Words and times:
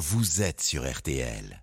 vous 0.00 0.40
êtes 0.40 0.62
sur 0.62 0.90
RTL. 0.90 1.62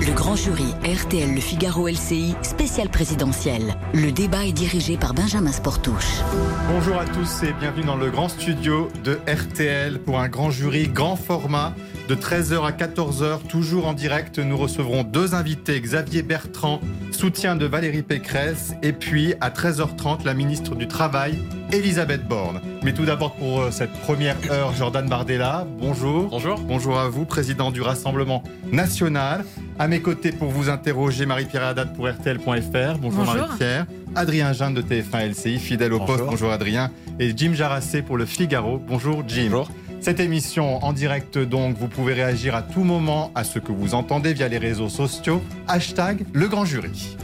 Le 0.00 0.12
grand 0.14 0.34
jury 0.34 0.64
RTL 0.82 1.32
Le 1.32 1.40
Figaro 1.40 1.86
LCI 1.86 2.34
spécial 2.42 2.88
présidentiel. 2.88 3.76
Le 3.92 4.10
débat 4.10 4.44
est 4.46 4.52
dirigé 4.52 4.96
par 4.96 5.14
Benjamin 5.14 5.52
Sportouche. 5.52 6.22
Bonjour 6.68 6.98
à 6.98 7.04
tous 7.04 7.44
et 7.44 7.52
bienvenue 7.52 7.84
dans 7.84 7.94
le 7.94 8.10
grand 8.10 8.28
studio 8.28 8.88
de 9.04 9.20
RTL 9.28 10.00
pour 10.00 10.18
un 10.18 10.28
grand 10.28 10.50
jury, 10.50 10.88
grand 10.88 11.14
format 11.14 11.72
de 12.08 12.14
13h 12.14 12.66
à 12.66 12.72
14h, 12.72 13.46
toujours 13.48 13.86
en 13.86 13.94
direct. 13.94 14.38
Nous 14.38 14.56
recevrons 14.56 15.04
deux 15.04 15.34
invités, 15.34 15.80
Xavier 15.80 16.22
Bertrand, 16.22 16.80
soutien 17.14 17.56
de 17.56 17.64
Valérie 17.64 18.02
Pécresse, 18.02 18.74
et 18.82 18.92
puis 18.92 19.34
à 19.40 19.50
13h30, 19.50 20.24
la 20.24 20.34
ministre 20.34 20.74
du 20.74 20.88
Travail, 20.88 21.38
Elisabeth 21.72 22.26
Borne. 22.26 22.60
Mais 22.82 22.92
tout 22.92 23.04
d'abord 23.04 23.34
pour 23.36 23.62
euh, 23.62 23.70
cette 23.70 23.92
première 23.92 24.36
heure, 24.50 24.74
Jordan 24.74 25.08
Bardella, 25.08 25.66
bonjour. 25.78 26.28
Bonjour. 26.28 26.58
Bonjour 26.60 26.98
à 26.98 27.08
vous, 27.08 27.24
président 27.24 27.70
du 27.70 27.80
Rassemblement 27.80 28.42
national. 28.72 29.44
À 29.78 29.88
mes 29.88 30.00
côtés 30.00 30.32
pour 30.32 30.48
vous 30.50 30.68
interroger, 30.68 31.24
Marie-Pierre 31.24 31.64
Haddad 31.64 31.94
pour 31.94 32.08
RTL.fr. 32.08 32.98
Bonjour, 32.98 33.24
Bonjour. 33.24 33.24
Marie-Pierre. 33.24 33.86
Adrien 34.16 34.52
Jeanne 34.52 34.74
de 34.74 34.82
TF1 34.82 35.30
LCI, 35.30 35.58
fidèle 35.58 35.92
au 35.92 35.98
Bonjour. 35.98 36.16
poste. 36.16 36.30
Bonjour 36.30 36.50
Adrien. 36.52 36.90
Et 37.18 37.32
Jim 37.36 37.52
Jarassé 37.54 38.02
pour 38.02 38.16
le 38.16 38.26
Figaro. 38.26 38.78
Bonjour 38.78 39.22
Jim. 39.26 39.48
Bonjour. 39.50 39.70
Cette 40.04 40.20
émission 40.20 40.84
en 40.84 40.92
direct 40.92 41.38
donc, 41.38 41.78
vous 41.78 41.88
pouvez 41.88 42.12
réagir 42.12 42.54
à 42.54 42.60
tout 42.60 42.84
moment 42.84 43.32
à 43.34 43.42
ce 43.42 43.58
que 43.58 43.72
vous 43.72 43.94
entendez 43.94 44.34
via 44.34 44.48
les 44.48 44.58
réseaux 44.58 44.90
sociaux. 44.90 45.42
Hashtag 45.66 46.26
le 46.34 46.46
grand 46.46 46.66
jury. 46.66 47.16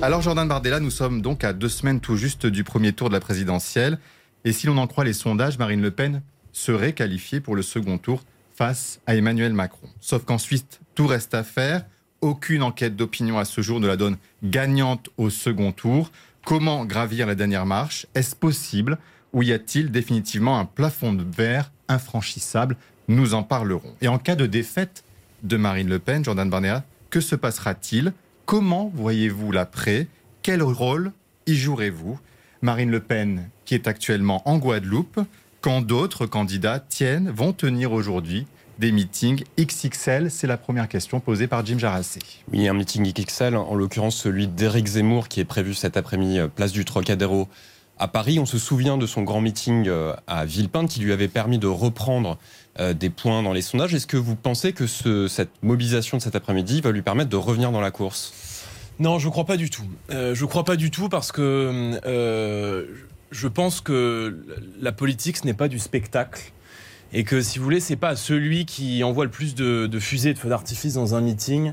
Alors 0.00 0.22
Jordan 0.22 0.46
Bardella, 0.46 0.78
nous 0.78 0.92
sommes 0.92 1.20
donc 1.20 1.42
à 1.42 1.52
deux 1.52 1.68
semaines 1.68 1.98
tout 1.98 2.14
juste 2.14 2.46
du 2.46 2.62
premier 2.62 2.92
tour 2.92 3.08
de 3.08 3.14
la 3.14 3.18
présidentielle. 3.18 3.98
Et 4.44 4.52
si 4.52 4.68
l'on 4.68 4.78
en 4.78 4.86
croit 4.86 5.02
les 5.02 5.14
sondages, 5.14 5.58
Marine 5.58 5.82
Le 5.82 5.90
Pen 5.90 6.22
serait 6.52 6.92
qualifiée 6.92 7.40
pour 7.40 7.56
le 7.56 7.62
second 7.62 7.98
tour 7.98 8.22
face 8.54 9.00
à 9.08 9.16
Emmanuel 9.16 9.52
Macron. 9.52 9.88
Sauf 10.00 10.24
qu'ensuite, 10.24 10.78
tout 10.94 11.08
reste 11.08 11.34
à 11.34 11.42
faire. 11.42 11.84
Aucune 12.20 12.62
enquête 12.62 12.94
d'opinion 12.94 13.36
à 13.36 13.44
ce 13.44 13.62
jour 13.62 13.80
ne 13.80 13.88
la 13.88 13.96
donne 13.96 14.16
gagnante 14.44 15.08
au 15.16 15.28
second 15.28 15.72
tour. 15.72 16.12
Comment 16.44 16.84
gravir 16.84 17.26
la 17.26 17.34
dernière 17.34 17.66
marche? 17.66 18.06
Est-ce 18.14 18.36
possible? 18.36 18.96
Ou 19.34 19.42
y 19.42 19.52
a-t-il 19.52 19.90
définitivement 19.90 20.58
un 20.58 20.64
plafond 20.64 21.12
de 21.12 21.24
verre 21.36 21.72
infranchissable 21.88 22.76
Nous 23.08 23.34
en 23.34 23.42
parlerons. 23.42 23.92
Et 24.00 24.08
en 24.08 24.18
cas 24.18 24.36
de 24.36 24.46
défaite 24.46 25.04
de 25.42 25.56
Marine 25.56 25.88
Le 25.88 25.98
Pen, 25.98 26.24
Jordan 26.24 26.48
Bardella, 26.48 26.84
que 27.10 27.20
se 27.20 27.34
passera-t-il 27.34 28.12
Comment 28.46 28.90
voyez-vous 28.94 29.50
l'après 29.50 30.06
Quel 30.42 30.62
rôle 30.62 31.12
y 31.46 31.54
jouerez-vous 31.56 32.18
Marine 32.62 32.90
Le 32.90 33.00
Pen, 33.00 33.50
qui 33.64 33.74
est 33.74 33.88
actuellement 33.88 34.48
en 34.48 34.56
Guadeloupe, 34.58 35.20
quand 35.60 35.82
d'autres 35.82 36.26
candidats 36.26 36.78
tiennent, 36.78 37.30
vont 37.30 37.52
tenir 37.52 37.92
aujourd'hui 37.92 38.46
des 38.78 38.92
meetings 38.92 39.44
XXL 39.58 40.30
C'est 40.30 40.46
la 40.46 40.56
première 40.56 40.88
question 40.88 41.20
posée 41.20 41.46
par 41.46 41.64
Jim 41.66 41.78
Jarassé. 41.78 42.20
Oui, 42.52 42.68
un 42.68 42.72
meeting 42.72 43.12
XXL, 43.12 43.56
en 43.56 43.74
l'occurrence 43.74 44.16
celui 44.16 44.46
d'Éric 44.46 44.86
Zemmour 44.86 45.28
qui 45.28 45.40
est 45.40 45.44
prévu 45.44 45.74
cet 45.74 45.96
après-midi, 45.96 46.38
euh, 46.38 46.48
place 46.48 46.72
du 46.72 46.84
Trocadéro 46.84 47.48
à 47.98 48.08
Paris. 48.08 48.38
On 48.38 48.46
se 48.46 48.58
souvient 48.58 48.96
de 48.98 49.06
son 49.06 49.22
grand 49.22 49.40
meeting 49.40 49.86
euh, 49.88 50.14
à 50.26 50.44
Villepinte 50.44 50.88
qui 50.90 51.00
lui 51.00 51.12
avait 51.12 51.28
permis 51.28 51.58
de 51.58 51.66
reprendre 51.66 52.38
euh, 52.80 52.92
des 52.92 53.10
points 53.10 53.42
dans 53.42 53.52
les 53.52 53.62
sondages. 53.62 53.94
Est-ce 53.94 54.06
que 54.06 54.16
vous 54.16 54.34
pensez 54.36 54.72
que 54.72 54.86
ce- 54.86 55.28
cette 55.28 55.50
mobilisation 55.62 56.16
de 56.16 56.22
cet 56.22 56.34
après-midi 56.34 56.80
va 56.80 56.90
lui 56.90 57.02
permettre 57.02 57.30
de 57.30 57.36
revenir 57.36 57.70
dans 57.72 57.80
la 57.80 57.90
course? 57.90 58.32
Non, 58.98 59.18
je 59.18 59.28
crois 59.28 59.44
pas 59.44 59.56
du 59.56 59.70
tout. 59.70 59.84
Euh, 60.10 60.34
je 60.34 60.44
crois 60.44 60.64
pas 60.64 60.76
du 60.76 60.90
tout 60.90 61.08
parce 61.08 61.32
que 61.32 61.98
je 63.30 63.48
pense 63.48 63.80
que 63.80 64.44
la 64.80 64.92
politique 64.92 65.38
ce 65.38 65.44
n'est 65.46 65.54
pas 65.54 65.66
du 65.68 65.78
spectacle 65.80 66.52
et 67.16 67.24
que 67.24 67.40
si 67.40 67.58
vous 67.58 67.64
voulez 67.64 67.80
c'est 67.80 67.96
pas 67.96 68.16
celui 68.16 68.66
qui 68.66 69.02
envoie 69.04 69.24
le 69.24 69.30
plus 69.30 69.54
de, 69.54 69.88
fusées 69.98 70.30
et 70.30 70.34
de 70.34 70.38
feux 70.38 70.48
d'artifice 70.50 70.94
dans 70.94 71.14
un 71.14 71.20
meeting 71.22 71.72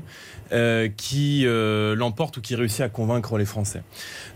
euh, 0.52 0.88
qui 0.96 1.44
euh, 1.46 1.94
l'emporte 1.94 2.36
ou 2.36 2.40
qui 2.40 2.54
réussit 2.54 2.82
à 2.82 2.88
convaincre 2.88 3.36
les 3.38 3.44
Français. 3.46 3.82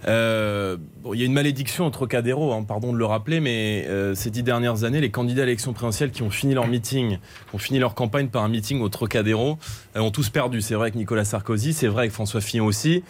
Euh, 0.09 0.77
bon, 1.03 1.13
il 1.15 1.21
y 1.21 1.23
a 1.23 1.27
une 1.27 1.33
malédiction 1.35 1.87
au 1.87 1.91
Trocadéro, 1.91 2.53
hein, 2.55 2.65
pardon 2.67 2.93
de 2.93 2.99
le 2.99 3.05
rappeler, 3.05 3.41
mais 3.41 3.85
euh, 3.89 4.15
ces 4.15 4.31
dix 4.31 4.43
dernières 4.43 4.85
années, 4.85 5.01
les 5.01 5.11
candidats 5.11 5.43
à 5.43 5.45
l'élection 5.47 5.73
présidentielle 5.75 6.11
qui 6.13 6.23
ont 6.23 6.31
fini 6.31 6.55
leur 6.55 6.69
meeting, 6.69 7.19
qui 7.19 7.55
ont 7.55 7.59
fini 7.59 7.79
leur 7.79 7.95
campagne 7.95 8.29
par 8.29 8.43
un 8.45 8.49
meeting 8.49 8.81
au 8.81 8.89
Trocadéro, 8.89 9.59
euh, 9.95 10.01
ont 10.01 10.11
tous 10.11 10.31
perdu. 10.31 10.63
C'est 10.63 10.75
vrai 10.75 10.91
que 10.91 10.97
Nicolas 10.97 11.25
Sarkozy, 11.27 11.75
c'est 11.75 11.89
vrai 11.89 12.09
que 12.09 12.15
François 12.15 12.41
Fillon 12.41 12.65
aussi. 12.65 13.03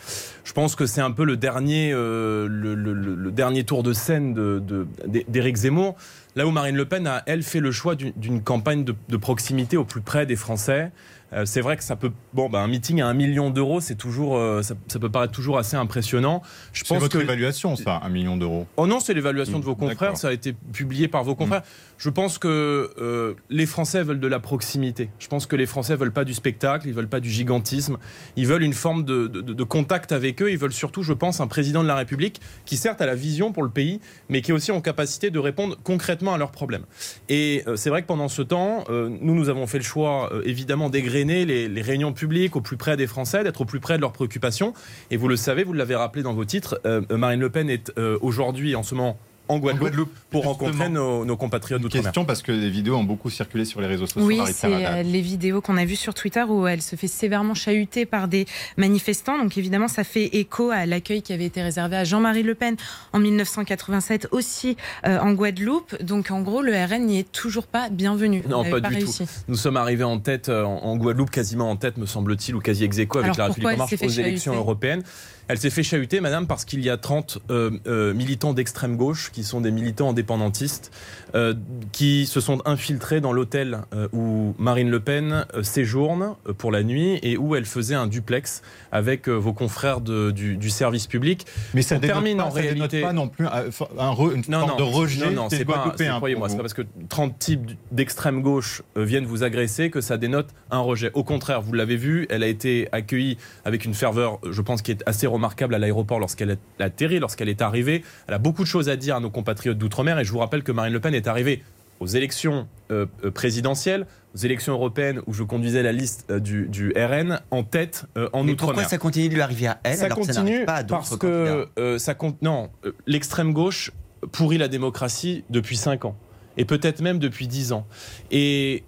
Je 0.44 0.52
pense 0.52 0.74
que 0.74 0.86
c'est 0.86 1.00
un 1.00 1.12
peu 1.12 1.24
le 1.24 1.36
dernier, 1.36 1.92
euh, 1.92 2.48
le, 2.48 2.74
le- 2.74 2.92
le- 2.92 3.30
dernier 3.30 3.62
tour 3.62 3.84
de 3.84 3.92
scène 3.92 4.34
de- 4.34 4.58
de- 4.58 4.86
d'Éric 5.28 5.56
Zemmour. 5.56 5.94
Là 6.36 6.47
où 6.47 6.50
Marine 6.50 6.76
Le 6.76 6.84
Pen 6.84 7.06
a, 7.06 7.22
elle, 7.26 7.42
fait 7.42 7.60
le 7.60 7.72
choix 7.72 7.94
d'une- 7.97 8.42
campagne 8.42 8.84
de, 8.84 8.94
de 9.08 9.16
proximité 9.16 9.76
au 9.78 9.84
plus 9.84 10.02
près 10.02 10.26
des 10.26 10.36
Français. 10.36 10.92
Euh, 11.32 11.44
c'est 11.44 11.60
vrai 11.60 11.76
que 11.76 11.82
ça 11.82 11.97
peut, 11.97 12.12
bon, 12.34 12.48
bah, 12.48 12.60
un 12.60 12.69
meeting 12.69 13.00
à 13.00 13.08
un 13.08 13.14
million 13.14 13.50
d'euros, 13.50 13.80
c'est 13.80 13.97
toujours, 13.97 14.36
euh, 14.36 14.62
ça, 14.62 14.75
ça 14.86 14.98
peut 15.00 15.10
paraître 15.10 15.32
toujours 15.32 15.58
assez 15.58 15.76
impressionnant. 15.76 16.41
Je 16.72 16.80
C'est 16.84 16.88
pense 16.88 17.00
votre 17.00 17.19
que 17.19 17.22
évaluation, 17.25 17.75
ça, 17.75 18.00
un 18.04 18.08
million 18.10 18.36
d'euros. 18.36 18.66
Oh 18.76 18.86
non, 18.86 19.00
c'est 19.00 19.12
l'évaluation 19.12 19.58
de 19.58 19.64
vos 19.64 19.75
confrères, 19.75 20.16
ça 20.16 20.28
a 20.28 20.32
été 20.32 20.54
publié 20.72 21.08
par 21.08 21.25
vos 21.25 21.34
confrères. 21.34 21.62
Je 21.98 22.10
pense 22.10 22.38
que 22.38 22.90
euh, 22.98 23.34
les 23.48 23.66
Français 23.66 24.02
veulent 24.02 24.20
de 24.20 24.26
la 24.26 24.38
proximité. 24.38 25.08
Je 25.18 25.28
pense 25.28 25.46
que 25.46 25.56
les 25.56 25.66
Français 25.66 25.96
veulent 25.96 26.12
pas 26.12 26.24
du 26.24 26.34
spectacle, 26.34 26.86
ils 26.88 26.94
veulent 26.94 27.08
pas 27.08 27.20
du 27.20 27.30
gigantisme, 27.30 27.96
ils 28.36 28.46
veulent 28.46 28.62
une 28.62 28.74
forme 28.74 29.04
de, 29.04 29.64
contact 29.64 30.12
avec 30.12 30.42
eux, 30.42 30.50
ils 30.50 30.58
veulent 30.58 30.72
surtout, 30.72 31.02
je 31.02 31.12
pense, 31.12 31.40
un 31.40 31.46
président 31.46 31.82
de 31.82 31.88
la 31.88 31.96
République 31.96 32.40
qui 32.64 32.76
certes 32.76 33.00
a 33.00 33.06
la 33.06 33.14
vision 33.14 33.52
pour 33.52 33.62
le 33.62 33.70
pays, 33.70 34.00
mais 34.28 34.42
qui 34.42 34.50
est 34.50 34.54
aussi 34.54 34.70
en 34.72 34.80
capacité 34.80 35.30
de 35.30 35.38
répondre 35.38 35.76
concrètement 35.82 36.34
à 36.34 36.38
leurs 36.38 36.52
problèmes. 36.52 36.84
Et 37.28 37.62
euh, 37.66 37.76
c'est 37.76 37.90
vrai 37.90 38.02
que 38.02 38.06
pendant 38.06 38.28
ce 38.28 38.42
temps, 38.42 38.84
euh, 38.90 39.08
nous, 39.20 39.34
nous 39.34 39.48
avons 39.48 39.66
fait 39.66 39.78
le 39.78 39.84
choix, 39.84 40.30
évidemment, 40.44 40.90
d'égrener 40.90 41.46
les, 41.46 41.68
les 41.68 41.82
réunions 41.82 42.12
publiques 42.12 42.56
au 42.56 42.60
plus 42.60 42.76
près 42.76 42.96
des 42.96 43.06
Français, 43.06 43.42
d'être 43.42 43.62
au 43.62 43.64
plus 43.64 43.80
près 43.80 43.96
de 43.96 44.02
leurs 44.02 44.12
préoccupations. 44.12 44.74
Et 45.10 45.16
vous 45.16 45.28
le 45.28 45.36
savez, 45.36 45.64
vous 45.64 45.72
l'avez 45.72 45.96
rappelé 45.96 46.22
dans 46.22 46.34
vos 46.34 46.44
titres, 46.44 46.80
Marine 47.10 47.40
Le 47.40 47.50
Pen 47.50 47.70
est 47.70 47.92
aujourd'hui, 48.20 48.76
en 48.76 48.82
ce 48.82 48.94
moment, 48.94 49.18
en 49.48 49.58
Guadeloupe, 49.58 49.82
Guadeloupe, 49.88 50.12
pour 50.30 50.42
justement. 50.42 50.52
rencontrer 50.66 50.88
nos, 50.88 51.24
nos 51.24 51.36
compatriotes 51.36 51.80
d'outre-mer. 51.82 52.04
question 52.04 52.24
parce 52.24 52.42
que 52.42 52.52
les 52.52 52.70
vidéos 52.70 52.96
ont 52.96 53.04
beaucoup 53.04 53.30
circulé 53.30 53.64
sur 53.64 53.80
les 53.80 53.86
réseaux 53.86 54.06
sociaux. 54.06 54.26
Oui, 54.26 54.40
c'est 54.52 54.66
euh, 54.66 55.02
les 55.02 55.20
vidéos 55.20 55.60
qu'on 55.60 55.76
a 55.76 55.84
vues 55.84 55.96
sur 55.96 56.14
Twitter 56.14 56.42
où 56.48 56.66
elle 56.66 56.82
se 56.82 56.96
fait 56.96 57.08
sévèrement 57.08 57.54
chahuter 57.54 58.06
par 58.06 58.28
des 58.28 58.46
manifestants. 58.76 59.38
Donc 59.38 59.56
évidemment, 59.58 59.88
ça 59.88 60.04
fait 60.04 60.26
écho 60.36 60.70
à 60.70 60.86
l'accueil 60.86 61.22
qui 61.22 61.32
avait 61.32 61.44
été 61.44 61.62
réservé 61.62 61.96
à 61.96 62.04
Jean-Marie 62.04 62.42
Le 62.42 62.54
Pen 62.54 62.76
en 63.12 63.18
1987 63.18 64.28
aussi 64.32 64.76
euh, 65.06 65.18
en 65.18 65.32
Guadeloupe. 65.32 66.02
Donc 66.02 66.30
en 66.30 66.40
gros, 66.42 66.62
le 66.62 66.72
RN 66.72 67.06
n'y 67.06 67.18
est 67.18 67.32
toujours 67.32 67.66
pas 67.66 67.88
bienvenu. 67.88 68.42
Non, 68.48 68.60
On 68.66 68.70
pas 68.70 68.80
du 68.80 68.94
réussi. 68.96 69.24
tout. 69.24 69.30
Nous 69.48 69.56
sommes 69.56 69.76
arrivés 69.76 70.04
en 70.04 70.18
tête, 70.18 70.48
euh, 70.48 70.64
en 70.64 70.96
Guadeloupe, 70.96 71.30
quasiment 71.30 71.70
en 71.70 71.76
tête, 71.76 71.96
me 71.96 72.06
semble-t-il, 72.06 72.54
ou 72.54 72.60
quasi 72.60 72.84
ex 72.84 72.98
aequo 72.98 73.18
avec 73.18 73.34
Alors, 73.34 73.38
la 73.38 73.46
République 73.46 73.74
en 73.74 73.76
marche 73.76 73.94
aux 74.02 74.08
élections 74.08 74.54
européennes. 74.54 75.02
Elle 75.48 75.58
s'est 75.58 75.70
fait 75.70 75.84
chahuter, 75.84 76.20
madame, 76.20 76.48
parce 76.48 76.64
qu'il 76.64 76.80
y 76.84 76.90
a 76.90 76.96
30 76.96 77.38
euh, 77.50 77.70
euh, 77.86 78.12
militants 78.14 78.52
d'extrême 78.52 78.96
gauche, 78.96 79.30
qui 79.36 79.44
sont 79.44 79.60
des 79.60 79.70
militants 79.70 80.08
indépendantistes, 80.10 80.91
euh, 81.34 81.52
qui 81.92 82.24
se 82.24 82.41
sont 82.41 82.62
infiltrés 82.64 83.20
dans 83.20 83.34
l'hôtel 83.34 83.80
euh, 83.94 84.08
où 84.14 84.54
Marine 84.58 84.88
Le 84.88 84.98
Pen 84.98 85.44
euh, 85.54 85.62
séjourne 85.62 86.36
pour 86.56 86.72
la 86.72 86.82
nuit 86.82 87.19
et 87.22 87.36
où 87.36 87.54
elle 87.54 87.66
faisait 87.66 87.94
un 87.94 88.06
duplex 88.06 88.62
avec 88.92 89.28
vos 89.28 89.52
confrères 89.52 90.00
de- 90.00 90.30
du, 90.30 90.56
du 90.56 90.70
service 90.70 91.06
public. 91.06 91.44
Mais 91.75 91.82
ça 91.82 91.96
dénote 91.98 92.14
termine 92.14 92.38
pas, 92.38 92.44
en 92.44 92.50
ça 92.50 92.60
réalité- 92.60 93.02
pas 93.02 93.12
non 93.12 93.28
plus 93.28 93.44
un, 93.46 93.50
un 93.98 94.12
re- 94.12 94.34
une 94.34 94.42
Non, 94.48 94.60
forme 94.60 94.70
non, 94.70 94.76
de 94.78 94.82
rejet 94.82 95.26
non, 95.26 95.42
non, 95.42 95.48
c'est 95.50 95.66
pas, 95.66 95.92
c'est- 95.98 96.08
croyez-moi, 96.08 96.48
c'est 96.48 96.56
pas 96.56 96.62
parce 96.62 96.72
que 96.72 96.82
30 97.10 97.38
types 97.38 97.72
d'extrême 97.92 98.41
gauche 98.41 98.80
viennent 98.96 99.26
vous 99.26 99.44
agresser 99.44 99.91
que 99.91 100.00
ça 100.00 100.16
dénote 100.16 100.48
un 100.70 100.78
rejet. 100.78 101.10
Au 101.12 101.25
contraire, 101.25 101.60
vous 101.60 101.75
l'avez 101.75 101.96
vu, 101.98 102.26
elle 102.30 102.42
a 102.42 102.46
été 102.48 102.88
accueillie 102.92 103.36
avec 103.66 103.84
une 103.84 103.92
ferveur, 103.92 104.38
je 104.50 104.62
pense, 104.62 104.81
qui 104.81 104.93
est 104.93 105.02
assez 105.05 105.26
remarquable 105.26 105.75
à 105.75 105.78
l'aéroport 105.78 106.20
lorsqu'elle 106.20 106.52
a 106.52 106.56
atterri, 106.84 107.19
lorsqu'elle 107.19 107.50
est 107.50 107.61
arrivée. 107.61 108.02
Elle 108.28 108.34
a 108.34 108.38
beaucoup 108.38 108.62
de 108.62 108.69
choses 108.69 108.88
à 108.88 108.96
dire 108.96 109.16
à 109.16 109.20
nos 109.20 109.25
compatriotes 109.31 109.78
d'outre-mer 109.78 110.19
et 110.19 110.25
je 110.25 110.32
vous 110.32 110.38
rappelle 110.38 110.62
que 110.62 110.73
Marine 110.73 110.93
Le 110.93 111.00
Pen 111.00 111.14
est 111.14 111.26
arrivée 111.26 111.62
aux 112.00 112.06
élections 112.06 112.69
euh, 112.90 113.06
euh, 113.25 113.31
présidentielles, 113.31 114.06
aux 114.34 114.38
élections 114.38 114.73
européennes 114.75 115.20
où 115.26 115.32
je 115.32 115.43
conduisais 115.43 115.82
la 115.82 115.93
liste 115.93 116.26
euh, 116.31 116.40
du, 116.40 116.67
du 116.69 116.93
RN 116.96 117.40
en 117.50 117.62
tête 117.62 118.05
euh, 118.17 118.28
en 118.32 118.44
Mais 118.44 118.52
outre-mer 118.52 118.75
pourquoi 118.75 118.88
ça 118.88 118.99
continue 118.99 119.28
de 119.28 119.34
lui 119.34 119.40
arriver 119.40 119.69
à 119.69 119.81
elle 119.82 119.96
ça 119.96 120.06
alors 120.06 120.19
que 120.19 120.26
ça 120.26 120.40
continue 120.40 120.64
pas 120.64 120.75
à 120.75 120.84
parce 120.84 121.17
que 121.17 121.69
ça 121.99 122.14
compte. 122.14 122.40
Non, 122.43 122.70
l'extrême 123.06 123.52
gauche 123.52 123.93
pourrit 124.32 124.58
la 124.58 124.69
démocratie 124.69 125.44
depuis 125.50 125.76
5 125.76 126.05
ans 126.05 126.17
et 126.56 126.64
peut-être 126.64 127.00
même 127.00 127.19
depuis 127.19 127.49
10 127.49 127.73
ans. 127.73 127.87
Et 128.31 128.84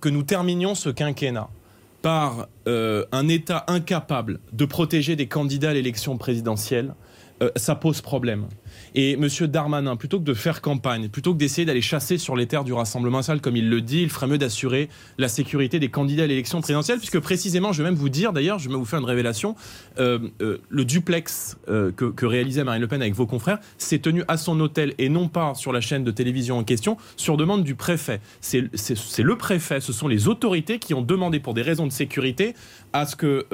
que 0.00 0.08
nous 0.08 0.22
terminions 0.24 0.74
ce 0.74 0.88
quinquennat 0.88 1.48
par 2.00 2.48
un 2.66 3.28
État 3.28 3.64
incapable 3.68 4.40
de 4.52 4.64
protéger 4.64 5.14
des 5.14 5.28
candidats 5.28 5.70
à 5.70 5.74
l'élection 5.74 6.16
présidentielle, 6.16 6.94
ça 7.56 7.74
pose 7.76 8.00
problème. 8.00 8.46
Et 8.94 9.12
M. 9.12 9.28
Darmanin, 9.46 9.96
plutôt 9.96 10.18
que 10.18 10.24
de 10.24 10.34
faire 10.34 10.60
campagne, 10.60 11.08
plutôt 11.08 11.32
que 11.32 11.38
d'essayer 11.38 11.64
d'aller 11.64 11.80
chasser 11.80 12.18
sur 12.18 12.36
les 12.36 12.46
terres 12.46 12.64
du 12.64 12.72
Rassemblement 12.72 13.18
national, 13.18 13.40
comme 13.40 13.56
il 13.56 13.68
le 13.68 13.80
dit, 13.80 14.02
il 14.02 14.10
ferait 14.10 14.26
mieux 14.26 14.38
d'assurer 14.38 14.88
la 15.18 15.28
sécurité 15.28 15.78
des 15.78 15.88
candidats 15.88 16.24
à 16.24 16.26
l'élection 16.26 16.60
présidentielle, 16.60 16.98
puisque 16.98 17.20
précisément, 17.20 17.72
je 17.72 17.82
vais 17.82 17.88
même 17.88 17.98
vous 17.98 18.08
dire, 18.08 18.32
d'ailleurs, 18.32 18.58
je 18.58 18.68
vais 18.68 18.74
vous 18.74 18.84
faire 18.84 18.98
une 18.98 19.04
révélation, 19.04 19.54
euh, 19.98 20.18
euh, 20.40 20.58
le 20.68 20.84
duplex 20.84 21.56
euh, 21.68 21.92
que, 21.92 22.06
que, 22.06 22.26
réalisait 22.26 22.64
Marine 22.64 22.80
Le 22.80 22.88
Pen 22.88 23.00
avec 23.00 23.14
vos 23.14 23.26
confrères 23.26 23.58
s'est 23.78 23.98
tenu 23.98 24.24
à 24.28 24.36
son 24.36 24.58
hôtel 24.60 24.94
et 24.98 25.08
non 25.08 25.28
pas 25.28 25.54
sur 25.54 25.72
la 25.72 25.80
chaîne 25.80 26.04
de 26.04 26.10
télévision 26.10 26.58
en 26.58 26.64
question, 26.64 26.96
sur 27.16 27.36
demande 27.36 27.64
du 27.64 27.74
préfet. 27.74 28.20
C'est 28.40 28.60
le 28.60 29.36
préfet, 29.36 29.80
ce 29.80 29.92
sont 29.92 30.08
les 30.08 30.28
autorités 30.28 30.78
qui 30.78 30.94
ont 30.94 31.02
demandé 31.02 31.40
pour 31.40 31.54
des 31.54 31.62
raisons 31.62 31.86
de 31.86 31.92
sécurité 31.92 32.54
à 32.92 33.06
ce 33.06 33.16
que 33.16 33.46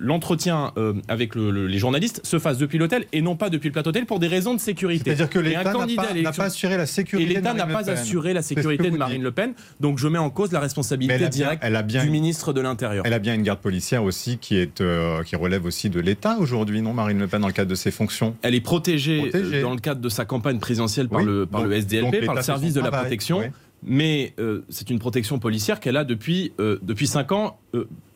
l'entretien 0.00 0.72
avec 1.08 1.34
le, 1.34 1.66
les 1.66 1.78
journalistes 1.78 2.20
se 2.24 2.38
fasse 2.38 2.58
depuis 2.58 2.78
l'hôtel 2.78 3.06
et 3.12 3.22
non 3.22 3.36
pas 3.36 3.50
depuis 3.50 3.68
le 3.68 3.72
plateau 3.72 3.90
hôtel 3.90 4.06
pour 4.06 4.18
des 4.18 4.28
raisons 4.28 4.54
de 4.54 4.60
sécurité. 4.60 5.04
C'est-à-dire 5.04 5.30
que 5.30 5.38
l'État 5.38 5.72
n'a 5.72 6.32
pas, 6.32 6.44
assuré 6.44 6.76
la 6.76 6.86
sécurité. 6.86 7.30
Et 7.30 7.34
l'État 7.34 7.54
n'a 7.54 7.66
pas 7.66 7.90
assuré 7.90 8.32
la 8.32 8.42
sécurité 8.42 8.90
de 8.90 8.96
Marine 8.96 9.22
Le 9.22 9.30
Pen. 9.32 9.52
Donc 9.80 9.98
je 9.98 10.08
mets 10.08 10.18
en 10.18 10.30
cause 10.30 10.52
la 10.52 10.60
responsabilité 10.60 11.28
directe 11.28 11.64
du 11.86 12.10
ministre 12.10 12.52
de 12.52 12.60
l'Intérieur. 12.60 13.04
Elle 13.06 13.14
a 13.14 13.18
bien 13.18 13.34
une 13.34 13.42
garde 13.42 13.60
policière 13.60 14.04
aussi 14.04 14.38
qui, 14.38 14.56
est, 14.56 14.80
euh, 14.80 15.22
qui 15.22 15.36
relève 15.36 15.64
aussi 15.64 15.90
de 15.90 16.00
l'État 16.00 16.38
aujourd'hui, 16.38 16.82
non, 16.82 16.94
Marine 16.94 17.18
Le 17.18 17.26
Pen, 17.26 17.40
dans 17.40 17.46
le 17.46 17.52
cadre 17.52 17.70
de 17.70 17.74
ses 17.74 17.90
fonctions 17.90 18.36
Elle 18.42 18.54
est 18.54 18.60
protégée, 18.60 19.30
euh, 19.34 19.62
dans 19.62 19.74
le 19.74 19.80
cadre 19.80 20.00
de 20.00 20.08
sa 20.08 20.24
campagne 20.24 20.58
présidentielle 20.58 21.08
par, 21.08 21.22
le, 21.22 21.46
par 21.46 21.64
le 21.64 21.72
SDLP, 21.72 22.24
par 22.24 22.34
le 22.34 22.42
service 22.42 22.74
de 22.74 22.80
la 22.80 22.90
protection. 22.90 23.42
Mais 23.82 24.34
euh, 24.38 24.62
c'est 24.68 24.90
une 24.90 24.98
protection 24.98 25.38
policière 25.38 25.80
qu'elle 25.80 25.96
a 25.96 26.04
depuis, 26.04 26.52
depuis 26.58 27.06
5 27.06 27.32
ans 27.32 27.58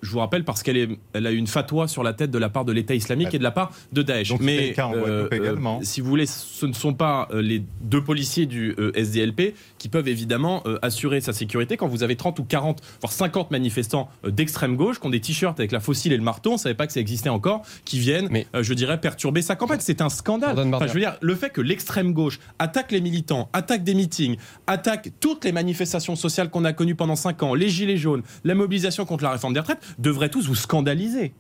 je 0.04 0.10
vous 0.10 0.18
rappelle 0.18 0.44
parce 0.44 0.62
qu'elle 0.62 0.98
elle 1.12 1.26
a 1.26 1.32
eu 1.32 1.36
une 1.36 1.46
fatwa 1.46 1.88
sur 1.88 2.02
la 2.02 2.12
tête 2.12 2.30
de 2.30 2.38
la 2.38 2.48
part 2.48 2.64
de 2.64 2.72
l'État 2.72 2.94
islamique 2.94 3.34
et 3.34 3.38
de 3.38 3.42
la 3.42 3.50
part 3.50 3.72
de 3.92 4.02
Daesh. 4.02 4.32
Mais 4.40 4.74
euh, 4.78 5.28
euh, 5.32 5.78
si 5.82 6.00
vous 6.00 6.08
voulez, 6.08 6.26
ce 6.26 6.66
ne 6.66 6.72
sont 6.72 6.94
pas 6.94 7.28
euh, 7.32 7.40
les 7.40 7.62
deux 7.80 8.04
policiers 8.04 8.46
du 8.46 8.76
SDLP 8.94 9.54
qui 9.78 9.88
peuvent 9.88 10.08
évidemment 10.08 10.62
assurer 10.82 11.20
sa 11.20 11.32
sécurité 11.32 11.76
quand 11.76 11.88
vous 11.88 12.02
avez 12.02 12.16
30 12.16 12.38
ou 12.38 12.44
40, 12.44 12.82
voire 13.00 13.12
50 13.12 13.50
manifestants 13.50 14.08
d'extrême 14.26 14.76
gauche 14.76 15.00
qui 15.00 15.06
ont 15.06 15.10
des 15.10 15.20
t-shirts 15.20 15.58
avec 15.58 15.72
la 15.72 15.80
fossile 15.80 16.12
et 16.12 16.16
le 16.16 16.22
marteau, 16.22 16.50
on 16.50 16.54
ne 16.54 16.58
savait 16.58 16.74
pas 16.74 16.86
que 16.86 16.92
ça 16.92 17.00
existait 17.00 17.30
encore, 17.30 17.62
qui 17.84 17.98
viennent, 17.98 18.28
mais, 18.30 18.46
je 18.58 18.74
dirais, 18.74 19.00
perturber 19.00 19.42
sa 19.42 19.56
campagne. 19.56 19.78
C'est 19.80 20.02
un 20.02 20.08
scandale. 20.08 20.58
Enfin, 20.58 20.86
je 20.86 20.92
veux 20.92 21.00
dire, 21.00 21.16
le 21.20 21.34
fait 21.34 21.50
que 21.50 21.60
l'extrême 21.60 22.12
gauche 22.12 22.40
attaque 22.58 22.92
les 22.92 23.00
militants, 23.00 23.48
attaque 23.52 23.84
des 23.84 23.94
meetings, 23.94 24.36
attaque 24.66 25.12
toutes 25.20 25.44
les 25.44 25.52
manifestations 25.52 26.16
sociales 26.16 26.50
qu'on 26.50 26.64
a 26.64 26.72
connues 26.72 26.94
pendant 26.94 27.16
5 27.16 27.42
ans, 27.42 27.54
les 27.54 27.68
gilets 27.68 27.96
jaunes, 27.96 28.22
la 28.44 28.54
mobilisation 28.54 29.04
contre 29.04 29.24
la 29.24 29.30
réforme 29.30 29.43
des 29.52 29.60
retraites, 29.60 29.82
devraient 29.98 30.28
tous 30.28 30.46
vous 30.46 30.54
scandaliser. 30.54 31.32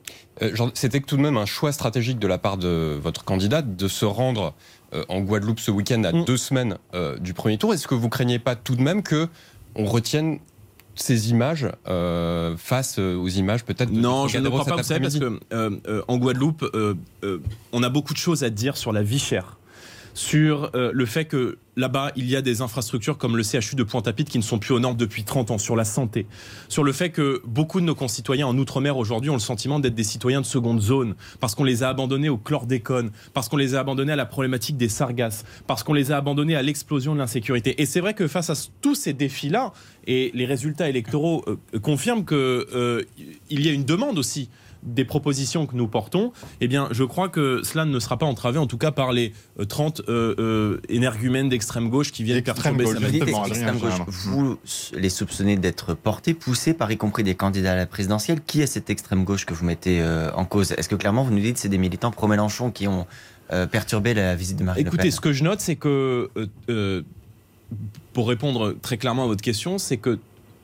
Euh, 0.42 0.54
c'était 0.74 1.00
tout 1.00 1.16
de 1.16 1.22
même 1.22 1.36
un 1.36 1.46
choix 1.46 1.72
stratégique 1.72 2.18
de 2.18 2.26
la 2.26 2.38
part 2.38 2.56
de 2.56 2.98
votre 3.00 3.24
candidate 3.24 3.76
de 3.76 3.88
se 3.88 4.04
rendre 4.04 4.54
euh, 4.94 5.04
en 5.08 5.20
Guadeloupe 5.20 5.60
ce 5.60 5.70
week-end 5.70 6.04
à 6.04 6.12
mm. 6.12 6.24
deux 6.24 6.36
semaines 6.36 6.78
euh, 6.94 7.18
du 7.18 7.34
premier 7.34 7.58
tour. 7.58 7.74
Est-ce 7.74 7.88
que 7.88 7.94
vous 7.94 8.08
craignez 8.08 8.38
pas 8.38 8.56
tout 8.56 8.76
de 8.76 8.82
même 8.82 9.02
que 9.02 9.28
on 9.74 9.84
retienne 9.84 10.38
ces 10.96 11.30
images 11.30 11.68
face 12.56 13.00
aux 13.00 13.26
images 13.26 13.64
peut-être 13.64 13.90
de 13.90 13.98
Non, 13.98 14.28
je 14.28 14.38
ne 14.38 14.48
crois 14.48 14.64
pas, 14.64 14.76
vous 14.76 14.84
savez, 14.84 15.00
parce 15.00 15.18
que 15.18 15.40
en 16.06 16.18
Guadeloupe, 16.18 16.64
on 17.72 17.82
a 17.82 17.88
beaucoup 17.88 18.12
de 18.12 18.18
choses 18.18 18.44
à 18.44 18.50
dire 18.50 18.76
sur 18.76 18.92
la 18.92 19.02
vie 19.02 19.18
chère 19.18 19.56
sur 20.14 20.70
euh, 20.74 20.90
le 20.94 21.06
fait 21.06 21.24
que 21.24 21.58
là-bas, 21.76 22.12
il 22.14 22.30
y 22.30 22.36
a 22.36 22.42
des 22.42 22.62
infrastructures 22.62 23.18
comme 23.18 23.36
le 23.36 23.42
CHU 23.42 23.74
de 23.74 23.82
Pointe-à-Pitre 23.82 24.30
qui 24.30 24.38
ne 24.38 24.44
sont 24.44 24.58
plus 24.58 24.72
aux 24.72 24.78
normes 24.78 24.96
depuis 24.96 25.24
30 25.24 25.50
ans, 25.50 25.58
sur 25.58 25.76
la 25.76 25.84
santé, 25.84 26.26
sur 26.68 26.84
le 26.84 26.92
fait 26.92 27.10
que 27.10 27.42
beaucoup 27.44 27.80
de 27.80 27.84
nos 27.84 27.94
concitoyens 27.94 28.46
en 28.46 28.56
Outre-mer 28.56 28.96
aujourd'hui 28.96 29.30
ont 29.30 29.34
le 29.34 29.40
sentiment 29.40 29.80
d'être 29.80 29.94
des 29.94 30.04
citoyens 30.04 30.40
de 30.40 30.46
seconde 30.46 30.80
zone, 30.80 31.14
parce 31.40 31.54
qu'on 31.54 31.64
les 31.64 31.82
a 31.82 31.88
abandonnés 31.88 32.28
au 32.28 32.38
chlordécone, 32.38 33.10
parce 33.32 33.48
qu'on 33.48 33.56
les 33.56 33.74
a 33.74 33.80
abandonnés 33.80 34.12
à 34.12 34.16
la 34.16 34.26
problématique 34.26 34.76
des 34.76 34.88
sargasses, 34.88 35.44
parce 35.66 35.82
qu'on 35.82 35.94
les 35.94 36.12
a 36.12 36.16
abandonnés 36.16 36.54
à 36.54 36.62
l'explosion 36.62 37.14
de 37.14 37.18
l'insécurité. 37.18 37.80
Et 37.82 37.86
c'est 37.86 38.00
vrai 38.00 38.14
que 38.14 38.28
face 38.28 38.50
à 38.50 38.54
tous 38.80 38.94
ces 38.94 39.12
défis-là, 39.12 39.72
et 40.06 40.30
les 40.34 40.46
résultats 40.46 40.88
électoraux 40.88 41.44
euh, 41.48 41.78
confirment 41.80 42.24
qu'il 42.24 42.36
euh, 42.36 43.02
y 43.50 43.68
a 43.68 43.72
une 43.72 43.84
demande 43.84 44.18
aussi 44.18 44.48
des 44.84 45.04
propositions 45.04 45.66
que 45.66 45.74
nous 45.74 45.88
portons, 45.88 46.32
eh 46.60 46.68
bien, 46.68 46.88
je 46.90 47.04
crois 47.04 47.28
que 47.28 47.62
cela 47.64 47.84
ne 47.84 47.98
sera 47.98 48.18
pas 48.18 48.26
entravé, 48.26 48.58
en 48.58 48.66
tout 48.66 48.78
cas 48.78 48.90
par 48.90 49.12
les 49.12 49.32
30 49.68 50.02
euh, 50.08 50.34
euh, 50.38 50.80
énergumènes 50.88 51.48
d'extrême 51.48 51.88
gauche 51.88 52.12
qui 52.12 52.22
viennent 52.22 52.42
perturber 52.42 52.84
sa 52.86 53.72
gauche. 53.72 53.92
Vous 54.08 54.58
les 54.94 55.08
soupçonnez 55.08 55.56
d'être 55.56 55.94
portés, 55.94 56.34
poussés 56.34 56.74
par 56.74 56.90
y 56.92 56.96
compris 56.96 57.22
des 57.22 57.34
candidats 57.34 57.72
à 57.72 57.76
la 57.76 57.86
présidentielle. 57.86 58.40
Qui 58.46 58.60
est 58.60 58.66
cette 58.66 58.90
extrême 58.90 59.24
gauche 59.24 59.46
que 59.46 59.54
vous 59.54 59.64
mettez 59.64 60.00
euh, 60.00 60.30
en 60.34 60.44
cause? 60.44 60.72
Est-ce 60.72 60.88
que 60.88 60.96
clairement 60.96 61.24
vous 61.24 61.32
nous 61.32 61.40
dites 61.40 61.54
que 61.54 61.60
c'est 61.60 61.68
des 61.68 61.78
militants 61.78 62.10
pro-Mélenchon 62.10 62.70
qui 62.70 62.86
ont 62.86 63.06
perturbé 63.70 64.14
la 64.14 64.34
visite 64.34 64.56
de 64.56 64.64
Marine 64.64 64.86
Écoutez, 64.86 64.96
Le 64.96 65.02
Pen? 65.04 65.12
ce 65.12 65.20
que 65.20 65.32
je 65.32 65.44
note, 65.44 65.60
c'est 65.60 65.76
que, 65.76 66.28
pour 68.12 68.28
répondre 68.28 68.74
très 68.82 68.96
clairement 68.96 69.24
à 69.24 69.26
votre 69.26 69.42
question, 69.42 69.78
c'est 69.78 69.96
que 69.96 70.18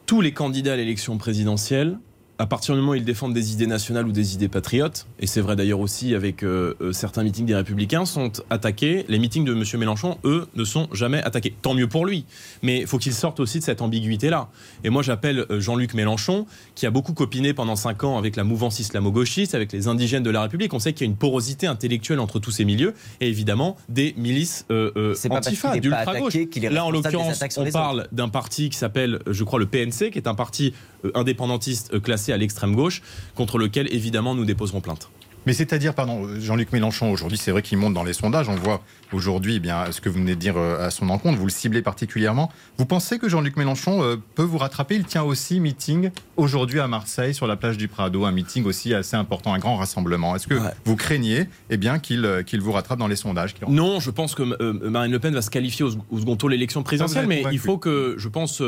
tous 0.06 0.20
les 0.20 0.32
candidats 0.32 0.72
à 0.72 0.76
l'élection 0.76 1.18
présidentielle 1.18 1.98
à 2.40 2.46
partir 2.46 2.74
du 2.74 2.80
moment 2.80 2.92
où 2.92 2.94
ils 2.94 3.04
défendent 3.04 3.34
des 3.34 3.52
idées 3.52 3.66
nationales 3.66 4.06
ou 4.06 4.12
des 4.12 4.34
idées 4.34 4.48
patriotes, 4.48 5.06
et 5.18 5.26
c'est 5.26 5.42
vrai 5.42 5.56
d'ailleurs 5.56 5.80
aussi 5.80 6.14
avec 6.14 6.42
euh, 6.42 6.72
euh, 6.80 6.90
certains 6.90 7.22
meetings 7.22 7.44
des 7.44 7.54
Républicains, 7.54 8.06
sont 8.06 8.32
attaqués. 8.48 9.04
Les 9.08 9.18
meetings 9.18 9.44
de 9.44 9.52
M. 9.52 9.62
Mélenchon, 9.78 10.16
eux, 10.24 10.46
ne 10.54 10.64
sont 10.64 10.88
jamais 10.94 11.22
attaqués. 11.22 11.54
Tant 11.60 11.74
mieux 11.74 11.86
pour 11.86 12.06
lui. 12.06 12.24
Mais 12.62 12.78
il 12.78 12.86
faut 12.86 12.96
qu'il 12.96 13.12
sorte 13.12 13.40
aussi 13.40 13.58
de 13.58 13.64
cette 13.64 13.82
ambiguïté-là. 13.82 14.48
Et 14.84 14.88
moi, 14.88 15.02
j'appelle 15.02 15.44
euh, 15.50 15.60
Jean-Luc 15.60 15.92
Mélenchon, 15.92 16.46
qui 16.74 16.86
a 16.86 16.90
beaucoup 16.90 17.12
copiné 17.12 17.52
pendant 17.52 17.76
cinq 17.76 18.04
ans 18.04 18.16
avec 18.16 18.36
la 18.36 18.44
mouvance 18.44 18.80
islamo-gauchiste, 18.80 19.54
avec 19.54 19.70
les 19.72 19.86
indigènes 19.86 20.22
de 20.22 20.30
la 20.30 20.40
République. 20.40 20.72
On 20.72 20.78
sait 20.78 20.94
qu'il 20.94 21.06
y 21.06 21.10
a 21.10 21.12
une 21.12 21.18
porosité 21.18 21.66
intellectuelle 21.66 22.20
entre 22.20 22.38
tous 22.38 22.52
ces 22.52 22.64
milieux, 22.64 22.94
et 23.20 23.28
évidemment 23.28 23.76
des 23.90 24.14
milices 24.16 24.64
euh, 24.70 25.14
antifa, 25.28 25.78
d'ultra-gauche. 25.78 26.38
Là, 26.70 26.86
en 26.86 26.90
l'occurrence, 26.90 27.38
on 27.58 27.70
parle 27.70 28.08
d'un 28.12 28.30
parti 28.30 28.70
qui 28.70 28.78
s'appelle, 28.78 29.18
je 29.26 29.44
crois, 29.44 29.58
le 29.58 29.66
PNC, 29.66 30.10
qui 30.10 30.16
est 30.16 30.26
un 30.26 30.34
parti 30.34 30.72
indépendantiste 31.14 32.00
classé 32.00 32.29
à 32.32 32.36
l'extrême 32.36 32.74
gauche, 32.74 33.02
contre 33.34 33.58
lequel 33.58 33.92
évidemment 33.92 34.34
nous 34.34 34.44
déposerons 34.44 34.80
plainte. 34.80 35.10
Mais 35.46 35.54
c'est-à-dire, 35.54 35.94
pardon, 35.94 36.28
Jean-Luc 36.38 36.72
Mélenchon, 36.72 37.10
aujourd'hui, 37.10 37.38
c'est 37.38 37.50
vrai 37.50 37.62
qu'il 37.62 37.78
monte 37.78 37.94
dans 37.94 38.04
les 38.04 38.12
sondages. 38.12 38.48
On 38.48 38.56
voit 38.56 38.82
aujourd'hui 39.12 39.56
eh 39.56 39.58
bien 39.58 39.90
ce 39.90 40.00
que 40.00 40.08
vous 40.08 40.18
venez 40.18 40.34
de 40.34 40.40
dire 40.40 40.56
euh, 40.56 40.86
à 40.86 40.90
son 40.90 41.08
encontre. 41.08 41.38
Vous 41.38 41.46
le 41.46 41.50
ciblez 41.50 41.80
particulièrement. 41.80 42.50
Vous 42.76 42.84
pensez 42.84 43.18
que 43.18 43.28
Jean-Luc 43.28 43.56
Mélenchon 43.56 44.02
euh, 44.02 44.16
peut 44.34 44.42
vous 44.42 44.58
rattraper? 44.58 44.96
Il 44.96 45.04
tient 45.04 45.22
aussi 45.22 45.58
meeting 45.58 46.10
aujourd'hui 46.36 46.78
à 46.78 46.88
Marseille, 46.88 47.32
sur 47.32 47.46
la 47.46 47.56
plage 47.56 47.78
du 47.78 47.88
Prado, 47.88 48.26
un 48.26 48.32
meeting 48.32 48.64
aussi 48.64 48.92
assez 48.92 49.16
important, 49.16 49.54
un 49.54 49.58
grand 49.58 49.76
rassemblement. 49.76 50.36
Est-ce 50.36 50.46
que 50.46 50.54
vous 50.84 50.96
craignez 50.96 51.46
eh 51.70 51.76
bien, 51.78 51.98
qu'il 51.98 52.24
euh, 52.26 52.42
qu'il 52.42 52.60
vous 52.60 52.72
rattrape 52.72 52.98
dans 52.98 53.08
les 53.08 53.16
sondages 53.16 53.54
Non, 53.66 53.98
je 53.98 54.10
pense 54.10 54.34
que 54.34 54.42
Marine 54.42 55.12
Le 55.12 55.18
Pen 55.18 55.32
va 55.32 55.42
se 55.42 55.50
qualifier 55.50 55.86
au, 55.86 55.90
second 55.90 56.36
tour 56.36 56.50
de 56.50 56.54
l'élection 56.54 56.82
présidentielle, 56.82 57.26
mais 57.26 57.44
il 57.50 57.58
faut 57.58 57.78
que, 57.78 58.14
je 58.18 58.28
pense, 58.28 58.62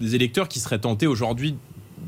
des 0.00 0.14
électeurs 0.14 0.48
qui 0.48 0.58
seraient 0.58 0.80
tentés 0.80 1.06
aujourd'hui 1.06 1.56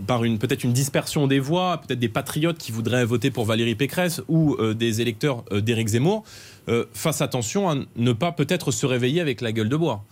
par 0.05 0.25
une 0.25 0.39
peut-être 0.39 0.65
une 0.65 0.73
dispersion 0.73 1.27
des 1.27 1.41
voix, 1.41 1.81
peut-être 1.81 1.99
des 1.99 2.09
patriotes 2.09 2.59
qui 2.59 2.73
voudraient 2.73 3.05
voter 3.05 3.31
pour 3.31 3.45
Valérie 3.45 3.75
Pécresse 3.75 4.23
ou 4.29 4.57
euh, 4.59 4.75
des 4.75 5.01
électeurs 5.01 5.45
euh, 5.53 5.61
d'Éric 5.61 5.89
Zemmour, 5.89 6.25
euh, 6.69 6.85
fassent 6.93 7.23
attention 7.23 7.69
à 7.69 7.77
ne 7.97 8.13
pas 8.13 8.33
peut-être 8.33 8.71
se 8.71 8.87
réveiller 8.87 9.21
avec 9.21 9.41
la 9.41 9.53
gueule 9.53 9.69
de 9.69 9.77
bois. 9.77 10.05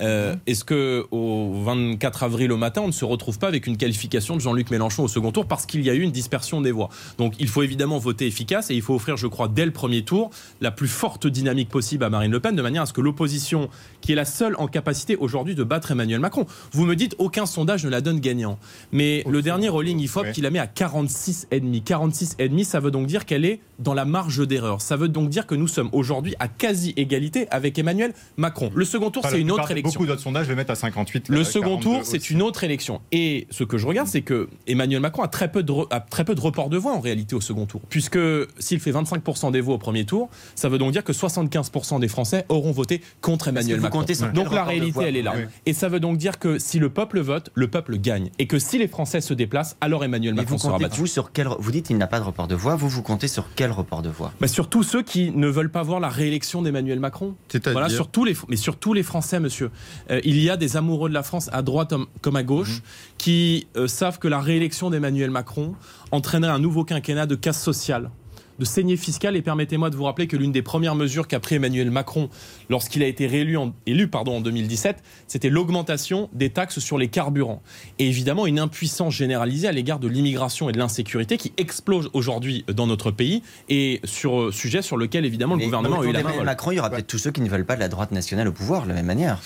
Euh, 0.00 0.36
est-ce 0.46 0.64
que 0.64 1.06
au 1.10 1.62
24 1.62 2.22
avril 2.22 2.52
au 2.52 2.56
matin, 2.56 2.82
on 2.82 2.88
ne 2.88 2.92
se 2.92 3.04
retrouve 3.04 3.38
pas 3.38 3.48
avec 3.48 3.66
une 3.66 3.76
qualification 3.76 4.36
de 4.36 4.40
Jean-Luc 4.40 4.70
Mélenchon 4.70 5.04
au 5.04 5.08
second 5.08 5.32
tour 5.32 5.46
parce 5.46 5.66
qu'il 5.66 5.82
y 5.82 5.90
a 5.90 5.94
eu 5.94 6.00
une 6.00 6.12
dispersion 6.12 6.60
des 6.60 6.72
voix? 6.72 6.88
Donc 7.18 7.34
il 7.38 7.48
faut 7.48 7.62
évidemment 7.62 7.98
voter 7.98 8.26
efficace 8.26 8.70
et 8.70 8.74
il 8.74 8.82
faut 8.82 8.94
offrir, 8.94 9.16
je 9.16 9.26
crois, 9.26 9.48
dès 9.48 9.64
le 9.64 9.72
premier 9.72 10.02
tour, 10.02 10.30
la 10.60 10.70
plus 10.70 10.88
forte 10.88 11.26
dynamique 11.26 11.68
possible 11.68 12.04
à 12.04 12.10
Marine 12.10 12.30
Le 12.30 12.40
Pen 12.40 12.54
de 12.54 12.62
manière 12.62 12.82
à 12.82 12.86
ce 12.86 12.92
que 12.92 13.00
l'opposition, 13.00 13.68
qui 14.00 14.12
est 14.12 14.16
la 14.16 14.24
seule 14.24 14.54
en 14.58 14.68
capacité 14.68 15.16
aujourd'hui 15.16 15.54
de 15.54 15.64
battre 15.64 15.90
Emmanuel 15.90 16.20
Macron, 16.20 16.46
vous 16.72 16.86
me 16.86 16.94
dites 16.94 17.14
aucun 17.18 17.46
sondage 17.46 17.84
ne 17.84 17.90
la 17.90 18.00
donne 18.00 18.20
gagnant, 18.20 18.58
mais 18.92 19.24
le 19.28 19.42
dernier 19.42 19.68
rolling 19.68 19.98
IFOP 20.00 20.32
qui 20.32 20.40
la 20.40 20.50
met 20.50 20.58
à 20.58 20.66
46,5, 20.66 21.82
46,5, 21.82 22.64
ça 22.64 22.80
veut 22.80 22.90
donc 22.90 23.06
dire 23.06 23.26
qu'elle 23.26 23.44
est 23.44 23.60
dans 23.78 23.94
la 23.94 24.04
marge 24.04 24.46
d'erreur. 24.46 24.80
Ça 24.80 24.96
veut 24.96 25.08
donc 25.08 25.28
dire 25.28 25.46
que 25.46 25.54
nous 25.54 25.68
sommes 25.68 25.88
aujourd'hui 25.92 26.34
à 26.38 26.48
quasi 26.48 26.92
égalité 26.96 27.48
avec 27.50 27.78
Emmanuel 27.78 28.12
Macron. 28.36 28.70
Le 28.74 28.84
second 28.84 29.10
tour, 29.10 29.24
c'est 29.28 29.40
une 29.40 29.50
autre 29.50 29.70
élection. 29.70 29.87
Beaucoup 29.92 30.06
d'autres 30.06 30.22
sondages 30.22 30.48
le 30.48 30.54
mettent 30.54 30.70
à 30.70 30.74
58. 30.74 31.28
Le 31.28 31.44
second 31.44 31.78
tour, 31.78 32.00
c'est 32.04 32.30
une 32.30 32.42
autre 32.42 32.64
élection. 32.64 33.00
Et 33.12 33.46
ce 33.50 33.64
que 33.64 33.78
je 33.78 33.86
regarde, 33.86 34.08
c'est 34.08 34.22
que 34.22 34.48
Emmanuel 34.66 35.00
Macron 35.00 35.22
a 35.22 35.28
très 35.28 35.50
peu 35.50 35.62
de, 35.62 35.72
a 35.90 36.00
très 36.00 36.24
peu 36.24 36.34
de 36.34 36.40
report 36.40 36.68
de 36.68 36.76
voix 36.76 36.92
en 36.92 37.00
réalité 37.00 37.34
au 37.34 37.40
second 37.40 37.66
tour. 37.66 37.80
Puisque 37.88 38.18
s'il 38.58 38.80
fait 38.80 38.92
25% 38.92 39.50
des 39.52 39.60
voix 39.60 39.74
au 39.74 39.78
premier 39.78 40.04
tour, 40.04 40.28
ça 40.54 40.68
veut 40.68 40.78
donc 40.78 40.92
dire 40.92 41.04
que 41.04 41.12
75% 41.12 42.00
des 42.00 42.08
Français 42.08 42.44
auront 42.48 42.72
voté 42.72 43.02
contre 43.20 43.48
Emmanuel 43.48 43.80
Macron. 43.80 44.04
Donc 44.34 44.52
la 44.52 44.64
réalité, 44.64 45.00
elle 45.04 45.16
est 45.16 45.22
là. 45.22 45.34
Et 45.66 45.72
ça 45.72 45.88
veut 45.88 46.00
donc 46.00 46.18
dire 46.18 46.38
que 46.38 46.58
si 46.58 46.78
le 46.78 46.90
peuple 46.90 47.20
vote, 47.20 47.50
le 47.54 47.68
peuple 47.68 47.98
gagne. 47.98 48.30
Et 48.38 48.46
que 48.46 48.58
si 48.58 48.78
les 48.78 48.88
Français 48.88 49.20
se 49.20 49.34
déplacent, 49.34 49.76
alors 49.80 50.04
Emmanuel 50.04 50.34
Macron 50.34 50.56
vous 50.56 50.62
sera 50.62 50.78
battu. 50.78 51.00
Vous, 51.00 51.06
sur 51.06 51.32
quel, 51.32 51.48
vous 51.58 51.70
dites 51.70 51.86
qu'il 51.86 51.98
n'a 51.98 52.06
pas 52.06 52.20
de 52.20 52.24
report 52.24 52.48
de 52.48 52.54
voix, 52.54 52.76
vous 52.76 52.88
vous 52.88 53.02
comptez 53.02 53.28
sur 53.28 53.46
quel 53.54 53.70
report 53.70 54.02
de 54.02 54.08
voix? 54.08 54.32
Bah 54.40 54.48
Sur 54.48 54.68
tous 54.68 54.82
ceux 54.82 55.02
qui 55.02 55.30
ne 55.30 55.48
veulent 55.48 55.70
pas 55.70 55.82
voir 55.82 56.00
la 56.00 56.08
réélection 56.08 56.62
d'Emmanuel 56.62 57.00
Macron. 57.00 57.34
Voilà, 57.64 57.88
sur 57.88 58.08
tous 58.08 58.24
les, 58.24 58.36
mais 58.48 58.56
sur 58.56 58.76
tous 58.76 58.94
les 58.94 59.02
Français, 59.02 59.40
monsieur. 59.40 59.70
Euh, 60.10 60.20
il 60.24 60.40
y 60.40 60.50
a 60.50 60.56
des 60.56 60.76
amoureux 60.76 61.08
de 61.08 61.14
la 61.14 61.22
France 61.22 61.48
à 61.52 61.62
droite 61.62 61.94
comme 62.20 62.36
à 62.36 62.42
gauche 62.42 62.76
mhm. 62.76 62.82
qui 63.18 63.66
euh, 63.76 63.86
savent 63.88 64.18
que 64.18 64.28
la 64.28 64.40
réélection 64.40 64.90
d'Emmanuel 64.90 65.30
Macron 65.30 65.74
entraînerait 66.10 66.52
un 66.52 66.58
nouveau 66.58 66.84
quinquennat 66.84 67.26
de 67.26 67.34
casse 67.34 67.62
sociale 67.62 68.10
de 68.58 68.64
saignée 68.64 68.96
fiscale. 68.96 69.36
Et 69.36 69.42
permettez-moi 69.42 69.90
de 69.90 69.96
vous 69.96 70.04
rappeler 70.04 70.26
que 70.26 70.36
l'une 70.36 70.52
des 70.52 70.62
premières 70.62 70.94
mesures 70.94 71.28
qu'a 71.28 71.40
pris 71.40 71.56
Emmanuel 71.56 71.90
Macron 71.90 72.28
lorsqu'il 72.68 73.02
a 73.02 73.06
été 73.06 73.26
réélu 73.26 73.56
en, 73.56 73.74
élu 73.86 74.08
pardon, 74.08 74.36
en 74.36 74.40
2017, 74.40 75.02
c'était 75.26 75.50
l'augmentation 75.50 76.28
des 76.32 76.50
taxes 76.50 76.78
sur 76.78 76.98
les 76.98 77.08
carburants. 77.08 77.62
Et 77.98 78.06
évidemment, 78.08 78.46
une 78.46 78.58
impuissance 78.58 79.14
généralisée 79.14 79.68
à 79.68 79.72
l'égard 79.72 79.98
de 79.98 80.08
l'immigration 80.08 80.68
et 80.68 80.72
de 80.72 80.78
l'insécurité 80.78 81.36
qui 81.36 81.52
explose 81.56 82.10
aujourd'hui 82.12 82.64
dans 82.72 82.86
notre 82.86 83.10
pays 83.10 83.42
et 83.68 84.00
sur 84.04 84.40
euh, 84.40 84.52
sujet 84.52 84.82
sur 84.82 84.96
lequel 84.96 85.24
évidemment 85.24 85.54
le 85.54 85.60
Mais 85.60 85.64
gouvernement 85.66 86.00
a 86.00 86.04
eu 86.04 86.12
la 86.12 86.22
main. 86.22 86.30
Emmanuel 86.30 86.44
Macron, 86.44 86.70
il 86.72 86.76
y 86.76 86.78
aura 86.78 86.90
peut-être 86.90 87.06
tous 87.06 87.18
ceux 87.18 87.30
qui 87.30 87.40
ne 87.40 87.48
veulent 87.48 87.66
pas 87.66 87.76
de 87.76 87.80
la 87.80 87.88
droite 87.88 88.12
nationale 88.12 88.48
au 88.48 88.52
pouvoir 88.52 88.84
de 88.84 88.88
la 88.88 88.94
même 88.94 89.06
manière. 89.06 89.40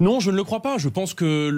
Non, 0.00 0.20
je 0.20 0.30
ne 0.30 0.36
le 0.36 0.44
crois 0.44 0.60
pas. 0.60 0.78
Je 0.78 0.88
pense 0.88 1.14
que 1.14 1.50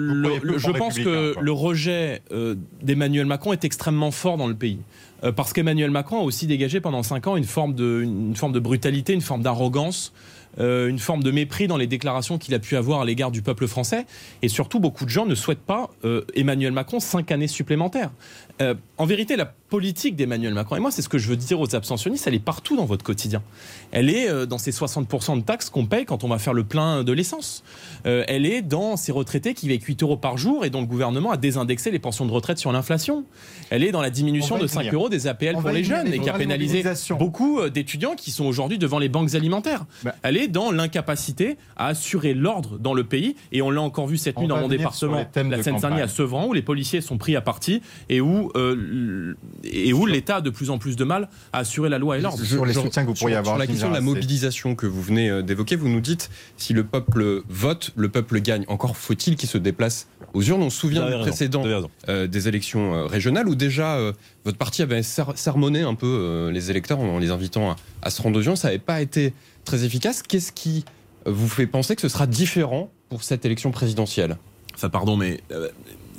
je 0.57 0.71
pense 0.71 0.97
le 0.99 1.51
rejet 1.51 2.21
euh, 2.31 2.55
d'Emmanuel 2.81 3.25
Macron 3.25 3.53
est 3.53 3.65
extrêmement 3.65 4.11
fort 4.11 4.37
dans 4.37 4.47
le 4.47 4.55
pays. 4.55 4.79
Euh, 5.23 5.31
parce 5.31 5.53
qu'Emmanuel 5.53 5.91
Macron 5.91 6.19
a 6.19 6.23
aussi 6.23 6.47
dégagé 6.47 6.79
pendant 6.79 7.03
cinq 7.03 7.27
ans 7.27 7.35
une 7.35 7.43
forme 7.43 7.73
de, 7.73 8.01
une 8.03 8.35
forme 8.35 8.53
de 8.53 8.59
brutalité, 8.59 9.13
une 9.13 9.21
forme 9.21 9.41
d'arrogance, 9.41 10.13
euh, 10.59 10.87
une 10.87 10.99
forme 10.99 11.23
de 11.23 11.31
mépris 11.31 11.67
dans 11.67 11.77
les 11.77 11.87
déclarations 11.87 12.37
qu'il 12.37 12.53
a 12.53 12.59
pu 12.59 12.75
avoir 12.75 13.01
à 13.01 13.05
l'égard 13.05 13.31
du 13.31 13.41
peuple 13.41 13.67
français. 13.67 14.05
Et 14.41 14.47
surtout, 14.47 14.79
beaucoup 14.79 15.05
de 15.05 15.09
gens 15.09 15.25
ne 15.25 15.35
souhaitent 15.35 15.59
pas 15.59 15.89
euh, 16.03 16.25
Emmanuel 16.35 16.71
Macron 16.71 16.99
cinq 16.99 17.31
années 17.31 17.47
supplémentaires. 17.47 18.11
Euh, 18.61 18.73
en 18.97 19.05
vérité, 19.05 19.35
la 19.35 19.45
politique 19.45 20.15
d'Emmanuel 20.15 20.53
Macron, 20.53 20.77
et 20.77 20.79
moi 20.79 20.91
c'est 20.91 21.01
ce 21.01 21.09
que 21.09 21.17
je 21.17 21.27
veux 21.27 21.35
dire 21.35 21.59
aux 21.59 21.75
abstentionnistes, 21.75 22.25
elle 22.25 22.33
est 22.33 22.39
partout 22.39 22.75
dans 22.75 22.85
votre 22.85 23.03
quotidien. 23.03 23.43
Elle 23.91 24.09
est 24.09 24.29
euh, 24.29 24.45
dans 24.45 24.57
ces 24.57 24.71
60% 24.71 25.37
de 25.37 25.43
taxes 25.43 25.69
qu'on 25.69 25.85
paye 25.85 26.05
quand 26.05 26.23
on 26.23 26.29
va 26.29 26.39
faire 26.39 26.53
le 26.53 26.63
plein 26.63 27.03
de 27.03 27.11
l'essence. 27.11 27.63
Euh, 28.05 28.23
elle 28.27 28.45
est 28.45 28.61
dans 28.61 28.95
ces 28.95 29.11
retraités 29.11 29.53
qui 29.53 29.67
vivent 29.67 29.83
8 29.83 30.03
euros 30.03 30.17
par 30.17 30.37
jour 30.37 30.65
et 30.65 30.69
dont 30.69 30.81
le 30.81 30.87
gouvernement 30.87 31.31
a 31.31 31.37
désindexé 31.37 31.91
les 31.91 31.99
pensions 31.99 32.25
de 32.25 32.31
retraite 32.31 32.57
sur 32.57 32.71
l'inflation. 32.71 33.25
Elle 33.69 33.83
est 33.83 33.91
dans 33.91 34.01
la 34.01 34.09
diminution 34.09 34.57
de 34.57 34.67
5 34.67 34.79
venir. 34.79 34.93
euros 34.93 35.09
des 35.09 35.27
APL 35.27 35.55
On 35.57 35.61
pour 35.61 35.69
les 35.69 35.83
jeunes 35.83 36.13
et 36.13 36.19
qui 36.19 36.29
a 36.29 36.33
pénalisé 36.33 36.83
beaucoup 37.19 37.69
d'étudiants 37.69 38.15
qui 38.15 38.31
sont 38.31 38.45
aujourd'hui 38.45 38.77
devant 38.77 38.99
les 38.99 39.09
banques 39.09 39.35
alimentaires. 39.35 39.85
Bah. 40.03 40.15
Elle 40.23 40.37
est 40.37 40.47
dans 40.47 40.71
l'incapacité 40.71 41.57
à 41.75 41.87
assurer 41.87 42.33
l'ordre 42.33 42.77
dans 42.79 42.93
le 42.93 43.03
pays 43.03 43.35
et 43.51 43.61
on 43.61 43.69
l'a 43.69 43.81
encore 43.81 44.07
vu 44.07 44.17
cette 44.17 44.37
On 44.37 44.41
nuit 44.41 44.47
dans 44.47 44.59
mon 44.59 44.69
département, 44.69 45.25
la 45.35 45.57
de 45.57 45.61
Seine-Saint-Denis 45.61 46.01
à. 46.01 46.07
Sevran, 46.07 46.47
où 46.47 46.53
les 46.53 46.61
policiers 46.61 47.01
sont 47.01 47.17
pris 47.17 47.35
à 47.35 47.41
partie 47.41 47.81
et 48.09 48.21
où, 48.21 48.46
euh, 48.55 49.35
et 49.63 49.93
où 49.93 50.05
l'État 50.05 50.37
a 50.37 50.41
de 50.41 50.49
plus 50.49 50.69
en 50.69 50.77
plus 50.77 50.95
de 50.95 51.03
mal 51.03 51.29
à 51.53 51.59
assurer 51.59 51.89
la 51.89 51.97
loi 51.97 52.17
et 52.17 52.21
l'ordre. 52.21 52.43
Sur 52.43 52.65
les 52.65 52.73
soutiens 52.73 53.03
que 53.03 53.09
vous 53.09 53.15
sur- 53.15 53.23
pourriez 53.25 53.35
avoir. 53.35 53.55
Sur 53.55 53.59
la 53.59 53.67
question 53.67 53.89
de 53.89 53.93
la 53.93 54.01
mobilisation 54.01 54.75
que 54.75 54.85
vous 54.85 55.01
venez 55.01 55.29
euh, 55.29 55.41
d'évoquer, 55.41 55.75
vous 55.75 55.89
nous 55.89 56.01
dites 56.01 56.29
si 56.57 56.73
le 56.73 56.83
peuple 56.83 57.43
vote, 57.49 57.91
le 57.95 58.09
peuple 58.09 58.39
gagne. 58.39 58.65
Encore 58.67 58.97
faut-il 58.97 59.35
qu'il 59.35 59.49
se 59.49 59.57
déplace 59.57 60.07
aux 60.33 60.41
urnes. 60.43 60.61
On 60.63 60.69
se 60.69 60.79
souvient 60.79 61.05
du 61.05 61.13
raison, 61.13 61.21
précédent 61.21 61.63
euh, 62.09 62.27
des 62.27 62.47
élections 62.47 62.93
euh, 62.95 63.05
régionales 63.05 63.47
où 63.47 63.55
déjà 63.55 63.95
euh, 63.95 64.13
votre 64.45 64.57
parti 64.57 64.81
avait 64.81 65.03
ser- 65.03 65.23
sermonné 65.35 65.81
un 65.81 65.95
peu 65.95 66.05
euh, 66.07 66.51
les 66.51 66.69
électeurs 66.71 66.99
en 66.99 67.19
les 67.19 67.31
invitant 67.31 67.71
à, 67.71 67.75
à 68.01 68.09
se 68.09 68.21
rendre 68.21 68.39
aux 68.39 68.43
urnes. 68.43 68.55
Ça 68.55 68.67
n'avait 68.67 68.79
pas 68.79 69.01
été 69.01 69.33
très 69.65 69.83
efficace. 69.83 70.21
Qu'est-ce 70.21 70.51
qui 70.51 70.85
vous 71.25 71.47
fait 71.49 71.67
penser 71.67 71.95
que 71.95 72.01
ce 72.01 72.09
sera 72.09 72.27
différent 72.27 72.91
pour 73.09 73.23
cette 73.23 73.45
élection 73.45 73.71
présidentielle? 73.71 74.37
Enfin, 74.75 74.89
pardon, 74.89 75.17
mais 75.17 75.41
euh, 75.51 75.69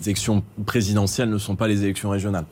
élections 0.04 0.42
présidentielles 0.66 1.30
ne 1.30 1.38
sont 1.38 1.56
pas 1.56 1.68
les 1.68 1.82
élections 1.84 2.10
régionales. 2.10 2.44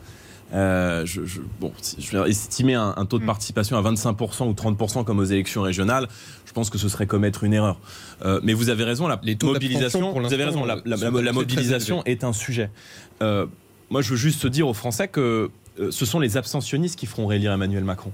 Euh, 0.55 1.05
je, 1.05 1.25
je- 1.25 1.41
bon, 1.61 1.73
si 1.83 2.01
je 2.01 2.17
vais 2.17 2.31
estimer 2.31 2.75
un, 2.75 2.95
un 2.97 3.05
taux 3.05 3.19
de 3.19 3.25
Mm. 3.25 3.27
participation 3.27 3.77
à 3.77 3.83
25% 3.83 4.47
ou 4.49 4.53
30% 4.53 5.05
comme 5.05 5.19
aux 5.19 5.25
élections 5.25 5.63
régionales, 5.63 6.07
je 6.45 6.53
pense 6.53 6.71
que 6.71 6.79
ce 6.79 6.89
serait 6.89 7.07
commettre 7.09 7.43
une 7.43 7.53
erreur. 7.53 7.81
Euh, 8.25 8.39
mais 8.45 8.53
vous 8.53 8.69
avez 8.69 8.85
raison, 8.85 9.09
la 9.09 9.19
Les 9.25 9.37
taux 9.37 9.53
mobilisation, 9.53 10.13
vous 10.13 10.33
avez 10.33 10.45
raison, 10.45 10.65
la, 10.65 10.77
la- 10.85 10.97
sont 10.97 11.05
la- 11.05 11.11
la 11.11 11.23
très 11.23 11.33
mobilisation 11.33 12.03
est 12.05 12.23
un 12.23 12.33
sujet. 12.33 12.71
Euh, 13.23 13.47
moi, 13.91 14.03
je 14.03 14.11
veux 14.11 14.17
juste 14.17 14.47
dire 14.47 14.69
aux 14.69 14.75
Français 14.75 15.09
que 15.09 15.51
ce 15.91 16.07
sont 16.07 16.21
les 16.21 16.37
abstentionnistes 16.37 16.97
qui 16.99 17.07
feront 17.07 17.27
réélire 17.27 17.53
Emmanuel 17.53 17.83
Macron. 17.85 18.13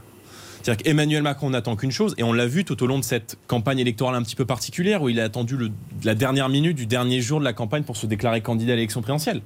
C'est-à-dire 0.62 0.84
qu'Emmanuel 0.84 1.22
Macron 1.22 1.50
n'attend 1.50 1.76
qu'une 1.76 1.90
chose, 1.90 2.14
et 2.18 2.22
on 2.22 2.32
l'a 2.32 2.46
vu 2.46 2.64
tout 2.64 2.82
au 2.82 2.86
long 2.86 2.98
de 2.98 3.04
cette 3.04 3.36
campagne 3.46 3.78
électorale 3.78 4.14
un 4.14 4.22
petit 4.22 4.36
peu 4.36 4.44
particulière, 4.44 5.02
où 5.02 5.08
il 5.08 5.18
a 5.20 5.24
attendu 5.24 5.56
le- 5.56 5.70
la 6.04 6.14
dernière 6.14 6.48
minute 6.48 6.76
du 6.76 6.86
dernier 6.86 7.20
jour 7.20 7.40
de 7.40 7.44
la 7.44 7.52
campagne 7.52 7.82
pour 7.82 7.96
se 7.96 8.06
déclarer 8.06 8.40
candidat 8.40 8.72
à 8.74 8.76
l'élection 8.76 9.00
présidentielle, 9.02 9.42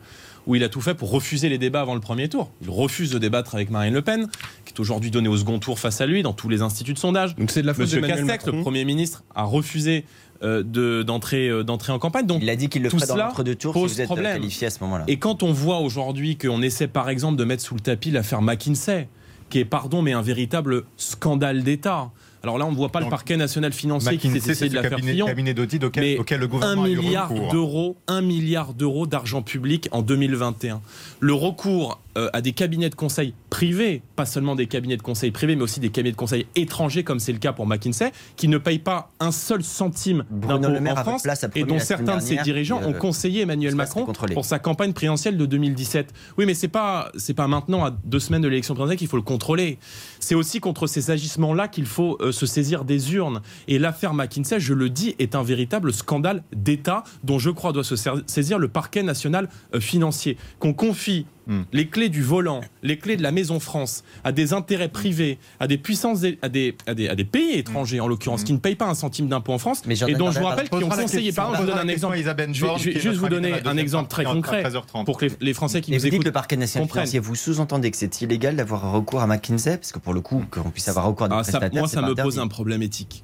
où 0.47 0.55
il 0.55 0.63
a 0.63 0.69
tout 0.69 0.81
fait 0.81 0.95
pour 0.95 1.11
refuser 1.11 1.49
les 1.49 1.59
débats 1.59 1.81
avant 1.81 1.95
le 1.95 2.01
premier 2.01 2.29
tour. 2.29 2.51
Il 2.63 2.71
refuse 2.71 3.11
de 3.11 3.19
débattre 3.19 3.55
avec 3.55 3.71
Marine 3.71 3.95
Le 3.95 4.03
Pen, 4.03 4.29
qui 4.65 4.73
est 4.75 4.81
aujourd'hui 4.81 5.11
donnée 5.11 5.29
au 5.29 5.37
second 5.37 5.59
tour 5.59 5.79
face 5.79 6.01
à 6.01 6.07
lui 6.07 6.23
dans 6.23 6.33
tous 6.35 6.49
les 6.49 6.63
instituts 6.63 6.93
de 6.95 6.99
sondage. 6.99 7.35
Donc 7.37 7.51
c'est 7.51 7.63
de 7.63 7.67
la 7.67 7.75
faute 7.75 7.83
Monsieur 7.85 8.01
Castex, 8.01 8.47
le. 8.47 8.61
Premier 8.63 8.85
ministre, 8.85 9.25
a 9.35 9.45
refusé 9.45 10.05
euh, 10.43 10.63
de- 10.63 11.03
euh, 11.03 11.63
d'entrer 11.63 11.93
en 11.93 11.99
campagne. 11.99 12.27
Donc, 12.27 12.43
Il 12.43 12.51
a 12.51 12.57
dit 12.57 12.69
qu'il 12.69 12.83
le 12.83 12.91
ferait 12.91 13.07
dans 13.07 13.17
l'entre-deux 13.17 13.55
tours 13.55 13.73
si 13.75 13.81
vous 13.95 14.01
êtes 14.03 14.07
problème. 14.07 14.35
qualifié 14.35 14.67
à 14.67 14.71
ce 14.71 14.81
moment-là. 14.81 15.05
et 15.09 15.17
quand 15.19 15.43
on 15.43 15.51
voit 15.51 15.79
aujourd'hui 15.79 16.37
qu'on 16.37 16.61
essaie 16.61 16.89
par 16.89 17.09
exemple 17.09 17.37
de 17.39 17.45
mettre 17.45 17.63
sous 17.63 17.75
le 17.75 17.81
tapis 17.81 18.11
l'affaire 18.11 18.43
McKinsey, 18.43 19.09
qui 19.49 19.61
est, 19.61 19.65
pardon, 19.65 20.03
mais 20.03 20.13
un 20.13 20.23
véritable 20.23 20.85
scandale 20.97 21.63
d'État. 21.63 22.11
Alors 22.43 22.59
là, 22.59 22.67
on 22.67 22.71
ne 22.71 22.77
voit 22.77 22.91
pas 22.91 23.01
le 23.01 23.09
parquet 23.09 23.37
national 23.37 23.73
financier 23.73 24.19
qui 24.19 24.31
s'est 24.31 24.53
essayé 24.53 24.71
de 24.71 24.75
l'affaire 24.75 24.91
cabinet, 24.91 25.13
Fillon. 25.13 25.27
cabinet 25.27 25.55
d'audit 25.55 25.83
auquel, 25.83 26.17
le 26.17 26.47
gouvernement 26.47 26.85
a 26.85 26.89
eu 26.89 26.97
milliard 26.97 27.29
recours. 27.29 27.53
d'euros, 27.53 27.97
un 28.07 28.23
milliard 28.23 28.73
d'euros 28.73 29.07
d'argent 29.07 29.43
public 29.43 29.89
en 29.91 30.03
2021. 30.03 30.81
Le 31.21 31.33
recours 31.33 32.01
euh, 32.17 32.31
à 32.33 32.41
des 32.41 32.53
cabinets 32.53 32.91
de 32.91 32.95
conseil 32.95 33.35
privés, 33.51 34.03
pas 34.17 34.27
seulement 34.27 34.55
des 34.55 34.67
cabinets 34.67 34.97
de 34.97 35.03
conseil 35.03 35.31
privés, 35.31 35.57
mais 35.57 35.63
aussi 35.63 35.81
des 35.81 35.91
cabinets 35.91 36.13
de 36.13 36.17
conseil 36.17 36.47
étrangers, 36.57 37.05
comme 37.05 37.21
c'est 37.21 37.33
le 37.33 37.39
cas 37.39 37.53
pour 37.53 37.67
McKinsey, 37.67 38.13
qui 38.37 38.49
ne 38.49 38.59
payent 38.59 38.79
pas 38.79 39.11
un 39.21 39.33
seul 39.33 39.63
centime 39.63 40.25
d'impôt 40.31 40.69
en 40.69 40.97
France, 40.97 41.27
et 41.55 41.65
dont 41.65 41.79
certains 41.79 42.17
de 42.17 42.23
ses 42.23 42.37
dirigeants 42.37 42.81
ont 42.83 42.93
conseillé 42.93 43.43
Emmanuel 43.43 43.75
Macron 43.75 44.07
pour 44.33 44.45
sa 44.45 44.59
campagne 44.59 44.93
présidentielle 44.93 45.37
de 45.37 45.47
2017. 45.47 46.13
Oui, 46.39 46.47
mais 46.47 46.55
c'est 46.55 46.69
pas 46.69 47.11
c'est 47.17 47.35
pas 47.35 47.49
maintenant 47.49 47.85
à 47.85 47.91
deux 47.91 48.21
semaines 48.21 48.43
de 48.43 48.49
l'élection 48.49 48.75
présidentielle 48.75 48.99
qu'il 48.99 49.09
faut 49.09 49.17
le 49.17 49.23
contrôler. 49.23 49.79
C'est 50.21 50.35
aussi 50.35 50.61
contre 50.61 50.87
ces 50.87 51.11
agissements-là 51.11 51.69
qu'il 51.69 51.87
faut 51.87 52.17
euh, 52.21 52.33
se 52.33 52.47
saisir 52.47 52.85
des 52.85 53.15
urnes. 53.15 53.41
Et 53.69 53.79
l'affaire 53.79 54.15
McKinsey, 54.15 54.61
je 54.61 54.75
le 54.75 54.91
dis, 54.91 55.15
est 55.19 55.35
un 55.35 55.43
véritable 55.43 55.93
scandale 55.93 56.43
d'État 56.55 57.05
dont 57.25 57.39
je 57.39 57.51
crois 57.51 57.73
doit 57.73 57.85
se 57.85 57.97
saisir 58.27 58.59
le 58.59 58.69
parquet 58.69 59.03
national 59.03 59.49
euh, 59.75 59.81
financier. 59.81 60.37
Qu'on 60.59 60.73
confie 60.73 61.27
Hmm. 61.49 61.63
les 61.73 61.87
clés 61.87 62.09
du 62.09 62.23
volant, 62.23 62.61
les 62.83 62.99
clés 62.99 63.17
de 63.17 63.23
la 63.23 63.31
Maison 63.31 63.61
France 63.61 64.03
à 64.25 64.33
des 64.33 64.53
intérêts 64.53 64.89
privés, 64.89 65.39
à 65.61 65.69
des 65.69 65.79
puissances, 65.79 66.25
à 66.43 66.49
des, 66.49 66.75
à 66.89 66.95
des, 66.95 67.09
à 67.09 67.15
des 67.15 67.25
pays 67.25 67.53
étrangers 67.59 68.01
en 68.01 68.09
l'occurrence, 68.09 68.43
qui 68.43 68.53
ne 68.53 68.59
payent 68.59 68.75
pas 68.75 68.89
un 68.89 68.95
centime 68.95 69.29
d'impôt 69.29 69.53
en 69.53 69.59
France, 69.59 69.83
Mais 69.87 69.97
et 70.09 70.15
dont 70.15 70.33
je 70.33 70.41
vous 70.41 70.47
rappelle 70.47 70.69
qu'ils 70.69 70.85
ont 70.85 70.89
conseillé. 70.89 71.31
Par 71.33 71.51
exemple, 71.51 71.67
je 71.67 71.71
vous 71.71 71.79
donne 71.79 71.89
un 71.89 71.93
exemple. 71.93 72.15
à 72.15 72.19
Isabelle 72.19 72.53
Je 72.53 72.67
vais, 72.67 72.99
juste 72.99 73.19
vous 73.19 73.29
donner 73.29 73.53
un 73.65 73.77
exemple 73.77 74.09
très 74.09 74.25
concret 74.25 74.65
13h30. 74.65 75.05
pour 75.05 75.19
que 75.19 75.27
les, 75.27 75.33
les 75.41 75.55
Français 75.55 75.81
qui 75.81 75.93
Et 75.93 75.95
nous 75.97 76.01
vous 76.01 76.05
dites 76.07 76.15
écoutent 76.15 76.27
le 76.27 76.33
parquet 76.33 76.57
national 76.57 76.89
comprennent. 76.89 77.05
financier, 77.05 77.21
vous 77.21 77.37
sous-entendez 77.37 77.91
que 77.93 77.97
c'est 77.97 78.21
illégal 78.23 78.57
d'avoir 78.57 78.91
recours 78.93 79.21
à 79.23 79.27
McKinsey 79.29 79.77
Parce 79.77 79.93
que 79.93 79.99
pour 80.01 80.15
le 80.15 80.21
coup, 80.21 80.45
qu'on 80.51 80.71
puisse 80.71 80.89
avoir 80.89 81.07
recours 81.07 81.27
à 81.27 81.29
des 81.29 81.35
Ah, 81.39 81.45
ça, 81.45 81.53
prestataires, 81.59 81.81
moi, 81.81 81.89
ça 81.89 82.03
me 82.03 82.15
pose 82.15 82.39
un 82.41 82.49
problème 82.49 82.83
éthique. 82.83 83.23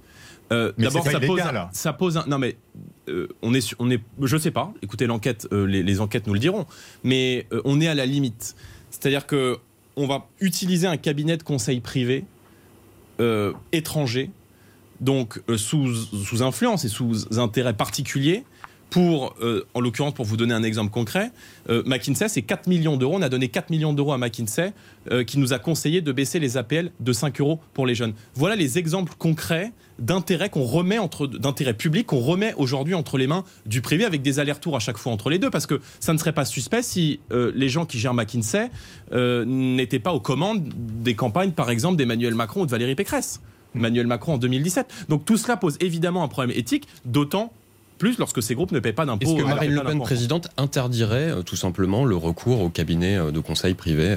Euh, 0.53 0.73
D'abord, 0.79 1.05
ça 1.05 1.19
pose, 1.21 1.41
un- 1.41 1.69
ça 1.73 1.93
pose 1.93 2.17
un. 2.19 2.25
Non, 2.27 2.39
mais 2.39 2.57
euh, 3.09 3.27
on 3.43 3.55
est, 3.55 3.75
on 3.79 3.91
est, 3.91 4.01
je 4.21 4.37
sais 4.37 4.51
pas. 4.51 4.73
Écoutez, 4.83 5.07
l'enquête, 5.07 5.49
euh, 5.53 5.65
les, 5.67 5.83
les 5.83 6.01
enquêtes 6.01 6.27
nous 6.27 6.35
le 6.35 6.39
diront. 6.39 6.67
Mais 7.05 7.47
euh, 7.53 7.61
on 7.65 7.81
est 7.81 7.89
à 7.89 7.95
la 7.95 8.07
limite. 8.07 8.55
C'est-à-dire 8.91 9.27
que 9.27 9.59
on 9.97 10.07
va 10.07 10.29
utiliser 10.41 10.87
un 10.87 10.97
cabinet 10.97 11.37
de 11.37 11.43
conseil 11.43 11.81
privé 11.81 12.25
euh, 13.21 13.53
étranger, 13.73 14.31
donc 15.01 15.41
sous, 15.57 15.95
sous 15.95 16.43
influence 16.43 16.85
et 16.85 16.89
sous 16.89 17.39
intérêt 17.39 17.75
particulier. 17.75 18.45
Pour, 18.91 19.35
euh, 19.41 19.65
en 19.73 19.81
l'occurrence, 19.81 20.13
pour 20.13 20.27
vous 20.27 20.37
donner 20.37 20.53
un 20.53 20.63
exemple 20.63 20.91
concret, 20.91 21.31
euh, 21.71 21.83
McKinsey, 21.87 22.29
c'est 22.29 22.43
4 22.43 22.67
millions 22.67 22.99
d'euros. 22.99 23.15
On 23.17 23.23
a 23.23 23.31
donné 23.31 23.49
4 23.49 23.71
millions 23.71 23.95
d'euros 23.95 24.13
à 24.13 24.19
McKinsey, 24.19 24.75
euh, 25.11 25.25
qui 25.25 25.39
nous 25.39 25.55
a 25.55 25.59
conseillé 25.59 26.03
de 26.03 26.13
baisser 26.13 26.39
les 26.39 26.59
APL 26.59 26.91
de 27.01 27.13
5 27.15 27.41
euros 27.41 27.59
pour 27.73 27.87
les 27.87 27.95
jeunes. 27.95 28.13
Voilà 28.35 28.55
les 28.55 28.77
exemples 28.79 29.15
concrets 29.19 29.73
d'intérêt 29.99 30.49
qu'on 30.49 30.65
remet 30.65 30.99
entre 30.99 31.27
d'intérêt 31.27 31.75
public 31.75 32.07
qu'on 32.07 32.21
remet 32.21 32.55
aujourd'hui 32.57 32.95
entre 32.95 33.19
les 33.19 33.27
mains 33.27 33.45
du 33.67 33.81
privé 33.81 34.05
avec 34.05 34.23
des 34.23 34.39
allers-retours 34.39 34.77
à 34.77 34.81
chaque 34.81 34.99
fois 34.99 35.13
entre 35.13 35.31
les 35.31 35.39
deux 35.39 35.51
parce 35.51 35.67
que 35.67 35.81
ça 36.01 36.13
ne 36.13 36.19
serait 36.19 36.33
pas 36.33 36.45
suspect 36.45 36.83
si 36.83 37.21
euh, 37.31 37.53
les 37.55 37.69
gens 37.69 37.87
qui 37.87 37.99
gèrent 37.99 38.15
McKinsey 38.15 38.71
euh, 39.13 39.45
n'étaient 39.45 39.99
pas 39.99 40.13
aux 40.13 40.21
commandes 40.21 40.63
des 40.77 41.15
campagnes 41.15 41.53
par 41.53 41.71
exemple 41.71 41.97
d'Emmanuel 41.97 42.35
Macron 42.35 42.63
ou 42.63 42.67
de 42.67 42.71
Valérie 42.71 42.95
Pécresse. 42.95 43.41
Emmanuel 43.75 44.07
Macron 44.07 44.35
en 44.35 44.39
2017. 44.39 45.07
Donc 45.09 45.25
tout 45.25 45.37
cela 45.37 45.57
pose 45.57 45.77
évidemment 45.81 46.23
un 46.23 46.29
problème 46.29 46.55
éthique, 46.57 46.87
d'autant 47.07 47.53
plus 47.99 48.19
lorsque 48.19 48.43
ces 48.43 48.55
groupes 48.55 48.73
ne 48.73 48.81
paient 48.81 48.93
pas 48.93 49.07
d'impôts. 49.07 49.27
Est-ce 49.27 49.37
que 49.37 49.43
euh, 49.43 49.47
Marine 49.47 49.71
ne 49.71 49.81
Le 49.81 49.85
Pen, 49.85 50.01
présidente, 50.01 50.49
interdirait 50.59 51.31
euh, 51.31 51.43
tout 51.43 51.57
simplement 51.57 52.05
le 52.05 52.17
recours 52.17 52.61
au 52.61 52.69
cabinet 52.69 53.17
de 53.33 53.41
conseil 53.41 53.75
privé 53.75 54.17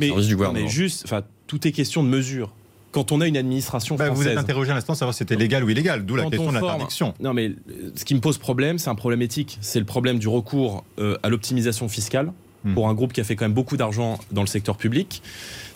mais, 0.00 0.10
du 0.10 0.36
gouvernement 0.36 0.64
mais 0.64 0.68
juste, 0.68 1.02
enfin, 1.04 1.22
tout 1.46 1.66
est 1.66 1.72
question 1.72 2.02
de 2.02 2.08
mesure. 2.08 2.52
Quand 2.98 3.12
on 3.12 3.20
a 3.20 3.28
une 3.28 3.36
administration 3.36 3.94
Bah, 3.94 4.08
vous 4.08 4.16
française, 4.16 4.32
êtes 4.32 4.38
interrogé 4.38 4.72
à 4.72 4.74
l'instant 4.74 4.94
savoir 4.94 5.14
si 5.14 5.18
c'était 5.18 5.36
légal 5.36 5.62
ou 5.62 5.70
illégal, 5.70 6.04
d'où 6.04 6.16
la 6.16 6.24
Quand 6.24 6.30
question 6.30 6.48
on 6.48 6.52
de 6.52 6.58
l'interdiction. 6.58 7.14
Non, 7.20 7.32
mais 7.32 7.52
ce 7.94 8.04
qui 8.04 8.14
me 8.14 8.20
pose 8.20 8.38
problème, 8.38 8.78
c'est 8.78 8.90
un 8.90 8.96
problème 8.96 9.22
éthique. 9.22 9.58
C'est 9.60 9.78
le 9.78 9.84
problème 9.84 10.18
du 10.18 10.26
recours 10.26 10.84
euh, 10.98 11.16
à 11.22 11.28
l'optimisation 11.28 11.88
fiscale 11.88 12.32
Hmm. 12.64 12.74
pour 12.74 12.88
un 12.88 12.94
groupe 12.94 13.12
qui 13.12 13.20
a 13.20 13.24
fait 13.24 13.36
quand 13.36 13.44
même 13.44 13.54
beaucoup 13.54 13.76
d'argent 13.76 14.18
dans 14.32 14.40
le 14.40 14.48
secteur 14.48 14.76
public. 14.76 15.22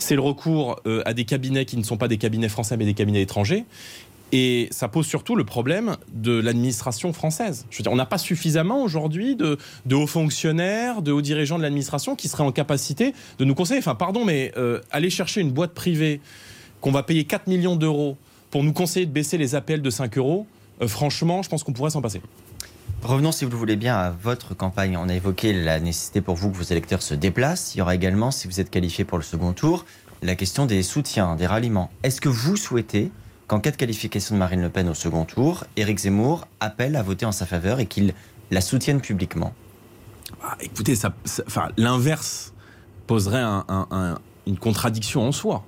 C'est 0.01 0.17
le 0.17 0.21
recours 0.21 0.81
euh, 0.87 1.01
à 1.07 1.15
des 1.15 1.25
cabinets 1.25 1.65
qui 1.65 1.77
ne 1.77 1.85
sont 1.85 1.97
pas 1.97 2.09
des 2.09 2.19
cabinets 2.19 2.49
français, 2.49 2.77
mais 2.77 2.85
des 2.85 2.95
cabinets 2.95 3.23
étrangers. 3.23 3.65
Et 4.33 4.67
ça 4.73 4.89
pose 4.89 5.07
surtout 5.07 5.37
le 5.37 5.45
problème 5.45 5.97
de 6.13 6.33
l'administration 6.33 7.13
française. 7.13 7.67
Je 7.71 7.79
veux 7.79 7.83
dire, 7.83 7.93
on 7.93 7.97
n'a 7.97 8.07
pas 8.07 8.19
suffisamment 8.19 8.83
aujourd'hui 8.83 9.37
de, 9.37 9.59
de 9.87 9.95
hauts 9.95 10.07
fonctionnaires, 10.07 11.03
de 11.03 11.13
hauts 11.13 11.21
dirigeants 11.21 11.59
de 11.59 11.63
l'administration 11.63 12.17
qui 12.17 12.29
seraient 12.29 12.43
en 12.43 12.51
capacité 12.51 13.15
de 13.39 13.45
nous 13.45 13.55
conseiller. 13.55 13.79
Enfin, 13.79 13.95
pardon, 13.95 14.25
mais 14.25 14.53
euh, 14.57 14.81
aller 14.91 15.11
chercher 15.11 15.43
une 15.43 15.53
boîte 15.53 15.75
privée 15.75 16.21
qu'on 16.83 16.93
va 16.93 17.03
payer 17.03 17.25
4 17.25 17.47
millions 17.47 17.77
d'euros 17.77 18.19
pour 18.51 18.63
nous 18.63 18.75
conseiller 18.75 19.07
de 19.07 19.13
baisser 19.13 19.39
les 19.39 19.55
APL 19.55 19.81
de 19.81 19.89
5 19.89 20.19
euros, 20.19 20.47
euh, 20.83 20.89
franchement, 20.89 21.43
je 21.43 21.49
pense 21.49 21.65
qu'on 21.65 21.73
pourrait 21.73 21.91
s'en 21.91 22.03
passer. 22.03 22.21
Revenons, 23.03 23.33
si 23.33 23.45
vous 23.45 23.51
le 23.51 23.57
voulez 23.57 23.77
bien, 23.77 23.97
à 23.97 24.11
votre 24.11 24.55
campagne. 24.55 24.97
On 24.97 25.09
a 25.09 25.15
évoqué 25.15 25.53
la 25.53 25.81
nécessité 25.81 26.21
pour 26.21 26.35
vous 26.35 26.51
que 26.51 26.57
vos 26.57 26.63
électeurs 26.65 27.01
se 27.03 27.15
déplacent. 27.15 27.75
Il 27.75 27.79
y 27.79 27.81
aura 27.81 27.95
également, 27.95 28.31
si 28.31 28.47
vous 28.47 28.61
êtes 28.61 28.71
qualifié 28.71 29.05
pour 29.05 29.17
le 29.17 29.25
second 29.25 29.53
tour, 29.53 29.87
la 30.23 30.35
question 30.35 30.67
des 30.67 30.83
soutiens, 30.83 31.35
des 31.37 31.47
ralliements. 31.47 31.91
Est-ce 32.03 32.21
que 32.21 32.29
vous 32.29 32.57
souhaitez 32.57 33.11
qu'en 33.49 33.59
cas 33.59 33.71
de 33.71 33.77
qualification 33.77 34.35
de 34.35 34.39
Marine 34.39 34.61
Le 34.61 34.69
Pen 34.69 34.89
au 34.89 34.95
second 34.95 35.25
tour, 35.25 35.65
Éric 35.77 35.99
Zemmour 35.99 36.47
appelle 36.61 36.95
à 36.95 37.03
voter 37.03 37.27
en 37.27 37.33
sa 37.33 37.47
faveur 37.47 37.81
et 37.81 37.87
qu'il 37.87 38.15
la 38.51 38.61
soutienne 38.61 39.01
publiquement? 39.01 39.53
Ah, 40.43 40.57
Écoutez, 40.61 40.95
ça, 40.95 41.13
enfin, 41.47 41.69
l'inverse 41.77 42.53
poserait 43.07 43.43
un, 43.43 44.19
une 44.47 44.59
contradiction 44.59 45.27
en 45.27 45.33
soi. 45.33 45.65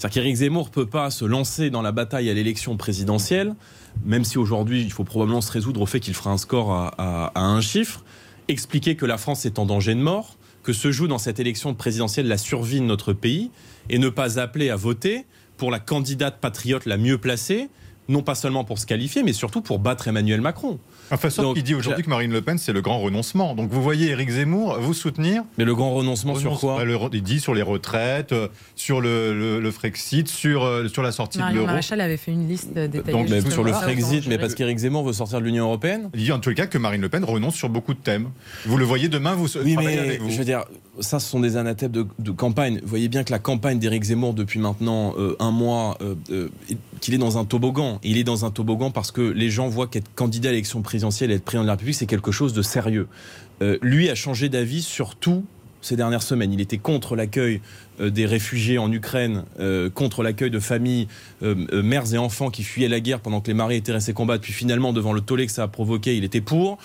C'est-à-dire 0.00 0.22
qu'Éric 0.22 0.36
Zemmour 0.36 0.68
ne 0.68 0.70
peut 0.70 0.86
pas 0.86 1.10
se 1.10 1.26
lancer 1.26 1.68
dans 1.68 1.82
la 1.82 1.92
bataille 1.92 2.30
à 2.30 2.32
l'élection 2.32 2.78
présidentielle, 2.78 3.54
même 4.02 4.24
si 4.24 4.38
aujourd'hui 4.38 4.80
il 4.80 4.90
faut 4.90 5.04
probablement 5.04 5.42
se 5.42 5.52
résoudre 5.52 5.82
au 5.82 5.84
fait 5.84 6.00
qu'il 6.00 6.14
fera 6.14 6.30
un 6.30 6.38
score 6.38 6.72
à, 6.72 7.32
un 7.38 7.60
chiffre, 7.60 8.02
expliquer 8.48 8.96
que 8.96 9.04
la 9.04 9.18
France 9.18 9.44
est 9.44 9.58
en 9.58 9.66
danger 9.66 9.94
de 9.94 10.00
mort, 10.00 10.38
que 10.62 10.72
se 10.72 10.90
joue 10.90 11.06
dans 11.06 11.18
cette 11.18 11.38
élection 11.38 11.74
présidentielle 11.74 12.28
la 12.28 12.38
survie 12.38 12.80
de 12.80 12.86
notre 12.86 13.12
pays, 13.12 13.50
et 13.90 13.98
ne 13.98 14.08
pas 14.08 14.40
appeler 14.40 14.70
à 14.70 14.76
voter 14.76 15.26
pour 15.58 15.70
la 15.70 15.80
candidate 15.80 16.40
patriote 16.40 16.86
la 16.86 16.96
mieux 16.96 17.18
placée, 17.18 17.68
non 18.10 18.22
pas 18.22 18.34
seulement 18.34 18.64
pour 18.64 18.78
se 18.78 18.86
qualifier, 18.86 19.22
mais 19.22 19.32
surtout 19.32 19.62
pour 19.62 19.78
battre 19.78 20.08
Emmanuel 20.08 20.40
Macron. 20.40 20.78
Enfin, 21.10 21.30
sauf 21.30 21.54
qu'il 21.54 21.62
dit 21.62 21.74
aujourd'hui 21.74 22.04
que 22.04 22.10
Marine 22.10 22.32
Le 22.32 22.42
Pen, 22.42 22.58
c'est 22.58 22.72
le 22.72 22.82
grand 22.82 22.98
renoncement. 22.98 23.54
Donc 23.54 23.70
vous 23.70 23.82
voyez 23.82 24.10
Éric 24.10 24.30
Zemmour 24.30 24.78
vous 24.80 24.94
soutenir. 24.94 25.42
Mais 25.58 25.64
le 25.64 25.74
grand 25.74 25.94
renoncement 25.94 26.34
sur 26.34 26.58
quoi 26.58 26.84
bah, 26.84 27.08
Il 27.12 27.22
dit 27.22 27.40
sur 27.40 27.54
les 27.54 27.62
retraites, 27.62 28.32
euh, 28.32 28.48
sur 28.74 29.00
le, 29.00 29.60
le, 29.60 29.70
Frexit, 29.70 30.28
sur, 30.28 30.64
euh, 30.64 30.88
sur 30.88 31.02
la 31.02 31.12
sortie 31.12 31.38
de 31.38 31.54
l'euro. 31.54 31.66
Maréchal 31.66 32.00
avait 32.00 32.16
fait 32.16 32.32
une 32.32 32.48
liste 32.48 32.74
détaillée. 32.74 33.12
Donc, 33.12 33.28
mais 33.28 33.40
sur 33.48 33.64
le 33.64 33.72
Frexit, 33.72 34.26
mais 34.26 34.38
parce 34.38 34.54
qu'Éric 34.54 34.78
Zemmour 34.78 35.04
veut 35.04 35.12
sortir 35.12 35.40
de 35.40 35.44
l'Union 35.44 35.64
Européenne 35.64 36.10
Il 36.14 36.24
dit 36.24 36.32
en 36.32 36.40
tout 36.40 36.52
cas 36.52 36.66
que 36.66 36.78
Marine 36.78 37.00
Le 37.00 37.08
Pen 37.08 37.24
renonce 37.24 37.54
sur 37.54 37.68
beaucoup 37.68 37.94
de 37.94 38.00
thèmes. 38.00 38.30
Vous 38.66 38.76
le 38.76 38.84
voyez 38.84 39.08
demain, 39.08 39.34
vous 39.34 39.56
oui, 39.58 39.76
mais 39.78 39.98
avec 39.98 40.20
vous. 40.20 40.30
Je 40.30 40.38
veux 40.38 40.44
dire, 40.44 40.64
ça, 40.98 41.20
ce 41.20 41.30
sont 41.30 41.40
des 41.40 41.56
anathèmes 41.56 41.92
de, 41.92 42.30
campagne. 42.30 42.80
Vous 42.82 42.88
voyez 42.88 43.08
bien 43.08 43.24
que 43.24 43.32
la 43.32 43.38
campagne 43.38 43.78
d'Éric 43.78 44.04
Zemmour 44.04 44.34
depuis 44.34 44.58
maintenant 44.58 45.14
euh, 45.18 45.36
un 45.38 45.50
mois, 45.50 45.98
qu'il 47.00 47.14
est 47.14 47.18
dans 47.18 47.38
un 47.38 47.44
toboggan. 47.44 47.99
Il 48.02 48.18
est 48.18 48.24
dans 48.24 48.44
un 48.44 48.50
toboggan 48.50 48.90
parce 48.90 49.12
que 49.12 49.20
les 49.20 49.50
gens 49.50 49.68
voient 49.68 49.86
qu'être 49.86 50.10
candidat 50.14 50.48
à 50.48 50.52
l'élection 50.52 50.82
présidentielle 50.82 51.30
et 51.30 51.34
être 51.34 51.44
président 51.44 51.64
de 51.64 51.68
la 51.68 51.92
c'est 51.92 52.06
quelque 52.06 52.32
chose 52.32 52.52
de 52.52 52.62
sérieux. 52.62 53.08
Euh, 53.62 53.78
lui 53.82 54.08
a 54.08 54.14
changé 54.14 54.48
d'avis 54.48 54.82
sur 54.82 55.16
tout 55.16 55.44
ces 55.82 55.96
dernières 55.96 56.22
semaines. 56.22 56.52
Il 56.52 56.60
était 56.60 56.78
contre 56.78 57.16
l'accueil 57.16 57.60
euh, 58.00 58.10
des 58.10 58.26
réfugiés 58.26 58.78
en 58.78 58.92
Ukraine, 58.92 59.44
euh, 59.60 59.88
contre 59.88 60.22
l'accueil 60.22 60.50
de 60.50 60.60
familles, 60.60 61.08
mères 61.42 62.12
et 62.12 62.18
enfants 62.18 62.50
qui 62.50 62.62
fuyaient 62.62 62.88
la 62.88 63.00
guerre 63.00 63.20
pendant 63.20 63.40
que 63.40 63.48
les 63.48 63.54
maris 63.54 63.76
étaient 63.76 63.92
restés 63.92 64.12
combattre. 64.12 64.42
Puis 64.42 64.52
finalement, 64.52 64.92
devant 64.92 65.12
le 65.12 65.20
tollé 65.20 65.46
que 65.46 65.52
ça 65.52 65.62
a 65.62 65.68
provoqué, 65.68 66.16
il 66.16 66.24
était 66.24 66.40
pour. 66.40 66.78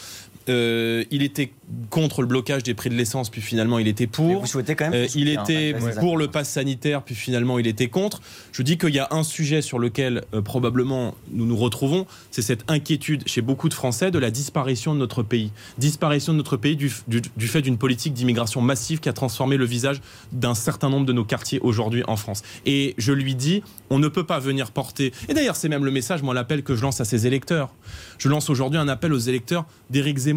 Il 0.48 1.22
était 1.22 1.52
contre 1.90 2.22
le 2.22 2.28
blocage 2.28 2.64
des 2.64 2.74
prix 2.74 2.90
de 2.90 2.96
l'essence, 2.96 3.30
puis 3.30 3.42
finalement 3.42 3.80
il 3.80 3.88
était 3.88 4.08
pour. 4.08 4.42
vous 4.42 4.46
souhaitez 4.46 4.76
quand 4.76 4.90
même 4.90 5.08
Il 5.16 5.30
était 5.30 5.76
pour 6.00 6.18
le 6.18 6.28
pass 6.28 6.50
sanitaire, 6.50 7.04
puis 7.04 7.16
finalement 7.16 7.60
il 7.60 7.68
était 7.68 7.88
contre. 7.88 8.22
Je 8.52 8.62
dis 8.62 8.78
qu'il 8.78 8.94
y 8.94 9.00
a 9.00 9.08
un 9.12 9.24
sujet 9.24 9.62
sur 9.62 9.80
lequel 9.80 10.24
probablement 10.44 11.16
nous 11.32 11.46
nous 11.46 11.58
retrouvons, 11.58 12.06
c'est 12.32 12.42
cette 12.42 12.64
inquiétude 12.70 13.24
chez 13.28 13.42
beaucoup 13.42 13.70
de 13.70 13.74
Français 13.74 14.12
de 14.12 14.20
la 14.20 14.32
disparition 14.32 14.94
de 14.94 15.00
notre 15.00 15.24
pays. 15.24 15.52
Disparition 15.78 16.34
de 16.34 16.38
notre 16.38 16.58
pays 16.58 16.76
du, 16.76 16.92
du 17.08 17.48
fait 17.48 17.62
d'une 17.62 17.78
politique 17.78 18.14
d'immigration 18.14 18.62
massive 18.62 19.00
qui 19.00 19.10
a 19.10 19.14
transformé 19.14 19.58
le 19.58 19.66
visage 19.66 20.02
d'un 20.32 20.56
certain 20.56 20.90
nombre 20.90 21.06
de 21.06 21.14
nos 21.14 21.26
quartiers 21.26 21.60
aujourd'hui 21.62 22.04
en 22.08 22.16
France. 22.16 22.44
Et 22.66 22.96
je 22.98 23.12
lui 23.12 23.36
dis, 23.36 23.64
on 23.90 24.00
ne 24.00 24.08
peut 24.08 24.26
pas 24.26 24.40
venir 24.40 24.72
porter. 24.72 25.14
Et 25.30 25.34
d'ailleurs, 25.34 25.56
c'est 25.56 25.70
même 25.70 25.86
le 25.86 25.92
message, 25.92 26.22
moi, 26.22 26.34
l'appel 26.34 26.64
que 26.64 26.76
je 26.76 26.82
lance 26.82 27.02
à 27.02 27.06
ses 27.06 27.28
électeurs. 27.28 27.74
Je 28.18 28.30
lance 28.30 28.50
aujourd'hui 28.50 28.80
un 28.80 28.88
appel 28.88 29.14
aux 29.14 29.20
électeurs 29.20 29.66
d'Éric 29.90 30.18
Zemmour. 30.18 30.35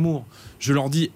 Je 0.58 0.72
leur 0.72 0.90
dis, 0.90 1.10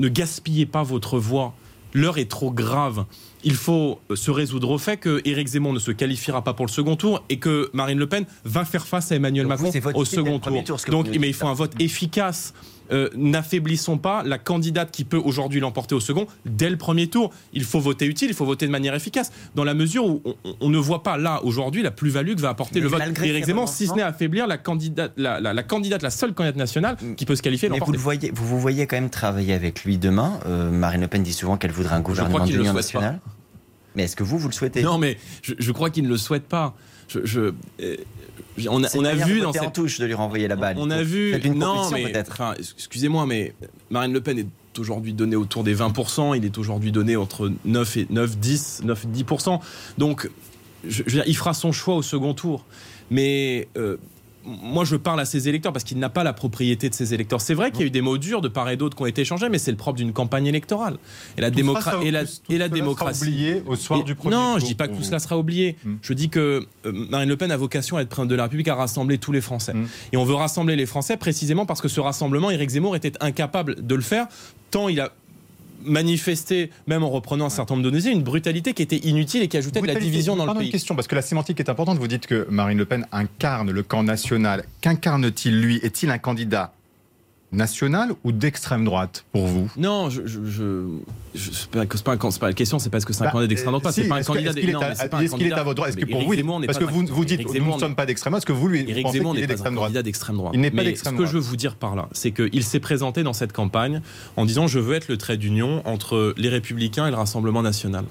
ne 0.00 0.08
gaspillez 0.08 0.66
pas 0.66 0.82
votre 0.82 1.18
voix. 1.18 1.54
L'heure 1.94 2.18
est 2.18 2.30
trop 2.30 2.50
grave. 2.50 3.06
Il 3.44 3.54
faut 3.54 3.98
se 4.14 4.30
résoudre 4.30 4.70
au 4.70 4.78
fait 4.78 4.98
que 4.98 5.22
Éric 5.24 5.48
Zemmour 5.48 5.72
ne 5.72 5.78
se 5.78 5.90
qualifiera 5.90 6.42
pas 6.42 6.52
pour 6.52 6.66
le 6.66 6.70
second 6.70 6.96
tour 6.96 7.24
et 7.28 7.38
que 7.38 7.70
Marine 7.72 7.98
Le 7.98 8.06
Pen 8.06 8.26
va 8.44 8.64
faire 8.64 8.86
face 8.86 9.10
à 9.12 9.16
Emmanuel 9.16 9.46
Macron 9.46 9.70
au 9.94 10.04
second 10.04 10.38
tour. 10.38 10.62
Donc, 10.88 11.08
mais 11.18 11.28
il 11.28 11.34
faut 11.34 11.46
un 11.46 11.54
vote 11.54 11.72
efficace. 11.80 12.52
Euh, 12.90 13.08
n'affaiblissons 13.14 13.98
pas 13.98 14.22
la 14.24 14.38
candidate 14.38 14.90
qui 14.90 15.04
peut 15.04 15.20
aujourd'hui 15.22 15.60
l'emporter 15.60 15.94
au 15.94 16.00
second 16.00 16.26
dès 16.46 16.70
le 16.70 16.76
premier 16.76 17.08
tour. 17.08 17.32
Il 17.52 17.64
faut 17.64 17.80
voter 17.80 18.06
utile, 18.06 18.28
il 18.30 18.34
faut 18.34 18.46
voter 18.46 18.66
de 18.66 18.72
manière 18.72 18.94
efficace, 18.94 19.30
dans 19.54 19.64
la 19.64 19.74
mesure 19.74 20.06
où 20.06 20.22
on, 20.60 20.70
ne 20.70 20.78
voit 20.78 21.02
pas 21.02 21.18
là 21.18 21.40
aujourd'hui 21.44 21.82
la 21.82 21.90
plus-value 21.90 22.34
que 22.34 22.40
va 22.40 22.50
apporter 22.50 22.80
le 22.80 22.88
vote 22.88 23.02
Éric 23.22 23.46
Zemmour, 23.46 23.68
si 23.68 23.86
ce 23.86 23.94
n'est 23.94 24.02
affaiblir 24.02 24.46
la 24.46 24.58
candidate, 24.58 25.12
la, 25.16 25.62
candidate, 25.62 26.02
la 26.02 26.10
seule 26.10 26.34
candidate 26.34 26.56
nationale 26.56 26.96
qui 27.16 27.26
peut 27.26 27.36
se 27.36 27.42
qualifier. 27.42 27.68
Mais 27.68 27.78
vous, 27.78 27.92
le 27.92 27.98
voyez, 27.98 28.30
vous 28.34 28.46
vous 28.46 28.60
voyez 28.60 28.86
quand 28.86 28.96
même 28.96 29.10
travailler 29.10 29.54
avec 29.54 29.84
lui 29.84 29.98
demain. 29.98 30.40
Euh, 30.46 30.70
Marine 30.70 31.02
Le 31.02 31.08
Pen 31.08 31.22
dit 31.22 31.32
souvent 31.32 31.56
qu'elle 31.56 31.72
voudrait 31.72 31.96
un 31.96 32.00
gouvernement 32.00 32.44
d'union 32.44 32.72
nationale. 32.72 33.20
Mais 33.94 34.04
est-ce 34.04 34.16
que 34.16 34.22
vous, 34.22 34.38
vous 34.38 34.48
le 34.48 34.54
souhaitez? 34.54 34.82
Non, 34.82 34.98
mais 34.98 35.18
je, 35.42 35.72
crois 35.72 35.90
qu'il 35.90 36.04
ne 36.04 36.08
le 36.08 36.16
souhaite 36.16 36.44
pas. 36.44 36.76
Je, 37.08 37.20
je, 37.24 37.52
euh, 37.80 37.96
on 38.68 38.82
a, 38.84 38.96
on 38.96 39.04
a 39.04 39.14
vu 39.14 39.40
dans 39.40 39.52
cette 39.52 39.62
en 39.62 39.70
touche 39.70 39.98
de 39.98 40.06
lui 40.06 40.14
renvoyer 40.14 40.48
la 40.48 40.56
balle. 40.56 40.76
On 40.78 40.90
a 40.90 41.02
vu. 41.02 41.38
non, 41.54 41.90
mais 41.90 42.16
enfin, 42.18 42.54
excusez-moi, 42.58 43.26
mais 43.26 43.54
Marine 43.90 44.12
Le 44.12 44.20
Pen 44.20 44.38
est 44.38 44.78
aujourd'hui 44.78 45.12
donné 45.12 45.36
autour 45.36 45.64
des 45.64 45.74
20%. 45.74 46.36
Il 46.36 46.44
est 46.44 46.58
aujourd'hui 46.58 46.92
donné 46.92 47.16
entre 47.16 47.52
9 47.64 47.96
et 47.96 48.06
9, 48.10 48.38
10, 48.38 48.82
9 48.84 49.04
et 49.04 49.22
10%. 49.22 49.60
Donc, 49.98 50.30
je, 50.86 51.02
veux 51.02 51.10
dire, 51.10 51.24
il 51.26 51.36
fera 51.36 51.54
son 51.54 51.72
choix 51.72 51.94
au 51.94 52.02
second 52.02 52.34
tour. 52.34 52.64
Mais 53.10 53.68
euh, 53.76 53.96
moi, 54.48 54.84
je 54.84 54.96
parle 54.96 55.20
à 55.20 55.24
ses 55.24 55.48
électeurs 55.48 55.72
parce 55.72 55.84
qu'il 55.84 55.98
n'a 55.98 56.08
pas 56.08 56.24
la 56.24 56.32
propriété 56.32 56.88
de 56.88 56.94
ses 56.94 57.12
électeurs. 57.12 57.40
C'est 57.40 57.54
vrai 57.54 57.70
qu'il 57.70 57.80
y 57.80 57.84
a 57.84 57.86
eu 57.86 57.90
des 57.90 58.00
mots 58.00 58.18
durs 58.18 58.40
de 58.40 58.48
part 58.48 58.68
et 58.70 58.76
d'autre 58.76 58.96
qui 58.96 59.02
ont 59.02 59.06
été 59.06 59.22
échangés, 59.22 59.48
mais 59.48 59.58
c'est 59.58 59.70
le 59.70 59.76
propre 59.76 59.98
d'une 59.98 60.12
campagne 60.12 60.46
électorale. 60.46 60.96
Et 61.36 61.40
la, 61.40 61.50
démocratie 61.50 62.06
et 62.06 62.10
la, 62.10 62.22
et 62.48 62.58
la 62.58 62.68
démocratie. 62.68 63.24
oublié 63.24 63.62
au 63.66 63.76
soir 63.76 64.02
du 64.04 64.14
premier 64.14 64.34
Non, 64.34 64.58
je 64.58 64.64
dis 64.64 64.74
pas 64.74 64.88
que 64.88 64.96
tout 64.96 65.02
cela 65.02 65.18
sera 65.18 65.38
oublié. 65.38 65.76
Hmm. 65.84 65.96
Je 66.00 66.12
dis 66.14 66.30
que 66.30 66.66
euh, 66.86 66.92
Marine 66.92 67.28
Le 67.28 67.36
Pen 67.36 67.50
a 67.50 67.56
vocation 67.56 67.96
à 67.96 68.02
être 68.02 68.08
présidente 68.08 68.30
de 68.30 68.34
la 68.34 68.44
République 68.44 68.68
à 68.68 68.74
rassembler 68.74 69.18
tous 69.18 69.32
les 69.32 69.40
Français. 69.40 69.74
Hmm. 69.74 69.86
Et 70.12 70.16
on 70.16 70.24
veut 70.24 70.34
rassembler 70.34 70.76
les 70.76 70.86
Français 70.86 71.16
précisément 71.16 71.66
parce 71.66 71.80
que 71.80 71.88
ce 71.88 72.00
rassemblement, 72.00 72.50
Éric 72.50 72.70
Zemmour 72.70 72.96
était 72.96 73.12
incapable 73.20 73.86
de 73.86 73.94
le 73.94 74.02
faire 74.02 74.28
tant 74.70 74.88
il 74.88 75.00
a 75.00 75.12
manifester, 75.82 76.70
même 76.86 77.02
en 77.02 77.10
reprenant 77.10 77.46
un 77.46 77.50
certain 77.50 77.74
nombre 77.74 77.84
de 77.84 77.90
données, 77.90 78.10
une 78.10 78.22
brutalité 78.22 78.74
qui 78.74 78.82
était 78.82 78.96
inutile 78.96 79.42
et 79.42 79.48
qui 79.48 79.56
ajoutait 79.56 79.80
de 79.80 79.86
la 79.86 79.94
division 79.94 80.36
dans 80.36 80.46
le 80.46 80.54
pays. 80.54 80.66
une 80.66 80.72
question, 80.72 80.94
parce 80.94 81.08
que 81.08 81.14
la 81.14 81.22
sémantique 81.22 81.60
est 81.60 81.68
importante. 81.68 81.98
Vous 81.98 82.08
dites 82.08 82.26
que 82.26 82.46
Marine 82.50 82.78
Le 82.78 82.84
Pen 82.84 83.06
incarne 83.12 83.70
le 83.70 83.82
camp 83.82 84.02
national. 84.02 84.64
Qu'incarne-t-il, 84.80 85.60
lui? 85.60 85.76
Est-il 85.82 86.10
un 86.10 86.18
candidat 86.18 86.72
national 87.52 88.12
ou 88.24 88.32
d'extrême 88.32 88.84
droite 88.84 89.24
pour 89.32 89.46
vous 89.46 89.70
Non, 89.76 90.10
je, 90.10 90.26
je, 90.26 90.40
je, 90.44 90.84
c'est 91.34 91.70
pas, 91.70 91.86
pas, 91.86 92.16
pas, 92.16 92.46
la 92.48 92.52
question, 92.52 92.78
c'est 92.78 92.90
parce 92.90 93.04
que 93.04 93.12
c'est 93.12 93.22
un 93.22 93.26
bah, 93.26 93.32
candidat 93.32 93.48
d'extrême 93.48 93.72
droite. 93.72 93.86
Euh, 93.86 93.90
c'est 94.02 94.08
pas 94.08 94.16
un 94.16 94.22
candidat. 94.22 94.50
Est-ce 94.50 95.34
qu'il 95.34 95.46
est, 95.46 95.52
à 95.52 95.62
votre 95.62 95.76
droite 95.76 95.90
Est-ce 95.90 95.96
que 95.96 96.10
pour 96.10 96.22
vous, 96.22 96.66
parce 96.66 96.78
que 96.78 96.84
vous, 96.84 97.06
vous 97.06 97.24
dites 97.24 97.46
nous 97.54 97.74
ne 97.74 97.78
sommes 97.78 97.94
pas 97.94 98.06
d'extrême 98.06 98.32
droite, 98.32 98.42
est-ce 98.42 98.46
que 98.46 98.52
vous 98.52 98.68
lui 98.68 98.80
Éric 98.88 99.04
pensez 99.04 99.20
qu'il 99.20 99.38
est 99.38 99.46
d'extrême 99.46 99.74
droite? 99.74 99.92
droite. 99.92 100.52
Il 100.54 100.60
n'est 100.60 100.70
pas 100.70 100.84
d'extrême 100.84 101.14
droite. 101.14 101.28
Ce 101.28 101.32
que 101.32 101.38
je 101.38 101.42
veux 101.42 101.48
vous 101.48 101.56
dire 101.56 101.76
par 101.76 101.96
là, 101.96 102.08
c'est 102.12 102.32
qu'il 102.32 102.64
s'est 102.64 102.80
présenté 102.80 103.22
dans 103.22 103.32
cette 103.32 103.52
campagne 103.52 104.02
en 104.36 104.44
disant 104.44 104.66
je 104.66 104.78
veux 104.78 104.94
être 104.94 105.08
le 105.08 105.16
trait 105.16 105.36
d'union 105.36 105.82
entre 105.86 106.34
les 106.36 106.48
Républicains 106.48 107.06
et 107.06 107.10
le 107.10 107.16
Rassemblement 107.16 107.62
national. 107.62 108.04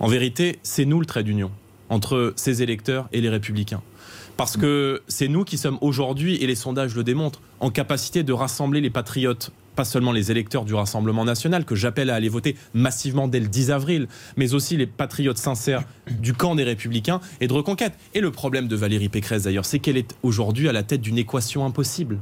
En 0.00 0.06
vérité, 0.06 0.58
c'est 0.62 0.84
nous 0.84 1.00
le 1.00 1.06
trait 1.06 1.24
d'union 1.24 1.50
entre 1.90 2.32
ses 2.36 2.62
électeurs 2.62 3.08
et 3.12 3.20
les 3.20 3.28
Républicains. 3.28 3.82
Parce 4.38 4.56
que 4.56 5.02
c'est 5.08 5.26
nous 5.26 5.42
qui 5.42 5.58
sommes 5.58 5.78
aujourd'hui, 5.80 6.36
et 6.36 6.46
les 6.46 6.54
sondages 6.54 6.94
le 6.94 7.02
démontrent, 7.02 7.42
en 7.58 7.70
capacité 7.70 8.22
de 8.22 8.32
rassembler 8.32 8.80
les 8.80 8.88
patriotes 8.88 9.50
pas 9.74 9.84
seulement 9.84 10.10
les 10.10 10.32
électeurs 10.32 10.64
du 10.64 10.74
Rassemblement 10.74 11.24
national, 11.24 11.64
que 11.64 11.76
j'appelle 11.76 12.10
à 12.10 12.16
aller 12.16 12.28
voter 12.28 12.56
massivement 12.74 13.28
dès 13.28 13.38
le 13.38 13.46
10 13.46 13.70
avril, 13.70 14.08
mais 14.36 14.54
aussi 14.54 14.76
les 14.76 14.88
patriotes 14.88 15.38
sincères 15.38 15.84
du 16.20 16.34
camp 16.34 16.56
des 16.56 16.64
Républicains 16.64 17.20
et 17.40 17.46
de 17.46 17.52
reconquête. 17.52 17.92
Et 18.12 18.20
le 18.20 18.32
problème 18.32 18.66
de 18.66 18.74
Valérie 18.74 19.08
Pécresse, 19.08 19.44
d'ailleurs, 19.44 19.64
c'est 19.64 19.78
qu'elle 19.78 19.96
est 19.96 20.16
aujourd'hui 20.24 20.68
à 20.68 20.72
la 20.72 20.82
tête 20.82 21.00
d'une 21.00 21.18
équation 21.18 21.64
impossible. 21.64 22.18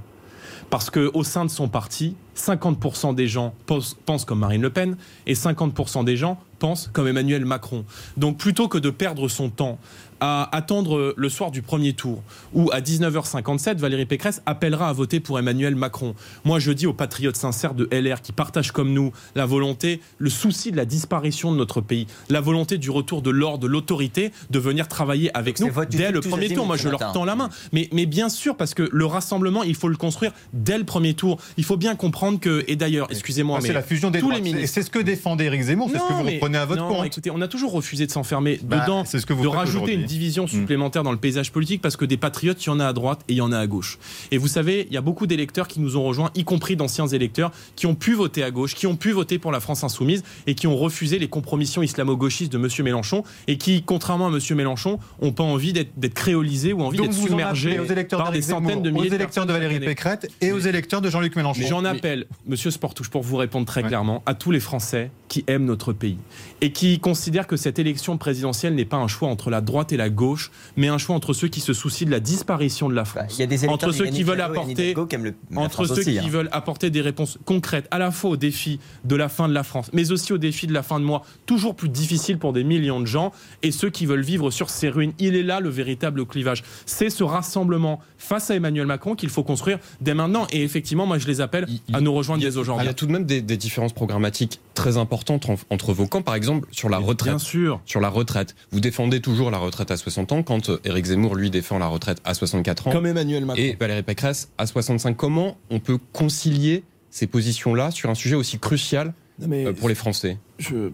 Parce 0.71 0.91
qu'au 0.91 1.23
sein 1.23 1.45
de 1.45 1.51
son 1.51 1.69
parti, 1.69 2.17
50% 2.37 3.15
des 3.15 3.29
gens 3.29 3.55
pensent, 3.67 3.97
comme 4.27 4.41
Marine 4.41 4.63
Le 4.63 4.71
Pen 4.71 4.97
et 5.27 5.35
50% 5.35 6.05
des 6.05 6.17
gens 6.17 6.39
pensent 6.59 6.91
comme 6.93 7.07
Emmanuel 7.07 7.45
Macron. 7.45 7.85
Donc 8.17 8.39
plutôt 8.39 8.69
que 8.69 8.79
de 8.79 8.91
perdre 8.91 9.29
son 9.29 9.49
temps 9.49 9.79
à 10.21 10.55
attendre 10.57 11.15
le 11.17 11.29
soir 11.29 11.51
du 11.51 11.63
premier 11.63 11.93
tour, 11.93 12.23
où 12.55 12.71
à 12.73 12.81
19h57, 12.81 13.77
Valérie 13.77 14.07
Pécresse 14.07 14.43
appellera 14.47 14.89
à 14.89 14.93
voter 14.93 15.21
pour 15.21 15.39
Emmanuel 15.39 15.75
Macron. 15.75 16.15
Moi, 16.45 16.59
je 16.59 16.73
dis 16.73 16.87
aux 16.87 16.93
patriotes 16.93 17.37
sincères 17.37 17.75
de 17.75 17.89
LR 17.93 18.23
qui 18.23 18.33
partagent 18.33 18.73
comme 18.73 18.93
nous 18.93 19.13
la 19.35 19.47
volonté, 19.47 20.01
le 20.19 20.31
souci 20.31 20.73
de 20.73 20.77
la 20.77 20.85
disparition 20.85 21.53
de 21.53 21.57
notre 21.57 21.81
pays, 21.81 22.07
la 22.29 22.41
volonté 22.41 22.79
du 22.79 22.91
retour 22.91 23.23
de 23.23 23.31
l'ordre, 23.31 23.59
de 23.59 23.67
l'autorité, 23.67 24.33
de 24.51 24.59
venir 24.59 24.89
travailler 24.89 25.37
avec 25.37 25.61
nous 25.61 25.71
dès 25.91 26.11
le 26.11 26.21
premier 26.21 26.53
tour. 26.53 26.67
Moi, 26.67 26.77
je 26.77 26.89
leur 26.89 27.13
tends 27.13 27.25
la 27.25 27.37
main. 27.37 27.51
Mais, 27.73 27.89
mais 27.93 28.07
bien 28.07 28.29
sûr, 28.29 28.57
parce 28.57 28.75
que 28.75 28.89
le 28.91 29.07
rassemblement, 29.07 29.63
il 29.63 29.75
faut 29.75 29.89
le 29.89 29.97
construire 29.97 30.33
dès 30.53 30.79
le 30.79 30.85
premier 30.85 31.15
tour. 31.15 31.39
Il 31.57 31.65
faut 31.65 31.77
bien 31.77 31.95
comprendre 31.95 32.41
que, 32.41 32.65
et 32.69 32.77
d'ailleurs, 32.77 33.09
excusez-moi, 33.11 33.59
mais. 33.61 33.67
C'est 33.69 33.73
la 33.73 33.83
fusion 33.83 34.11
des 34.11 34.21
tous 34.21 34.31
les 34.31 34.41
ministres. 34.41 34.71
C'est 34.73 34.83
ce 34.83 34.91
que 34.91 34.99
défendait 34.99 35.47
Éric 35.47 35.63
Zemmour, 35.63 35.91
c'est 35.91 35.99
ce 35.99 36.05
que 36.05 36.13
vous 36.13 36.39
prenez 36.39 36.59
à 36.59 36.65
votre 36.65 36.83
non, 36.83 36.89
compte. 36.89 37.07
Écoutez, 37.07 37.31
on 37.31 37.41
a 37.41 37.49
toujours 37.49 37.73
refusé 37.73 38.07
de 38.07 38.13
s'enfermer 38.13 38.61
Bah, 38.63 38.81
dedans, 38.81 39.05
c'est 39.05 39.19
ce 39.19 39.27
que 39.27 39.33
vous 39.33 39.45
de 39.45 39.49
faites 39.49 39.59
rajouter 39.59 39.95
une 39.95 40.05
division 40.07 40.45
Mm. 40.45 40.49
supplémentaire 40.49 41.03
dans 41.03 41.13
le 41.13 41.19
paysage 41.19 41.53
politique 41.53 41.83
parce 41.83 41.97
que 41.97 42.05
des 42.05 42.17
patriotes, 42.17 42.63
il 42.65 42.69
y 42.69 42.71
en 42.71 42.81
a 42.81 42.87
à 42.87 42.93
droite 42.93 43.21
et 43.29 43.33
il 43.35 43.37
y 43.37 43.41
en 43.41 43.53
a 43.53 43.59
à 43.59 43.67
gauche. 43.67 43.99
Et 44.31 44.39
vous 44.39 44.49
savez, 44.49 44.87
il 44.89 44.95
y 44.95 44.97
a 44.97 45.01
beaucoup 45.01 45.27
d'électeurs 45.27 45.69
qui 45.69 45.81
nous 45.81 45.97
ont 45.97 46.05
rejoints, 46.05 46.31
y 46.35 46.45
compris 46.45 46.77
d'anciens 46.77 47.07
électeurs, 47.07 47.51
qui 47.75 47.87
ont 47.87 47.95
pu 47.95 48.15
voter 48.15 48.43
à 48.43 48.51
gauche, 48.51 48.75
qui 48.75 48.87
ont 48.87 48.97
pu 48.97 49.13
voter 49.13 49.39
pour 49.39 49.53
la 49.53 49.61
France 49.61 49.85
insoumise 49.85 50.23
et 50.47 50.55
qui 50.55 50.67
ont 50.67 50.77
refusé 50.77 51.19
les 51.19 51.29
compromissions 51.29 51.83
islamo-gauchistes 51.83 52.53
de 52.53 52.59
M. 52.59 52.69
Mélenchon 52.85 53.25
et 53.49 53.59
qui, 53.59 53.83
contrairement 53.83 54.27
à 54.29 54.31
M. 54.31 54.39
Mélenchon, 54.57 54.99
n'ont 55.21 55.33
pas 55.33 55.43
envie 55.45 55.73
d'être 55.73 56.15
créolisés 56.15 56.73
ou 56.73 56.83
envie 56.83 56.99
d'être 56.99 57.13
submergés 57.13 57.79
aux 57.79 57.85
électeurs 57.87 58.23
par 58.23 58.33
des 58.33 58.43
centaines 58.43 58.83
de 58.83 58.91
milliers 58.91 59.11
aux 59.11 59.15
électeurs 59.15 59.47
de 59.47 59.53
Valérie. 59.53 59.81
Pécresse 59.81 60.27
et 60.41 60.53
aux 60.53 60.59
électeurs 60.61 61.01
de 61.01 61.11
Jean-Luc 61.11 61.37
Mélenchon. 61.37 61.61
Mais 61.61 61.67
j'en 61.69 61.85
appelle, 61.85 62.27
monsieur 62.47 62.71
Sportouche, 62.71 63.09
pour 63.11 63.23
vous 63.23 63.37
répondre 63.37 63.67
très 63.67 63.83
Ouais. 63.83 63.89
clairement, 63.89 64.23
à 64.27 64.35
tous 64.35 64.51
les 64.51 64.61
Français 64.61 65.11
qui 65.29 65.45
aiment 65.47 65.65
notre 65.65 65.93
pays 65.93 66.19
et 66.61 66.73
qui 66.73 66.99
considèrent 67.01 67.47
que 67.47 67.57
cette 67.57 67.79
élection 67.79 68.17
présidentielle 68.19 68.75
n'est 68.75 68.85
pas 68.85 68.97
un 68.97 69.09
choix 69.09 69.29
entre 69.29 69.51
la 69.51 69.61
droite 69.61 69.93
et 69.93 69.97
la 69.97 70.09
gauche, 70.09 70.51
mais 70.77 70.89
un 70.89 70.99
choix 70.99 71.15
entre 71.17 71.33
ceux 71.33 71.49
qui 71.49 71.61
se 71.61 71.73
soucient 71.73 72.07
de 72.07 72.11
la 72.13 72.21
disparition 72.21 72.89
de 72.89 72.95
la 72.95 73.03
Bah, 73.03 73.07
France. 73.25 73.35
Il 73.37 73.41
y 73.41 73.43
a 73.43 73.47
des 73.47 73.69
entre 73.69 73.93
ceux 73.93 74.07
qui 74.07 74.23
veulent 74.23 74.41
apporter 74.41 74.91
Hidalgo 74.91 75.07
qui 75.07 75.15
aiment 75.17 75.25
le- 75.25 75.35
entre 75.57 75.85
France 75.85 75.89
ceux 75.89 76.01
aussi, 76.01 76.13
qui 76.13 76.19
hein. 76.19 76.29
veulent 76.29 76.49
apporter 76.53 76.91
des 76.91 77.01
réponses 77.01 77.39
concrètes 77.45 77.87
à 77.91 77.99
la 77.99 78.11
fois 78.11 78.31
au 78.31 78.37
défi 78.37 78.79
de 79.05 79.17
la 79.17 79.29
fin 79.29 79.49
de 79.49 79.55
la 79.55 79.63
France, 79.63 79.91
mais 79.93 80.13
aussi 80.13 80.33
au 80.33 80.39
défi 80.39 80.67
de 80.67 80.73
la 80.73 80.83
fin 80.83 80.99
de 81.01 81.05
mois, 81.05 81.23
toujours 81.45 81.75
plus 81.77 81.89
difficile 81.89 82.39
pour 82.39 82.53
des 82.53 82.65
millions 82.65 83.01
de 83.01 83.07
gens, 83.07 83.33
et 83.63 83.71
ceux 83.73 83.91
qui 83.91 84.07
veulent 84.07 84.21
vivre 84.23 84.51
sur 84.51 84.71
ces 84.71 84.89
ruines. 84.89 85.13
Il 85.19 85.37
est 85.37 85.43
là 85.43 85.61
le 85.61 85.69
véritable 85.69 86.25
clivage. 86.27 86.63
C'est 86.87 87.11
ce 87.11 87.25
rassemblement 87.25 88.01
face 88.19 88.51
à 88.51 88.55
Emmanuel 88.57 88.87
Macron 88.87 89.15
qu'il 89.15 89.29
faut 89.29 89.43
construire 89.45 89.79
dès 90.01 90.15
maintenant. 90.15 90.47
Et 90.53 90.63
effectivement, 90.63 91.07
moi, 91.07 91.19
je 91.19 91.27
les 91.27 91.41
appelle 91.41 91.67
Il- 91.69 91.95
à 91.97 92.01
nous 92.01 92.13
rejoindre 92.13 92.43
dès 92.43 92.49
Il 92.53 92.59
aujourd'hui. 92.59 92.87
y 92.87 92.91
a 92.91 92.95
tout 92.95 93.07
de 93.07 93.13
même 93.13 93.25
des, 93.27 93.43
des 93.43 93.57
différences 93.57 93.93
programmatiques 93.93 94.61
très 94.77 94.97
importantes 94.97 95.49
en- 95.49 95.57
entre 95.71 95.93
vos 95.93 96.07
camps, 96.07 96.23
par 96.23 96.37
exemple 96.37 96.69
sur 96.71 96.89
la 96.89 96.99
Bien 96.99 97.07
retraite. 97.09 97.39
sûr. 97.41 97.81
Sur 97.87 98.01
la 98.01 98.09
retraite, 98.09 98.55
vous 98.71 98.79
défendez 98.81 99.21
toujours 99.21 99.51
la 99.51 99.59
retraite 99.59 99.91
à 99.91 99.97
60 99.97 100.31
ans, 100.31 100.43
quand 100.45 100.71
euh, 100.71 100.79
Éric 100.85 101.07
Zemmour 101.07 101.35
lui 101.35 101.51
défend 101.51 101.79
la 101.79 101.89
retraite 101.89 102.19
à 102.25 102.35
64 102.35 102.87
ans, 102.89 102.93
Comme 102.93 103.07
Emmanuel 103.07 103.45
Macron. 103.45 103.61
et 103.61 103.77
Valérie 103.81 104.05
Pécresse 104.05 104.51
à 104.59 104.67
65. 104.67 105.17
Comment 105.17 105.57
on 105.71 105.81
peut 105.81 105.99
concilier 106.13 106.85
ces 107.11 107.27
positions-là 107.27 107.91
sur 107.91 108.11
un 108.11 108.15
sujet 108.15 108.37
aussi 108.37 108.59
crucial 108.59 109.13
mais 109.41 109.67
euh, 109.67 109.73
pour 109.73 109.89
les 109.89 109.95
Français? 109.97 110.39
je- 110.59 110.91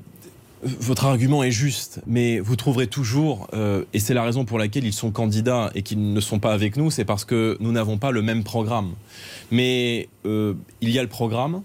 votre 0.64 1.06
argument 1.06 1.42
est 1.42 1.50
juste, 1.50 2.00
mais 2.06 2.38
vous 2.38 2.54
trouverez 2.54 2.86
toujours, 2.86 3.48
euh, 3.52 3.84
et 3.92 3.98
c'est 3.98 4.14
la 4.14 4.22
raison 4.22 4.44
pour 4.44 4.60
laquelle 4.60 4.84
ils 4.84 4.92
sont 4.92 5.10
candidats 5.10 5.72
et 5.74 5.82
qu'ils 5.82 6.12
ne 6.12 6.20
sont 6.20 6.38
pas 6.38 6.52
avec 6.52 6.76
nous, 6.76 6.88
c'est 6.92 7.04
parce 7.04 7.24
que 7.24 7.56
nous 7.58 7.72
n'avons 7.72 7.98
pas 7.98 8.12
le 8.12 8.22
même 8.22 8.44
programme. 8.44 8.92
Mais 9.50 10.08
euh, 10.24 10.54
il 10.80 10.90
y 10.90 11.00
a 11.00 11.02
le 11.02 11.08
programme, 11.08 11.62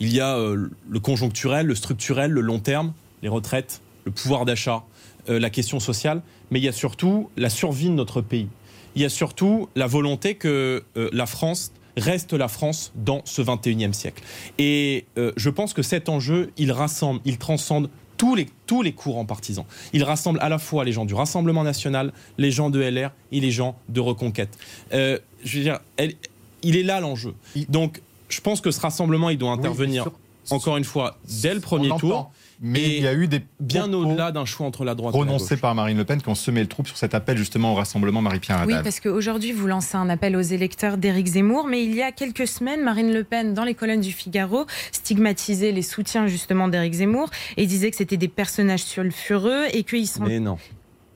il 0.00 0.12
y 0.12 0.20
a 0.20 0.36
euh, 0.36 0.68
le 0.88 1.00
conjoncturel, 1.00 1.66
le 1.66 1.74
structurel, 1.74 2.30
le 2.30 2.40
long 2.40 2.58
terme, 2.58 2.92
les 3.22 3.28
retraites, 3.28 3.80
le 4.04 4.12
pouvoir 4.12 4.44
d'achat, 4.44 4.84
euh, 5.28 5.38
la 5.38 5.50
question 5.50 5.80
sociale, 5.80 6.22
mais 6.50 6.58
il 6.60 6.64
y 6.64 6.68
a 6.68 6.72
surtout 6.72 7.30
la 7.36 7.48
survie 7.50 7.86
de 7.88 7.94
notre 7.94 8.20
pays. 8.20 8.48
Il 8.94 9.02
y 9.02 9.04
a 9.04 9.08
surtout 9.08 9.68
la 9.74 9.86
volonté 9.86 10.34
que 10.36 10.84
euh, 10.96 11.08
la 11.12 11.26
France 11.26 11.72
reste 11.96 12.32
la 12.34 12.48
France 12.48 12.92
dans 12.94 13.22
ce 13.24 13.40
21e 13.40 13.94
siècle. 13.94 14.22
Et 14.58 15.06
je 15.36 15.48
pense 15.48 15.72
que 15.72 15.80
cet 15.80 16.10
enjeu, 16.10 16.50
il 16.58 16.70
rassemble, 16.70 17.20
il 17.24 17.38
transcende 17.38 17.88
tous 18.18 18.34
les, 18.34 18.46
tous 18.66 18.82
les 18.82 18.92
courants 18.92 19.24
partisans. 19.24 19.64
Il 19.94 20.04
rassemble 20.04 20.38
à 20.40 20.48
la 20.50 20.58
fois 20.58 20.84
les 20.84 20.92
gens 20.92 21.04
du 21.06 21.14
Rassemblement 21.14 21.64
national, 21.64 22.12
les 22.36 22.50
gens 22.50 22.68
de 22.70 22.80
LR 22.80 23.12
et 23.32 23.40
les 23.40 23.50
gens 23.50 23.76
de 23.88 24.00
Reconquête. 24.00 24.58
Euh, 24.92 25.18
je 25.44 25.56
veux 25.58 25.64
dire, 25.64 25.80
elle- 25.96 26.14
il 26.62 26.76
est 26.76 26.82
là 26.82 27.00
l'enjeu. 27.00 27.34
Donc, 27.68 28.00
je 28.28 28.40
pense 28.40 28.60
que 28.60 28.70
ce 28.70 28.80
rassemblement, 28.80 29.30
il 29.30 29.38
doit 29.38 29.52
intervenir, 29.52 30.02
sur- 30.02 30.12
encore 30.50 30.76
une 30.76 30.84
fois, 30.84 31.18
dès 31.42 31.54
le 31.54 31.60
premier 31.60 31.90
tour. 31.98 32.30
Mais 32.62 32.80
Et 32.80 32.96
il 32.96 33.02
y 33.02 33.06
a 33.06 33.12
eu 33.12 33.28
des 33.28 33.42
bien 33.60 33.92
au-delà 33.92 34.32
d'un 34.32 34.46
choix 34.46 34.66
entre 34.66 34.84
la 34.84 34.94
droite 34.94 35.14
et 35.14 35.50
la 35.50 35.56
par 35.58 35.74
Marine 35.74 35.98
Le 35.98 36.04
Pen 36.06 36.22
qui 36.22 36.28
ont 36.30 36.34
semé 36.34 36.60
le 36.62 36.66
trouble 36.66 36.88
sur 36.88 36.96
cet 36.96 37.14
appel 37.14 37.36
justement 37.36 37.72
au 37.72 37.74
rassemblement 37.74 38.22
Marie-Pierre 38.22 38.64
Oui, 38.66 38.72
parce 38.82 39.00
qu'aujourd'hui, 39.00 39.52
vous 39.52 39.66
lancez 39.66 39.96
un 39.96 40.08
appel 40.08 40.34
aux 40.36 40.40
électeurs 40.40 40.96
d'Éric 40.96 41.26
Zemmour, 41.26 41.66
mais 41.66 41.84
il 41.84 41.94
y 41.94 42.00
a 42.02 42.12
quelques 42.12 42.46
semaines, 42.46 42.82
Marine 42.82 43.12
Le 43.12 43.24
Pen, 43.24 43.52
dans 43.52 43.64
les 43.64 43.74
colonnes 43.74 44.00
du 44.00 44.10
Figaro, 44.12 44.64
stigmatisait 44.90 45.72
les 45.72 45.82
soutiens 45.82 46.28
justement 46.28 46.68
d'Éric 46.68 46.94
Zemmour 46.94 47.28
et 47.58 47.66
disait 47.66 47.90
que 47.90 47.96
c'était 47.96 48.16
des 48.16 48.28
personnages 48.28 48.84
sulfureux 48.84 49.64
et 49.72 49.82
qu'ils 49.84 50.08
sont... 50.08 50.24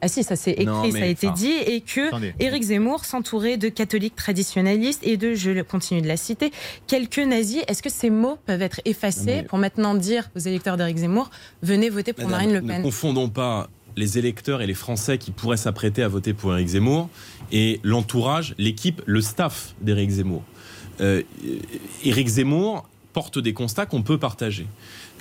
Ah 0.02 0.08
si, 0.08 0.22
ça 0.24 0.36
s'est 0.36 0.52
écrit, 0.52 0.66
Non, 0.66 0.90
ça 0.90 1.02
a 1.02 1.06
été 1.06 1.30
dit, 1.30 1.52
et 1.66 1.80
que 1.82 2.08
Attendez. 2.08 2.34
Éric 2.40 2.62
Zemmour 2.64 3.04
s'entourait 3.04 3.56
de 3.56 3.68
catholiques 3.68 4.16
traditionnalistes 4.16 5.06
et 5.06 5.16
de, 5.16 5.34
je 5.34 5.60
continue 5.62 6.00
de 6.02 6.08
la 6.08 6.16
citer, 6.16 6.50
quelques 6.86 7.18
nazis. 7.18 7.62
Est-ce 7.68 7.82
que 7.82 7.90
ces 7.90 8.10
mots 8.10 8.38
peuvent 8.46 8.62
être 8.62 8.80
effacés 8.84 9.42
pour 9.42 9.58
maintenant 9.58 9.94
dire 9.94 10.30
aux 10.36 10.40
électeurs 10.40 10.76
d'Éric 10.76 10.98
Zemmour, 10.98 11.30
venez 11.62 11.90
voter 11.90 12.12
pour 12.12 12.24
Madame, 12.28 12.38
Marine 12.50 12.54
Le 12.54 12.60
Ne 12.62 12.68
Pen? 12.68 12.82
confondons 12.82 13.28
pas 13.28 13.68
les 13.96 14.18
électeurs 14.18 14.62
et 14.62 14.66
les 14.66 14.74
Français 14.74 15.18
qui 15.18 15.30
pourraient 15.32 15.56
s'apprêter 15.56 16.02
à 16.02 16.08
voter 16.08 16.32
pour 16.32 16.54
Éric 16.54 16.68
Zemmour 16.68 17.08
et 17.52 17.80
l'entourage, 17.82 18.54
l'équipe, 18.56 19.02
le 19.04 19.20
staff 19.20 19.74
d'Éric 19.80 20.10
Zemmour. 20.10 20.42
Euh, 21.00 21.22
Éric 22.04 22.28
Zemmour 22.28 22.88
porte 23.12 23.38
des 23.38 23.52
constats 23.52 23.86
qu'on 23.86 24.02
peut 24.02 24.18
partager. 24.18 24.66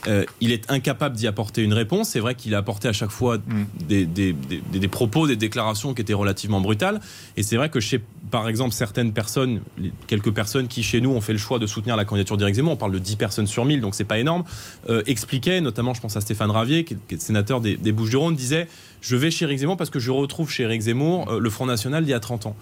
Euh, 0.07 0.23
il 0.39 0.51
est 0.51 0.69
incapable 0.71 1.15
d'y 1.15 1.27
apporter 1.27 1.61
une 1.61 1.73
réponse. 1.73 2.09
C'est 2.09 2.19
vrai 2.19 2.35
qu'il 2.35 2.55
a 2.55 2.57
apporté 2.59 2.87
à 2.87 2.93
chaque 2.93 3.09
fois 3.11 3.37
Mm. 3.37 3.41
des, 3.87 4.05
des- 4.05 4.33
des- 4.33 4.61
des 4.79 4.87
propos, 4.87 5.27
des 5.27 5.35
déclarations 5.35 5.93
qui 5.93 6.01
étaient 6.01 6.13
relativement 6.13 6.61
brutales. 6.61 7.01
Et 7.37 7.43
c'est 7.43 7.57
vrai 7.57 7.69
que 7.69 7.79
chez, 7.79 7.99
par 8.31 8.47
exemple, 8.47 8.73
certaines 8.73 9.11
personnes, 9.13 9.61
quelques 10.07 10.31
personnes 10.31 10.67
qui 10.67 10.83
chez 10.83 11.01
nous 11.01 11.09
ont 11.11 11.21
fait 11.21 11.33
le 11.33 11.39
choix 11.39 11.59
de 11.59 11.67
soutenir 11.67 11.95
la 11.97 12.05
candidature 12.05 12.37
Zemmour, 12.39 12.73
on 12.73 12.77
parle 12.77 12.91
de 12.93 12.99
10 12.99 13.15
personnes 13.17 13.47
sur 13.47 13.65
1000, 13.65 13.81
donc 13.81 13.93
c'est 13.95 14.03
pas 14.05 14.19
énorme, 14.19 14.43
euh, 14.89 15.03
expliquaient, 15.05 15.61
notamment 15.61 15.93
je 15.93 16.01
pense 16.01 16.15
à 16.15 16.21
Stéphane 16.21 16.51
Ravier, 16.51 16.83
qui 16.85 16.93
est, 16.93 16.97
qui 17.07 17.15
est 17.15 17.19
sénateur 17.19 17.59
des, 17.59 17.75
des 17.75 17.91
Bouches-du-Rhône, 17.91 18.35
disait 18.35 18.67
Je 19.01 19.15
vais 19.15 19.31
chez 19.31 19.45
Éric 19.45 19.59
Zemmour 19.59 19.77
parce 19.77 19.89
que 19.89 19.99
je 19.99 20.11
retrouve 20.11 20.49
chez 20.51 20.63
Éric 20.63 20.81
Zemmour 20.81 21.29
euh, 21.31 21.39
le 21.39 21.49
Front 21.49 21.65
National 21.65 22.03
d'il 22.03 22.11
y 22.11 22.13
a 22.13 22.19
30 22.19 22.47
ans. 22.47 22.55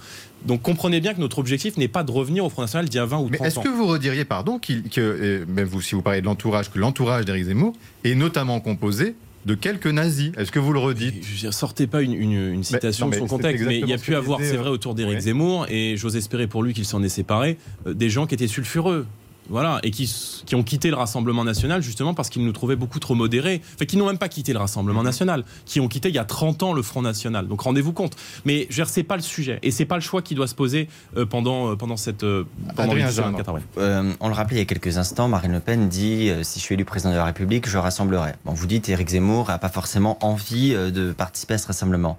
Donc 0.46 0.62
comprenez 0.62 1.00
bien 1.02 1.14
que 1.14 1.20
notre 1.20 1.40
objectif 1.40 1.78
n'est 1.78 1.88
pas 1.88 2.04
de 2.04 2.12
revenir 2.12 2.46
au 2.46 2.50
Front 2.50 2.62
National 2.62 2.88
d'il 2.90 2.98
y 2.98 3.00
a 3.00 3.06
20 3.06 3.18
ou 3.18 3.30
30 3.30 3.32
Mais 3.42 3.48
est-ce 3.48 3.60
ans. 3.60 3.64
que 3.64 3.70
vous 3.70 3.88
rediriez, 3.88 4.26
pardon, 4.26 4.60
que, 4.60 4.74
euh, 5.00 5.46
même 5.48 5.68
vous, 5.68 5.82
si 5.82 5.96
vous 5.96 6.02
parlez 6.02 6.22
de 6.22 6.26
l'entourage, 6.26 6.70
que 6.72 6.78
l'entourage 6.80 7.26
d'Éric 7.26 7.46
Zemmour 7.46 7.74
est 8.04 8.16
notamment 8.16 8.60
composé 8.60 9.16
de 9.46 9.56
quelques 9.56 9.88
nazis 9.88 10.32
Est-ce 10.38 10.52
que 10.52 10.60
vous 10.60 10.74
le 10.74 10.80
redites 10.80 11.24
Je 11.24 11.40
dire, 11.40 11.54
sortez 11.54 11.88
pas 11.88 12.02
une, 12.02 12.14
une- 12.14 12.54
une 12.54 12.64
citation 12.64 13.06
non, 13.06 13.12
de 13.14 13.18
son 13.18 13.28
contexte, 13.28 13.66
mais 13.66 13.80
il 13.80 13.88
y 13.88 13.94
a 13.94 13.98
pu 13.98 14.14
avoir, 14.14 14.40
c'est 14.42 14.58
vrai, 14.58 14.68
euh, 14.70 14.74
autour 14.74 14.94
d'Éric 14.94 15.16
ouais. 15.16 15.22
Zemmour, 15.22 15.66
et 15.70 15.96
j'ose 15.96 16.18
espérer 16.18 16.48
pour 16.48 16.64
lui 16.64 16.74
qu'il 16.74 16.86
s'en 16.86 17.02
est 17.02 17.08
séparé, 17.10 17.58
euh, 17.88 17.94
des 17.94 18.10
gens 18.10 18.28
qui 18.28 18.36
étaient 18.36 18.48
sulfureux. 18.48 19.06
Voilà, 19.50 19.80
et 19.84 19.92
qui, 19.92 20.12
qui 20.46 20.56
ont 20.56 20.64
quitté 20.64 20.90
le 20.90 20.96
Rassemblement 20.96 21.44
national 21.44 21.82
justement 21.82 22.14
parce 22.14 22.30
qu'ils 22.30 22.44
nous 22.44 22.52
trouvaient 22.52 22.76
beaucoup 22.76 23.00
trop 23.00 23.16
modérés. 23.16 23.62
Enfin, 23.76 23.86
qui 23.86 23.98
n'ont 23.98 24.08
même 24.08 24.18
pas 24.18 24.30
quitté 24.30 24.54
le 24.54 24.60
Rassemblement 24.60 25.04
national, 25.04 25.44
qui 25.66 25.80
ont 25.80 25.88
quitté 25.88 26.10
il 26.10 26.16
y 26.16 26.20
a 26.20 26.26
30 26.26 26.64
ans 26.64 26.74
le 26.74 26.82
Front 26.82 27.02
national. 27.02 27.48
Donc 27.48 27.62
rendez-vous 27.62 27.94
compte. 27.94 28.16
Mais 28.46 28.68
je 28.70 28.78
veux 28.78 28.84
dire, 28.84 28.90
c'est 28.90 29.04
pas 29.04 29.16
le 29.16 29.22
sujet. 29.22 29.60
Et 29.64 29.72
c'est 29.72 29.86
pas 29.86 29.96
le 29.96 30.02
choix 30.02 30.22
qui 30.22 30.36
doit 30.36 30.48
se 30.48 30.56
poser 30.56 30.90
euh, 31.16 31.26
pendant, 31.26 31.72
euh, 31.72 31.76
pendant 31.76 31.98
cette. 31.98 32.24
euh, 32.24 32.44
pendant 32.76 32.92
Adrien 32.92 33.06
les 33.06 33.12
17 33.12 33.24
Jeanne. 33.24 33.32
24 33.34 33.50
avril. 33.50 33.64
Euh, 33.78 34.14
on 34.20 34.28
le 34.28 34.34
rappelait 34.34 34.58
il 34.58 34.60
y 34.60 34.64
a 34.64 34.66
quelques 34.66 34.98
instants, 34.98 35.28
Marine 35.28 35.54
Le 35.54 35.60
Pen 35.60 35.88
dit 35.88 36.30
euh, 36.30 36.44
si 36.44 36.60
je 36.60 36.64
suis 36.66 36.74
élu 36.76 36.86
président 36.86 37.12
de 37.12 37.18
la 37.18 37.26
République, 37.26 37.68
je 37.70 37.78
rassemblerai. 37.78 38.34
Bon, 38.46 38.54
vous 38.54 38.68
dites 38.68 38.90
Éric 38.90 39.10
Zemmour 39.10 39.48
n'a 39.48 39.58
pas 39.58 39.70
forcément 39.70 40.18
envie 40.26 40.74
de 40.74 41.12
participer 41.12 41.54
à 41.56 41.58
ce 41.58 41.68
rassemblement. 41.68 42.18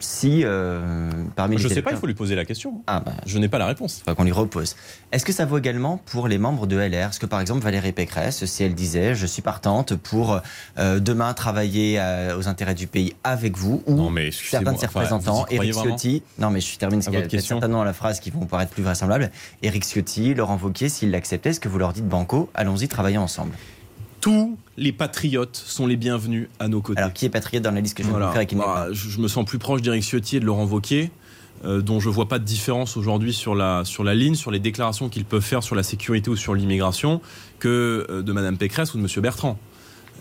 Si 0.00 0.42
euh, 0.44 1.10
parmi 1.34 1.56
Je 1.56 1.66
les 1.66 1.74
sais 1.74 1.82
pas, 1.82 1.92
il 1.92 1.96
faut 1.96 2.06
lui 2.06 2.14
poser 2.14 2.34
la 2.34 2.44
question. 2.44 2.82
Ah 2.86 3.00
bah, 3.00 3.12
Je 3.24 3.38
n'ai 3.38 3.48
pas 3.48 3.58
la 3.58 3.66
réponse. 3.66 4.02
Enfin, 4.02 4.14
qu'on 4.14 4.24
lui 4.24 4.32
repose. 4.32 4.76
Est-ce 5.12 5.24
que 5.24 5.32
ça 5.32 5.46
vaut 5.46 5.56
également 5.56 5.96
pour 5.96 6.28
les 6.28 6.36
membres 6.36 6.66
de 6.66 6.76
LR 6.76 7.08
Est-ce 7.08 7.18
que 7.18 7.26
par 7.26 7.40
exemple 7.40 7.62
Valérie 7.62 7.92
Pécresse, 7.92 8.44
si 8.44 8.62
elle 8.62 8.74
disait 8.74 9.14
je 9.14 9.26
suis 9.26 9.40
partante 9.40 9.94
pour 9.94 10.40
euh, 10.78 11.00
demain 11.00 11.32
travailler 11.32 11.98
euh, 11.98 12.38
aux 12.38 12.48
intérêts 12.48 12.74
du 12.74 12.86
pays 12.86 13.14
avec 13.24 13.56
vous, 13.56 13.82
ou 13.86 13.94
Non, 13.94 14.10
mais 14.10 14.30
certains 14.30 14.72
de 14.72 14.78
ses 14.78 14.86
enfin, 14.86 15.00
représentants, 15.00 15.46
Éric 15.50 15.72
vraiment 15.72 15.90
Ciotti, 15.90 16.22
non 16.38 16.50
mais 16.50 16.60
je 16.60 16.76
termine 16.76 17.00
ce 17.00 17.10
question. 17.10 17.56
certainement 17.56 17.82
la 17.82 17.94
phrase 17.94 18.20
qui 18.20 18.30
vont 18.30 18.44
paraître 18.44 18.72
plus 18.72 18.82
vraisemblables. 18.82 19.30
Éric 19.62 19.84
Ciotti, 19.84 20.34
Laurent 20.34 20.58
Wauquiez, 20.62 20.90
s'ils 20.90 21.10
l'acceptaient, 21.10 21.50
est-ce 21.50 21.60
que 21.60 21.68
vous 21.68 21.78
leur 21.78 21.94
dites 21.94 22.06
banco, 22.06 22.50
allons-y 22.54 22.88
travailler 22.88 23.18
ensemble? 23.18 23.52
Tous 24.20 24.56
les 24.78 24.92
patriotes 24.92 25.56
sont 25.56 25.86
les 25.86 25.96
bienvenus 25.96 26.48
à 26.58 26.68
nos 26.68 26.80
côtés. 26.80 27.00
Alors 27.00 27.12
qui 27.12 27.26
est 27.26 27.30
patriote 27.30 27.62
dans 27.62 27.72
la 27.72 27.80
liste 27.80 27.96
que 27.96 28.02
je 28.02 28.08
Voilà. 28.08 28.28
vous 28.28 28.32
faire 28.32 28.46
Bah, 28.58 28.88
je, 28.92 29.18
me 29.20 29.28
sens 29.28 29.44
plus 29.44 29.58
proche 29.58 29.82
d'Éric 29.82 30.02
Ciotti 30.04 30.36
et 30.36 30.40
de 30.40 30.44
Laurent 30.44 30.64
Wauquiez, 30.64 31.10
euh, 31.64 31.82
dont 31.82 32.00
je 32.00 32.08
vois 32.08 32.28
pas 32.28 32.38
de 32.38 32.44
différence 32.44 32.96
aujourd'hui 32.96 33.32
sur 33.32 33.54
la, 33.54 33.84
sur 33.84 34.04
la 34.04 34.14
ligne, 34.14 34.36
sur 34.36 34.50
les 34.50 34.60
déclarations 34.60 35.08
qu'ils 35.08 35.24
peuvent 35.24 35.42
faire 35.42 35.62
sur 35.62 35.74
la 35.74 35.82
sécurité 35.82 36.30
ou 36.30 36.36
sur 36.36 36.54
l'immigration, 36.54 37.20
que 37.58 38.06
euh, 38.08 38.22
de 38.22 38.32
Madame 38.32 38.56
Pécresse 38.56 38.94
ou 38.94 38.98
de 38.98 39.02
Monsieur 39.02 39.20
Bertrand. 39.20 39.58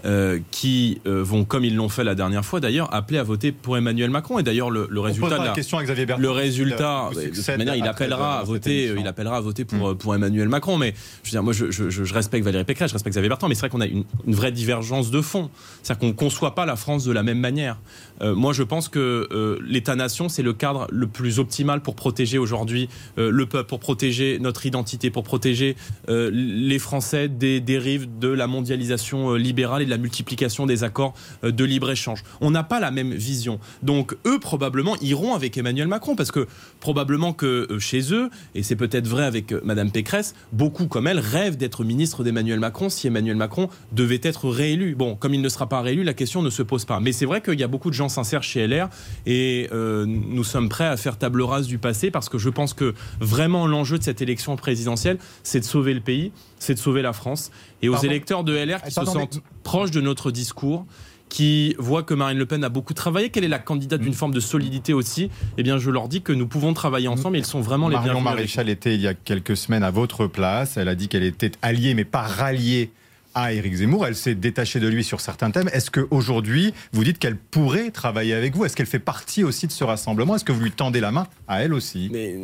Euh, 0.06 0.40
qui 0.52 1.02
euh, 1.08 1.24
vont, 1.24 1.44
comme 1.46 1.66
ils 1.66 1.76
l'ont 1.76 1.90
fait 1.90 2.04
la 2.04 2.16
dernière 2.16 2.46
fois 2.46 2.60
d'ailleurs, 2.60 2.94
appeler 2.94 3.18
à 3.20 3.24
voter 3.24 3.52
pour 3.52 3.78
Emmanuel 3.78 4.10
Macron. 4.10 4.40
Et 4.40 4.44
d'ailleurs, 4.44 4.70
le, 4.70 4.88
le 4.90 5.00
résultat 5.00 5.38
la 5.44 5.52
question 5.54 5.78
à 5.78 5.84
Xavier 5.84 6.06
Bertrand. 6.06 6.22
le 6.22 6.30
résultat, 6.32 7.10
de 7.16 7.36
toute 7.36 7.48
manière, 7.58 7.76
il 7.76 7.88
appellera 7.88 8.40
à 8.40 8.44
voter, 8.44 8.84
émission. 8.86 9.02
il 9.02 9.08
appellera 9.08 9.38
à 9.38 9.42
voter 9.42 9.66
pour, 9.66 9.98
pour 9.98 10.14
Emmanuel 10.16 10.50
Macron. 10.50 10.78
Mais 10.78 10.94
je 11.24 11.30
veux 11.30 11.32
dire, 11.32 11.44
moi, 11.44 11.54
je, 11.54 11.72
je- 11.72 11.90
je- 11.90 12.04
je 12.04 12.14
respecte 12.14 12.46
Valérie 12.46 12.64
Pécresse, 12.66 12.90
je 12.90 12.94
respecte 12.96 13.14
Xavier 13.16 13.30
Bertrand, 13.30 13.48
mais 13.50 13.56
c'est 13.56 13.62
vrai 13.62 13.70
qu'on 13.70 13.82
a 13.82 13.88
une, 13.88 14.04
une 14.26 14.36
vraie 14.36 14.52
divergence 14.52 15.10
de 15.12 15.22
fond. 15.22 15.50
C'est-à-dire 15.84 16.00
qu'on 16.00 16.08
ne 16.08 16.12
conçoit 16.12 16.54
pas 16.56 16.66
la 16.66 16.76
France 16.76 17.04
de 17.04 17.12
la 17.12 17.24
même 17.24 17.40
manière. 17.40 17.78
Euh, 18.22 18.36
moi, 18.36 18.54
je 18.54 18.64
pense 18.64 18.90
que 18.90 19.28
euh, 19.32 19.60
l'État-nation, 19.66 20.30
c'est 20.30 20.44
le 20.44 20.54
cadre 20.54 20.88
le 20.92 21.08
plus 21.08 21.40
optimal 21.40 21.82
pour 21.82 21.96
protéger 21.96 22.38
aujourd'hui 22.38 22.90
euh, 23.18 23.30
le 23.32 23.46
peuple, 23.46 23.68
pour 23.70 23.80
protéger 23.80 24.40
notre 24.40 24.66
identité, 24.66 25.10
pour 25.10 25.24
protéger 25.24 25.76
les 26.08 26.80
Français 26.80 27.28
des 27.28 27.60
dérives 27.60 28.08
de 28.20 28.28
la 28.28 28.48
mondialisation 28.48 29.34
libérale 29.34 29.82
et 29.82 29.86
de 29.86 29.90
la 29.90 29.98
multiplication 29.98 30.66
des 30.66 30.84
accords 30.84 31.14
de 31.44 31.64
libre-échange. 31.64 32.24
On 32.42 32.52
n'a 32.52 32.64
pas 32.64 32.80
la 32.80 32.92
même 32.92 33.14
vision. 33.14 33.60
Donc 33.84 34.16
eux, 34.26 34.40
probablement, 34.40 34.96
iront 35.02 35.34
avec 35.34 35.58
Emmanuel 35.58 35.88
Macron, 35.88 36.16
parce 36.16 36.32
que 36.32 36.48
probablement 36.80 37.34
que 37.34 37.68
chez 37.80 38.14
eux, 38.14 38.30
et 38.56 38.64
c'est 38.64 38.76
peut-être 38.76 39.08
vrai 39.08 39.26
avec 39.26 39.52
Madame 39.64 39.92
Pécresse, 39.92 40.36
beaucoup 40.52 40.88
comme 40.88 41.08
elle 41.08 41.20
rêvent 41.20 41.58
d'être 41.58 41.84
ministre 41.84 42.24
d'Emmanuel 42.24 42.60
Macron 42.60 42.90
si 42.90 43.08
Emmanuel 43.08 43.36
Macron 43.36 43.70
devait 43.92 44.22
être 44.24 44.50
réélu. 44.50 44.96
Bon, 44.96 45.16
comme 45.16 45.34
il 45.34 45.42
ne 45.42 45.50
sera 45.50 45.68
pas 45.68 45.82
réélu, 45.82 46.04
la 46.04 46.14
question 46.14 46.42
ne 46.42 46.50
se 46.50 46.64
pose 46.64 46.86
pas. 46.86 47.00
Mais 47.00 47.12
c'est 47.12 47.26
vrai 47.26 47.42
qu'il 47.42 47.60
y 47.60 47.64
a 47.64 47.68
beaucoup 47.68 47.90
de 47.90 47.96
gens 47.96 48.07
sincères 48.10 48.44
chez 48.44 48.68
LR, 48.68 48.90
et 49.26 49.70
nous 49.74 50.44
sommes 50.44 50.70
prêts 50.70 50.88
à 50.88 50.98
faire 50.98 51.18
table 51.18 51.42
rase 51.42 51.68
du 51.68 51.78
passé, 51.78 52.12
parce 52.12 52.30
que 52.30 52.38
je 52.38 52.50
pense 52.50 52.74
que 52.74 52.94
vraiment 53.20 53.68
l'enjeu 53.68 53.98
de 53.98 54.04
cette 54.04 54.22
élection 54.22 54.56
présidentielle, 54.56 55.18
c'est 55.44 55.60
de 55.60 55.66
sauver 55.66 55.94
le 55.94 56.02
pays, 56.02 56.32
c'est 56.60 56.74
de 56.74 56.80
sauver 56.80 57.02
la 57.02 57.14
France. 57.14 57.52
Et 57.82 57.90
aux 57.90 57.98
électeurs 57.98 58.44
de 58.44 58.54
LR 58.54 58.82
qui 58.82 58.92
se 58.92 59.06
sentent 59.06 59.42
proches 59.64 59.92
de 59.92 60.02
notre 60.02 60.32
discours, 60.32 60.86
qui 61.30 61.76
voient 61.78 62.04
que 62.04 62.14
Marine 62.14 62.38
Le 62.38 62.46
Pen 62.46 62.64
a 62.64 62.70
beaucoup 62.70 62.94
travaillé, 62.94 63.30
qu'elle 63.30 63.44
est 63.44 63.50
la 63.50 63.60
candidate 63.60 64.02
d'une 64.02 64.12
mm. 64.12 64.16
forme 64.16 64.34
de 64.34 64.40
solidité 64.40 64.94
aussi, 64.94 65.30
eh 65.58 65.64
bien 65.64 65.78
je 65.78 65.90
leur 65.90 66.08
dis 66.08 66.22
que 66.22 66.32
nous 66.32 66.48
pouvons 66.48 66.74
travailler 66.74 67.08
ensemble 67.08 67.38
et 67.38 67.40
ils 67.40 67.46
sont 67.46 67.62
vraiment 67.62 67.90
les 67.90 67.96
bienvenus. 67.96 68.24
Marion 68.24 68.38
Maréchal 68.38 68.70
était 68.70 68.96
il 68.96 69.02
y 69.02 69.08
a 69.08 69.14
quelques 69.14 69.58
semaines 69.58 69.84
à 69.84 69.92
votre 69.92 70.28
place, 70.28 70.78
elle 70.78 70.88
a 70.88 70.96
dit 70.96 71.08
qu'elle 71.08 71.24
était 71.24 71.52
alliée 71.62 71.94
mais 71.94 72.06
pas 72.06 72.22
ralliée 72.22 72.92
à 73.38 73.54
Éric 73.54 73.76
Zemmour. 73.76 74.08
Elle 74.08 74.16
s'est 74.16 74.34
détachée 74.34 74.80
de 74.80 74.88
lui 74.88 75.04
sur 75.04 75.22
certains 75.22 75.52
thèmes. 75.52 75.70
Est-ce 75.72 75.92
qu'aujourd'hui, 75.92 76.74
vous 76.92 77.04
dites 77.04 77.20
qu'elle 77.20 77.38
pourrait 77.38 77.92
travailler 77.92 78.34
avec 78.34 78.56
vous? 78.56 78.66
Est-ce 78.66 78.76
qu'elle 78.76 78.88
fait 78.88 78.98
partie 78.98 79.44
aussi 79.44 79.68
de 79.68 79.72
ce 79.72 79.84
rassemblement? 79.84 80.36
Est-ce 80.36 80.44
que 80.44 80.52
vous 80.52 80.62
lui 80.62 80.72
tendez 80.72 81.00
la 81.00 81.12
main? 81.12 81.28
À 81.48 81.62
elle 81.62 81.74
aussi 81.76 82.10
Mais, 82.12 82.36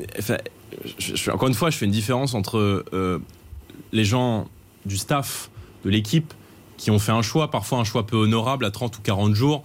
Encore 1.31 1.47
une 1.47 1.55
fois, 1.55 1.71
je 1.71 1.77
fais 1.77 1.85
une 1.85 1.91
différence 1.91 2.35
entre 2.35 2.85
euh, 2.93 3.19
les 3.91 4.05
gens 4.05 4.47
du 4.85 4.97
staff, 4.97 5.49
de 5.83 5.89
l'équipe, 5.89 6.31
qui 6.77 6.91
ont 6.91 6.99
fait 6.99 7.11
un 7.11 7.23
choix, 7.23 7.49
parfois 7.49 7.79
un 7.79 7.83
choix 7.83 8.05
peu 8.05 8.17
honorable 8.17 8.63
à 8.63 8.69
30 8.69 8.97
ou 8.99 9.01
40 9.01 9.33
jours, 9.33 9.63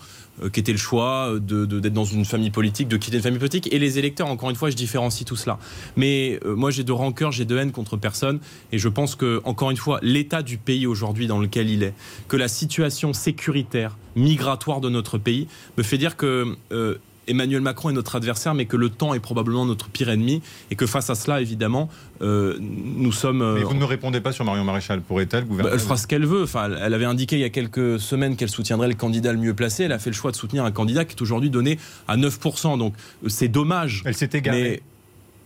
qui 0.52 0.60
était 0.60 0.72
le 0.72 0.78
choix 0.78 1.34
de, 1.40 1.64
d'être 1.64 1.92
dans 1.92 2.04
une 2.04 2.24
famille 2.24 2.50
politique, 2.50 2.88
de 2.88 2.96
quitter 2.96 3.16
une 3.16 3.22
famille 3.22 3.38
politique. 3.38 3.72
Et 3.72 3.78
les 3.78 3.98
électeurs, 3.98 4.28
encore 4.28 4.50
une 4.50 4.56
fois, 4.56 4.70
je 4.70 4.76
différencie 4.76 5.24
tout 5.24 5.36
cela. 5.36 5.58
Mais 5.96 6.38
euh, 6.44 6.54
moi, 6.54 6.70
j'ai 6.70 6.84
de 6.84 6.92
rancœur, 6.92 7.32
j'ai 7.32 7.44
de 7.44 7.56
haine 7.56 7.72
contre 7.72 7.96
personne. 7.96 8.40
Et 8.72 8.78
je 8.78 8.88
pense 8.88 9.14
que, 9.14 9.40
encore 9.44 9.70
une 9.70 9.76
fois, 9.76 9.98
l'état 10.02 10.42
du 10.42 10.58
pays 10.58 10.86
aujourd'hui 10.86 11.26
dans 11.26 11.38
lequel 11.38 11.70
il 11.70 11.82
est, 11.82 11.94
que 12.28 12.36
la 12.36 12.48
situation 12.48 13.12
sécuritaire, 13.12 13.96
migratoire 14.16 14.80
de 14.80 14.88
notre 14.88 15.18
pays, 15.18 15.48
me 15.76 15.82
fait 15.82 15.98
dire 15.98 16.16
que 16.16 16.56
euh, 16.72 16.96
Emmanuel 17.28 17.60
Macron 17.60 17.90
est 17.90 17.92
notre 17.92 18.16
adversaire, 18.16 18.54
mais 18.54 18.66
que 18.66 18.76
le 18.76 18.88
temps 18.90 19.14
est 19.14 19.20
probablement 19.20 19.64
notre 19.64 19.88
pire 19.88 20.08
ennemi, 20.08 20.42
et 20.70 20.76
que 20.76 20.86
face 20.86 21.10
à 21.10 21.14
cela, 21.14 21.40
évidemment, 21.40 21.88
euh, 22.22 22.56
nous 22.60 23.12
sommes. 23.12 23.42
Euh, 23.42 23.54
mais 23.54 23.62
vous 23.62 23.74
ne 23.74 23.84
répondez 23.84 24.20
pas 24.20 24.32
sur 24.32 24.44
Marion 24.44 24.64
Maréchal. 24.64 25.00
Pourrait-elle 25.00 25.44
gouverner 25.44 25.70
bah, 25.70 25.74
Elle 25.74 25.80
fera 25.80 25.96
ce 25.96 26.06
qu'elle 26.06 26.26
veut. 26.26 26.42
Enfin, 26.42 26.70
elle 26.80 26.94
avait 26.94 27.04
indiqué 27.04 27.36
il 27.36 27.40
y 27.40 27.44
a 27.44 27.50
quelques 27.50 28.00
semaines 28.00 28.36
qu'elle 28.36 28.48
soutiendrait 28.48 28.88
le 28.88 28.94
candidat 28.94 29.32
le 29.32 29.38
mieux 29.38 29.54
placé. 29.54 29.84
Elle 29.84 29.92
a 29.92 29.98
fait 29.98 30.10
le 30.10 30.16
choix 30.16 30.30
de 30.30 30.36
soutenir 30.36 30.64
un 30.64 30.72
candidat 30.72 31.04
qui 31.04 31.14
est 31.14 31.22
aujourd'hui 31.22 31.50
donné 31.50 31.78
à 32.08 32.16
9%. 32.16 32.78
Donc 32.78 32.94
euh, 33.24 33.28
c'est 33.28 33.48
dommage. 33.48 34.02
Elle 34.04 34.14
s'est 34.14 34.30
égarée. 34.32 34.82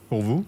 Pour 0.09 0.23
vous 0.23 0.45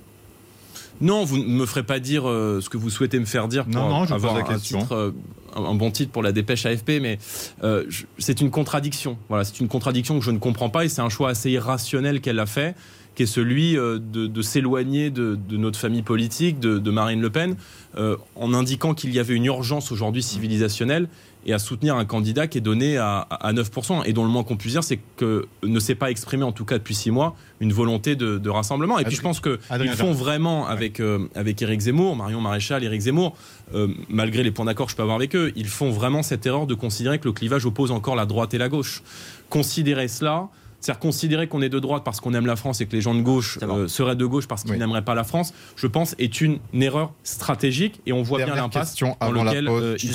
non, 1.01 1.25
vous 1.25 1.39
ne 1.39 1.45
me 1.45 1.67
ferez 1.67 1.83
pas 1.83 1.99
dire 1.99 2.23
ce 2.25 2.69
que 2.69 2.77
vous 2.77 2.91
souhaitez 2.91 3.19
me 3.19 3.25
faire 3.25 3.49
dire 3.49 3.65
pour 3.65 3.75
non, 3.75 3.89
non, 3.89 4.05
je 4.05 4.15
avoir 4.15 4.35
la 4.35 4.49
un 4.49 4.59
titre 4.59 5.13
un 5.57 5.75
bon 5.75 5.91
titre 5.91 6.11
pour 6.11 6.23
la 6.23 6.33
dépêche 6.33 6.67
AFP, 6.67 7.01
mais 7.01 7.19
euh, 7.63 7.85
c'est 8.19 8.41
une 8.41 8.51
contradiction. 8.51 9.19
Voilà, 9.29 9.45
c'est 9.45 9.61
une 9.61 9.69
contradiction 9.69 10.19
que 10.19 10.25
je 10.25 10.31
ne 10.31 10.39
comprends 10.39 10.71
pas 10.71 10.85
et 10.85 10.89
c'est 10.89 11.03
un 11.03 11.09
choix 11.09 11.31
assez 11.31 11.51
irrationnel 11.51 12.21
qu'elle 12.21 12.39
a 12.39 12.47
fait, 12.47 12.75
qui 13.15 13.23
est 13.23 13.27
celui 13.27 13.77
euh, 13.77 13.99
de, 13.99 14.43
s'éloigner 14.43 15.11
de, 15.11 15.39
notre 15.51 15.79
famille 15.79 16.03
politique, 16.03 16.59
de, 16.61 16.91
Marine 16.91 17.21
Le 17.21 17.31
Pen, 17.31 17.57
euh, 17.97 18.17
en 18.35 18.55
indiquant 18.55 18.95
qu'il 18.95 19.13
y 19.15 19.19
avait 19.19 19.35
une 19.35 19.47
urgence 19.47 19.93
aujourd'hui 19.93 20.23
civilisationnelle 20.23 21.09
et 21.47 21.53
à 21.53 21.59
soutenir 21.59 21.97
un 21.97 22.05
candidat 22.05 22.47
qui 22.47 22.59
est 22.59 22.63
donné 22.63 22.97
à, 22.97 23.27
9%, 23.45 24.03
et 24.07 24.13
dont 24.13 24.25
le 24.25 24.31
moins 24.31 24.45
qu'on 24.45 24.57
puisse 24.57 24.73
dire, 24.73 24.85
c'est 24.85 24.99
que 25.17 25.47
ne 25.63 25.79
s'est 25.79 25.95
pas 25.95 26.11
exprimé, 26.11 26.43
en 26.45 26.53
tout 26.53 26.65
cas 26.65 26.79
depuis 26.79 26.95
six 26.95 27.11
mois, 27.11 27.37
une 27.61 27.73
volonté 27.73 28.17
de, 28.17 28.49
rassemblement. 28.49 28.99
Et 28.99 29.05
puis 29.05 29.17
je 29.17 29.23
pense 29.23 29.41
qu'ils 29.41 29.91
font 29.97 30.13
vraiment 30.13 30.67
avec, 30.67 31.01
euh, 31.01 31.29
avec 31.35 31.61
Éric 31.61 31.81
Zemmour, 31.81 32.17
Marion 32.17 32.41
Maréchal, 32.41 32.85
Éric 32.85 33.03
Zemmour, 33.03 33.37
euh, 33.75 33.89
malgré 34.09 34.43
les 34.43 34.51
points 34.51 34.65
d'accord 34.65 34.87
que 34.87 34.93
je 34.93 34.97
peux 34.97 35.03
avoir 35.03 35.17
avec 35.17 35.35
eux, 35.35 35.53
ils 35.57 35.67
font 35.67 35.91
vraiment 35.91 36.23
cette 36.23 36.47
erreur 36.47 36.67
de 36.67 36.75
considérer 36.75 37.19
que 37.19 37.27
le 37.27 37.33
clivage 37.33 37.67
oppose 37.67 37.91
encore 37.91 38.17
la 38.17 38.27
droite 38.27 38.55
et 38.55 38.59
la 38.59 38.69
gauche. 38.69 39.03
Considérer 39.51 40.09
cela, 40.09 40.49
c'est-à-dire 40.85 41.01
considérer 41.01 41.49
qu'on 41.49 41.62
est 41.62 41.70
de 41.70 41.79
droite 41.79 42.03
parce 42.05 42.20
qu'on 42.20 42.35
aime 42.35 42.44
la 42.44 42.57
France 42.57 42.83
et 42.83 42.87
que 42.87 42.92
les 42.92 43.01
gens 43.01 43.14
de 43.14 43.23
gauche 43.23 43.59
euh, 43.62 43.88
seraient 43.88 44.16
de 44.16 44.27
gauche 44.27 44.47
parce 44.47 44.64
qu'ils 44.64 44.77
n'aimeraient 44.77 45.05
pas 45.05 45.14
la 45.14 45.25
France, 45.25 45.55
je 45.77 45.87
pense, 45.87 46.14
est 46.18 46.42
une, 46.42 46.59
erreur 46.75 47.14
stratégique 47.23 48.03
et 48.05 48.12
on 48.12 48.23
voit 48.23 48.44
bien 48.44 48.55
l'impasse 48.55 48.94
dans 48.97 49.33
lequel 49.33 49.66
euh, 49.68 49.97
ils 50.03 50.12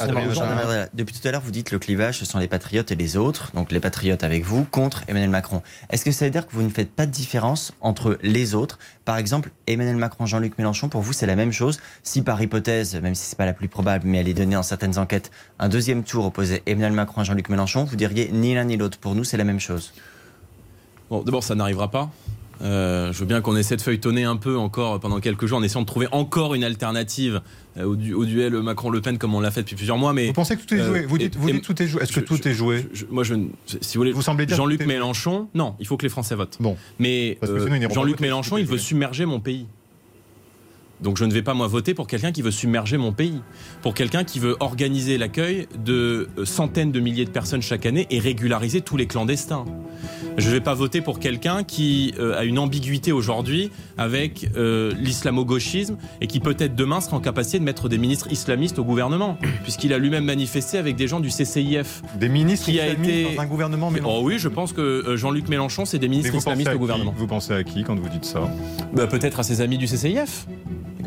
Depuis 0.93 1.19
tout 1.19 1.27
à 1.27 1.32
l'heure, 1.32 1.41
vous 1.41 1.49
dites 1.49 1.71
le 1.71 1.79
clivage, 1.79 2.19
ce 2.19 2.25
sont 2.25 2.38
les 2.38 2.47
patriotes 2.47 2.91
et 2.91 2.95
les 2.95 3.17
autres, 3.17 3.51
donc 3.55 3.71
les 3.71 3.79
patriotes 3.79 4.23
avec 4.23 4.45
vous 4.45 4.63
contre 4.63 5.03
Emmanuel 5.08 5.32
Macron. 5.32 5.63
Est-ce 5.89 6.05
que 6.05 6.12
ça 6.12 6.25
veut 6.25 6.32
dire 6.32 6.45
que 6.45 6.53
vous 6.53 6.62
ne 6.62 6.69
faites 6.69 6.91
pas 6.91 7.08
de 7.08 7.12
différence 7.12 7.73
entre 7.82 8.19
les 8.21 8.53
autres? 8.53 8.77
Par 9.05 9.17
exemple, 9.17 9.49
Emmanuel 9.65 9.95
Macron, 9.95 10.27
Jean-Luc 10.27 10.60
Mélenchon, 10.60 10.88
pour 10.88 11.01
vous, 11.01 11.13
c'est 11.13 11.25
la 11.25 11.36
même 11.36 11.51
chose? 11.51 11.79
Si 12.03 12.21
par 12.21 12.39
hypothèse, 12.39 12.95
même 13.01 13.15
si 13.15 13.25
c'est 13.25 13.38
pas 13.38 13.47
la 13.47 13.53
plus 13.53 13.69
probable, 13.69 14.05
mais 14.08 14.19
elle 14.19 14.27
est 14.27 14.36
donnée 14.36 14.55
en 14.55 14.62
certaines 14.62 14.99
enquêtes, 14.99 15.32
un 15.58 15.67
deuxième 15.67 16.03
tour 16.03 16.25
opposé 16.25 16.62
Emmanuel 16.67 16.93
Macron 16.93 17.21
à 17.21 17.23
Jean-Luc 17.23 17.49
Mélenchon, 17.49 17.86
vous 17.86 17.95
diriez 17.95 18.29
ni 18.32 18.53
l'un 18.53 18.65
ni 18.65 18.77
l'autre. 18.77 18.99
Pour 18.99 19.15
nous, 19.15 19.23
c'est 19.23 19.38
la 19.38 19.45
même 19.45 19.60
chose. 19.60 19.93
Bon, 21.10 21.22
d'abord, 21.24 21.43
ça 21.43 21.56
n'arrivera 21.56 21.89
pas. 21.89 22.12
Euh, 22.62 23.13
je 23.13 23.19
veux 23.19 23.26
bien 23.26 23.39
qu'on 23.41 23.56
essaie 23.56 23.78
de 23.78 23.82
feuilletonner 23.82 24.26
un 24.26 24.36
peu 24.36 24.58
encore 24.58 25.00
pendant 25.00 25.19
quelques 25.19 25.45
jours 25.45 25.60
en 25.60 25.63
essayant 25.63 25.82
de 25.82 25.86
trouver 25.86 26.08
encore 26.12 26.56
une 26.56 26.63
alternative 26.63 27.41
euh, 27.78 27.86
au, 27.86 28.26
duel 28.26 28.54
Macron-Le 28.62 29.00
Pen 29.00 29.17
comme 29.17 29.34
on 29.34 29.39
l'a 29.39 29.52
fait 29.52 29.62
depuis 29.62 29.76
plusieurs 29.76 29.98
mois. 29.98 30.12
Mais 30.12 30.28
vous 30.28 30.34
pensez 30.34 30.58
que 30.58 30.63
tout 30.63 30.76
est 30.76 30.84
joué? 30.84 31.06
Vous 31.06 31.17
dites, 31.17 31.38
vous 31.38 31.50
dites 31.50 31.63
tout 31.63 31.82
est 31.82 31.88
joué. 31.88 32.02
Est-ce 32.02 32.12
que 32.12 32.19
tout 32.19 32.45
est 32.48 32.54
joué? 32.54 32.86
Moi, 33.10 33.24
je, 33.24 33.36
si 33.65 33.98
vous 33.98 34.02
voulez, 34.02 34.12
vous 34.12 34.22
semblez 34.22 34.45
Jean-Luc 34.48 34.86
Mélenchon. 34.86 35.48
Non, 35.54 35.76
il 35.80 35.88
faut 35.88 35.95
que 35.95 36.04
les 36.04 36.10
Français 36.10 36.36
votent. 36.36 36.58
Bon, 36.60 36.76
mais 37.00 37.38
euh, 37.43 37.89
Jean-Luc 37.93 38.19
Mélenchon, 38.19 38.58
il 38.58 38.65
veut 38.65 38.78
submerger 38.78 39.26
mon 39.26 39.39
pays. 39.39 39.65
Donc 41.01 41.17
je 41.17 41.25
ne 41.25 41.31
vais 41.31 41.41
pas 41.41 41.53
moi 41.53 41.67
voter 41.67 41.93
pour 41.93 42.07
quelqu'un 42.07 42.31
qui 42.31 42.41
veut 42.41 42.51
submerger 42.51 42.97
mon 42.97 43.13
pays, 43.13 43.41
pour 43.81 43.93
quelqu'un 43.93 44.23
qui 44.23 44.39
veut 44.39 44.57
organiser 44.59 45.17
l'accueil 45.17 45.67
de 45.83 46.27
euh, 46.38 46.45
centaines 46.45 46.91
de 46.91 46.99
milliers 46.99 47.25
de 47.25 47.29
personnes 47.29 47.62
chaque 47.62 47.85
année 47.85 48.05
et 48.09 48.19
régulariser 48.19 48.81
tous 48.81 48.97
les 48.97 49.07
clandestins. 49.07 49.65
Je 50.38 50.47
ne 50.47 50.53
vais 50.53 50.62
pas 50.62 50.73
voter 50.73 51.01
pour 51.01 51.19
quelqu'un 51.19 51.63
qui 51.63 52.13
euh, 52.19 52.38
a 52.38 52.43
une 52.43 52.59
ambiguïté 52.59 53.12
aujourd'hui 53.12 53.71
avec 53.97 54.49
euh, 54.55 54.93
l'islamo-gauchisme 54.99 55.97
et 56.21 56.27
qui 56.27 56.39
peut-être 56.39 56.75
demain 56.75 57.01
sera 57.01 57.17
en 57.17 57.21
capacité 57.21 57.59
de 57.59 57.63
mettre 57.63 57.89
des 57.89 57.97
ministres 57.97 58.31
islamistes 58.31 58.79
au 58.79 58.83
gouvernement, 58.83 59.38
puisqu'il 59.63 59.93
a 59.93 59.97
lui-même 59.97 60.25
manifesté 60.25 60.77
avec 60.77 60.95
des 60.95 61.07
gens 61.07 61.19
du 61.19 61.29
CCIF. 61.29 62.01
Des 62.19 62.29
ministres 62.29 62.65
qui 62.65 62.73
islamistes 62.73 62.99
a 62.99 63.09
été... 63.09 63.35
dans 63.35 63.41
un 63.41 63.47
gouvernement 63.47 63.91
mais 63.91 64.01
Oh 64.05 64.19
oui, 64.23 64.38
je 64.38 64.49
pense 64.49 64.73
que 64.73 65.15
Jean-Luc 65.15 65.47
Mélenchon, 65.47 65.85
c'est 65.85 65.99
des 65.99 66.09
ministres 66.09 66.35
islamistes 66.35 66.73
au 66.73 66.79
gouvernement. 66.79 67.13
Vous 67.15 67.27
pensez 67.27 67.53
à 67.53 67.63
qui 67.63 67.83
quand 67.83 67.95
vous 67.95 68.09
dites 68.09 68.25
ça? 68.25 68.41
Bah, 68.93 69.07
Peut-être 69.07 69.39
à 69.39 69.43
ses 69.43 69.62
amis 69.62 69.77
du 69.77 69.85
CCIF 69.85 70.45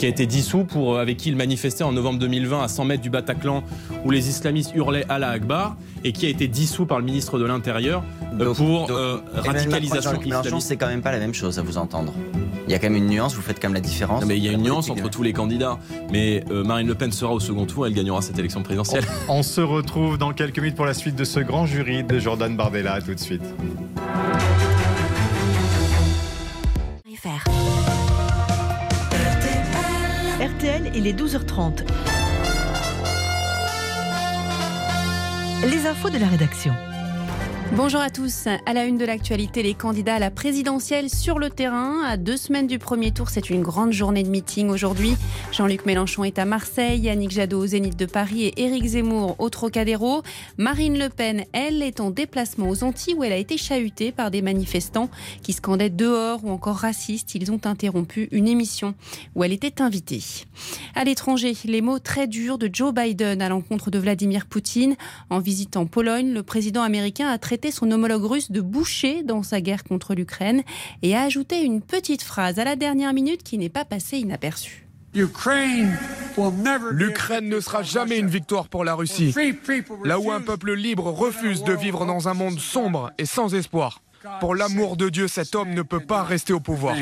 qui 0.03 0.07
a 0.07 0.09
été 0.09 0.27
dissous 0.27 0.65
pour, 0.65 0.97
euh, 0.97 1.01
avec 1.01 1.17
qui 1.17 1.29
il 1.29 1.37
manifestait 1.37 1.85
en 1.85 1.93
novembre 1.93 2.19
2020 2.19 2.65
à 2.65 2.67
100 2.67 2.87
mètres 2.87 3.03
du 3.03 3.09
Bataclan 3.09 3.62
où 4.05 4.11
les 4.11 4.29
islamistes 4.29 4.73
hurlaient 4.75 5.05
Allah 5.09 5.29
Akbar 5.29 5.77
et 6.03 6.11
qui 6.11 6.27
a 6.27 6.29
été 6.29 6.49
dissous 6.49 6.87
par 6.87 6.99
le 6.99 7.05
ministre 7.05 7.38
de 7.38 7.45
l'Intérieur 7.45 8.03
euh, 8.41 8.53
pour 8.53 8.91
euh, 8.91 9.19
radicalisation 9.33 10.21
islamiste. 10.21 10.67
C'est 10.67 10.77
quand 10.77 10.88
même 10.88 11.03
pas 11.03 11.12
la 11.12 11.21
même 11.21 11.35
chose 11.35 11.61
à 11.61 11.62
vous 11.62 11.79
entendre. 11.79 12.12
Il 12.67 12.73
y 12.73 12.75
a 12.75 12.81
quand 12.81 12.91
même 12.91 12.97
une 12.97 13.11
nuance, 13.11 13.37
vous 13.37 13.43
faites 13.43 13.62
quand 13.62 13.69
même 13.69 13.75
la 13.75 13.81
différence. 13.81 14.25
mais 14.25 14.37
il 14.37 14.43
y 14.43 14.49
a 14.49 14.53
une 14.53 14.62
nuance 14.62 14.91
entre 14.91 15.09
tous 15.09 15.23
les 15.23 15.33
candidats. 15.33 15.79
Mais 16.11 16.45
Marine 16.51 16.88
Le 16.88 16.97
Pen 16.97 17.12
sera 17.12 17.33
au 17.33 17.38
second 17.38 17.67
tour, 17.67 17.87
elle 17.87 17.95
gagnera 17.95 18.23
cette 18.23 18.41
élection 18.41 18.65
présidentielle. 18.65 19.05
On, 19.29 19.45
se 19.45 19.61
retrouve 19.61 20.19
dans 20.19 20.33
quelques 20.33 20.59
minutes 20.59 20.75
pour 20.75 20.87
la 20.87 20.95
suite 20.95 21.15
de 21.15 21.25
ce 21.25 21.38
grand 21.38 21.65
jury 21.65 22.03
de 22.03 22.19
Jordan 22.19 22.57
Bardella. 22.57 23.01
tout 23.03 23.15
de 23.15 23.21
suite. 23.21 23.45
Il 30.64 31.09
est 31.09 31.12
12h30. 31.12 31.83
Les 35.68 35.87
infos 35.88 36.09
de 36.09 36.18
la 36.18 36.29
rédaction. 36.29 36.72
Bonjour 37.75 38.03
à 38.03 38.11
tous. 38.11 38.49
À 38.67 38.75
la 38.75 38.85
une 38.85 38.99
de 38.99 39.07
l'actualité, 39.07 39.63
les 39.63 39.73
candidats 39.73 40.17
à 40.17 40.19
la 40.19 40.31
présidentielle 40.31 41.09
sur 41.09 41.39
le 41.39 41.49
terrain. 41.49 42.03
À 42.05 42.19
deux 42.19 42.37
semaines 42.37 42.67
du 42.67 42.79
premier 42.79 43.13
tour, 43.13 43.31
c'est 43.31 43.49
une 43.49 43.63
grande 43.63 43.93
journée 43.93 44.23
de 44.23 44.29
meeting 44.29 44.69
aujourd'hui. 44.69 45.17
Jean-Luc 45.53 45.87
Mélenchon 45.87 46.23
est 46.25 46.39
à 46.39 46.45
Marseille, 46.45 47.01
Yannick 47.01 47.31
Jadot 47.31 47.61
au 47.61 47.67
Zénith 47.67 47.99
de 47.99 48.05
Paris 48.05 48.45
et 48.45 48.63
Éric 48.63 48.85
Zemmour 48.85 49.37
au 49.39 49.49
Trocadéro. 49.49 50.21
Marine 50.59 50.99
Le 50.99 51.09
Pen, 51.09 51.45
elle, 51.55 51.83
est 51.83 52.01
en 52.01 52.11
déplacement 52.11 52.69
aux 52.69 52.85
Antilles 52.85 53.15
où 53.15 53.25
elle 53.25 53.33
a 53.33 53.39
été 53.39 53.57
chahutée 53.57 54.13
par 54.13 54.31
des 54.31 54.43
manifestants 54.43 55.09
qui 55.43 55.55
scandaient 55.55 55.89
dehors 55.89 56.45
ou 56.45 56.51
encore 56.51 56.77
racistes. 56.77 57.35
Ils 57.35 57.51
ont 57.53 57.61
interrompu 57.65 58.29
une 58.33 58.49
émission 58.49 58.95
où 59.35 59.45
elle 59.45 59.53
était 59.53 59.81
invitée. 59.81 60.21
À 60.95 61.05
l'étranger, 61.05 61.55
les 61.65 61.81
mots 61.81 62.01
très 62.01 62.27
durs 62.27 62.59
de 62.59 62.69
Joe 62.71 62.93
Biden 62.93 63.41
à 63.41 63.49
l'encontre 63.49 63.91
de 63.91 63.99
Vladimir 63.99 64.45
Poutine. 64.45 64.95
En 65.31 65.39
visitant 65.39 65.87
Pologne, 65.87 66.35
le 66.35 66.43
président 66.43 66.83
américain 66.83 67.29
a 67.29 67.39
traité 67.39 67.62
son 67.70 67.90
homologue 67.90 68.25
russe 68.25 68.51
de 68.51 68.61
boucher 68.61 69.22
dans 69.22 69.42
sa 69.42 69.61
guerre 69.61 69.85
contre 69.85 70.14
l'Ukraine 70.14 70.62
et 71.03 71.16
a 71.16 71.22
ajouté 71.22 71.62
une 71.62 71.81
petite 71.81 72.22
phrase 72.22 72.59
à 72.59 72.64
la 72.64 72.77
dernière 72.77 73.12
minute 73.12 73.42
qui 73.42 73.59
n'est 73.59 73.68
pas 73.68 73.85
passée 73.85 74.18
inaperçue. 74.18 74.87
L'Ukraine 75.14 75.92
ne 77.48 77.61
sera 77.61 77.83
jamais 77.83 78.18
une 78.18 78.29
victoire 78.29 78.68
pour 78.68 78.85
la 78.85 78.94
Russie. 78.94 79.35
Là 80.05 80.18
où 80.18 80.33
un 80.33 80.40
peuple 80.40 80.72
libre 80.72 81.11
refuse 81.11 81.62
de 81.64 81.75
vivre 81.75 82.07
dans 82.07 82.29
un 82.29 82.35
monde 82.35 82.59
sombre 82.59 83.11
et 83.18 83.27
sans 83.27 83.55
espoir. 83.55 84.01
Pour 84.40 84.55
l'amour 84.55 84.96
de 84.96 85.09
Dieu, 85.09 85.29
cet 85.29 85.55
homme 85.55 85.75
ne 85.75 85.83
peut 85.83 86.01
pas 86.01 86.22
rester 86.22 86.53
au 86.53 86.61
pouvoir. 86.61 86.96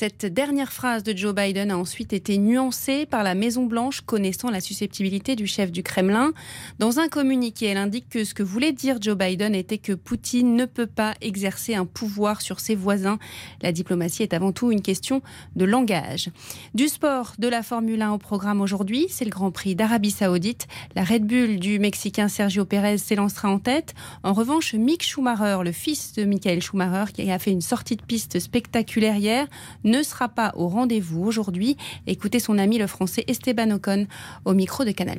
Cette 0.00 0.24
dernière 0.24 0.72
phrase 0.72 1.02
de 1.02 1.14
Joe 1.14 1.34
Biden 1.34 1.70
a 1.70 1.76
ensuite 1.76 2.14
été 2.14 2.38
nuancée 2.38 3.04
par 3.04 3.22
la 3.22 3.34
Maison-Blanche, 3.34 4.00
connaissant 4.00 4.48
la 4.48 4.62
susceptibilité 4.62 5.36
du 5.36 5.46
chef 5.46 5.70
du 5.70 5.82
Kremlin. 5.82 6.32
Dans 6.78 7.00
un 7.00 7.08
communiqué, 7.08 7.66
elle 7.66 7.76
indique 7.76 8.08
que 8.08 8.24
ce 8.24 8.32
que 8.32 8.42
voulait 8.42 8.72
dire 8.72 8.96
Joe 8.98 9.14
Biden 9.14 9.54
était 9.54 9.76
que 9.76 9.92
Poutine 9.92 10.56
ne 10.56 10.64
peut 10.64 10.86
pas 10.86 11.12
exercer 11.20 11.74
un 11.74 11.84
pouvoir 11.84 12.40
sur 12.40 12.60
ses 12.60 12.74
voisins. 12.74 13.18
La 13.60 13.72
diplomatie 13.72 14.22
est 14.22 14.32
avant 14.32 14.52
tout 14.52 14.72
une 14.72 14.80
question 14.80 15.20
de 15.54 15.66
langage. 15.66 16.30
Du 16.72 16.88
sport, 16.88 17.34
de 17.38 17.48
la 17.48 17.62
Formule 17.62 18.00
1 18.00 18.12
au 18.12 18.18
programme 18.18 18.62
aujourd'hui, 18.62 19.04
c'est 19.10 19.26
le 19.26 19.30
Grand 19.30 19.50
Prix 19.50 19.74
d'Arabie 19.74 20.12
Saoudite. 20.12 20.66
La 20.94 21.04
Red 21.04 21.26
Bull 21.26 21.58
du 21.58 21.78
Mexicain 21.78 22.28
Sergio 22.28 22.64
Pérez 22.64 22.96
s'élancera 22.96 23.50
en 23.50 23.58
tête. 23.58 23.92
En 24.22 24.32
revanche, 24.32 24.72
Mick 24.72 25.02
Schumacher, 25.02 25.58
le 25.62 25.72
fils 25.72 26.14
de 26.14 26.24
Michael 26.24 26.62
Schumacher, 26.62 27.12
qui 27.12 27.30
a 27.30 27.38
fait 27.38 27.52
une 27.52 27.60
sortie 27.60 27.96
de 27.96 28.02
piste 28.02 28.40
spectaculaire 28.40 29.16
hier, 29.16 29.46
ne 29.90 30.02
sera 30.02 30.28
pas 30.28 30.52
au 30.56 30.68
rendez-vous 30.68 31.24
aujourd'hui. 31.24 31.76
Écoutez 32.06 32.40
son 32.40 32.58
ami 32.58 32.78
le 32.78 32.86
français 32.86 33.24
Esteban 33.26 33.70
Ocon 33.72 34.06
au 34.44 34.54
micro 34.54 34.84
de 34.84 34.92
Canal+. 34.92 35.18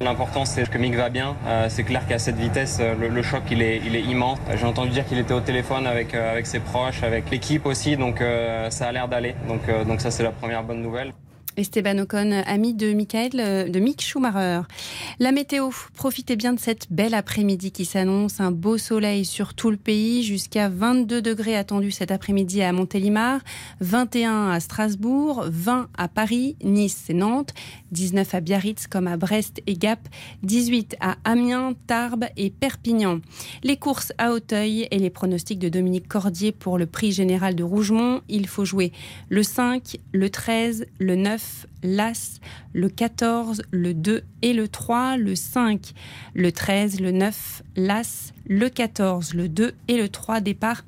L'important 0.00 0.44
c'est 0.44 0.68
que 0.68 0.78
Mick 0.78 0.94
va 0.96 1.10
bien. 1.10 1.36
Euh, 1.46 1.66
c'est 1.68 1.84
clair 1.84 2.06
qu'à 2.06 2.18
cette 2.18 2.36
vitesse, 2.36 2.78
euh, 2.80 2.94
le, 2.96 3.22
choc 3.22 3.42
il 3.50 3.62
est, 3.62 3.80
il 3.86 3.94
est 3.94 4.02
immense. 4.02 4.38
J'ai 4.56 4.66
entendu 4.66 4.90
dire 4.90 5.06
qu'il 5.06 5.18
était 5.18 5.34
au 5.34 5.40
téléphone 5.40 5.86
avec, 5.86 6.14
euh, 6.14 6.32
avec 6.32 6.46
ses 6.46 6.58
proches, 6.58 7.02
avec 7.02 7.30
l'équipe 7.30 7.66
aussi, 7.66 7.96
donc 7.96 8.22
ça 8.70 8.88
a 8.88 8.92
l'air 8.92 9.08
d'aller. 9.08 9.34
Donc, 9.48 9.60
donc 9.86 10.00
ça 10.00 10.10
c'est 10.10 10.22
la 10.22 10.32
première 10.32 10.64
bonne 10.64 10.82
nouvelle. 10.82 11.12
Esteban 11.56 11.98
Ocon, 11.98 12.42
ami 12.46 12.72
de 12.72 12.92
Michael, 12.94 13.32
euh, 13.34 13.68
de 13.68 13.78
Mick 13.78 14.00
Schumacher. 14.00 14.62
La 15.18 15.32
météo, 15.32 15.68
profitez 15.94 16.34
bien 16.36 16.54
de 16.54 16.60
cette 16.60 16.90
belle 16.90 17.12
après-midi 17.12 17.72
qui 17.72 17.84
s'annonce. 17.84 18.40
Un 18.40 18.50
beau 18.50 18.78
soleil 18.78 19.26
sur 19.26 19.52
tout 19.52 19.70
le 19.70 19.76
pays, 19.76 20.22
jusqu'à 20.22 20.70
22 20.70 21.20
degrés 21.20 21.56
attendus 21.56 21.90
cet 21.90 22.10
après-midi 22.10 22.62
à 22.62 22.72
Montélimar, 22.72 23.40
21 23.80 24.50
à 24.50 24.60
Strasbourg, 24.60 25.44
20 25.46 25.88
à 25.98 26.08
Paris, 26.08 26.56
Nice 26.64 27.04
et 27.10 27.14
Nantes, 27.14 27.52
19 27.90 28.34
à 28.34 28.40
Biarritz 28.40 28.86
comme 28.86 29.06
à 29.06 29.18
Brest 29.18 29.60
et 29.66 29.74
Gap, 29.74 30.00
18 30.44 30.96
à 31.00 31.16
Amiens, 31.24 31.74
Tarbes 31.86 32.26
et 32.38 32.50
Perpignan. 32.50 33.20
Les 33.62 33.76
courses 33.76 34.12
à 34.16 34.32
Hauteuil 34.32 34.88
et 34.90 34.98
les 34.98 35.10
pronostics 35.10 35.58
de 35.58 35.68
Dominique 35.68 36.08
Cordier 36.08 36.52
pour 36.52 36.78
le 36.78 36.86
prix 36.86 37.12
général 37.12 37.54
de 37.54 37.62
Rougemont. 37.62 38.22
Il 38.30 38.46
faut 38.46 38.64
jouer 38.64 38.92
le 39.28 39.42
5, 39.42 39.98
le 40.12 40.30
13, 40.30 40.86
le 40.98 41.16
9, 41.16 41.41
l'As, 41.82 42.40
le 42.72 42.88
14, 42.88 43.62
le 43.70 43.94
2 43.94 44.22
et 44.42 44.52
le 44.52 44.68
3, 44.68 45.16
le 45.16 45.34
5, 45.34 45.92
le 46.34 46.52
13, 46.52 47.00
le 47.00 47.10
9, 47.10 47.62
l'As, 47.76 48.32
le 48.46 48.68
14, 48.68 49.34
le 49.34 49.48
2 49.48 49.74
et 49.88 49.96
le 49.96 50.08
3 50.08 50.40
départ 50.40 50.84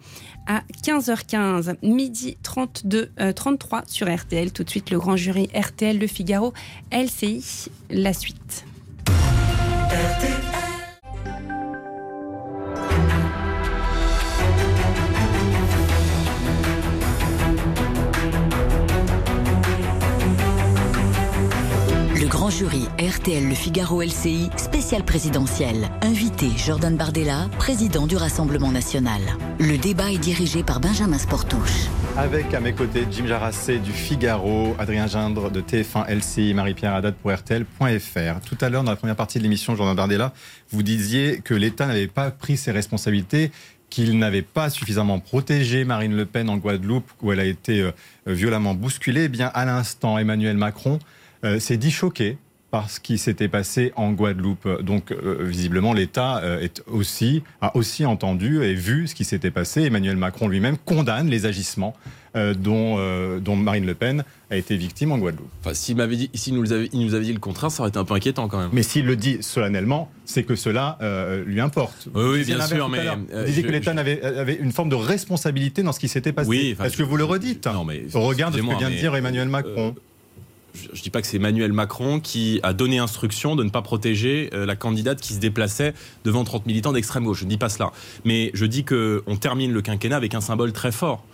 à 0.47 0.63
15h15, 0.83 1.77
midi 1.83 2.37
32, 2.43 3.11
33 3.35 3.79
euh, 3.79 3.83
sur 3.87 4.15
RTL. 4.15 4.53
Tout 4.53 4.65
de 4.65 4.71
suite, 4.71 4.91
le 4.91 4.99
grand 4.99 5.17
jury 5.17 5.49
RTL, 5.55 5.99
Le 5.99 6.07
Figaro, 6.07 6.53
LCI, 6.93 7.71
la 7.91 8.13
suite. 8.13 8.65
Grand 22.27 22.51
jury 22.51 22.89
RTL 22.99 23.49
Le 23.49 23.55
Figaro 23.55 24.03
LCI, 24.03 24.49
spécial 24.57 25.05
présidentiel. 25.05 25.91
Invité 26.03 26.49
Jordan 26.57 26.97
Bardella, 26.97 27.49
président 27.59 28.07
du 28.07 28.17
Rassemblement 28.17 28.71
national. 28.71 29.21
Le 29.59 29.77
débat 29.77 30.11
est 30.11 30.19
dirigé 30.19 30.63
par 30.63 30.81
Benjamin 30.81 31.19
Sportouche. 31.19 31.89
Avec 32.17 32.55
à 32.55 32.61
mes 32.61 32.73
côtés 32.73 33.07
Jim 33.11 33.27
Jarassé 33.27 33.79
du 33.79 33.91
Figaro, 33.91 34.75
Adrien 34.79 35.07
Gindre 35.07 35.51
de 35.51 35.61
TF1 35.61 36.09
LCI, 36.09 36.55
Marie-Pierre 36.55 36.95
Haddad 36.95 37.15
pour 37.15 37.33
RTL.fr. 37.33 38.41
Tout 38.47 38.59
à 38.61 38.69
l'heure, 38.69 38.85
dans 38.85 38.93
la 38.93 38.97
première 38.97 39.17
partie 39.17 39.39
de 39.39 39.43
l'émission, 39.43 39.75
Jordan 39.77 39.97
Bardella, 39.97 40.33
vous 40.71 40.83
disiez 40.83 41.41
que 41.41 41.55
l'État 41.55 41.87
n'avait 41.87 42.07
pas 42.07 42.31
pris 42.31 42.57
ses 42.57 42.71
responsabilités 42.71 43.51
qu'il 43.91 44.19
n'avait 44.19 44.43
pas 44.43 44.71
suffisamment 44.71 45.21
protégé 45.21 45.85
Marine 45.85 46.17
Le 46.17 46.27
Pen 46.27 46.49
en 46.49 46.57
Guadeloupe, 46.57 47.11
où 47.23 47.33
elle 47.33 47.41
a 47.41 47.45
été 47.45 47.81
euh, 47.81 47.93
violemment 48.27 48.75
bousculée. 48.75 49.25
Eh 49.25 49.29
bien, 49.29 49.51
à 49.55 49.65
l'instant, 49.65 50.19
Emmanuel 50.19 50.57
Macron 50.57 50.99
s'est 51.59 51.77
dit 51.77 51.91
choqué 51.91 52.39
par 52.75 52.91
ce 52.91 52.99
qui 52.99 53.19
s'était 53.19 53.47
passé 53.47 53.93
en 53.95 54.11
Guadeloupe. 54.11 54.83
Donc, 54.83 55.13
euh, 55.13 55.39
visiblement, 55.43 55.93
l'État 55.93 56.39
euh, 56.39 56.59
est 56.59 56.83
aussi, 56.89 57.45
a 57.61 57.77
aussi 57.77 58.05
entendu 58.05 58.65
et 58.65 58.75
vu 58.75 59.07
ce 59.07 59.15
qui 59.15 59.25
s'était 59.25 59.53
passé. 59.53 59.83
Emmanuel 59.83 60.17
Macron 60.17 60.49
lui-même 60.49 60.77
condamne 60.85 61.29
les 61.29 61.47
agissements 61.47 61.95
dont, 62.35 62.99
dont, 63.39 63.55
Marine 63.55 63.87
Le 63.87 63.95
Pen 63.95 64.25
a 64.51 64.57
été 64.57 64.77
victime 64.77 65.13
en 65.13 65.19
Guadeloupe. 65.19 65.49
Enfin, 65.61 65.73
s'il 65.73 65.95
m'avait 65.95 66.17
dit, 66.17 66.31
s'il 66.35 66.55
nous 66.55 66.73
avait, 66.73 66.91
il 66.93 67.07
nous 67.07 67.15
avait 67.15 67.27
dit 67.27 67.33
le 67.33 67.39
contraire, 67.39 67.71
ça 67.71 67.83
aurait 67.83 67.91
été 67.91 67.99
un 68.01 68.05
peu 68.05 68.15
inquiétant 68.15 68.49
quand 68.49 68.59
même. 68.59 68.71
Mais 68.73 68.83
s'il 68.83 69.07
le 69.07 69.15
dit 69.15 69.39
solennellement, 69.41 70.11
c'est 70.25 70.43
que 70.43 70.57
cela 70.57 70.99
lui 71.47 71.61
importe. 71.61 72.09
Oui, 72.13 72.43
bien 72.43 72.61
sûr, 72.67 72.89
mais 72.89 73.07
vous 73.07 73.45
disiez 73.45 73.63
que 73.63 73.71
l'État 73.71 73.93
avait, 73.93 74.21
avait, 74.21 74.57
une 74.57 74.73
forme 74.73 74.89
de 74.89 74.97
responsabilité 74.97 75.85
dans 75.85 75.93
ce 75.93 76.01
qui 76.01 76.09
s'était 76.09 76.33
passé. 76.33 76.49
Oui, 76.49 76.77
Est-ce 76.83 76.97
que 76.97 77.05
vous 77.05 77.17
le 77.17 77.23
redites? 77.23 77.69
Non, 77.69 77.85
mais 77.85 78.03
regarde 78.13 78.57
ce 78.57 78.61
que 78.61 78.79
vient 78.79 78.91
de 78.91 78.97
dire 78.97 79.15
Emmanuel 79.15 79.49
Macron 79.49 79.95
je 80.75 80.89
ne 80.89 81.03
dis 81.03 81.11
pas 81.11 81.21
que 81.23 81.29
c'est 81.29 81.37
Emmanuel 81.37 81.73
Macron 81.73 82.21
qui 82.21 82.61
a 82.63 82.73
donné 82.73 82.99
instruction 82.99 83.57
de 83.57 83.63
ne 83.65 83.71
pas 83.71 83.83
protéger 83.83 84.51
euh, 84.55 84.67
la 84.67 84.77
candidate 84.77 85.21
qui 85.21 85.35
se 85.35 85.39
déplaçait 85.39 85.95
devant 86.25 86.45
30 86.45 86.67
militants 86.67 86.93
d'extrême 86.93 87.25
gauche. 87.25 87.41
Je 87.41 87.45
ne 87.45 87.51
dis 87.51 87.59
pas 87.59 87.69
cela. 87.69 87.93
Mais 88.25 88.51
je 88.55 88.67
dis 88.67 88.85
qu'on 88.85 89.37
termine 89.37 89.73
le 89.73 89.83
quinquennat 89.83 90.17
avec 90.17 90.35
un 90.35 90.41
symbole 90.41 90.73
très 90.73 90.93
fort. 90.93 91.25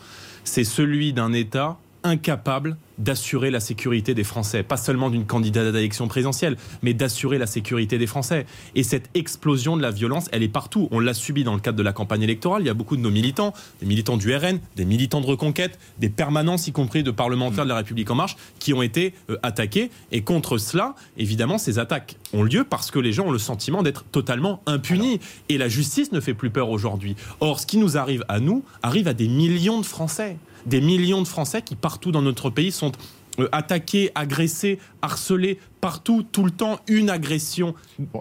C'est 0.45 0.65
celui 0.65 1.13
d'un 1.13 1.33
État 1.33 1.79
incapable 2.03 2.77
d'assurer 3.01 3.51
la 3.51 3.61
sécurité 3.61 4.15
des 4.15 4.25
Français, 4.25 4.63
pas 4.63 4.77
seulement 4.77 5.11
d'une 5.11 5.27
candidate 5.27 5.67
à 5.67 5.71
l'élection 5.73 6.07
présidentielle, 6.07 6.57
mais 6.83 6.95
d'assurer 6.95 7.39
la 7.39 7.47
sécurité 7.47 7.99
des 7.99 8.07
Français. 8.07 8.47
Et 8.75 8.83
cette 8.83 9.11
explosion 9.15 9.77
de 9.77 9.83
la 9.83 9.91
violence, 9.91 10.29
elle 10.33 10.43
est 10.43 10.49
partout. 10.49 10.89
On 10.91 11.01
l'a 11.01 11.15
subi 11.15 11.43
dans 11.43 11.55
le 11.55 11.61
cadre 11.61 11.79
de 11.79 11.83
la 11.83 11.93
campagne 11.93 12.23
électorale. 12.23 12.63
Il 12.63 12.67
y 12.67 12.71
a 12.71 12.75
beaucoup 12.75 12.97
de 12.97 13.03
nos 13.03 13.11
militants, 13.11 13.55
des 13.81 13.87
militants 13.87 14.17
du 14.17 14.35
RN, 14.35 14.61
des 14.77 14.85
militants 14.85 15.21
de 15.21 15.27
reconquête, 15.27 15.79
des 15.99 16.11
permanences, 16.11 16.69
y 16.69 16.73
compris 16.73 17.03
de 17.03 17.11
parlementaires 17.11 17.65
de 17.65 17.71
la 17.71 17.77
République 17.77 18.11
en 18.11 18.15
marche, 18.15 18.37
qui 18.59 18.75
ont 18.75 18.83
été 18.83 19.15
euh, 19.31 19.37
attaqués. 19.43 19.91
Et 20.13 20.23
contre 20.23 20.59
cela, 20.59 20.95
évidemment, 21.17 21.59
ces 21.59 21.79
attaques 21.79 22.17
ont 22.33 22.43
lieu 22.43 22.65
parce 22.69 22.91
que 22.91 22.99
les 22.99 23.13
gens 23.13 23.27
ont 23.27 23.33
le 23.33 23.39
sentiment 23.39 23.83
d'être 23.83 24.05
totalement 24.05 24.63
impunis. 24.67 25.21
Et 25.49 25.59
la 25.59 25.69
justice 25.69 26.13
ne 26.13 26.21
fait 26.21 26.35
plus 26.35 26.51
peur 26.51 26.69
aujourd'hui. 26.71 27.17
Or, 27.41 27.61
ce 27.61 27.67
qui 27.67 27.79
nous 27.79 27.97
arrive 27.97 28.25
à 28.29 28.41
nous 28.41 28.63
arrive 28.83 29.09
à 29.09 29.15
des 29.15 29.29
millions 29.29 29.81
de 29.81 29.87
Français 29.87 30.37
des 30.67 30.81
millions 30.81 31.23
de 31.23 31.29
Français 31.29 31.63
qui 31.63 31.77
partout 31.77 32.13
dans 32.13 32.23
notre 32.23 32.51
pays 32.51 32.73
sont 32.73 32.93
euh, 33.39 33.49
attaqués, 33.53 34.11
agressés, 34.15 34.79
harcelés 35.03 35.59
partout, 35.81 36.25
tout 36.31 36.45
le 36.45 36.51
temps, 36.51 36.79
une 36.89 37.11
agression 37.11 37.75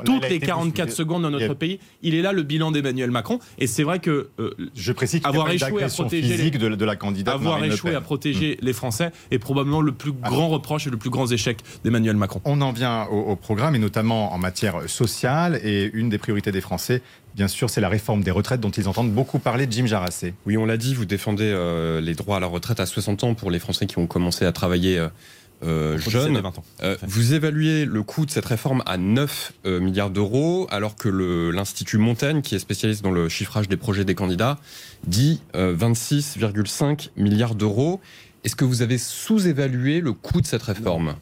toutes 0.05 0.29
les 0.29 0.39
44 0.39 0.91
secondes 0.91 1.23
dans 1.23 1.29
notre 1.29 1.53
pays. 1.53 1.79
Il 2.01 2.15
est 2.15 2.21
là 2.21 2.31
le 2.31 2.43
bilan 2.43 2.71
d'Emmanuel 2.71 3.11
Macron. 3.11 3.39
Et 3.57 3.67
c'est 3.67 3.83
vrai 3.83 3.99
que 3.99 4.29
euh, 4.39 4.55
je 4.75 4.91
précise 4.91 5.21
avoir 5.23 5.49
échoué 5.51 5.83
à 5.83 5.89
protéger 5.89 6.37
les, 6.37 6.51
de, 6.51 6.85
la 6.85 6.95
candidate 6.95 7.35
avoir 7.35 7.63
échoué 7.63 7.95
à 7.95 8.01
protéger 8.01 8.57
mm. 8.61 8.65
les 8.65 8.73
Français 8.73 9.11
est 9.31 9.39
probablement 9.39 9.81
le 9.81 9.91
plus 9.91 10.11
grand 10.11 10.47
reproche 10.49 10.87
et 10.87 10.89
le 10.89 10.97
plus 10.97 11.09
grand 11.09 11.29
échec 11.31 11.59
d'Emmanuel 11.83 12.15
Macron. 12.15 12.41
On 12.45 12.61
en 12.61 12.71
vient 12.71 13.05
au, 13.07 13.35
programme 13.35 13.75
et 13.75 13.79
notamment 13.79 14.33
en 14.33 14.37
matière 14.37 14.89
sociale 14.89 15.59
et 15.63 15.89
une 15.93 16.09
des 16.09 16.17
priorités 16.17 16.51
des 16.51 16.61
Français. 16.61 17.01
Bien 17.39 17.47
sûr, 17.47 17.69
c'est 17.69 17.79
la 17.79 17.87
réforme 17.87 18.21
des 18.21 18.31
retraites 18.31 18.59
dont 18.59 18.69
ils 18.69 18.89
entendent 18.89 19.13
beaucoup 19.13 19.39
parler. 19.39 19.65
Jim 19.71 19.85
Jarassé. 19.85 20.33
Oui, 20.45 20.57
on 20.57 20.65
l'a 20.65 20.75
dit, 20.75 20.93
vous 20.93 21.05
défendez 21.05 21.45
euh, 21.45 22.01
les 22.01 22.13
droits 22.13 22.35
à 22.35 22.39
la 22.41 22.47
retraite 22.47 22.81
à 22.81 22.85
60 22.85 23.23
ans 23.23 23.33
pour 23.33 23.49
les 23.49 23.59
Français 23.59 23.85
qui 23.85 23.97
ont 23.97 24.07
commencé 24.07 24.43
à 24.43 24.51
travailler 24.51 24.99
euh, 24.99 25.07
euh, 25.63 25.97
jeune. 25.97 26.41
Euh, 26.81 26.95
vous 27.01 27.33
évaluez 27.33 27.83
le 27.85 28.03
coût 28.03 28.25
de 28.25 28.31
cette 28.31 28.45
réforme 28.45 28.81
à 28.85 28.97
9 28.97 29.53
euh, 29.65 29.79
milliards 29.79 30.09
d'euros, 30.09 30.67
alors 30.71 30.95
que 30.95 31.09
l'Institut 31.51 31.97
Montaigne, 31.97 32.41
qui 32.41 32.55
est 32.55 32.59
spécialiste 32.59 33.03
dans 33.03 33.11
le 33.11 33.27
chiffrage 33.27 33.67
des 33.67 33.77
projets 33.77 34.05
des 34.05 34.15
candidats, 34.15 34.57
dit 35.05 35.41
26,5 35.53 37.09
milliards 37.17 37.55
d'euros. 37.55 37.99
Est-ce 38.43 38.55
que 38.55 38.65
vous 38.65 38.81
avez 38.81 38.97
sous-évalué 38.97 39.99
le 40.01 40.13
coût 40.13 40.41
de 40.41 40.47
cette 40.47 40.63
réforme? 40.63 41.15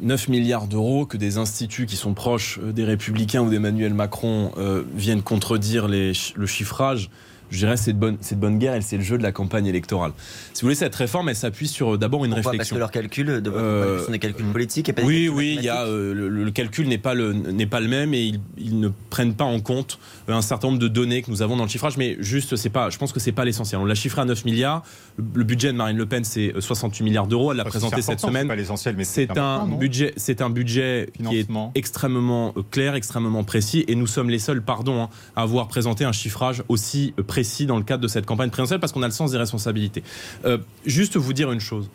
9 0.00 0.28
milliards 0.28 0.66
d'euros 0.66 1.04
que 1.06 1.16
des 1.16 1.36
instituts 1.36 1.86
qui 1.86 1.96
sont 1.96 2.14
proches 2.14 2.58
des 2.60 2.84
Républicains 2.84 3.42
ou 3.42 3.50
d'Emmanuel 3.50 3.94
Macron 3.94 4.52
viennent 4.94 5.22
contredire 5.22 5.86
le 5.88 6.46
chiffrage 6.46 7.10
je 7.52 7.58
dirais, 7.58 7.76
c'est 7.76 7.92
de 7.92 7.98
bonne, 7.98 8.16
c'est 8.20 8.34
de 8.34 8.40
bonne 8.40 8.58
guerre 8.58 8.74
et 8.74 8.80
c'est 8.80 8.96
le 8.96 9.02
jeu 9.02 9.18
de 9.18 9.22
la 9.22 9.32
campagne 9.32 9.66
électorale. 9.66 10.12
Si 10.52 10.62
vous 10.62 10.66
voulez, 10.66 10.74
cette 10.74 10.94
réforme, 10.94 11.28
elle 11.28 11.36
s'appuie 11.36 11.68
sur 11.68 11.94
euh, 11.94 11.98
d'abord 11.98 12.24
une 12.24 12.32
Pourquoi 12.32 12.52
réflexion. 12.52 12.76
Parce 12.76 12.90
que 12.92 12.96
leurs 12.96 13.02
calculs, 13.02 13.40
de 13.42 13.50
votre 13.50 13.62
Euh, 13.62 13.82
point 13.82 13.92
de 13.92 13.98
vue, 13.98 14.04
sont 14.06 14.12
des 14.12 14.18
calculs 14.18 14.46
politiques 14.46 14.88
et 14.88 14.92
pas 14.92 15.02
des 15.02 15.08
Oui, 15.08 15.28
oui, 15.28 15.54
il 15.58 15.64
y 15.64 15.68
a 15.68 15.84
euh, 15.84 16.14
le, 16.14 16.28
le 16.28 16.50
calcul 16.50 16.88
n'est 16.88 16.98
pas 16.98 17.14
le 17.14 17.32
n'est 17.32 17.66
pas 17.66 17.80
le 17.80 17.88
même 17.88 18.14
et 18.14 18.22
ils, 18.22 18.40
ils 18.58 18.80
ne 18.80 18.88
prennent 19.10 19.34
pas 19.34 19.44
en 19.44 19.60
compte 19.60 19.98
euh, 20.28 20.32
un 20.32 20.42
certain 20.42 20.68
nombre 20.68 20.78
de 20.78 20.88
données 20.88 21.22
que 21.22 21.30
nous 21.30 21.42
avons 21.42 21.56
dans 21.56 21.64
le 21.64 21.68
chiffrage. 21.68 21.96
Mais 21.96 22.16
juste, 22.20 22.56
c'est 22.56 22.70
pas, 22.70 22.90
je 22.90 22.98
pense 22.98 23.12
que 23.12 23.20
c'est 23.20 23.32
pas 23.32 23.44
l'essentiel. 23.44 23.80
On 23.80 23.84
l'a 23.84 23.94
chiffré 23.94 24.22
à 24.22 24.24
9 24.24 24.44
milliards. 24.44 24.82
Le, 25.18 25.44
budget 25.44 25.72
de 25.72 25.76
Marine 25.76 25.96
Le 25.96 26.06
Pen, 26.06 26.24
c'est 26.24 26.54
euh, 26.54 26.60
68 26.60 27.04
milliards 27.04 27.26
d'euros. 27.26 27.52
Elle 27.52 27.58
l'a 27.58 27.64
présenté 27.64 27.96
c'est 27.96 28.02
cette 28.02 28.20
semaine. 28.20 28.42
C'est 28.42 28.48
pas 28.48 28.56
l'essentiel, 28.56 28.94
mais 28.96 29.04
C'est 29.04 29.36
un 29.38 29.66
budget, 29.66 30.12
c'est 30.16 30.40
un 30.40 30.50
budget 30.50 31.10
qui 31.28 31.38
est 31.38 31.48
extrêmement 31.74 32.54
euh, 32.56 32.62
clair, 32.70 32.94
extrêmement 32.94 33.44
précis, 33.44 33.84
et 33.88 33.94
nous 33.94 34.06
sommes 34.06 34.30
les 34.30 34.38
seuls, 34.38 34.62
pardon, 34.62 35.02
hein, 35.02 35.08
à 35.36 35.42
avoir 35.42 35.68
présenté 35.68 36.04
un 36.04 36.12
chiffrage 36.12 36.62
aussi 36.68 37.14
euh, 37.18 37.22
précis 37.42 37.66
dans 37.66 37.76
le 37.76 37.82
cadre 37.82 38.00
de 38.00 38.08
cette 38.08 38.24
campagne 38.24 38.50
présidentielle, 38.50 38.78
parce 38.78 38.92
qu'on 38.92 39.02
a 39.02 39.08
le 39.08 39.12
sens 39.12 39.32
des 39.32 39.36
responsabilités. 39.36 40.04
Euh, 40.44 40.58
juste 40.86 41.16
vous 41.16 41.32
dire 41.32 41.50
une 41.50 41.58
chose. 41.58 41.90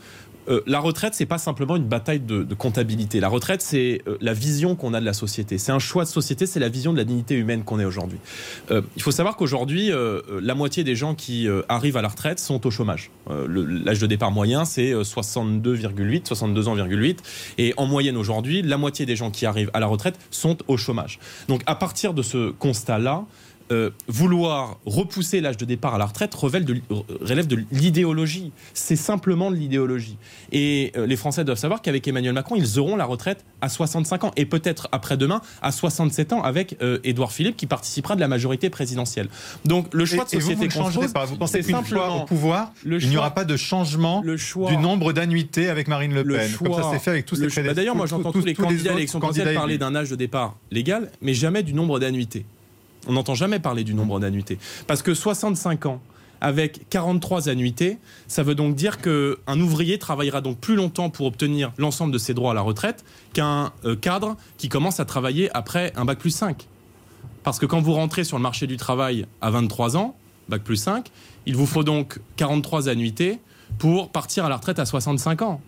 Euh, 0.50 0.62
la 0.66 0.80
retraite, 0.80 1.14
c'est 1.14 1.26
pas 1.26 1.38
simplement 1.38 1.78
une 1.78 1.88
bataille 1.88 2.20
de, 2.20 2.44
comptabilité. 2.54 3.22
La 3.22 3.30
retraite, 3.30 3.62
c'est 3.62 4.02
euh, 4.08 4.18
la 4.20 4.34
vision 4.34 4.76
qu'on 4.76 4.94
a 4.94 5.00
de 5.00 5.06
la 5.06 5.14
société. 5.14 5.58
C'est 5.58 5.72
un 5.72 5.80
choix 5.80 6.04
de 6.04 6.10
société, 6.10 6.46
c'est 6.46 6.60
la 6.60 6.68
vision 6.68 6.92
de 6.92 6.98
la 6.98 7.06
dignité 7.06 7.36
humaine 7.36 7.64
qu'on 7.64 7.80
est 7.80 7.86
aujourd'hui. 7.86 8.20
Il 8.70 9.02
faut 9.02 9.12
savoir 9.12 9.38
qu'aujourd'hui, 9.38 9.92
la 10.42 10.56
moitié 10.56 10.84
des 10.84 10.96
gens 10.96 11.16
qui 11.16 11.48
arrivent 11.70 11.98
à 11.98 12.02
la 12.02 12.10
retraite 12.10 12.40
sont 12.40 12.66
au 12.68 12.72
chômage. 12.72 13.12
L'âge 13.30 14.00
de 14.00 14.08
départ 14.08 14.32
moyen, 14.32 14.66
c'est 14.66 14.92
euh, 14.92 15.04
62,8, 15.04 16.26
62 16.26 16.68
ans, 16.68 16.76
et 17.58 17.74
en 17.78 17.86
moyenne 17.86 18.18
aujourd'hui, 18.18 18.62
la 18.62 18.78
moitié 18.78 19.06
des 19.06 19.16
gens 19.16 19.32
qui 19.32 19.46
arrivent 19.46 19.72
à 19.74 19.80
la 19.80 19.88
retraite 19.88 20.16
sont 20.32 20.58
au 20.68 20.78
chômage. 20.78 21.20
Donc 21.48 21.62
à 21.66 21.76
partir 21.76 22.14
de 22.14 22.22
ce 22.22 22.52
constat-là, 22.52 23.26
euh, 23.72 23.90
vouloir 24.08 24.78
repousser 24.86 25.42
l'âge 25.42 25.58
de 25.58 25.66
départ 25.66 25.96
à 25.96 25.98
la 25.98 26.06
retraite 26.06 26.34
relève 26.34 26.64
de, 26.64 26.82
relève 27.22 27.48
de 27.48 27.64
l'idéologie. 27.72 28.52
C'est 28.74 28.96
simplement 28.96 29.52
de 29.52 29.56
l'idéologie. 29.56 30.18
Et 30.52 30.92
euh, 30.98 31.06
les 31.06 31.16
Français 31.16 31.44
doivent 31.44 31.58
savoir 31.58 31.82
qu'avec 31.82 32.08
Emmanuel 32.08 32.34
Macron, 32.34 32.56
ils 32.56 32.80
auront 32.80 32.96
la 32.96 33.06
retraite 33.06 33.44
à 33.62 33.70
65 33.70 34.24
ans 34.26 34.32
et 34.36 34.46
peut-être 34.46 34.88
après-demain 34.92 35.42
à 35.62 35.72
67 35.72 36.34
ans 36.34 36.42
avec 36.42 36.78
euh, 36.82 37.00
Édouard 37.04 37.32
Philippe 37.32 37.58
qui 37.58 37.66
participera 37.66 38.16
de 38.16 38.22
la 38.22 38.28
majorité 38.28 38.70
présidentielle. 38.70 39.30
Donc 39.66 39.94
le 39.94 40.06
choix 40.06 40.26
Et- 40.32 40.36
de 40.38 40.42
société 40.42 40.56
vous 40.56 40.64
ne 40.64 40.68
qu'on 40.68 40.72
se 40.72 40.78
changerez 40.78 41.06
pose, 41.06 41.14
pas. 41.14 41.26
Vous 41.26 41.38
pensez 41.38 41.62
c'est 41.64 41.74
qu'une 41.74 41.84
fois 41.86 42.16
au 42.22 42.26
pouvoir, 42.26 42.72
le 42.86 43.02
il 43.02 43.10
n'y 43.10 43.18
aura 43.18 43.32
pas 43.32 43.46
de 43.46 43.58
changement 43.58 44.22
le 44.24 44.38
choix 44.38 44.70
du 44.70 44.78
nombre 44.78 45.14
d'annuités 45.14 45.70
avec 45.70 45.88
Marine 45.88 46.14
Le 46.14 46.24
le 46.24 46.36
Pen, 46.38 46.50
choix, 46.52 46.70
comme 46.70 46.84
ça 46.84 46.92
s'est 46.92 47.00
fait 47.00 47.12
avec 47.12 47.26
tous 47.26 47.36
ces 47.36 47.62
bah 47.64 47.74
D'ailleurs, 47.74 47.96
moi 47.96 48.06
j'entends 48.06 48.32
tous- 48.32 48.40
tous 48.42 48.46
les 48.46 48.54
candidats 48.54 48.92
à 48.92 48.94
l'élection 48.96 49.20
présidentielle 49.20 49.56
parler 49.56 49.78
d'un 49.78 49.96
âge 49.96 50.10
de 50.10 50.16
départ 50.16 50.56
légal, 50.72 51.12
mais 51.22 51.34
jamais 51.34 51.64
du 51.64 51.74
nombre 51.74 52.00
d'annuités. 52.00 52.46
On 53.08 53.14
n'entend 53.14 53.36
jamais 53.36 53.60
parler 53.60 53.84
du 53.84 53.94
nombre 53.94 54.20
d'annuités. 54.20 54.58
Parce 54.88 55.02
que 55.02 55.14
65 55.14 55.86
ans 55.86 56.02
avec 56.42 56.88
43 56.90 57.50
annuités, 57.50 57.98
ça 58.28 58.44
veut 58.44 58.56
donc 58.56 58.76
dire 58.76 59.00
qu'un 59.00 59.60
ouvrier 59.60 59.98
travaillera 59.98 60.42
donc 60.42 60.58
plus 60.60 60.76
longtemps 60.76 61.10
pour 61.10 61.26
obtenir 61.26 61.72
l'ensemble 61.78 62.14
de 62.14 62.18
ses 62.18 62.34
droits 62.34 62.52
à 62.52 62.54
la 62.54 62.62
retraite 62.62 63.04
qu'un 63.34 63.72
euh, 63.86 63.96
cadre 63.96 64.38
qui 64.58 64.70
commence 64.70 65.00
à 65.00 65.06
travailler 65.06 65.50
après 65.56 65.92
un 65.96 66.06
bac 66.06 66.20
plus 66.20 66.32
5. 66.32 66.68
Parce 67.44 67.60
que 67.60 67.66
quand 67.66 67.82
vous 67.82 67.94
rentrez 67.94 68.24
sur 68.24 68.38
le 68.38 68.44
marché 68.44 68.68
du 68.68 68.78
travail 68.78 69.26
à 69.42 69.50
23 69.50 69.98
ans, 69.98 70.16
bac 70.50 70.64
plus 70.64 70.76
5, 70.76 71.10
il 71.46 71.56
vous 71.56 71.66
faut 71.66 71.84
donc 71.84 72.20
43 72.36 72.90
annuités 72.90 73.40
pour 73.80 74.10
partir 74.12 74.46
à 74.46 74.50
la 74.50 74.58
retraite 74.58 74.80
à 74.80 74.86
65 74.86 75.42
ans. 75.42 75.62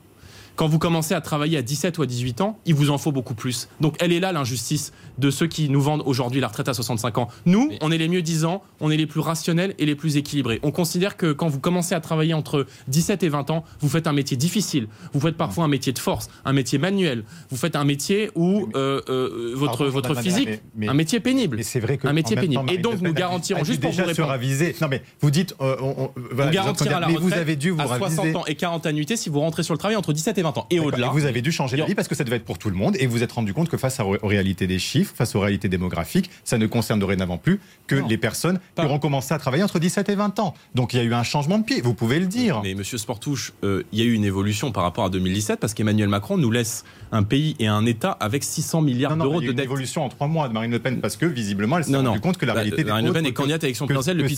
Quand 0.56 0.68
vous 0.68 0.80
commencez 0.80 1.14
à 1.14 1.22
travailler 1.22 1.58
à 1.58 1.62
17 1.62 1.98
ou 1.98 2.02
à 2.02 2.06
18 2.06 2.42
ans, 2.42 2.60
il 2.66 2.76
vous 2.76 2.90
en 2.90 2.98
faut 2.98 3.12
beaucoup 3.12 3.34
plus. 3.34 3.70
Donc 3.82 3.96
elle 4.00 4.12
est 4.12 4.20
là 4.20 4.32
l'injustice 4.32 4.92
de 5.18 5.30
ceux 5.32 5.48
qui 5.48 5.70
nous 5.70 5.82
vendent 5.82 6.04
aujourd'hui 6.06 6.42
la 6.42 6.48
retraite 6.48 6.68
à 6.68 6.74
65 6.74 7.18
ans. 7.18 7.28
Nous, 7.46 7.72
on 7.82 7.92
est 7.92 7.98
les 7.98 8.08
mieux 8.10 8.22
disants, 8.22 8.62
on 8.80 8.92
est 8.92 8.98
les 8.98 9.08
plus 9.08 9.20
rationnels 9.22 9.74
et 9.80 9.86
les 9.86 9.96
plus 9.96 10.18
équilibrés. 10.18 10.60
On 10.64 10.72
considère 10.72 11.18
que 11.18 11.32
quand 11.32 11.48
vous 11.48 11.60
commencez 11.60 11.96
à 11.96 12.00
travailler 12.02 12.34
entre 12.34 12.66
17 12.88 13.24
et 13.24 13.30
20 13.30 13.50
ans, 13.52 13.64
vous 13.80 13.90
faites 13.90 14.08
un 14.08 14.14
métier 14.14 14.36
difficile, 14.38 14.88
vous 15.14 15.20
faites 15.20 15.36
parfois 15.38 15.64
un 15.66 15.68
métier 15.70 15.94
de 15.94 16.00
force, 16.00 16.30
un 16.46 16.54
métier 16.54 16.78
manuel, 16.78 17.24
vous 17.50 17.58
faites 17.58 17.76
un 17.76 17.84
métier 17.86 18.30
où 18.36 18.68
euh, 18.76 19.02
euh, 19.10 19.52
votre, 19.56 19.78
Pardon, 19.78 19.92
votre 19.92 20.10
Madame 20.10 20.24
physique, 20.24 20.48
mais- 20.50 20.62
mais- 20.76 20.90
un 20.90 20.94
métier 20.94 21.20
pénible. 21.20 21.60
Et 21.60 21.64
c'est 21.64 21.80
vrai 21.80 21.98
que 21.98 22.08
Un 22.08 22.14
métier 22.14 22.36
temps, 22.36 22.42
pénible. 22.42 22.64
Et 22.72 22.78
donc 22.78 23.02
nous 23.02 23.14
garantirons, 23.14 23.64
juste 23.64 23.82
pour 23.82 23.92
vous 23.92 24.04
répondre. 24.04 24.38
Non 24.82 24.88
mais 24.90 25.02
vous 25.22 25.32
dites, 25.32 25.56
euh, 25.62 25.76
on, 25.82 26.04
on- 26.06 26.12
voilà, 26.32 26.50
on 26.50 26.54
garantira 26.54 26.90
j'entends 26.90 27.00
la 27.00 27.08
retraite 27.08 27.24
mais 27.24 27.30
vous 27.30 27.34
avez 27.34 27.56
dû 27.56 27.70
vous 27.72 27.82
à 27.82 27.88
60 27.88 28.18
raviser. 28.20 28.36
ans 28.36 28.46
et 28.48 28.56
40 28.56 28.86
annuités 28.86 29.16
si 29.16 29.30
vous 29.30 29.40
rentrez 29.40 29.64
sur 29.64 29.74
le 29.74 29.78
travail 29.78 29.96
entre 29.96 30.14
17 30.14 30.38
et 30.38 30.42
20 30.42 30.49
ans. 30.58 30.68
Et 30.72 30.80
au-delà. 30.80 31.10
Vous 31.10 31.26
avez 31.26 31.42
dû 31.42 31.52
changer 31.52 31.78
d'avis 31.78 31.96
parce 31.96 32.08
que 32.08 32.16
ça 32.16 32.24
devait 32.24 32.38
être 32.38 32.46
pour 32.46 32.58
tout 32.58 32.70
le 32.70 32.76
monde 32.76 32.96
et 33.00 33.06
vous 33.06 33.14
vous 33.18 33.24
êtes 33.24 33.32
rendu 33.32 33.54
compte 33.54 33.70
que 33.70 33.78
face 33.78 34.00
à- 34.00 34.06
aux 34.06 34.18
réalités 34.24 34.68
des 34.68 34.80
chiffres, 34.80 35.14
face 35.16 35.36
aux 35.36 35.40
réalités 35.40 35.70
démographiques, 35.70 36.30
ça 36.44 36.58
ne 36.58 36.66
concerne 36.68 37.00
dorénavant 37.00 37.38
plus 37.38 37.60
que 37.88 37.96
Non. 37.96 38.08
les 38.08 38.18
personnes 38.18 38.60
Pas- 38.76 38.84
qui 38.84 38.88
auront 38.90 39.00
commencé 39.00 39.34
à 39.34 39.38
travailler 39.40 39.64
entre 39.64 39.80
17 39.80 40.10
et 40.10 40.16
20 40.16 40.40
ans. 40.40 40.54
Donc 40.76 40.94
il 40.94 40.98
y 40.98 41.00
a 41.00 41.04
eu 41.04 41.14
un 41.14 41.24
changement 41.24 41.60
de 41.60 41.64
pied, 41.64 41.82
vous 41.82 41.94
pouvez 41.94 42.20
le 42.20 42.26
dire. 42.26 42.62
Mais 42.64 42.74
Monsieur 42.74 42.98
Sportouche, 42.98 43.54
euh, 43.64 43.84
il 43.92 44.00
y 44.00 44.02
a 44.02 44.06
eu 44.06 44.14
une 44.14 44.26
évolution 44.26 44.72
par 44.72 44.84
rapport 44.84 45.06
à 45.06 45.10
2017 45.10 45.60
parce 45.60 45.74
qu'Emmanuel 45.74 46.10
Macron 46.10 46.38
nous 46.38 46.52
laisse 46.52 46.84
un 47.12 47.24
pays 47.24 47.56
et 47.60 47.68
un 47.68 47.86
État 47.86 48.12
avec 48.20 48.44
600 48.44 48.82
milliards 48.82 49.12
Non, 49.12 49.18
non, 49.18 49.24
d'euros 49.26 49.42
il 49.42 49.46
y 49.46 49.48
a 49.48 49.48
de 49.48 49.52
une 49.52 49.58
dette. 49.58 49.66
évolution 49.66 50.04
en 50.06 50.10
trois 50.10 50.28
mois 50.28 50.48
de 50.48 50.54
Marine 50.54 50.72
Le 50.72 50.80
Pen 50.80 51.00
parce 51.02 51.18
que 51.18 51.26
visiblement 51.26 51.78
elle 51.78 51.84
s'est 51.86 51.96
rendue 51.96 52.20
compte 52.20 52.38
que 52.38 52.46
la 52.46 52.54
Bah, 52.54 52.62
réalité 52.62 52.84
Marine 52.84 53.08
Le 53.08 53.14
Pen 53.14 53.26
est 53.26 53.34
candidate 53.34 53.64
à 53.64 53.68
l'élection 53.68 53.86
présidentielle 53.88 54.18
depuis, 54.18 54.36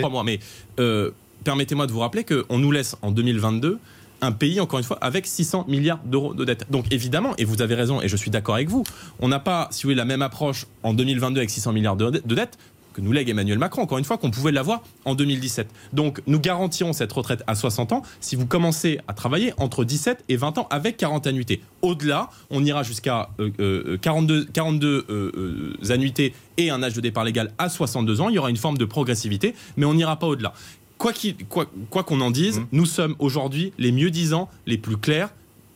trois 0.00 0.10
mois. 0.10 0.24
Mais 0.24 0.38
euh, 0.78 1.10
permettez-moi 1.44 1.86
de 1.86 1.92
vous 1.92 2.00
rappeler 2.00 2.24
qu'on 2.24 2.58
nous 2.58 2.70
laisse 2.72 2.96
en 3.02 3.10
2022 3.10 3.78
un 4.20 4.32
pays, 4.32 4.60
encore 4.60 4.78
une 4.78 4.84
fois, 4.84 4.98
avec 5.00 5.26
600 5.26 5.66
milliards 5.68 6.00
d'euros 6.04 6.34
de 6.34 6.44
dette. 6.44 6.66
Donc 6.70 6.86
évidemment, 6.92 7.34
et 7.38 7.44
vous 7.44 7.62
avez 7.62 7.74
raison, 7.74 8.00
et 8.02 8.08
je 8.08 8.16
suis 8.16 8.30
d'accord 8.30 8.54
avec 8.54 8.68
vous, 8.68 8.84
on 9.18 9.28
n'a 9.28 9.38
pas, 9.38 9.68
si 9.70 9.82
vous 9.82 9.88
voulez, 9.88 9.96
la 9.96 10.04
même 10.04 10.22
approche 10.22 10.66
en 10.82 10.94
2022 10.94 11.40
avec 11.40 11.50
600 11.50 11.72
milliards 11.72 11.96
de, 11.96 12.10
de 12.10 12.34
dette 12.34 12.58
que 12.92 13.00
nous 13.00 13.12
lègue 13.12 13.28
Emmanuel 13.28 13.58
Macron, 13.58 13.82
encore 13.82 13.98
une 13.98 14.04
fois, 14.04 14.18
qu'on 14.18 14.30
pouvait 14.30 14.52
l'avoir 14.52 14.82
en 15.04 15.14
2017. 15.14 15.68
Donc 15.92 16.22
nous 16.26 16.40
garantirons 16.40 16.92
cette 16.92 17.12
retraite 17.12 17.42
à 17.46 17.54
60 17.54 17.92
ans 17.92 18.02
si 18.20 18.36
vous 18.36 18.46
commencez 18.46 19.00
à 19.08 19.14
travailler 19.14 19.52
entre 19.58 19.84
17 19.84 20.24
et 20.28 20.36
20 20.36 20.58
ans 20.58 20.66
avec 20.70 20.96
40 20.96 21.26
annuités. 21.26 21.62
Au-delà, 21.82 22.30
on 22.50 22.64
ira 22.64 22.82
jusqu'à 22.82 23.30
euh, 23.38 23.50
euh, 23.60 23.98
42, 23.98 24.46
42 24.46 25.06
euh, 25.08 25.32
euh, 25.36 25.92
annuités 25.92 26.34
et 26.56 26.70
un 26.70 26.82
âge 26.82 26.94
de 26.94 27.00
départ 27.00 27.24
légal 27.24 27.52
à 27.58 27.68
62 27.68 28.20
ans. 28.20 28.28
Il 28.28 28.34
y 28.34 28.38
aura 28.38 28.50
une 28.50 28.56
forme 28.56 28.78
de 28.78 28.84
progressivité, 28.84 29.54
mais 29.76 29.86
on 29.86 29.94
n'ira 29.94 30.18
pas 30.18 30.26
au-delà. 30.26 30.52
Quoi 31.00 31.12
qu'il- 31.14 31.34
quoi 31.48 31.64
quoi 31.88 32.04
qu'on 32.04 32.20
en 32.20 32.30
dise, 32.30 32.60
Mmh. 32.60 32.66
nous 32.72 32.84
sommes 32.86 33.16
aujourd'hui 33.18 33.72
les 33.78 33.90
mieux 33.90 34.10
disants, 34.10 34.50
les 34.66 34.76
plus 34.76 34.98
clairs, 34.98 35.30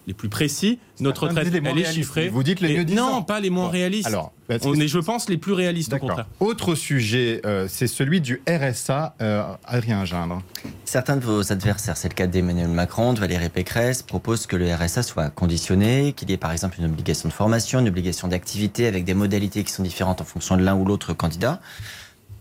les 0.07 0.13
plus 0.13 0.29
précis. 0.29 0.79
Notre 1.01 1.27
retraite, 1.29 1.47
elle 1.49 1.57
est 1.57 1.61
réalistes. 1.61 1.95
chiffrée. 1.95 2.29
Vous 2.29 2.43
dites 2.43 2.61
les 2.61 2.77
mieux 2.77 2.85
disants. 2.85 3.11
Non, 3.11 3.23
pas 3.23 3.41
les 3.41 3.49
moins 3.49 3.65
Bon, 3.65 3.71
réalistes. 3.71 4.07
alors, 4.07 4.33
bah, 4.51 4.57
on 4.65 4.75
est, 4.79 4.87
je 4.87 4.99
pense, 4.99 5.31
les 5.31 5.39
plus 5.39 5.55
réalistes 5.55 5.89
au 5.89 5.97
D'accord. 5.97 6.09
contraire. 6.11 6.27
Autre 6.41 6.75
sujet, 6.75 7.41
euh, 7.47 7.67
c'est 7.71 7.87
celui 7.87 8.21
du 8.21 8.43
RSA. 8.47 9.15
euh, 9.23 9.45
Adrien 9.65 10.05
Gindre. 10.05 10.43
Certains 10.85 11.17
de 11.17 11.25
vos 11.25 11.51
adversaires, 11.51 11.97
c'est 11.97 12.11
le 12.11 12.15
cas 12.15 12.27
d'Emmanuel 12.27 12.69
Macron, 12.69 13.15
de 13.15 13.19
Valérie 13.21 13.49
Pécresse, 13.49 14.03
proposent 14.03 14.45
que 14.47 14.57
le 14.57 14.71
RSA 14.75 15.03
soit 15.03 15.31
conditionné, 15.31 16.13
qu'il 16.15 16.29
y 16.29 16.35
ait 16.35 16.37
par 16.37 16.53
exemple 16.53 16.77
une 16.79 16.85
obligation 16.85 17.31
de 17.31 17.33
formation, 17.35 17.81
une 17.81 17.89
obligation 17.89 18.29
d'activité 18.29 18.87
avec 18.87 19.05
des 19.07 19.15
modalités 19.15 19.65
qui 19.65 19.73
sont 19.73 19.83
différentes 19.83 20.21
en 20.21 20.25
fonction 20.25 20.59
de 20.59 20.63
l'un 20.63 20.75
ou 20.77 20.85
l'autre 20.85 21.15
candidat. 21.15 21.63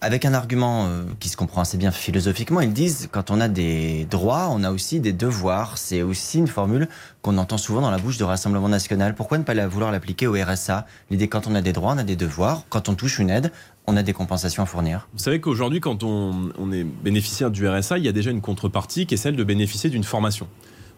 Avec 0.04 0.26
un 0.26 0.34
argument 0.34 0.88
euh, 0.88 1.06
qui 1.22 1.30
se 1.30 1.38
comprend 1.38 1.62
assez 1.62 1.78
bien 1.78 1.90
philosophiquement, 1.92 2.60
ils 2.60 2.74
disent 2.74 3.08
quand 3.10 3.32
on 3.32 3.40
a 3.40 3.48
des 3.48 4.04
droits, 4.12 4.50
on 4.52 4.62
a 4.66 4.70
aussi 4.70 5.00
des 5.00 5.14
devoirs. 5.14 5.78
C'est 5.78 6.02
aussi 6.02 6.40
une 6.40 6.48
formule 6.48 6.90
qu'on 7.22 7.38
entend 7.38 7.58
souvent 7.58 7.80
dans 7.80 7.90
la 7.90 8.00
bouche 8.00 8.18
du 8.18 8.26
Rassemblement 8.26 8.68
national. 8.68 9.16
Pourquoi 9.16 9.38
ne 9.38 9.44
pas 9.44 9.54
la 9.54 9.66
vouloir 9.66 9.94
l'appliquer 9.94 10.28
au 10.28 10.34
RSA 10.34 10.86
L'idée 11.10 11.30
quand 11.30 11.48
on 11.48 11.56
a 11.56 11.62
des 11.62 11.72
droits, 11.72 11.94
on 11.94 11.98
a 11.98 12.04
des 12.04 12.18
devoirs. 12.18 12.66
Quand 12.68 12.90
on 12.90 12.96
touche 12.96 13.20
une 13.20 13.30
aide, 13.30 13.54
on 13.88 13.96
a 13.96 14.04
des 14.04 14.12
compensations 14.12 14.62
à 14.62 14.66
fournir. 14.66 15.08
Vous 15.14 15.20
savez 15.20 15.40
qu'aujourd'hui, 15.40 15.80
quand 15.80 16.04
on, 16.04 16.52
on 16.60 16.74
est 16.74 16.84
bénéficiaire 16.84 17.50
du 17.50 17.66
RSA, 17.66 17.98
il 17.98 18.04
y 18.04 18.10
a 18.10 18.12
déjà 18.12 18.32
une 18.32 18.42
contrepartie 18.42 19.06
qui 19.06 19.14
est 19.14 19.18
celle 19.18 19.38
de 19.38 19.44
bénéficier 19.46 19.90
d'une 19.90 20.04
formation. 20.04 20.50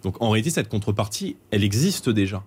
Donc 0.02 0.20
en 0.20 0.32
réalité, 0.32 0.50
cette 0.50 0.68
contrepartie, 0.68 1.38
elle 1.52 1.64
existe 1.64 2.10
déjà. 2.10 2.42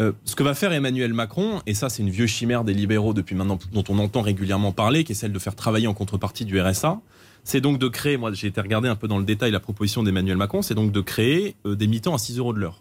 Euh, 0.00 0.12
ce 0.24 0.34
que 0.34 0.42
va 0.42 0.54
faire 0.54 0.72
Emmanuel 0.72 1.12
Macron, 1.12 1.60
et 1.66 1.74
ça 1.74 1.88
c'est 1.88 2.02
une 2.02 2.10
vieille 2.10 2.26
chimère 2.26 2.64
des 2.64 2.74
libéraux 2.74 3.14
depuis 3.14 3.36
maintenant, 3.36 3.58
dont 3.72 3.84
on 3.88 3.98
entend 4.00 4.22
régulièrement 4.22 4.72
parler, 4.72 5.04
qui 5.04 5.12
est 5.12 5.14
celle 5.14 5.32
de 5.32 5.38
faire 5.38 5.54
travailler 5.54 5.86
en 5.86 5.94
contrepartie 5.94 6.44
du 6.44 6.60
RSA, 6.60 7.00
c'est 7.44 7.60
donc 7.60 7.78
de 7.78 7.86
créer, 7.86 8.16
moi 8.16 8.32
j'ai 8.32 8.48
été 8.48 8.60
regarder 8.60 8.88
un 8.88 8.96
peu 8.96 9.06
dans 9.06 9.18
le 9.18 9.24
détail 9.24 9.52
la 9.52 9.60
proposition 9.60 10.02
d'Emmanuel 10.02 10.36
Macron, 10.36 10.62
c'est 10.62 10.74
donc 10.74 10.90
de 10.90 11.00
créer 11.00 11.54
euh, 11.64 11.76
des 11.76 11.86
mi-temps 11.86 12.14
à 12.14 12.18
6 12.18 12.38
euros 12.38 12.52
de 12.52 12.58
l'heure. 12.58 12.80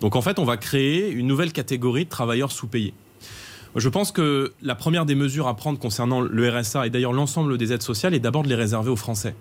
Donc 0.00 0.14
en 0.14 0.20
fait, 0.20 0.38
on 0.38 0.44
va 0.44 0.58
créer 0.58 1.10
une 1.10 1.26
nouvelle 1.26 1.52
catégorie 1.52 2.04
de 2.04 2.10
travailleurs 2.10 2.52
sous-payés. 2.52 2.92
Je 3.74 3.88
pense 3.88 4.12
que 4.12 4.52
la 4.62 4.74
première 4.74 5.06
des 5.06 5.14
mesures 5.14 5.48
à 5.48 5.56
prendre 5.56 5.78
concernant 5.78 6.20
le 6.20 6.50
RSA 6.50 6.86
et 6.86 6.90
d'ailleurs 6.90 7.12
l'ensemble 7.12 7.56
des 7.58 7.72
aides 7.72 7.82
sociales 7.82 8.14
est 8.14 8.20
d'abord 8.20 8.42
de 8.42 8.48
les 8.48 8.54
réserver 8.54 8.90
aux 8.90 8.96
Français. 8.96 9.34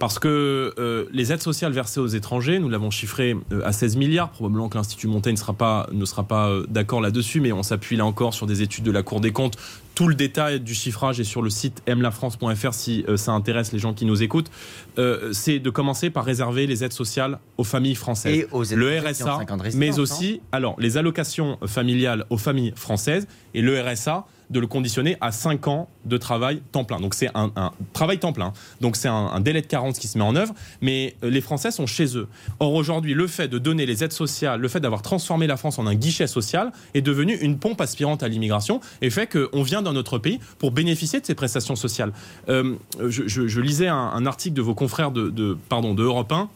Parce 0.00 0.18
que 0.18 0.72
euh, 0.78 1.04
les 1.12 1.30
aides 1.30 1.42
sociales 1.42 1.72
versées 1.72 2.00
aux 2.00 2.06
étrangers, 2.06 2.58
nous 2.58 2.70
l'avons 2.70 2.90
chiffré 2.90 3.36
euh, 3.52 3.60
à 3.66 3.72
16 3.72 3.96
milliards. 3.96 4.30
Probablement 4.30 4.70
que 4.70 4.78
l'Institut 4.78 5.08
Montaigne 5.08 5.34
ne 5.34 5.38
sera 5.38 5.52
pas, 5.52 5.88
ne 5.92 6.06
sera 6.06 6.24
pas 6.24 6.48
euh, 6.48 6.64
d'accord 6.70 7.02
là-dessus, 7.02 7.38
mais 7.42 7.52
on 7.52 7.62
s'appuie 7.62 7.96
là 7.96 8.06
encore 8.06 8.32
sur 8.32 8.46
des 8.46 8.62
études 8.62 8.84
de 8.84 8.90
la 8.90 9.02
Cour 9.02 9.20
des 9.20 9.30
comptes. 9.30 9.58
tout 9.94 10.08
le 10.08 10.14
détail 10.14 10.58
du 10.60 10.72
chiffrage 10.72 11.20
est 11.20 11.24
sur 11.24 11.42
le 11.42 11.50
site 11.50 11.82
mlafrance.fr 11.86 12.72
si 12.72 13.04
ça 13.16 13.32
intéresse 13.32 13.72
les 13.72 13.78
gens 13.78 13.92
qui 13.92 14.06
nous 14.06 14.22
écoutent. 14.22 14.50
Euh, 14.98 15.34
c'est 15.34 15.58
de 15.58 15.68
commencer 15.68 16.08
par 16.08 16.24
réserver 16.24 16.66
les 16.66 16.82
aides 16.82 16.94
sociales 16.94 17.38
aux 17.58 17.64
familles 17.64 17.94
françaises. 17.94 18.34
Et 18.34 18.46
aux 18.52 18.64
le 18.64 19.00
RSA, 19.00 19.12
5 19.12 19.50
ans 19.50 19.56
de 19.58 19.62
résidence, 19.64 19.78
mais 19.78 19.98
aussi 19.98 20.40
alors 20.50 20.76
les 20.78 20.96
allocations 20.96 21.58
familiales 21.66 22.24
aux 22.30 22.38
familles 22.38 22.72
françaises 22.74 23.28
et 23.52 23.60
le 23.60 23.78
RSA 23.78 24.24
de 24.50 24.60
le 24.60 24.66
conditionner 24.66 25.16
à 25.20 25.32
5 25.32 25.68
ans 25.68 25.88
de 26.04 26.16
travail 26.16 26.62
temps 26.72 26.84
plein. 26.84 27.00
Donc 27.00 27.14
c'est 27.14 27.30
un, 27.34 27.52
travail 27.92 28.18
temps 28.18 28.32
plein. 28.32 28.52
Donc 28.80 28.96
c'est 28.96 29.08
un, 29.08 29.40
délai 29.40 29.62
de 29.62 29.66
carence 29.66 29.98
qui 29.98 30.08
se 30.08 30.18
met 30.18 30.24
en 30.24 30.36
œuvre, 30.36 30.54
mais 30.80 31.14
euh, 31.24 31.30
les 31.30 31.40
Français 31.40 31.70
sont 31.70 31.86
chez 31.86 32.16
eux. 32.16 32.28
Or 32.58 32.74
aujourd'hui, 32.74 33.14
le 33.14 33.26
fait 33.26 33.48
de 33.48 33.58
donner 33.58 33.86
les 33.86 34.04
aides 34.04 34.12
sociales, 34.12 34.60
le 34.60 34.68
fait 34.68 34.80
d'avoir 34.80 35.02
transformé 35.02 35.46
la 35.46 35.56
France 35.56 35.78
en 35.78 35.86
un 35.86 35.94
guichet 35.94 36.26
social 36.26 36.72
est 36.94 37.02
devenu 37.02 37.36
une 37.36 37.58
pompe 37.58 37.80
aspirante 37.80 38.22
à 38.22 38.28
l'immigration 38.28 38.80
et 39.02 39.10
fait 39.10 39.26
qu'on 39.26 39.62
vient 39.62 39.82
dans 39.82 39.92
notre 39.92 40.18
pays 40.18 40.40
pour 40.58 40.72
bénéficier 40.72 41.20
de 41.20 41.26
ces 41.26 41.34
prestations 41.34 41.76
sociales. 41.76 42.12
Euh, 42.48 42.76
je, 43.08 43.60
lisais 43.60 43.88
un, 43.88 43.96
un 43.96 44.26
article 44.26 44.56
de 44.56 44.62
vos 44.62 44.74
confrères 44.74 45.10
de, 45.10 45.30
de, 45.30 45.56
pardon, 45.68 45.94
de 45.94 46.02
Europe 46.02 46.32
1 46.32 46.48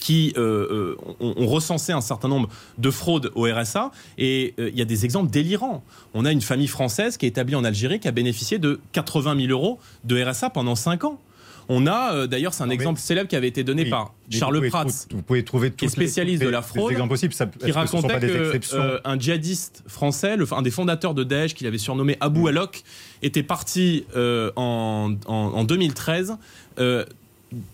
qui 0.00 0.32
euh, 0.36 0.94
euh, 1.00 1.14
ont, 1.20 1.34
ont 1.36 1.46
recensé 1.46 1.92
un 1.92 2.00
certain 2.00 2.28
nombre 2.28 2.48
de 2.78 2.90
fraudes 2.90 3.30
au 3.34 3.42
RSA. 3.52 3.90
Et 4.16 4.54
euh, 4.58 4.70
il 4.72 4.78
y 4.78 4.82
a 4.82 4.84
des 4.84 5.04
exemples 5.04 5.30
délirants. 5.30 5.82
On 6.14 6.24
a 6.24 6.32
une 6.32 6.40
famille 6.40 6.68
française 6.68 7.16
qui 7.16 7.26
est 7.26 7.30
établie 7.30 7.54
en 7.56 7.64
Algérie 7.64 7.98
qui 8.00 8.08
a 8.08 8.12
bénéficié 8.12 8.58
de 8.58 8.80
80 8.92 9.36
000 9.36 9.48
euros 9.50 9.78
de 10.04 10.22
RSA 10.22 10.50
pendant 10.50 10.74
5 10.76 11.04
ans. 11.04 11.20
On 11.70 11.86
a, 11.86 12.14
euh, 12.14 12.26
d'ailleurs, 12.26 12.54
c'est 12.54 12.62
un 12.62 12.66
Non, 12.66 12.72
exemple 12.72 12.98
célèbre 12.98 13.28
qui 13.28 13.36
avait 13.36 13.48
été 13.48 13.62
donné 13.62 13.82
Oui, 13.82 13.90
par 13.90 14.14
Charles 14.30 14.56
vous 14.64 14.70
Prats, 14.70 14.86
Vous 15.10 15.20
pouvez 15.22 15.44
trouver 15.44 15.70
qui 15.70 15.84
est 15.84 15.88
les- 15.88 15.92
spécialiste 15.92 16.42
de 16.42 16.48
la 16.48 16.62
fraude, 16.62 16.96
possibles. 17.08 17.34
Ça, 17.34 17.44
qui 17.46 17.70
racontait 17.72 18.14
exceptions 18.24 18.78
euh, 18.78 18.98
un 19.04 19.18
djihadiste 19.18 19.82
français, 19.86 20.38
le, 20.38 20.46
un 20.54 20.62
des 20.62 20.70
fondateurs 20.70 21.12
de 21.12 21.24
Daesh, 21.24 21.52
qu'il 21.54 21.66
avait 21.66 21.76
surnommé 21.76 22.16
Abu 22.20 22.40
Mm. 22.40 22.46
Alok, 22.46 22.82
était 23.22 23.42
parti 23.42 24.06
euh, 24.16 24.50
en, 24.56 25.12
en- 25.26 25.34
en 25.34 25.64
2013, 25.64 26.36
euh, 26.78 27.04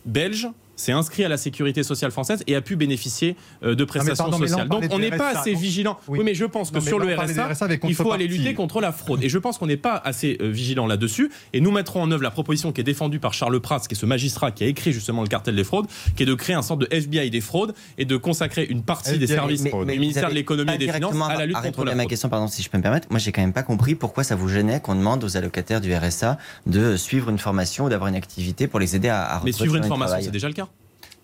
belge, 0.07 0.49
s'est 0.77 0.93
inscrit 0.93 1.25
à 1.25 1.29
la 1.29 1.37
sécurité 1.37 1.83
sociale 1.83 2.11
française 2.11 2.43
et 2.47 2.57
a 2.57 2.61
pu 2.61 2.77
bénéficier 2.77 3.37
euh, 3.63 3.75
de 3.75 3.85
prestations 3.85 4.25
pardon, 4.25 4.39
sociales. 4.39 4.69
Donc 4.69 4.85
on 4.91 4.97
du 4.97 5.03
n'est 5.03 5.11
pas 5.17 5.31
RSA, 5.33 5.41
assez 5.41 5.55
vigilant. 5.55 5.99
Oui. 6.09 6.19
Oui. 6.19 6.25
mais 6.25 6.35
je 6.35 6.45
pense 6.45 6.71
que 6.71 6.77
Non, 6.77 6.81
sur 6.83 6.99
le 6.99 7.07
du 7.07 7.15
RSA, 7.15 7.49
il 7.85 7.95
faut 7.95 8.13
aller 8.13 8.27
lutter 8.27 8.55
contre 8.55 8.81
la 8.81 8.93
fraude. 8.93 9.23
Et 9.23 9.29
je 9.29 9.39
pense 9.39 9.59
qu'on 9.59 9.67
n'est 9.67 9.77
pas 9.77 9.97
assez 10.05 10.37
euh, 10.41 10.49
vigilant 10.51 10.87
là-dessus. 10.87 11.31
Et 11.53 11.61
nous 11.61 11.71
mettrons 11.71 12.03
en 12.03 12.11
œuvre 12.11 12.23
la 12.23 12.31
proposition 12.31 12.73
qui 12.73 12.81
est 12.81 12.85
défendue 12.85 13.19
par 13.19 13.35
Charles 13.35 13.61
Prats, 13.61 13.81
qui 13.81 13.95
est 13.95 13.99
ce 13.99 14.07
magistrat 14.07 14.51
qui 14.51 14.65
a 14.65 14.67
écrit 14.67 14.93
justement 14.93 15.23
le 15.23 15.29
cartel 15.29 15.55
des 15.57 15.65
fraudes, 15.65 15.87
qui 16.17 16.23
est 16.23 16.27
de 16.27 16.35
créer 16.35 16.57
un 16.57 16.63
sorte 16.63 16.81
de 16.81 16.89
FBI 16.91 17.31
des 17.31 17.41
fraudes 17.41 17.75
et 17.99 18.05
de 18.05 18.17
consacrer 18.17 18.65
une 18.65 18.83
partie 18.83 19.19
des 19.19 19.27
services 19.27 19.63
mais- 19.63 19.71
du 19.71 19.77
mais 19.85 19.97
ministère 19.99 20.29
de 20.31 20.35
l'économie 20.35 20.73
et 20.75 20.79
des 20.79 20.93
finances 20.93 21.15
à 21.29 21.37
la 21.37 21.47
lutte 21.47 21.57
contre 21.61 21.85
la 21.85 21.93
à 21.93 21.95
ma 21.95 22.03
fraude. 22.03 22.11
question, 22.11 22.29
pardon, 22.29 22.47
si 22.49 22.63
je 22.63 22.71
peux 22.71 22.79
me 22.79 22.83
permettre. 22.83 23.09
Moi, 23.11 23.19
j'ai 23.19 23.33
quand 23.33 23.43
même 23.43 23.53
pas 23.53 23.63
compris 23.63 23.95
pourquoi 23.95 24.25
ça 24.25 24.35
vous 24.35 24.49
gênait 24.49 24.81
qu'on 24.81 24.95
demande 24.95 25.23
aux 25.25 25.37
allocataires 25.37 25.81
du 25.81 25.95
RSA 25.95 26.39
de 26.67 26.97
suivre 26.97 27.31
une 27.31 27.39
formation 27.39 27.85
ou 27.85 27.89
d'avoir 27.89 28.09
une 28.09 28.17
activité 28.17 28.67
pour 28.67 28.81
les 28.81 28.97
aider 28.97 29.09
à, 29.09 29.23
à 29.25 29.43
Mais 29.45 29.53
suivre 29.53 29.77
une 29.77 29.83
du 29.83 29.89
formation, 29.89 30.19
c'est 30.21 30.31
déjà 30.31 30.49
le 30.49 30.55
cas. 30.55 30.64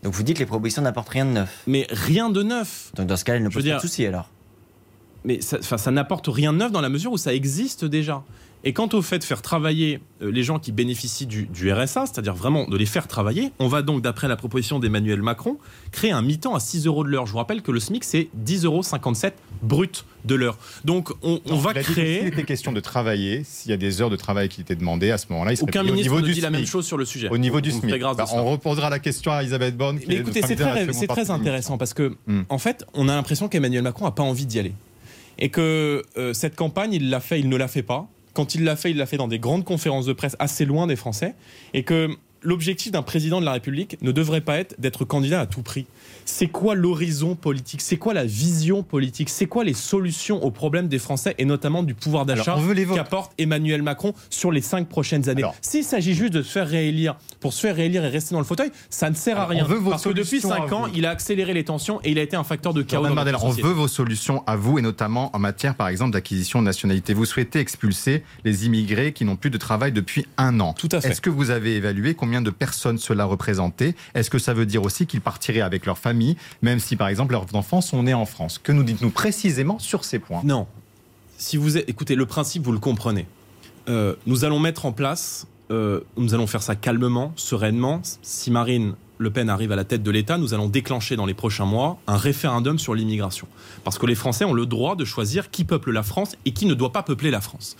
Donc 0.03 0.15
vous 0.15 0.23
dites 0.23 0.37
que 0.37 0.41
les 0.41 0.47
propositions 0.47 0.83
n'apportent 0.83 1.11
rien 1.11 1.27
de 1.27 1.31
neuf. 1.31 1.63
Mais 1.67 1.87
rien 1.91 2.31
de 2.31 2.43
neuf. 2.43 2.91
Donc 2.95 3.07
dans 3.07 3.17
ce 3.17 3.25
cas, 3.25 3.35
elles 3.35 3.43
ne 3.43 3.49
posent 3.49 3.67
pas 3.67 3.77
de 3.77 3.81
souci 3.81 4.07
alors. 4.07 4.31
mais 5.25 5.41
ça, 5.41 5.61
ça 5.61 5.91
n'apporte 5.91 6.29
rien 6.29 6.53
de 6.53 6.59
neuf 6.59 6.73
dans 6.73 6.81
la 6.81 6.89
mesure 6.89 7.13
où 7.13 7.19
ça 7.19 7.35
existe 7.35 7.85
déjà. 7.85 8.23
Et 8.63 8.73
quant 8.75 8.89
au 8.93 9.01
fait 9.01 9.19
de 9.19 9.25
faire 9.25 9.41
travailler 9.41 10.01
euh, 10.21 10.31
les 10.31 10.43
gens 10.43 10.59
qui 10.59 10.71
bénéficient 10.71 11.27
du, 11.27 11.47
du 11.47 11.73
RSA, 11.73 12.07
c'est-à-dire 12.07 12.35
vraiment 12.35 12.67
de 12.67 12.77
les 12.77 12.85
faire 12.87 13.09
travailler, 13.09 13.53
on 13.59 13.69
va 13.69 13.81
donc, 13.83 14.03
d'après 14.03 14.29
la 14.29 14.37
proposition 14.37 14.79
d'Emmanuel 14.79 15.23
Macron, 15.23 15.57
créer 15.93 16.11
un 16.13 16.21
mi-temps 16.21 16.55
à 16.55 16.61
6 16.61 16.87
euros 16.87 17.03
de 17.05 17.09
l'heure. 17.09 17.27
Je 17.27 17.33
vous 17.33 17.39
rappelle 17.39 17.63
que 17.63 17.73
le 17.73 17.81
SMIC, 17.81 18.05
c'est 18.05 18.29
10,57 18.45 18.65
euros 18.67 18.83
brut 19.63 20.05
de 20.27 20.35
l'heure. 20.35 20.59
Donc 20.85 21.11
on, 21.23 21.41
on 21.47 21.51
Non, 21.51 21.59
va 21.59 21.73
créer... 21.75 22.19
S'il 22.19 22.29
était 22.29 22.43
question 22.45 22.73
de 22.73 22.81
travailler, 22.81 23.45
s'il 23.45 23.71
y 23.71 23.75
a 23.75 23.79
des 23.79 24.03
heures 24.03 24.11
de 24.11 24.17
travail 24.17 24.49
qui 24.51 24.61
étaient 24.61 24.77
demandées, 24.77 25.11
à 25.11 25.19
ce 25.19 25.27
moment-là, 25.31 25.53
il 25.53 25.57
serait 25.57 25.71
Aucun 25.71 25.81
payé 25.81 25.91
au 25.91 25.95
ministre 25.95 26.13
niveau 26.13 26.21
ne 26.23 26.27
du 26.27 26.35
dit 26.35 26.41
la 26.43 26.51
même 26.51 26.67
chose 26.67 26.87
sur 26.87 26.99
le 26.99 27.07
sujet. 27.07 27.29
Au 27.31 27.39
niveau 27.39 27.61
du 27.61 27.71
On 27.71 27.81
SMIC. 27.81 28.01
Bah, 28.01 28.27
on 28.35 28.45
reposera 28.51 28.91
la 28.91 28.99
question 28.99 29.33
à 29.33 29.41
Elisabeth 29.41 29.77
Borne. 29.77 29.99
Mais 30.07 30.17
écoutez, 30.17 30.43
c'est 30.43 30.57
très, 30.57 31.31
intéressant 31.31 31.79
parce 31.79 31.95
que, 31.95 32.15
Hmm. 32.27 32.43
en 32.49 32.59
fait, 32.59 32.85
on 32.95 33.09
a 33.09 33.15
l'impression 33.15 33.49
qu'Emmanuel 33.49 33.83
Macron 33.83 34.05
n'a 34.05 34.11
pas 34.11 34.23
envie 34.23 34.45
d'y 34.47 34.59
aller. 34.59 34.73
Et 35.39 35.49
que 35.49 36.03
euh, 36.19 36.33
cette 36.35 36.55
campagne, 36.57 36.93
il 36.93 37.09
l'a 37.09 37.21
fait, 37.21 37.41
il 37.41 37.49
ne 37.49 37.57
l'a 37.57 37.69
fait 37.69 37.83
pas. 37.83 38.09
Quand 38.35 38.55
il 38.55 38.65
l'a 38.65 38.77
fait, 38.77 38.91
il 38.91 38.97
l'a 38.97 39.07
fait 39.07 39.17
dans 39.17 39.29
des 39.29 39.39
grandes 39.39 39.65
conférences 39.65 40.07
de 40.07 40.13
presse 40.13 40.37
assez 40.39 40.65
loin 40.65 40.87
des 40.87 40.97
Français. 40.97 41.35
Et 41.75 41.83
que 41.83 42.11
l'objectif 42.43 42.93
d'un 42.93 43.03
président 43.03 43.41
de 43.41 43.45
la 43.45 43.53
République 43.53 44.01
ne 44.03 44.13
devrait 44.13 44.41
pas 44.41 44.59
être 44.59 44.81
d'être 44.81 45.05
candidat 45.05 45.41
à 45.41 45.47
tout 45.47 45.63
prix. 45.63 45.87
C'est 46.31 46.47
quoi 46.47 46.75
l'horizon 46.75 47.35
politique? 47.35 47.81
C'est 47.81 47.97
quoi 47.97 48.15
la 48.15 48.25
vision 48.25 48.83
politique? 48.83 49.29
C'est 49.29 49.47
quoi 49.47 49.65
les 49.65 49.75
solutions 49.75 50.43
aux 50.43 50.51
problèmes 50.51 50.89
des 50.89 50.99
Français 50.99 51.35
et 51.39 51.45
notamment 51.45 51.83
du 51.83 51.95
pouvoir 51.95 52.25
d'achat 52.25 52.57
qu'apporte 52.95 53.33
Emmanuel 53.37 53.83
Macron 53.83 54.15
sur 54.31 54.53
les 54.53 54.61
cinq 54.61 54.89
prochaines 54.89 55.29
années? 55.29 55.45
S'il 55.61 55.85
s'agit 55.85 56.15
juste 56.15 56.33
de 56.33 56.43
se 56.43 56.51
faire 56.53 56.69
réélire 56.69 57.17
pour 57.41 57.53
se 57.53 57.61
faire 57.61 57.75
réélire 57.77 58.05
et 58.05 58.09
rester 58.09 58.35
dans 58.35 58.39
le 58.39 58.45
fauteuil, 58.47 58.71
ça 58.91 59.11
ne 59.11 59.15
sert 59.15 59.39
à 59.41 59.47
rien. 59.47 59.65
on 59.65 59.69
veut 59.69 59.79
vos 59.79 59.91
Parce 59.91 60.05
que 60.05 60.11
depuis 60.11 60.41
5 60.41 60.73
ans, 60.73 60.87
vous. 60.87 60.93
il 60.95 61.05
a 61.05 61.11
accéléré 61.11 61.53
les 61.53 61.65
tensions 61.65 62.01
et 62.05 62.11
il 62.11 62.19
a 62.19 62.23
été 62.23 62.37
un 62.37 62.45
facteur 62.45 62.73
de 62.75 62.83
chaos 62.83 63.07
dans 63.07 63.15
Bardella, 63.15 63.39
on 63.43 63.49
société. 63.49 63.67
veut 63.67 63.75
vos 63.75 63.89
solutions 63.89 64.43
à 64.47 64.57
vous 64.57 64.79
et 64.79 64.83
notamment 64.83 65.35
en 65.35 65.39
matière, 65.39 65.75
par 65.75 65.89
exemple, 65.89 66.13
d'acquisition 66.13 66.61
de 66.61 66.65
nationalité. 66.65 67.13
Vous 67.13 67.25
souhaitez 67.25 67.59
expulser 67.59 68.23
les 68.45 68.67
immigrés 68.67 69.13
qui 69.13 69.25
n'ont 69.25 69.37
plus 69.37 69.51
de 69.51 69.59
travail 69.59 69.93
depuis 69.93 70.27
un 70.37 70.61
an. 70.61 70.75
Tout 70.75 70.89
à 70.93 71.01
fait. 71.01 71.09
Est-ce 71.11 71.21
que 71.21 71.31
vous 71.31 71.51
avez 71.51 71.77
évalué 71.77 72.15
combien 72.15 72.41
de 72.41 72.51
personnes 72.51 72.99
cela 72.99 73.25
représentait? 73.25 73.95
Est-ce 74.15 74.31
que 74.31 74.39
ça 74.39 74.55
veut 74.55 74.67
dire 74.67 74.83
aussi 74.83 75.07
qu'ils 75.07 75.21
partiraient 75.21 75.61
avec 75.61 75.87
leur 75.87 75.99
famille, 75.99 76.20
même 76.63 76.79
si, 76.79 76.97
par 76.97 77.09
exemple, 77.09 77.33
leurs 77.33 77.55
enfants 77.55 77.81
sont 77.81 78.03
nés 78.03 78.15
en 78.15 78.27
France 78.27 78.59
Que 78.59 78.73
nous 78.73 78.83
dites-nous 78.83 79.11
précisément 79.11 79.79
sur 79.79 80.05
ces 80.05 80.19
points? 80.19 80.43
Non. 80.45 80.67
Si 81.37 81.57
vous 81.57 81.79
écoutez, 81.79 82.15
le 82.15 82.27
principe, 82.27 82.63
vous 82.65 82.73
le 82.73 82.79
comprenez. 82.79 83.27
Euh, 83.89 84.15
nous 84.27 84.45
allons 84.45 84.59
mettre 84.59 84.87
en 84.87 84.93
place, 84.93 85.47
euh, 85.71 86.01
nous 86.17 86.35
allons 86.35 86.47
faire 86.47 86.63
ça 86.63 86.75
calmement, 86.77 87.33
sereinement. 87.37 88.03
Si 88.23 88.51
Marine 88.51 88.95
Le 89.19 89.31
Pen 89.31 89.49
arrive 89.49 89.73
à 89.73 89.77
la 89.77 89.85
tête 89.85 90.03
de 90.03 90.11
l'État, 90.11 90.37
nous 90.37 90.55
allons 90.55 90.69
déclencher 90.69 91.17
dans 91.17 91.27
les 91.27 91.35
prochains 91.35 91.65
mois 91.65 91.99
un 92.07 92.17
référendum 92.17 92.79
sur 92.79 92.95
l'immigration. 92.95 93.47
Parce 93.85 93.99
que 93.99 94.07
les 94.07 94.15
Français 94.15 94.45
ont 94.45 94.53
le 94.53 94.67
droit 94.67 94.97
de 94.97 95.05
choisir 95.05 95.51
qui 95.51 95.65
peuple 95.65 95.93
la 95.93 96.03
France 96.03 96.37
et 96.45 96.53
qui 96.53 96.67
ne 96.67 96.75
doit 96.75 96.93
pas 96.93 97.03
peupler 97.03 97.31
la 97.31 97.41
France. 97.41 97.77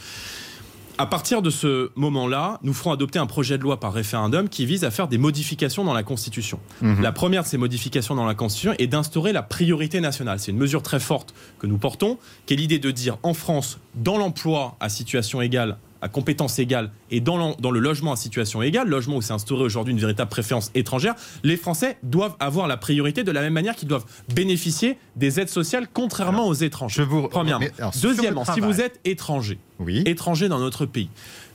À 1.01 1.07
partir 1.07 1.41
de 1.41 1.49
ce 1.49 1.93
moment-là, 1.97 2.59
nous 2.63 2.75
ferons 2.75 2.93
adopter 2.93 3.19
un 3.19 3.25
projet 3.25 3.57
de 3.57 3.63
loi 3.63 3.81
par 3.81 3.95
référendum 3.95 4.51
qui 4.51 4.67
vise 4.67 4.85
à 4.85 4.91
faire 4.91 5.09
des 5.09 5.17
modifications 5.17 5.83
dans 5.83 5.95
la 5.95 6.03
Constitution. 6.03 6.61
Mhm. 6.83 7.01
La 7.01 7.11
première 7.11 7.43
de 7.43 7.49
ces 7.49 7.57
modifications 7.57 8.15
dans 8.15 8.27
la 8.27 8.35
Constitution 8.35 8.75
est 8.79 8.87
d'instaurer 8.87 9.33
la 9.33 9.43
priorité 9.43 10.03
nationale. 10.03 10.39
C'est 10.41 10.51
une 10.51 10.59
mesure 10.59 10.83
très 10.83 11.01
forte 11.01 11.33
que 11.59 11.67
nous 11.67 11.79
portons, 11.79 12.19
qui 12.45 12.53
est 12.53 12.59
l'idée 12.59 12.79
de 12.79 12.91
dire 12.91 13.17
en 13.23 13.33
France, 13.33 13.79
dans 13.95 14.19
l'emploi 14.19 14.77
à 14.79 14.91
situation 14.91 15.41
égale, 15.41 15.79
à 16.03 16.09
compétences 16.09 16.59
égales, 16.59 16.91
et 17.11 17.21
dans, 17.21 17.55
le 17.71 17.79
logement 17.79 18.13
à 18.13 18.17
situation 18.17 18.63
égale, 18.63 18.89
logement 18.89 19.17
où 19.17 19.23
s'est 19.23 19.33
instauré 19.33 19.63
aujourd'hui 19.63 19.93
une 19.93 20.01
véritable 20.01 20.31
préférence 20.31 20.71
étrangère, 20.75 21.15
les 21.43 21.57
Français 21.57 21.99
doivent 22.03 22.37
avoir 22.41 22.67
la 22.69 22.77
priorité 22.77 23.23
de 23.25 23.31
la 23.33 23.41
même 23.43 23.53
manière 23.53 23.77
qu'ils 23.77 23.89
doivent 23.89 24.07
bénéficier 24.35 24.97
des 25.17 25.41
aides 25.41 25.49
sociales, 25.49 25.89
contrairement 25.93 26.47
aux 26.49 26.55
étrangers. 26.55 26.97
Je 26.97 27.03
vous 27.03 27.29
Premièrement. 27.29 27.65
mais 27.65 27.73
alors, 27.79 27.93
Deuxièmement, 28.03 28.45
si 28.45 28.61
vous 28.61 28.81
êtes 28.81 29.01
étranger, 29.05 29.59
Oui. 29.79 30.03
étranger 30.07 30.49
dans 30.49 30.59
notre 30.59 30.87
pays, 30.87 31.09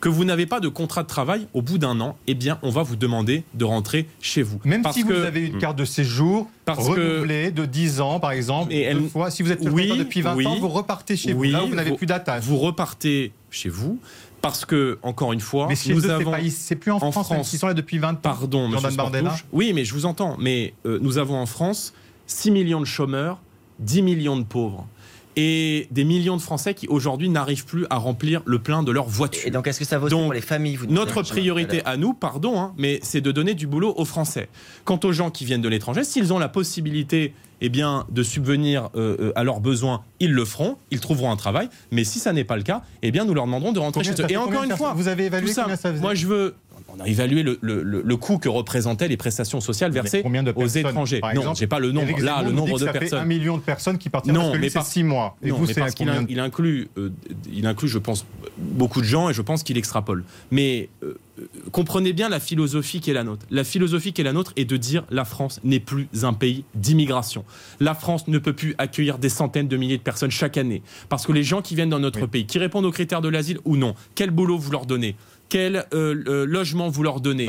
que 0.05 0.09
vous 0.09 0.23
n'avez 0.23 0.45
pas 0.45 0.59
de 0.59 0.67
contrat 0.67 1.01
de 1.01 1.07
travail 1.07 1.47
au 1.55 1.63
bout 1.63 1.79
d'un 1.79 1.99
an, 1.99 2.15
eh 2.27 2.35
bien, 2.35 2.59
on 2.61 2.69
va 2.69 2.83
vous 2.83 2.95
demander 2.95 3.43
de 3.55 3.65
rentrer 3.65 4.05
chez 4.21 4.43
vous. 4.43 4.59
Même 4.63 4.83
Parce 4.83 4.95
si 4.97 5.01
vous 5.01 5.11
avez 5.13 5.47
une 5.47 5.57
carte 5.57 5.79
de 5.79 5.83
séjour 5.83 6.47
Parce 6.63 6.77
que- 6.87 6.91
renouvelée 6.91 7.49
de 7.49 7.65
10 7.65 8.01
ans, 8.01 8.19
par 8.19 8.31
exemple, 8.31 8.71
Et 8.71 8.81
elle- 8.81 8.99
deux 9.01 9.07
fois, 9.07 9.31
si 9.31 9.41
vous 9.41 9.51
êtes 9.51 9.67
Oui, 9.67 9.91
depuis 9.97 10.21
20 10.21 10.35
oui. 10.35 10.45
ans, 10.45 10.57
vous 10.59 10.69
repartez 10.69 11.17
chez 11.17 11.33
Oui, 11.33 11.47
vous. 11.47 11.53
Là, 11.53 11.61
vous 11.67 11.73
n'avez 11.73 11.93
plus 11.93 12.05
d'attache. 12.05 12.43
Vous 12.43 12.57
repartez 12.59 13.31
chez 13.49 13.69
vous 13.69 13.97
parce 14.43 14.63
que, 14.63 14.99
encore 15.01 15.33
une 15.33 15.39
fois, 15.39 15.65
Mais 15.69 15.75
nous 15.91 16.05
avons. 16.07 16.33
c'est 16.51 16.75
plus 16.75 16.91
en, 16.91 16.97
en 16.97 17.11
France, 17.11 17.25
France. 17.25 17.49
s'ils 17.49 17.57
sont 17.57 17.65
là 17.65 17.73
depuis 17.73 17.97
20 17.97 18.11
ans. 18.13 18.19
Pardon, 18.21 18.67
monsieur 18.67 18.81
Jordan 18.81 18.97
Bardella. 18.97 19.35
Oui, 19.53 19.73
mais 19.73 19.85
je 19.85 19.93
vous 19.95 20.05
entends. 20.05 20.37
Mais 20.39 20.75
euh, 20.85 20.99
nous 21.01 21.17
avons 21.17 21.35
en 21.39 21.47
France 21.47 21.95
6 22.27 22.51
millions 22.51 22.79
de 22.79 22.85
chômeurs, 22.85 23.39
10 23.79 24.03
millions 24.03 24.37
de 24.37 24.43
pauvres. 24.43 24.85
Et 25.35 25.87
des 25.91 26.03
millions 26.03 26.37
de 26.37 26.41
Français 26.41 26.73
qui 26.73 26.87
aujourd'hui 26.87 27.29
n'arrivent 27.29 27.65
plus 27.65 27.85
à 27.89 27.97
remplir 27.97 28.41
le 28.45 28.59
plein 28.59 28.83
de 28.83 28.91
leur 28.91 29.07
voiture. 29.07 29.45
Et 29.45 29.51
donc 29.51 29.67
est-ce 29.67 29.79
que 29.79 29.85
ça 29.85 29.97
vaut 29.97 30.09
Donc, 30.09 30.23
pour 30.23 30.33
les 30.33 30.41
familles 30.41 30.75
vous 30.75 30.87
Notre 30.87 31.21
priorité 31.23 31.81
à 31.85 31.97
nous, 31.97 32.13
pardon, 32.13 32.59
hein, 32.59 32.73
mais 32.77 32.99
c'est 33.03 33.21
de 33.21 33.31
donner 33.31 33.53
du 33.53 33.67
boulot 33.67 33.93
aux 33.97 34.05
Français. 34.05 34.49
Quant 34.85 34.99
aux 35.03 35.11
gens 35.11 35.31
qui 35.31 35.45
viennent 35.45 35.61
de 35.61 35.69
l'étranger, 35.69 36.03
s'ils 36.03 36.31
ont 36.33 36.39
la 36.39 36.49
possibilité 36.49 37.33
eh 37.61 37.69
bien, 37.69 38.05
de 38.09 38.23
subvenir 38.23 38.89
euh, 38.95 39.15
euh, 39.19 39.31
à 39.35 39.43
leurs 39.43 39.59
besoins, 39.59 40.03
ils 40.19 40.33
le 40.33 40.45
feront, 40.45 40.77
ils 40.91 40.99
trouveront 40.99 41.31
un 41.31 41.35
travail. 41.37 41.69
Mais 41.91 42.03
si 42.03 42.19
ça 42.19 42.33
n'est 42.33 42.43
pas 42.43 42.57
le 42.57 42.63
cas, 42.63 42.81
eh 43.01 43.11
bien, 43.11 43.25
nous 43.25 43.33
leur 43.33 43.45
demanderons 43.45 43.71
de 43.71 43.79
rentrer 43.79 44.03
chez 44.03 44.11
eux. 44.11 44.25
Et 44.29 44.37
encore 44.37 44.63
une 44.63 44.75
fois, 44.75 44.93
Vous 44.93 45.07
avez 45.07 45.25
évalué 45.25 45.47
tout 45.47 45.53
ça, 45.53 45.67
ça 45.75 45.91
faisait 45.91 46.01
moi 46.01 46.13
je 46.15 46.27
veux. 46.27 46.55
On 46.97 47.03
a 47.03 47.07
évalué 47.07 47.43
le, 47.43 47.57
le- 47.61 47.83
le- 47.83 48.01
le 48.01 48.17
coût 48.17 48.37
que 48.37 48.49
représentaient 48.49 49.07
les 49.07 49.17
prestations 49.17 49.61
sociales 49.61 49.91
versées 49.91 50.21
Combien 50.21 50.43
de 50.43 50.53
aux 50.55 50.65
étrangers. 50.67 51.19
par 51.19 51.33
non, 51.33 51.53
j'ai 51.53 51.67
pas 51.67 51.79
le 51.79 51.91
nombre. 51.91 52.19
Là, 52.21 52.41
le 52.43 52.51
nombre 52.51 52.79
de 52.79 52.85
ça 52.85 52.93
fait 52.93 52.99
personnes. 52.99 53.19
un 53.19 53.25
million 53.25 53.57
de 53.57 53.61
personnes 53.63 53.97
qui 53.97 54.09
partiront 54.09 54.33
Non, 54.35 54.41
parce 54.41 54.51
que 54.53 54.57
lui, 54.57 54.61
mais 54.63 54.69
c'est 54.69 54.73
par- 54.79 54.85
six 54.85 55.03
mois. 55.03 55.35
Et 55.43 55.49
non, 55.49 55.57
vous, 55.57 55.65
mais 55.67 55.73
parce 55.73 55.93
qu'il 55.95 56.07
de- 56.07 56.25
il 56.29 56.39
inclut, 56.39 56.87
euh, 56.97 57.09
il 57.51 57.65
inclut, 57.67 57.87
je 57.87 57.97
pense, 57.99 58.25
beaucoup 58.57 59.01
de 59.01 59.05
gens 59.05 59.29
et 59.29 59.33
je 59.33 59.41
pense 59.41 59.63
qu'il 59.63 59.77
extrapole. 59.77 60.23
Mais 60.51 60.89
euh, 61.03 61.17
euh, 61.39 61.43
comprenez 61.71 62.13
bien 62.13 62.29
la 62.29 62.39
philosophie 62.39 63.01
qui 63.01 63.11
est 63.11 63.13
la 63.13 63.23
nôtre. 63.23 63.45
La 63.51 63.63
philosophie 63.63 64.13
qui 64.13 64.21
est 64.21 64.23
la 64.23 64.33
nôtre 64.33 64.53
est 64.55 64.65
de 64.65 64.77
dire 64.77 65.03
la 65.09 65.25
France 65.25 65.59
n'est 65.63 65.79
plus 65.81 66.07
un 66.23 66.33
pays 66.33 66.63
d'immigration. 66.75 67.43
La 67.79 67.93
France 67.93 68.27
ne 68.27 68.37
peut 68.37 68.53
plus 68.53 68.73
accueillir 68.77 69.17
des 69.17 69.29
centaines 69.29 69.67
de 69.67 69.75
milliers 69.77 69.97
de 69.97 70.01
personnes 70.03 70.31
chaque 70.31 70.57
année 70.57 70.81
parce 71.09 71.25
que 71.25 71.31
les 71.33 71.43
gens 71.43 71.61
qui 71.61 71.75
viennent 71.75 71.89
dans 71.89 71.99
notre 71.99 72.25
pays, 72.25 72.45
qui 72.45 72.57
répondent 72.59 72.85
aux 72.85 72.91
critères 72.91 73.21
de 73.21 73.29
l'asile 73.29 73.59
ou 73.65 73.75
non, 73.75 73.95
quel 74.15 74.31
boulot 74.31 74.57
vous 74.57 74.71
leur 74.71 74.85
donnez? 74.85 75.15
Quel 75.49 75.85
euh, 75.93 76.15
euh, 76.27 76.45
logement 76.45 76.89
vous 76.89 77.03
leur 77.03 77.21
donnez 77.21 77.47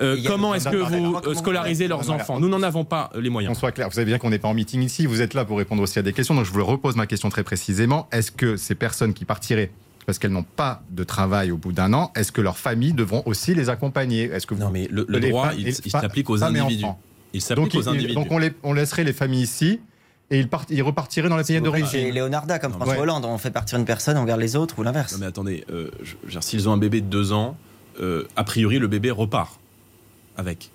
Euh, 0.00 0.16
Comment 0.26 0.54
est-ce 0.54 0.68
que 0.68 0.76
vous 0.76 1.16
euh, 1.24 1.34
scolarisez 1.34 1.88
leurs 1.88 2.10
enfants 2.10 2.40
Nous 2.40 2.48
n'en 2.48 2.62
avons 2.62 2.84
pas 2.84 3.10
les 3.18 3.30
moyens. 3.30 3.54
Qu'on 3.54 3.60
soit 3.60 3.72
clair, 3.72 3.88
vous 3.88 3.94
savez 3.94 4.06
bien 4.06 4.18
qu'on 4.18 4.30
n'est 4.30 4.38
pas 4.38 4.48
en 4.48 4.54
meeting 4.54 4.82
ici, 4.82 5.06
vous 5.06 5.20
êtes 5.22 5.34
là 5.34 5.44
pour 5.44 5.58
répondre 5.58 5.82
aussi 5.82 5.98
à 5.98 6.02
des 6.02 6.12
questions, 6.12 6.34
donc 6.34 6.44
je 6.44 6.52
vous 6.52 6.64
repose 6.64 6.96
ma 6.96 7.06
question 7.06 7.28
très 7.28 7.44
précisément. 7.44 8.08
Est-ce 8.12 8.30
que 8.32 8.56
ces 8.56 8.74
personnes 8.74 9.14
qui 9.14 9.24
partiraient 9.24 9.70
parce 10.06 10.20
qu'elles 10.20 10.30
n'ont 10.30 10.44
pas 10.44 10.82
de 10.92 11.02
travail 11.02 11.50
au 11.50 11.56
bout 11.56 11.72
d'un 11.72 11.92
an, 11.92 12.12
est-ce 12.14 12.30
que 12.30 12.40
leurs 12.40 12.58
familles 12.58 12.92
devront 12.92 13.24
aussi 13.26 13.54
les 13.54 13.68
accompagner? 13.70 14.24
Est-ce 14.24 14.46
que 14.46 14.54
Non, 14.54 14.70
mais 14.70 14.86
le, 14.88 15.04
droit, 15.18 15.50
il, 15.58 15.74
s'applique 15.74 16.30
aux 16.30 16.44
individus. 16.44 16.84
enfants. 16.84 17.00
Il 17.32 17.42
s'applique 17.42 17.74
aux 17.74 17.88
individus. 17.88 18.14
donc 18.14 18.30
on, 18.30 18.38
les- 18.38 18.52
on 18.62 18.72
laisserait 18.72 19.02
les 19.02 19.12
familles 19.12 19.42
ici 19.42 19.80
et 20.30 20.38
ils, 20.40 20.48
part- 20.48 20.66
dans 21.28 21.36
les 21.36 21.44
pays 21.44 21.56
C'est 21.56 21.60
d'origine. 21.60 22.14
Leonarda, 22.14 22.58
comme 22.58 22.72
François 22.72 22.94
Ouais. 22.94 23.00
Hollande. 23.00 23.24
On 23.24 23.38
fait 23.38 23.50
partir 23.50 23.78
une 23.78 23.84
personne, 23.84 24.16
on 24.16 24.24
garde 24.24 24.40
les 24.40 24.56
autres 24.56 24.78
ou 24.78 24.82
l'inverse. 24.82 25.12
Non 25.12 25.18
mais 25.20 25.26
attendez, 25.26 25.64
euh, 25.70 25.90
s'ils 26.40 26.68
ont 26.68 26.72
un 26.72 26.76
bébé 26.78 27.00
de 27.00 27.06
deux 27.06 27.32
ans, 27.32 27.56
euh, 28.00 28.24
a 28.36 28.44
priori 28.44 28.78
le 28.78 28.88
bébé 28.88 29.10
repart 29.10 29.58
avec. 30.36 30.70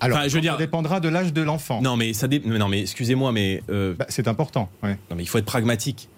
Alors, 0.00 0.18
Enfin, 0.18 0.28
je 0.28 0.34
veux 0.34 0.40
dire, 0.40 0.52
ça 0.52 0.58
dépendra 0.58 1.00
de 1.00 1.08
l'âge 1.08 1.32
de 1.32 1.42
l'enfant. 1.42 1.80
non 1.82 1.96
mais 1.96 2.12
ça, 2.12 2.28
dé- 2.28 2.40
non 2.44 2.68
mais 2.68 2.82
excusez-moi, 2.82 3.32
mais 3.32 3.62
euh, 3.70 3.94
Bah, 3.98 4.06
c'est 4.08 4.28
important. 4.28 4.68
ouais. 4.82 4.96
non 5.10 5.16
mais 5.16 5.22
il 5.22 5.26
faut 5.26 5.38
être 5.38 5.44
pragmatique. 5.44 6.08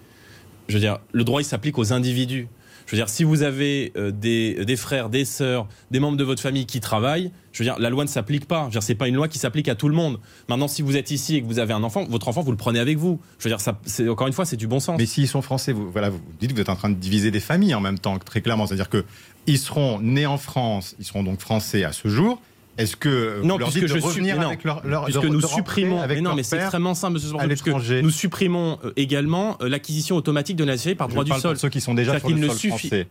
Je 0.68 0.74
veux 0.74 0.80
dire, 0.80 0.98
le 1.12 1.24
droit 1.24 1.40
il 1.40 1.44
s'applique 1.44 1.78
aux 1.78 1.92
individus. 1.92 2.46
Je 2.90 2.96
veux 2.96 3.02
dire, 3.02 3.08
si 3.08 3.22
vous 3.22 3.42
avez 3.42 3.92
euh, 3.96 4.10
des, 4.10 4.64
des 4.64 4.74
frères, 4.74 5.10
des 5.10 5.24
sœurs, 5.24 5.68
des 5.92 6.00
membres 6.00 6.16
de 6.16 6.24
votre 6.24 6.42
famille 6.42 6.66
qui 6.66 6.80
travaillent, 6.80 7.30
je 7.52 7.62
veux 7.62 7.64
dire, 7.64 7.78
la 7.78 7.88
loi 7.88 8.02
ne 8.02 8.08
s'applique 8.08 8.46
pas. 8.46 8.62
Je 8.62 8.64
veux 8.64 8.70
dire, 8.72 8.82
c'est 8.82 8.96
pas 8.96 9.06
une 9.06 9.14
loi 9.14 9.28
qui 9.28 9.38
s'applique 9.38 9.68
à 9.68 9.76
tout 9.76 9.88
le 9.88 9.94
monde. 9.94 10.18
Maintenant, 10.48 10.66
si 10.66 10.82
vous 10.82 10.96
êtes 10.96 11.12
ici 11.12 11.36
et 11.36 11.42
que 11.42 11.46
vous 11.46 11.60
avez 11.60 11.72
un 11.72 11.84
enfant, 11.84 12.04
votre 12.06 12.26
enfant, 12.26 12.42
vous 12.42 12.50
le 12.50 12.56
prenez 12.56 12.80
avec 12.80 12.98
vous. 12.98 13.20
Je 13.38 13.48
veux 13.48 13.54
dire, 13.54 13.64
c'est 13.84 14.08
encore 14.08 14.26
une 14.26 14.32
fois, 14.32 14.44
c'est 14.44 14.56
du 14.56 14.66
bon 14.66 14.80
sens. 14.80 14.98
Mais 14.98 15.06
s'ils 15.06 15.28
sont 15.28 15.40
français, 15.40 15.70
vous, 15.70 15.88
voilà, 15.88 16.10
vous 16.10 16.20
dites 16.40 16.50
que 16.50 16.56
vous 16.56 16.62
êtes 16.62 16.68
en 16.68 16.74
train 16.74 16.90
de 16.90 16.96
diviser 16.96 17.30
des 17.30 17.38
familles 17.38 17.76
en 17.76 17.80
même 17.80 18.00
temps, 18.00 18.18
très 18.18 18.40
clairement. 18.40 18.66
C'est-à-dire 18.66 18.88
que 18.88 19.04
ils 19.46 19.58
seront 19.58 20.00
nés 20.00 20.26
en 20.26 20.36
France, 20.36 20.96
ils 20.98 21.04
seront 21.04 21.22
donc 21.22 21.38
français 21.38 21.84
à 21.84 21.92
ce 21.92 22.08
jour. 22.08 22.42
Est-ce 22.80 22.96
que 22.96 23.40
Non, 23.42 23.54
vous 23.54 23.58
leur 23.60 23.68
dites 23.70 23.82
de 23.82 23.86
je 23.88 23.98
revenir 23.98 24.38
non, 24.40 24.48
avec 24.48 24.64
leur, 24.64 24.84
leur 24.86 25.04
puisque 25.04 25.20
de- 25.22 25.28
nous 25.28 25.40
de 25.40 25.46
supprimons, 25.46 26.00
avec 26.00 26.16
mais 26.18 26.22
non, 26.22 26.34
mais 26.34 26.42
c'est 26.42 26.56
extrêmement 26.56 26.94
simple, 26.94 27.14
Monsieur 27.14 27.28
Sportel, 27.28 27.50
à 27.50 27.54
puisque 27.54 28.02
nous 28.02 28.10
supprimons 28.10 28.78
euh, 28.84 28.92
également 28.96 29.56
euh, 29.62 29.68
l'acquisition 29.68 30.16
automatique 30.16 30.56
de 30.56 30.64
la 30.64 30.72
nationalité 30.72 30.96
par 30.98 31.08
Je 31.08 31.14
droit 31.14 31.24
du 31.24 31.28
parle 31.30 31.40
sol. 31.42 31.52
pour 31.52 31.60
ceux 31.60 31.68
qui 31.68 31.80
sont 31.80 31.94
déjà 31.94 32.18
sur 32.18 32.28
le 32.30 32.46
sol 32.48 32.56
suffit- 32.56 32.68
français. 32.88 33.08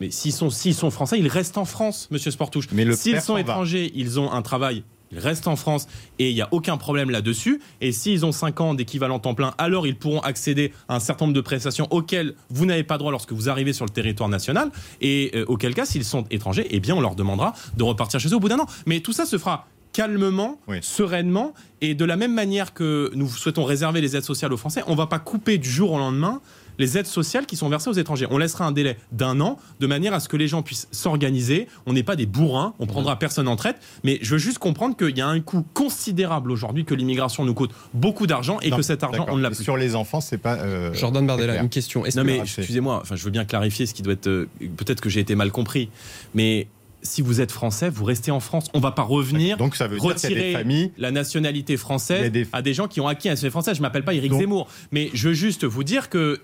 Mais 0.00 0.10
s'ils 0.10 0.32
sont, 0.32 0.50
s'ils 0.50 0.74
sont 0.74 0.90
français, 0.90 1.18
ils 1.18 1.28
restent 1.28 1.58
en 1.58 1.64
France, 1.64 2.08
Monsieur 2.10 2.30
Sportouche. 2.30 2.66
Mais 2.72 2.90
S'ils 2.92 3.16
sont 3.20 3.26
s'en 3.26 3.34
va. 3.34 3.40
étrangers, 3.40 3.92
ils 3.94 4.18
ont 4.18 4.32
un 4.32 4.42
travail. 4.42 4.82
Ils 5.12 5.18
restent 5.18 5.46
en 5.46 5.56
France 5.56 5.86
et 6.18 6.30
il 6.30 6.34
n'y 6.34 6.40
a 6.42 6.48
aucun 6.52 6.76
problème 6.76 7.10
là-dessus. 7.10 7.60
Et 7.80 7.92
s'ils 7.92 8.24
ont 8.24 8.32
5 8.32 8.60
ans 8.60 8.74
d'équivalent 8.74 9.18
temps 9.18 9.34
plein, 9.34 9.54
alors 9.58 9.86
ils 9.86 9.96
pourront 9.96 10.20
accéder 10.20 10.72
à 10.88 10.96
un 10.96 11.00
certain 11.00 11.26
nombre 11.26 11.36
de 11.36 11.40
prestations 11.40 11.86
auxquelles 11.90 12.34
vous 12.50 12.66
n'avez 12.66 12.82
pas 12.84 12.98
droit 12.98 13.10
lorsque 13.10 13.32
vous 13.32 13.48
arrivez 13.48 13.72
sur 13.72 13.84
le 13.84 13.90
territoire 13.90 14.28
national. 14.28 14.70
Et 15.00 15.30
euh, 15.34 15.44
auquel 15.48 15.74
cas, 15.74 15.84
s'ils 15.84 16.04
sont 16.04 16.24
étrangers, 16.30 16.66
eh 16.70 16.80
bien, 16.80 16.94
on 16.96 17.00
leur 17.00 17.14
demandera 17.14 17.52
de 17.76 17.82
repartir 17.84 18.20
chez 18.20 18.28
eux 18.30 18.36
au 18.36 18.40
bout 18.40 18.48
d'un 18.48 18.58
an. 18.58 18.66
Mais 18.86 19.00
tout 19.00 19.12
ça 19.12 19.26
se 19.26 19.36
fera 19.38 19.66
calmement, 19.92 20.58
Oui. 20.68 20.78
sereinement, 20.80 21.52
et 21.82 21.94
de 21.94 22.04
la 22.06 22.16
même 22.16 22.32
manière 22.32 22.72
que 22.72 23.10
nous 23.14 23.28
souhaitons 23.28 23.64
réserver 23.64 24.00
les 24.00 24.16
aides 24.16 24.24
sociales 24.24 24.50
aux 24.52 24.56
Français, 24.56 24.82
on 24.86 24.92
ne 24.92 24.96
va 24.96 25.06
pas 25.06 25.18
couper 25.18 25.58
du 25.58 25.68
jour 25.68 25.92
au 25.92 25.98
lendemain 25.98 26.40
les 26.78 26.98
aides 26.98 27.06
sociales 27.06 27.46
qui 27.46 27.56
sont 27.56 27.68
versées 27.68 27.90
aux 27.90 27.94
étrangers. 27.94 28.26
On 28.30 28.38
laissera 28.38 28.64
un 28.66 28.72
délai 28.72 28.96
d'un 29.12 29.40
an 29.40 29.58
de 29.80 29.86
manière 29.86 30.14
à 30.14 30.20
ce 30.20 30.28
que 30.28 30.36
les 30.36 30.48
gens 30.48 30.62
puissent 30.62 30.88
s'organiser. 30.90 31.68
On 31.86 31.92
n'est 31.92 32.02
pas 32.02 32.16
des 32.16 32.26
bourrins, 32.26 32.74
on 32.78 32.86
prendra 32.86 33.18
personne 33.18 33.48
en 33.48 33.56
traite, 33.56 33.76
mais 34.04 34.18
je 34.22 34.30
veux 34.32 34.38
juste 34.38 34.58
comprendre 34.58 34.96
qu'il 34.96 35.16
y 35.16 35.20
a 35.20 35.26
un 35.28 35.40
coût 35.40 35.64
considérable 35.74 36.50
aujourd'hui 36.50 36.84
que 36.84 36.94
l'immigration 36.94 37.44
nous 37.44 37.54
coûte 37.54 37.70
beaucoup 37.94 38.26
d'argent 38.26 38.58
et 38.60 38.70
Non, 38.70 38.76
que 38.76 38.82
cet 38.82 39.02
argent 39.02 39.26
on 39.28 39.36
ne 39.36 39.42
l'a 39.42 39.50
plus. 39.50 39.62
Sur 39.62 39.76
les 39.76 39.94
enfants, 39.94 40.20
c'est 40.20 40.38
pas. 40.38 40.54
euh, 40.56 40.92
Jordan 40.94 41.26
Bardella, 41.26 41.60
une 41.62 41.68
question. 41.68 42.04
Est-ce 42.06 42.16
Non 42.18 42.22
que- 42.24 42.30
mais 42.30 42.38
racheter. 42.40 42.62
excusez-moi, 42.62 42.98
enfin 43.02 43.16
je 43.16 43.24
veux 43.24 43.30
bien 43.30 43.44
clarifier 43.44 43.86
ce 43.86 43.94
qui 43.94 44.02
doit 44.02 44.14
être 44.14 44.26
euh, 44.28 44.48
peut-être 44.76 45.00
que 45.00 45.08
j'ai 45.10 45.20
été 45.20 45.34
mal 45.34 45.50
compris, 45.50 45.88
mais 46.34 46.66
si 47.02 47.22
vous 47.22 47.40
êtes 47.40 47.50
français, 47.52 47.88
vous 47.90 48.04
restez 48.04 48.30
en 48.30 48.40
France. 48.40 48.68
On 48.74 48.80
va 48.80 48.92
pas 48.92 49.02
revenir 49.02 49.56
Donc 49.56 49.74
ça 49.76 49.86
veut 49.88 49.98
dire 49.98 50.14
qu'il 50.14 50.30
y 50.30 50.34
a 50.34 50.42
des 50.42 50.52
familles. 50.52 50.92
la 50.98 51.10
nationalité 51.10 51.76
française 51.76 52.30
des- 52.30 52.46
à 52.52 52.62
des 52.62 52.74
gens 52.74 52.88
qui 52.88 53.00
ont 53.00 53.08
acquis 53.08 53.28
la 53.28 53.32
nationalité 53.34 53.50
française. 53.52 53.76
Je 53.76 53.82
m'appelle 53.82 54.04
pas 54.04 54.14
Éric 54.14 54.30
Donc- 54.30 54.40
Zemmour, 54.40 54.68
mais 54.92 55.10
je 55.14 55.28
veux 55.28 55.34
juste 55.34 55.64
vous 55.64 55.84
dire 55.84 56.08
que 56.08 56.40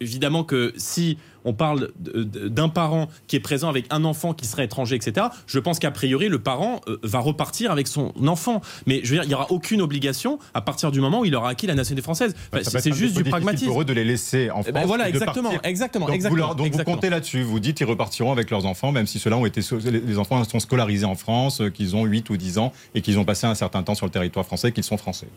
évidemment 0.00 0.44
que 0.44 0.72
si 0.76 1.18
on 1.44 1.52
parle 1.54 1.90
d'un 1.98 2.68
parent 2.68 3.08
qui 3.26 3.36
est 3.36 3.40
présent 3.40 3.68
avec 3.68 3.86
un 3.90 4.04
enfant 4.04 4.34
qui 4.34 4.44
serait 4.46 4.64
étranger, 4.64 4.96
etc., 4.96 5.28
je 5.46 5.58
pense 5.58 5.78
qu'a 5.78 5.90
priori 5.90 6.28
le 6.28 6.38
parent 6.38 6.80
euh, 6.88 6.98
va 7.02 7.20
repartir 7.20 7.70
avec 7.70 7.86
son 7.86 8.12
enfant. 8.26 8.60
Mais 8.86 9.00
je 9.02 9.10
veux 9.10 9.16
dire, 9.16 9.24
il 9.24 9.28
n'y 9.28 9.34
aura 9.34 9.50
aucune 9.50 9.80
obligation 9.80 10.38
à 10.52 10.60
partir 10.60 10.90
du 10.90 11.00
moment 11.00 11.20
où 11.20 11.24
il 11.24 11.34
aura 11.34 11.50
acquis 11.50 11.66
la 11.66 11.74
nationalité 11.74 12.02
française. 12.04 12.34
Enfin, 12.52 12.70
peut 12.70 12.80
c'est 12.80 12.92
juste 12.92 13.16
du 13.16 13.24
pragmatisme. 13.24 13.66
pour 13.66 13.80
eux 13.80 13.84
de 13.84 13.92
les 13.92 14.04
laisser 14.04 14.50
en 14.50 14.62
France. 14.62 14.66
Eh 14.68 14.72
ben 14.72 14.84
voilà, 14.84 15.08
et 15.08 15.12
de 15.12 15.16
exactement, 15.16 15.50
exactement, 15.62 16.06
Donc, 16.06 16.10
vous, 16.10 16.14
exactement, 16.16 16.46
leur- 16.46 16.54
donc 16.54 16.72
vous 16.72 16.84
comptez 16.84 17.08
là-dessus. 17.08 17.42
Vous 17.42 17.60
dites 17.60 17.76
qu'ils 17.76 17.86
repartiront 17.86 18.32
avec 18.32 18.50
leurs 18.50 18.66
enfants, 18.66 18.92
même 18.92 19.06
si 19.06 19.18
ceux-là 19.18 19.36
ont 19.38 19.46
été 19.46 19.60
les 19.90 20.18
enfants 20.18 20.42
sont 20.44 20.60
scolarisés 20.60 21.06
en 21.06 21.14
France, 21.14 21.60
euh, 21.60 21.70
qu'ils 21.70 21.96
ont 21.96 22.04
8 22.04 22.30
ou 22.30 22.36
10 22.36 22.58
ans 22.58 22.72
et 22.94 23.00
qu'ils 23.00 23.18
ont 23.18 23.24
passé 23.24 23.46
un 23.46 23.54
certain 23.54 23.82
temps 23.82 23.94
sur 23.94 24.06
le 24.06 24.12
territoire 24.12 24.44
français, 24.44 24.72
qu'ils 24.72 24.84
sont 24.84 24.96
français. 24.98 25.28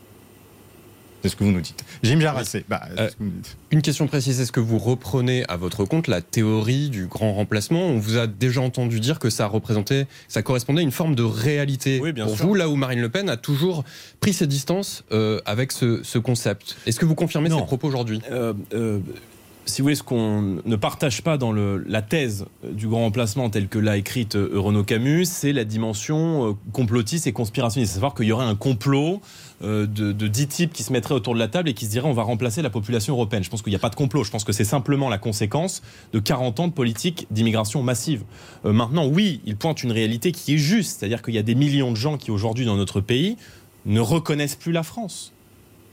C'est 1.21 1.29
ce 1.29 1.35
que 1.35 1.43
vous 1.43 1.51
nous 1.51 1.61
dites. 1.61 1.83
Jim 2.03 2.19
Jarassé, 2.19 2.65
bah, 2.67 2.81
Euh, 2.97 3.09
que. 3.09 3.13
Une 3.71 3.81
question 3.81 4.07
précise, 4.07 4.41
est-ce 4.41 4.51
que 4.51 4.59
vous 4.59 4.79
reprenez 4.79 5.45
à 5.47 5.55
votre 5.57 5.85
compte 5.85 6.07
la 6.07 6.21
théorie 6.21 6.89
du 6.89 7.05
grand 7.05 7.33
remplacement? 7.33 7.81
On 7.87 7.99
vous 7.99 8.17
a 8.17 8.27
déjà 8.27 8.61
entendu 8.61 8.99
dire 8.99 9.19
que 9.19 9.29
ça 9.29 9.45
représentait, 9.47 10.07
ça 10.27 10.41
correspondait 10.41 10.81
à 10.81 10.83
une 10.83 10.91
forme 10.91 11.13
de 11.15 11.23
réalité 11.23 11.99
Oui, 12.01 12.11
bien 12.11 12.25
pour 12.25 12.35
sûr. 12.35 12.47
vous, 12.47 12.53
là 12.55 12.69
où 12.69 12.75
Marine 12.75 13.01
Le 13.01 13.09
Pen 13.09 13.29
a 13.29 13.37
toujours 13.37 13.83
pris 14.19 14.33
ses 14.33 14.47
distances 14.47 15.03
euh, 15.11 15.39
avec 15.45 15.71
ce, 15.71 16.01
ce 16.03 16.17
concept. 16.17 16.75
Est-ce 16.87 16.99
que 16.99 17.05
vous 17.05 17.15
confirmez 17.15 17.49
Non. 17.49 17.59
ces 17.59 17.65
propos 17.65 17.87
aujourd'hui? 17.87 18.19
Euh, 18.31 18.53
euh, 18.73 18.99
si 19.65 19.81
vous 19.81 19.93
ce 19.93 20.03
qu'on 20.03 20.41
ne 20.41 20.75
partage 20.75 21.21
pas 21.21 21.37
dans 21.37 21.53
la 21.53 22.01
thèse 22.01 22.45
du 22.63 22.87
grand 22.87 23.01
remplacement 23.01 23.49
telle 23.49 23.67
que 23.67 23.79
l'a 23.79 23.97
écrite 23.97 24.35
euh, 24.35 24.51
Renaud 24.55 24.83
Camus, 24.83 25.25
c'est 25.25 25.53
la 25.53 25.65
dimension 25.65 26.49
euh, 26.49 26.53
complotiste 26.71 27.27
et 27.27 27.33
conspirationniste. 27.33 27.91
C'est 27.91 27.95
savoir 27.95 28.15
qu'il 28.15 28.25
y 28.25 28.31
aurait 28.31 28.45
un 28.45 28.55
complot 28.55 29.21
euh, 29.63 29.85
de, 29.85 30.27
10 30.27 30.47
types 30.47 30.73
qui 30.73 30.83
se 30.83 30.91
mettraient 30.91 31.13
autour 31.13 31.33
de 31.33 31.39
la 31.39 31.47
table 31.47 31.69
et 31.69 31.73
qui 31.73 31.85
se 31.85 31.91
diraient 31.91 32.07
on 32.07 32.13
va 32.13 32.23
remplacer 32.23 32.61
la 32.61 32.69
population 32.69 33.13
européenne. 33.13 33.43
Je 33.43 33.49
pense 33.49 33.61
qu'il 33.61 33.71
n'y 33.71 33.75
a 33.75 33.79
pas 33.79 33.89
de 33.89 33.95
complot. 33.95 34.23
Je 34.23 34.31
pense 34.31 34.43
que 34.43 34.51
c'est 34.51 34.63
simplement 34.63 35.09
la 35.09 35.17
conséquence 35.17 35.81
de 36.13 36.19
40 36.19 36.59
ans 36.59 36.67
de 36.67 36.73
politique 36.73 37.27
d'immigration 37.29 37.83
massive. 37.83 38.23
Maintenant, 38.63 39.07
oui, 39.07 39.41
il 39.45 39.55
pointe 39.55 39.83
une 39.83 39.91
réalité 39.91 40.31
qui 40.31 40.55
est 40.55 40.57
juste. 40.57 40.99
C'est-à-dire 40.99 41.21
qu'il 41.21 41.35
y 41.35 41.39
a 41.39 41.43
des 41.43 41.55
millions 41.55 41.91
de 41.91 41.97
gens 41.97 42.17
qui 42.17 42.31
aujourd'hui 42.31 42.65
dans 42.65 42.77
notre 42.77 43.01
pays 43.01 43.37
ne 43.85 43.99
reconnaissent 43.99 44.55
plus 44.55 44.71
la 44.71 44.83
France 44.83 45.33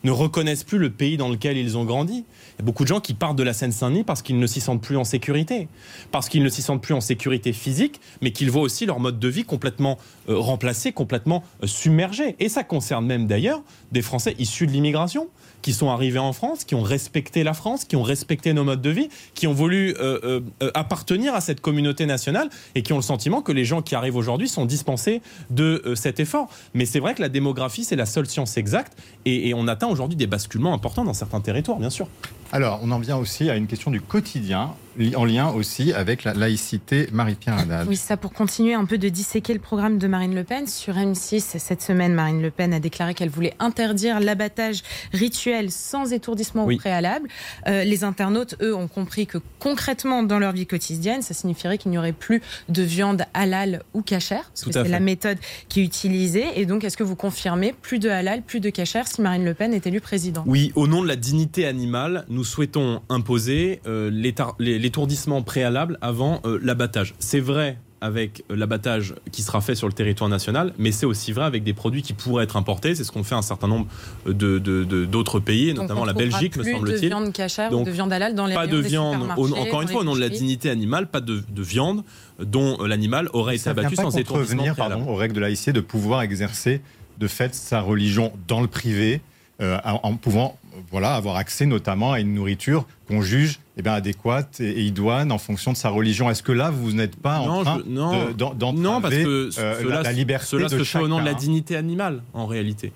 ne 0.04 0.10
reconnaissent 0.10 0.64
plus 0.64 0.78
le 0.78 0.90
pays 0.90 1.16
dans 1.16 1.28
lequel 1.28 1.56
ils 1.56 1.76
ont 1.76 1.84
grandi. 1.84 2.24
Il 2.58 2.60
y 2.60 2.62
a 2.62 2.64
beaucoup 2.64 2.84
de 2.84 2.88
gens 2.88 3.00
qui 3.00 3.14
partent 3.14 3.36
de 3.36 3.42
la 3.42 3.52
Seine-Saint-Denis 3.52 4.04
parce 4.04 4.22
qu'ils 4.22 4.38
ne 4.38 4.46
s'y 4.46 4.60
sentent 4.60 4.82
plus 4.82 4.96
en 4.96 5.04
sécurité, 5.04 5.68
parce 6.10 6.28
qu'ils 6.28 6.42
ne 6.42 6.48
s'y 6.48 6.62
sentent 6.62 6.82
plus 6.82 6.94
en 6.94 7.00
sécurité 7.00 7.52
physique, 7.52 8.00
mais 8.22 8.32
qu'ils 8.32 8.50
voient 8.50 8.62
aussi 8.62 8.86
leur 8.86 9.00
mode 9.00 9.18
de 9.18 9.28
vie 9.28 9.44
complètement 9.44 9.98
euh, 10.28 10.38
remplacé, 10.38 10.92
complètement 10.92 11.42
euh, 11.62 11.66
submergé. 11.66 12.36
Et 12.38 12.48
ça 12.48 12.64
concerne 12.64 13.06
même 13.06 13.26
d'ailleurs 13.26 13.62
des 13.92 14.02
Français 14.02 14.34
issus 14.38 14.66
de 14.66 14.72
l'immigration 14.72 15.28
qui 15.62 15.72
sont 15.72 15.90
arrivés 15.90 16.18
en 16.18 16.32
France, 16.32 16.64
qui 16.64 16.74
ont 16.74 16.82
respecté 16.82 17.42
la 17.42 17.54
France, 17.54 17.84
qui 17.84 17.96
ont 17.96 18.02
respecté 18.02 18.52
nos 18.52 18.64
modes 18.64 18.80
de 18.80 18.90
vie, 18.90 19.08
qui 19.34 19.46
ont 19.46 19.52
voulu 19.52 19.94
euh, 19.98 20.18
euh, 20.22 20.40
euh, 20.62 20.70
appartenir 20.74 21.34
à 21.34 21.40
cette 21.40 21.60
communauté 21.60 22.06
nationale 22.06 22.48
et 22.74 22.82
qui 22.82 22.92
ont 22.92 22.96
le 22.96 23.02
sentiment 23.02 23.42
que 23.42 23.52
les 23.52 23.64
gens 23.64 23.82
qui 23.82 23.94
arrivent 23.94 24.16
aujourd'hui 24.16 24.48
sont 24.48 24.66
dispensés 24.66 25.20
de 25.50 25.94
cet 25.94 26.20
effort. 26.20 26.48
Mais 26.74 26.86
c'est 26.86 27.00
vrai 27.00 27.14
que 27.14 27.22
la 27.22 27.28
démographie, 27.28 27.84
c'est 27.84 27.96
la 27.96 28.06
seule 28.06 28.26
science 28.26 28.56
exacte 28.56 28.96
et 29.24 29.52
on 29.54 29.68
atteint 29.68 29.88
aujourd'hui 29.88 30.16
des 30.16 30.26
basculements 30.26 30.72
importants 30.72 31.04
dans 31.04 31.14
certains 31.14 31.40
territoires, 31.40 31.78
bien 31.78 31.90
sûr. 31.90 32.08
Alors, 32.50 32.80
on 32.82 32.90
en 32.90 32.98
vient 32.98 33.16
aussi 33.18 33.50
à 33.50 33.56
une 33.56 33.66
question 33.66 33.90
du 33.90 34.00
quotidien, 34.00 34.70
en 35.14 35.24
lien 35.24 35.48
aussi 35.50 35.92
avec 35.92 36.24
la 36.24 36.32
laïcité. 36.34 37.08
Marie-Pierre 37.12 37.58
Haddad. 37.58 37.86
Oui, 37.86 37.94
ça 37.96 38.16
pour 38.16 38.32
continuer 38.32 38.74
un 38.74 38.84
peu 38.86 38.96
de 38.98 39.08
disséquer 39.10 39.52
le 39.52 39.60
programme 39.60 39.98
de 39.98 40.06
Marine 40.08 40.34
Le 40.34 40.42
Pen. 40.44 40.66
Sur 40.66 40.94
M6, 40.94 41.40
cette 41.58 41.82
semaine, 41.82 42.14
Marine 42.14 42.40
Le 42.42 42.50
Pen 42.50 42.72
a 42.72 42.80
déclaré 42.80 43.14
qu'elle 43.14 43.28
voulait 43.28 43.54
interdire 43.60 44.18
l'abattage 44.18 44.82
rituel 45.12 45.70
sans 45.70 46.12
étourdissement 46.12 46.64
Oui. 46.64 46.76
au 46.76 46.78
préalable. 46.78 47.28
Euh, 47.68 47.84
les 47.84 48.02
internautes, 48.02 48.56
eux, 48.62 48.74
ont 48.74 48.88
compris 48.88 49.26
que 49.26 49.38
concrètement, 49.60 50.22
dans 50.24 50.38
leur 50.38 50.52
vie 50.52 50.66
quotidienne, 50.66 51.20
ça 51.22 51.34
signifierait 51.34 51.76
qu'il 51.78 51.90
n'y 51.92 51.98
aurait 51.98 52.12
plus 52.12 52.40
de 52.70 52.82
viande 52.82 53.22
halal 53.34 53.82
ou 53.94 54.00
cachère, 54.02 54.44
parce 54.48 54.62
Tout 54.62 54.70
que 54.70 54.82
c'est 54.82 54.88
la 54.88 55.00
méthode 55.00 55.38
qui 55.68 55.80
est 55.80 55.84
utilisée. 55.84 56.46
Et 56.56 56.64
donc, 56.66 56.82
est-ce 56.82 56.96
que 56.96 57.04
vous 57.04 57.14
confirmez 57.16 57.72
plus 57.82 57.98
de 58.00 58.08
halal, 58.08 58.42
plus 58.42 58.58
de 58.60 58.70
cachère 58.70 59.06
si 59.06 59.20
Marine 59.20 59.44
Le 59.44 59.54
Pen 59.54 59.72
est 59.74 59.86
élue 59.86 60.00
présidente? 60.00 60.44
Oui, 60.48 60.72
au 60.74 60.86
nom 60.88 61.02
de 61.02 61.08
la 61.08 61.16
dignité 61.16 61.66
animale, 61.66 62.24
nous 62.28 62.37
souhaitons 62.44 63.00
imposer 63.08 63.80
euh, 63.86 64.10
l'étourdissement 64.58 65.42
préalable 65.42 65.98
avant 66.00 66.40
euh, 66.44 66.58
l'abattage. 66.62 67.14
C'est 67.18 67.40
vrai 67.40 67.78
avec 68.00 68.44
l'abattage 68.48 69.16
qui 69.32 69.42
sera 69.42 69.60
fait 69.60 69.74
sur 69.74 69.88
le 69.88 69.92
territoire 69.92 70.30
national, 70.30 70.72
mais 70.78 70.92
c'est 70.92 71.04
aussi 71.04 71.32
vrai 71.32 71.44
avec 71.46 71.64
des 71.64 71.72
produits 71.74 72.02
qui 72.02 72.12
pourraient 72.12 72.44
être 72.44 72.56
importés. 72.56 72.94
C'est 72.94 73.02
ce 73.02 73.10
qu'on 73.10 73.24
fait 73.24 73.34
un 73.34 73.42
certain 73.42 73.66
nombre 73.66 73.88
de, 74.24 74.32
de- 74.60 74.84
de- 74.84 75.04
d'autres 75.04 75.40
pays, 75.40 75.74
Donc, 75.74 75.82
notamment 75.82 76.02
on 76.02 76.04
la 76.04 76.12
Belgique, 76.12 76.56
me 76.56 76.62
semble-t-il. 76.62 77.00
de 77.00 77.06
viande 77.08 77.32
cachère 77.32 77.72
ou 77.72 77.74
Donc, 77.74 77.86
de 77.86 77.90
viande 77.90 78.12
halal 78.12 78.36
dans 78.36 78.46
les 78.46 78.54
Pas 78.54 78.68
de 78.68 78.76
viande, 78.76 79.26
au- 79.36 79.52
encore 79.52 79.82
une 79.82 79.88
fois, 79.88 80.02
au 80.02 80.04
nom 80.04 80.14
de 80.14 80.20
la 80.20 80.28
dignité 80.28 80.70
animale, 80.70 81.08
pas 81.08 81.20
de, 81.20 81.42
de 81.48 81.62
viande 81.62 82.04
dont 82.38 82.80
l'animal 82.84 83.28
aurait 83.32 83.56
été 83.56 83.68
abattu 83.68 83.96
pas 83.96 84.02
sans 84.04 84.16
étourdissement 84.16 84.62
pardon, 84.76 85.04
aux 85.08 85.16
règles 85.16 85.34
de 85.34 85.40
laïcité 85.40 85.72
de 85.72 85.80
pouvoir 85.80 86.22
exercer 86.22 86.80
de 87.18 87.26
fait 87.26 87.52
sa 87.52 87.80
religion 87.80 88.30
dans 88.46 88.60
le 88.60 88.68
privé, 88.68 89.20
euh, 89.60 89.76
en, 89.84 90.14
pouvant 90.14 90.56
euh, 90.66 90.67
voilà, 90.90 91.14
avoir 91.14 91.36
accès 91.36 91.66
notamment 91.66 92.12
à 92.12 92.20
une 92.20 92.34
nourriture 92.34 92.86
qu'on 93.08 93.22
juge 93.22 93.58
eh 93.76 93.82
bien, 93.82 93.92
adéquate 93.92 94.60
et, 94.60 94.70
et 94.70 94.80
idoine 94.82 95.30
en 95.32 95.38
fonction 95.38 95.72
de 95.72 95.76
sa 95.76 95.88
religion. 95.88 96.28
Est-ce 96.30 96.42
que 96.42 96.52
là, 96.52 96.70
vous 96.70 96.92
n'êtes 96.92 97.16
pas 97.16 97.38
en 97.38 97.62
train 97.62 97.80
je- 97.84 97.90
non. 97.90 98.26
de- 98.26 98.32
d'entraver, 98.32 98.78
Non, 98.80 99.00
parce 99.00 99.14
que 99.14 99.26
euh, 99.28 99.50
cela, 99.82 99.94
la, 99.96 100.02
la 100.02 100.12
liberté 100.12 100.46
cela 100.46 100.68
de 100.68 100.78
se 100.78 100.84
fait 100.84 100.98
au 100.98 101.08
nom 101.08 101.20
de 101.20 101.24
la 101.24 101.34
dignité 101.34 101.76
animale, 101.76 102.22
en 102.34 102.46
réalité. 102.46 102.92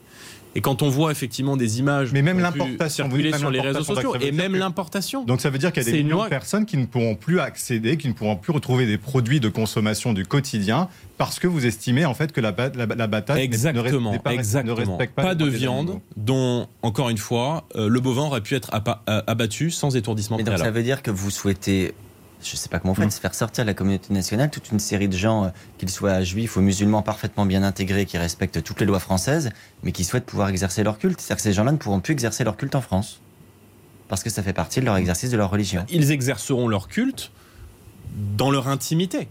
Et 0.54 0.60
quand 0.60 0.82
on 0.82 0.90
voit 0.90 1.10
effectivement 1.12 1.56
des 1.56 1.78
images 1.78 2.12
Mais 2.12 2.20
même 2.20 2.38
l'importation, 2.38 3.04
circuler 3.08 3.32
sur 3.32 3.50
les 3.50 3.60
réseaux 3.60 3.78
l'importation, 3.78 4.12
sociaux, 4.12 4.26
et 4.28 4.32
même 4.32 4.52
que- 4.52 4.58
l'importation. 4.58 5.24
Donc 5.24 5.40
ça 5.40 5.48
veut 5.50 5.58
dire 5.58 5.72
qu'il 5.72 5.82
y 5.82 5.88
a 5.88 5.92
des 5.92 6.02
millions 6.02 6.16
loi- 6.16 6.24
de 6.26 6.30
personnes 6.30 6.66
qui 6.66 6.76
ne 6.76 6.84
pourront 6.86 7.14
plus 7.14 7.40
accéder, 7.40 7.96
qui 7.96 8.08
ne 8.08 8.12
pourront 8.12 8.36
plus 8.36 8.52
retrouver 8.52 8.84
des 8.86 8.98
produits 8.98 9.40
de 9.40 9.48
consommation 9.48 10.12
du 10.12 10.26
quotidien 10.26 10.88
parce 11.16 11.38
que 11.38 11.46
vous 11.46 11.64
estimez 11.64 12.04
en 12.04 12.14
fait 12.14 12.32
que 12.32 12.40
la, 12.40 12.52
ba- 12.52 12.70
la, 12.74 12.86
la 12.86 13.06
bataille 13.06 13.38
ne 13.38 13.44
Exactement, 13.44 14.12
n'est 14.12 14.18
pas, 14.18 14.34
exactement. 14.34 14.74
ne 14.74 14.80
respecte 14.80 15.14
pas, 15.14 15.34
de 15.34 15.46
viande 15.46 16.00
dont, 16.16 16.66
encore 16.82 17.08
une 17.08 17.16
fois, 17.18 17.64
euh, 17.76 17.88
le 17.88 18.00
bovin 18.00 18.22
aurait 18.24 18.40
pu 18.42 18.54
être 18.54 18.70
euh, 19.08 19.22
abattu 19.26 19.70
sans 19.70 19.96
étourdissement 19.96 20.36
Mais 20.36 20.42
donc 20.44 20.58
ça 20.58 20.70
veut 20.70 20.82
dire 20.82 21.00
que 21.02 21.10
vous 21.10 21.30
souhaitez, 21.30 21.94
je 22.44 22.56
sais 22.56 22.68
pas 22.68 22.78
comment 22.78 22.92
vous 22.94 23.02
faites, 23.02 23.12
faire 23.14 23.34
sortir 23.34 23.64
de 23.64 23.68
la 23.68 23.74
communauté 23.74 24.12
nationale 24.12 24.50
toute 24.50 24.70
une 24.70 24.78
série 24.80 25.08
de 25.08 25.16
gens, 25.16 25.44
euh, 25.44 25.48
qu'ils 25.78 25.90
soient 25.90 26.22
juifs 26.22 26.56
ou 26.56 26.60
musulmans, 26.60 27.02
parfaitement 27.02 27.46
bien 27.46 27.62
intégrés, 27.62 28.06
qui 28.06 28.18
respectent 28.18 28.62
toutes 28.62 28.80
les 28.80 28.86
lois 28.86 29.00
françaises, 29.00 29.50
mais 29.82 29.92
qui 29.92 30.04
souhaitent 30.04 30.26
pouvoir 30.26 30.48
exercer 30.48 30.82
leur 30.82 30.98
culte. 30.98 31.20
C'est-à-dire 31.20 31.36
que 31.36 31.42
ces 31.42 31.52
gens-là 31.52 31.72
ne 31.72 31.76
pourront 31.76 32.00
plus 32.00 32.12
exercer 32.12 32.44
leur 32.44 32.56
culte 32.56 32.74
en 32.74 32.80
France. 32.80 33.20
Parce 34.08 34.22
que 34.22 34.30
ça 34.30 34.42
fait 34.42 34.52
partie 34.52 34.80
de 34.80 34.84
leur 34.84 34.96
exercice 34.96 35.30
de 35.30 35.36
leur 35.36 35.50
religion. 35.50 35.84
Ils 35.90 36.10
exerceront 36.10 36.68
leur 36.68 36.88
culte 36.88 37.30
dans 38.36 38.50
leur 38.50 38.68
intimité. 38.68 39.28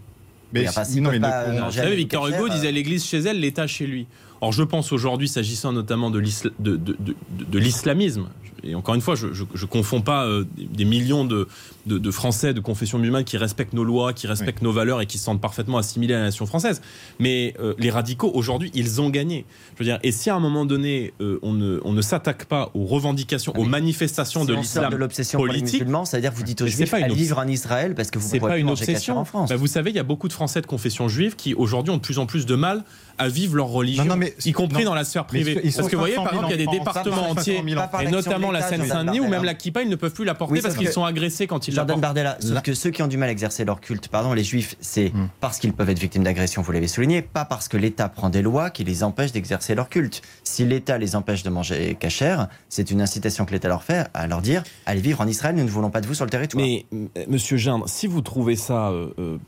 Mais 0.52 0.66
a 0.66 0.72
pas- 0.72 0.84
si- 0.84 1.00
non, 1.00 1.10
mais 1.10 1.18
ne 1.18 1.22
pas 1.22 1.42
pourront- 1.44 1.54
Vous 1.56 1.60
manger 1.64 1.80
savez, 1.80 1.96
Victor 1.96 2.26
Hugo 2.28 2.48
disait 2.48 2.72
l'église 2.72 3.04
chez 3.04 3.18
elle, 3.20 3.40
l'État 3.40 3.66
chez 3.66 3.86
lui. 3.86 4.06
Or, 4.40 4.52
je 4.52 4.62
pense 4.64 4.92
aujourd'hui, 4.92 5.28
s'agissant 5.28 5.72
notamment 5.72 6.10
de 6.10 6.20
de- 6.20 6.26
de- 6.58 6.76
de- 6.76 6.96
de- 6.98 7.14
de 7.44 7.58
l'islamisme, 7.58 8.28
et 8.64 8.74
encore 8.74 8.94
une 8.94 9.00
fois, 9.00 9.14
je 9.14 9.26
ne 9.28 9.66
confonds 9.66 10.00
pas 10.02 10.24
euh, 10.26 10.44
des 10.56 10.84
millions 10.84 11.24
de, 11.24 11.48
de- 11.86 11.98
de 11.98 12.10
Français 12.10 12.54
de 12.54 12.60
confession 12.60 12.98
musulmane 12.98 13.24
qui 13.24 13.36
respectent 13.36 13.72
nos 13.72 13.84
lois, 13.84 14.12
qui 14.12 14.26
respectent 14.26 14.62
nos 14.62 14.72
valeurs 14.72 15.00
et 15.00 15.06
qui 15.06 15.18
se 15.18 15.24
sentent 15.24 15.40
parfaitement 15.40 15.78
assimilés 15.78 16.14
à 16.14 16.18
la 16.18 16.24
nation 16.24 16.46
française. 16.46 16.80
Mais 17.18 17.54
euh, 17.60 17.74
les 17.78 17.90
radicaux, 17.90 18.30
aujourd'hui, 18.34 18.70
ils 18.74 19.00
ont 19.00 19.10
gagné. 19.10 19.44
Je 19.74 19.78
veux 19.80 19.84
dire, 19.84 19.98
et 20.02 20.12
si 20.12 20.30
à 20.30 20.34
un 20.36 20.40
moment 20.40 20.64
donné, 20.64 21.12
euh, 21.20 21.38
on 21.42 21.52
ne, 21.52 21.80
on 21.84 21.92
ne 21.92 22.02
s'attaque 22.02 22.44
pas 22.44 22.70
aux 22.74 22.84
revendications, 22.84 23.52
Ah, 23.56 23.60
aux 23.60 23.64
manifestations 23.64 24.42
Si 24.42 24.46
de 24.46 24.54
l'islam 24.54 24.92
de 24.92 24.96
l'obsession 24.96 25.38
politique, 25.38 25.80
musulmans, 25.80 26.04
ça 26.04 26.16
veut 26.16 26.20
dire 26.22 26.32
que 26.32 26.36
vous 26.36 26.42
dites 26.44 26.62
aux 26.62 26.66
juifs 26.66 26.90
pas 26.90 27.00
une 27.00 27.06
obs- 27.12 27.14
vivre 27.16 27.38
en 27.38 27.46
Israël 27.48 27.94
parce 27.94 28.10
que 28.10 28.18
vous 28.18 28.28
c'est 28.28 28.38
pourrez 28.38 28.52
pas 28.52 28.58
une 28.58 28.70
obsession. 28.70 29.18
en 29.18 29.24
France. 29.24 29.48
Bah, 29.50 29.56
vous 29.56 29.66
savez, 29.66 29.90
il 29.90 29.96
y 29.96 30.00
a 30.00 30.02
beaucoup 30.04 30.28
de 30.28 30.32
Français 30.32 30.60
de 30.60 30.66
confession 30.66 31.08
juive 31.08 31.36
qui 31.36 31.54
aujourd'hui 31.54 31.92
ont 31.92 31.96
de 31.96 32.02
plus 32.02 32.18
en 32.18 32.26
plus 32.26 32.46
de 32.46 32.54
mal 32.54 32.84
à 33.18 33.28
vivre 33.28 33.56
leur 33.56 33.66
religion, 33.68 34.04
Non, 34.04 34.10
non, 34.10 34.16
mais- 34.16 34.34
y 34.44 34.52
compris 34.52 34.84
non. 34.84 34.90
dans 34.90 34.94
la 34.94 35.04
sphère 35.04 35.26
privée. 35.26 35.54
Parce 35.56 35.88
que 35.88 35.96
vous 35.96 36.00
voyez, 36.00 36.14
500 36.14 36.24
par 36.24 36.32
000 36.34 36.44
exemple, 36.44 36.54
il 36.54 36.60
y 36.60 36.68
a 36.68 36.72
des 36.72 36.78
départements 36.78 37.16
500 37.16 37.30
entiers, 37.30 37.62
000 37.66 37.68
en 37.78 37.82
Pas 37.82 37.88
par 37.88 38.00
et 38.02 38.10
notamment 38.10 38.51
la 38.52 38.62
Seine-Saint-Denis, 38.62 39.20
où 39.20 39.24
même 39.24 39.32
Bardella. 39.32 39.52
la 39.52 39.54
kippa, 39.58 39.82
ils 39.82 39.88
ne 39.88 39.96
peuvent 39.96 40.12
plus 40.12 40.24
la 40.24 40.34
porter 40.34 40.54
Oui, 40.54 40.60
parce 40.60 40.76
qu'ils 40.76 40.88
sont 40.92 41.04
agressés 41.04 41.46
quand 41.46 41.66
ils 41.68 41.72
la 41.72 41.76
Jordan 41.76 41.94
portent. 41.94 42.02
Bardella, 42.02 42.36
sauf 42.40 42.62
que 42.62 42.74
ceux 42.74 42.90
qui 42.90 43.02
ont 43.02 43.06
du 43.08 43.16
mal 43.16 43.28
à 43.28 43.32
exercer 43.32 43.64
leur 43.64 43.80
culte, 43.80 44.08
pardon, 44.08 44.32
les 44.32 44.44
juifs, 44.44 44.76
c'est 44.80 45.10
Hmm. 45.14 45.28
parce 45.40 45.58
qu'ils 45.58 45.72
peuvent 45.72 45.90
être 45.90 45.98
victimes 45.98 46.22
d'agression, 46.22 46.62
vous 46.62 46.72
l'avez 46.72 46.88
souligné, 46.88 47.22
pas 47.22 47.44
parce 47.44 47.68
que 47.68 47.76
l'État 47.76 48.08
prend 48.08 48.30
des 48.30 48.42
lois 48.42 48.70
qui 48.70 48.84
les 48.84 49.02
empêchent 49.02 49.32
d'exercer 49.32 49.74
leur 49.74 49.88
culte. 49.88 50.22
Si 50.44 50.64
l'État 50.64 50.98
les 50.98 51.16
empêche 51.16 51.42
de 51.42 51.50
manger 51.50 51.96
cachère, 51.98 52.48
c'est 52.68 52.90
une 52.90 53.00
incitation 53.02 53.44
que 53.44 53.52
l'État 53.52 53.68
leur 53.68 53.82
fait 53.82 54.06
à 54.14 54.26
leur 54.26 54.40
dire 54.42 54.62
allez 54.86 55.00
vivre 55.00 55.20
en 55.20 55.26
Israël, 55.26 55.54
nous 55.54 55.64
ne 55.64 55.68
voulons 55.70 55.90
pas 55.90 56.00
de 56.00 56.06
vous 56.06 56.14
sur 56.14 56.24
le 56.24 56.30
territoire. 56.30 56.62
Mais, 56.64 56.86
euh, 56.94 57.06
monsieur 57.28 57.56
Gindre, 57.56 57.88
si 57.88 58.06
vous 58.06 58.20
trouvez 58.20 58.56
ça 58.56 58.90
euh, 58.90 59.08
euh, 59.18 59.38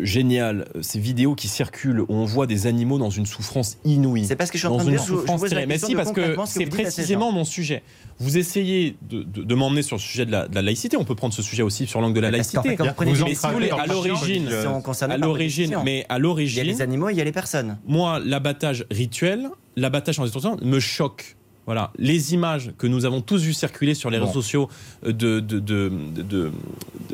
génial, 0.00 0.66
ces 0.80 0.98
vidéos 0.98 1.34
qui 1.34 1.48
circulent 1.48 2.00
où 2.00 2.06
on 2.08 2.24
voit 2.24 2.46
des 2.46 2.66
animaux 2.66 2.98
dans 2.98 3.10
une 3.10 3.26
souffrance 3.26 3.78
inouïe, 3.84 4.24
C'est 4.26 4.36
parce 4.36 4.50
que 4.50 4.58
je 4.58 4.66
suis 4.66 4.68
en 4.68 4.76
train 4.76 4.84
de 4.84 4.90
une 4.90 4.96
dire, 4.96 5.04
je 5.04 5.54
la. 5.54 5.66
Mais 5.66 5.78
si, 5.78 5.94
parce 5.94 6.12
que 6.12 6.36
c'est 6.46 6.66
précisément 6.66 7.32
mon 7.32 7.44
sujet. 7.44 7.82
Vous 8.20 8.38
essayez 8.38 8.96
de, 9.02 9.22
de- 9.22 9.42
de 9.42 9.54
m'emmener 9.54 9.82
sur 9.82 9.96
le 9.96 10.00
sujet 10.00 10.24
de 10.26 10.30
la, 10.32 10.46
de 10.48 10.54
la 10.54 10.62
laïcité. 10.62 10.96
On 10.96 11.04
peut 11.04 11.14
prendre 11.14 11.34
ce 11.34 11.42
sujet 11.42 11.62
aussi 11.62 11.86
sur 11.86 12.00
l'angle 12.00 12.14
de 12.14 12.20
la 12.20 12.30
laïcité. 12.30 12.76
quand 12.76 12.84
vous 12.84 13.10
Vous 13.14 13.24
Mais 13.24 13.34
si 13.34 13.46
vous 13.46 13.52
voulez, 13.52 13.70
à 13.70 13.86
l'origine, 13.86 14.48
concernés 14.80 15.14
à 15.14 15.18
l'origine, 15.18 15.76
mais 15.84 16.06
à 16.08 16.18
il 16.18 16.56
y 16.56 16.60
a 16.60 16.64
les 16.64 16.82
animaux, 16.82 17.08
il 17.10 17.16
y 17.16 17.20
a 17.20 17.24
les 17.24 17.32
personnes. 17.32 17.78
moi, 17.86 18.20
l'abattage 18.24 18.86
rituel, 18.90 19.48
l'abattage 19.76 20.18
en 20.18 20.24
détention 20.24 20.56
me 20.62 20.80
choque. 20.80 21.36
Voilà, 21.66 21.90
les 21.98 22.34
images 22.34 22.72
que 22.76 22.86
nous 22.86 23.06
avons 23.06 23.20
tous 23.22 23.40
vues 23.42 23.54
circuler 23.54 23.94
sur 23.94 24.10
les 24.10 24.18
Bon. 24.18 24.26
réseaux 24.26 24.42
sociaux 24.42 24.68
euh, 25.06 25.12
de, 25.12 25.40
de, 25.40 25.58
de- 25.60 25.88
de- 26.14 26.22
de- 26.22 26.52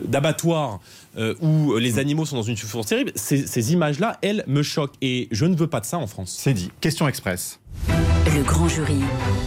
d'abattoirs 0.06 0.80
euh, 1.18 1.34
où 1.40 1.76
les 1.76 1.98
animaux 2.00 2.24
sont 2.26 2.36
dans 2.36 2.42
une 2.42 2.56
souffrance 2.56 2.86
terrible, 2.86 3.12
ces, 3.14 3.46
ces 3.46 3.72
images-là, 3.72 4.18
elles, 4.22 4.42
me 4.48 4.62
choquent. 4.62 4.94
Et 5.02 5.28
je 5.30 5.44
ne 5.46 5.54
veux 5.54 5.66
pas 5.68 5.80
de 5.80 5.86
ça 5.86 5.98
en 5.98 6.06
France. 6.06 6.36
C'est 6.38 6.52
dit. 6.54 6.70
Question 6.80 7.06
express. 7.06 7.60
Le 8.26 8.42
grand 8.42 8.68
jury. 8.68 8.98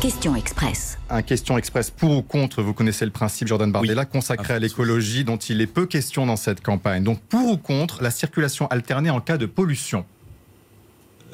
Question 0.01 0.35
express. 0.35 0.97
Un 1.09 1.21
question 1.21 1.57
express 1.57 1.89
pour 1.91 2.11
ou 2.17 2.21
contre, 2.21 2.61
vous 2.61 2.73
connaissez 2.73 3.05
le 3.05 3.11
principe 3.11 3.47
Jordan 3.47 3.71
Bardella, 3.71 4.05
consacré 4.05 4.53
Ah, 4.53 4.55
à 4.55 4.59
l'écologie 4.59 5.23
dont 5.23 5.37
il 5.37 5.61
est 5.61 5.67
peu 5.67 5.85
question 5.85 6.25
dans 6.25 6.35
cette 6.37 6.61
campagne. 6.61 7.03
Donc 7.03 7.19
pour 7.21 7.49
ou 7.51 7.57
contre 7.57 8.01
la 8.01 8.11
circulation 8.11 8.67
alternée 8.67 9.09
en 9.09 9.19
cas 9.21 9.37
de 9.37 9.45
pollution? 9.45 10.05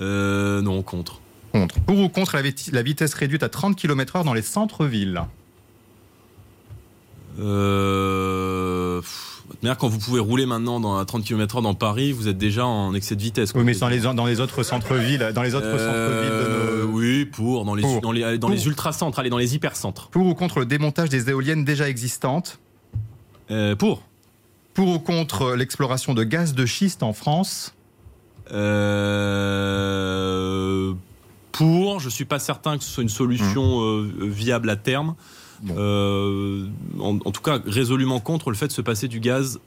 Euh, 0.01 0.61
non, 0.61 0.81
contre. 0.83 1.21
Contre. 1.51 1.79
Pour 1.81 1.99
ou 1.99 2.09
contre 2.09 2.35
la, 2.35 2.41
vit- 2.41 2.69
la 2.71 2.81
vitesse 2.83 3.13
réduite 3.13 3.43
à 3.43 3.49
30 3.49 3.75
km/h 3.75 4.23
dans 4.23 4.33
les 4.33 4.41
centres-villes 4.41 5.21
Euh, 7.39 9.01
manière, 9.63 9.77
quand 9.77 9.87
vous 9.87 9.97
pouvez 9.99 10.19
rouler 10.19 10.45
maintenant 10.45 10.79
dans, 10.79 10.97
à 10.97 11.05
30 11.05 11.23
km/h 11.23 11.61
dans 11.63 11.73
Paris, 11.73 12.11
vous 12.11 12.27
êtes 12.27 12.37
déjà 12.37 12.65
en 12.65 12.93
excès 12.93 13.15
de 13.15 13.21
vitesse. 13.21 13.51
quoi. 13.51 13.61
Oui, 13.61 13.65
mais 13.65 13.73
dans 13.75 13.87
les, 13.87 13.99
dans 13.99 14.25
les 14.25 14.39
autres 14.41 14.61
centres-villes, 14.63 15.31
dans 15.33 15.41
les 15.43 15.55
autres 15.55 15.65
centres-villes 15.71 16.29
de 16.29 16.35
Euh, 16.35 16.85
nos- 16.85 16.91
Oui, 16.91 17.25
pour, 17.25 17.65
dans 17.65 17.75
les, 17.75 17.81
Pour. 17.81 18.01
dans 18.01 18.11
les, 18.11 18.37
dans 18.37 18.47
Pour. 18.47 18.55
les 18.55 18.67
ultra-centres, 18.67 19.17
allez, 19.19 19.29
dans 19.29 19.37
les 19.37 19.55
hyper-centres. 19.55 20.09
Pour 20.09 20.25
ou 20.27 20.33
contre 20.35 20.59
le 20.59 20.65
démontage 20.65 21.09
des 21.09 21.29
éoliennes 21.29 21.63
déjà 21.65 21.87
existantes? 21.89 22.59
Euh, 23.51 23.75
pour. 23.75 24.03
Pour 24.73 24.87
ou 24.89 24.99
contre 24.99 25.53
l'exploration 25.55 26.13
de 26.13 26.23
gaz 26.23 26.53
de 26.53 26.65
schiste 26.65 27.01
en 27.03 27.13
France? 27.13 27.73
Euh, 29.69 30.93
pour, 31.51 31.99
je 31.99 32.09
suis 32.09 32.25
pas 32.25 32.39
certain 32.39 32.77
que 32.77 32.83
ce 32.83 32.89
soit 32.89 33.03
une 33.03 33.09
solution 33.09 33.81
euh, 33.81 34.09
viable 34.21 34.69
à 34.69 34.75
terme. 34.75 35.15
Bon. 35.61 35.75
Euh, 35.77 36.67
en, 36.99 37.17
en 37.25 37.31
tout 37.31 37.41
cas, 37.41 37.59
résolument 37.65 38.19
contre 38.19 38.49
le 38.49 38.55
fait 38.55 38.67
de 38.67 38.71
se 38.71 38.81
passer 38.81 39.07
du 39.07 39.19
gaz 39.19 39.59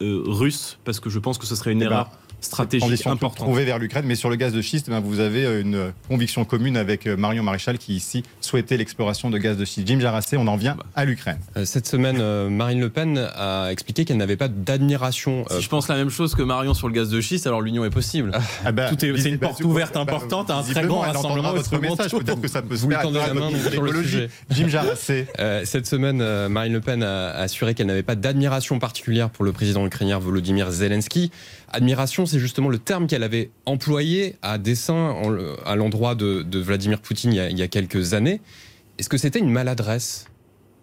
euh, 0.00 0.22
russe, 0.26 0.78
parce 0.84 1.00
que 1.00 1.10
je 1.10 1.18
pense 1.18 1.38
que 1.38 1.46
ce 1.46 1.56
serait 1.56 1.72
une 1.72 1.82
Eh 1.82 1.86
ben, 1.86 1.92
erreur 1.92 2.10
stratégique 2.44 2.96
toute 2.98 3.06
importante. 3.06 3.46
trouvée 3.46 3.64
vers 3.64 3.78
l'Ukraine, 3.78 4.04
mais 4.06 4.14
sur 4.14 4.30
le 4.30 4.36
gaz 4.36 4.52
de 4.52 4.60
schiste, 4.62 4.90
ben, 4.90 5.00
vous 5.00 5.20
avez 5.20 5.44
euh, 5.44 5.60
une 5.60 5.92
conviction 6.08 6.44
commune 6.44 6.76
avec 6.76 7.06
euh, 7.06 7.16
Marion 7.16 7.42
Maréchal 7.42 7.78
qui 7.78 7.94
ici 7.94 8.22
souhaitait 8.40 8.76
l'exploration 8.76 9.30
de 9.30 9.38
gaz 9.38 9.56
de 9.56 9.64
schiste. 9.64 9.86
Jim 9.86 10.00
Jarassé, 10.00 10.36
on 10.36 10.46
en 10.46 10.56
vient 10.56 10.76
à 10.94 11.04
l'Ukraine. 11.04 11.38
Euh, 11.56 11.64
Cette 11.64 11.86
semaine, 11.86 12.48
Marine 12.48 12.80
Le 12.80 12.88
Pen 12.90 13.18
a 13.34 13.68
expliqué 13.70 14.04
qu'elle 14.04 14.16
n'avait 14.16 14.36
pas 14.36 14.48
d'admiration. 14.48 15.44
euh, 15.50 15.56
Si 15.56 15.62
je 15.62 15.68
pense 15.68 15.88
la 15.88 15.96
même 15.96 16.10
chose 16.10 16.34
que 16.34 16.42
Marion 16.42 16.74
sur 16.74 16.88
le 16.88 16.94
gaz 16.94 17.08
de 17.10 17.20
schiste, 17.20 17.46
alors 17.46 17.60
l'union 17.62 17.84
est 17.84 17.90
possible. 17.90 18.32
Ah 18.64 18.72
bah, 18.72 18.88
Tout 18.88 19.04
est- 19.04 19.16
c'est 19.18 19.28
une 19.30 19.36
bah, 19.36 19.48
porte 19.48 19.62
ouverte 19.64 19.94
bah, 19.94 20.00
importante 20.00 20.50
à 20.50 20.56
un 20.56 20.62
très 20.62 20.84
grand 20.86 21.00
rassemblement 21.00 21.52
votre 21.52 21.78
message. 21.78 22.10
Peut-être 22.12 22.40
que 22.40 22.48
ça 22.48 22.62
peut 22.62 22.76
se 22.76 22.86
faire 22.86 23.10
la 23.10 23.34
main 23.34 23.50
sur 23.70 23.82
le 23.82 24.02
sujet. 24.02 24.28
Jim 24.50 24.68
Jarassé. 24.68 25.26
Euh, 25.38 25.62
cette 25.64 25.86
semaine, 25.86 26.22
Marine 26.48 26.72
Le 26.72 26.80
Pen 26.80 27.02
a 27.02 27.30
assuré 27.30 27.74
qu'elle 27.74 27.86
n'avait 27.86 28.02
pas 28.02 28.14
d'admiration 28.14 28.78
particulière 28.78 29.30
pour 29.30 29.44
le 29.44 29.52
président 29.52 29.84
ukrainien 29.86 30.18
Volodymyr 30.18 30.70
Zelensky. 30.70 31.30
Admiration, 31.72 32.26
c'est 32.26 32.38
justement 32.38 32.68
le 32.68 32.78
terme 32.78 33.06
qu'elle 33.06 33.22
avait 33.22 33.50
employé 33.66 34.36
à 34.42 34.58
dessein 34.58 34.94
en 35.10 35.34
à 35.64 35.76
l'endroit 35.76 36.14
de, 36.14 36.42
de 36.42 36.58
Vladimir 36.58 37.00
Poutine 37.00 37.32
il 37.32 37.36
y, 37.36 37.40
a, 37.40 37.50
il 37.50 37.58
y 37.58 37.62
a 37.62 37.68
quelques 37.68 38.14
années. 38.14 38.40
Est-ce 38.98 39.08
que 39.08 39.16
c'était 39.18 39.38
une 39.38 39.50
maladresse 39.50 40.26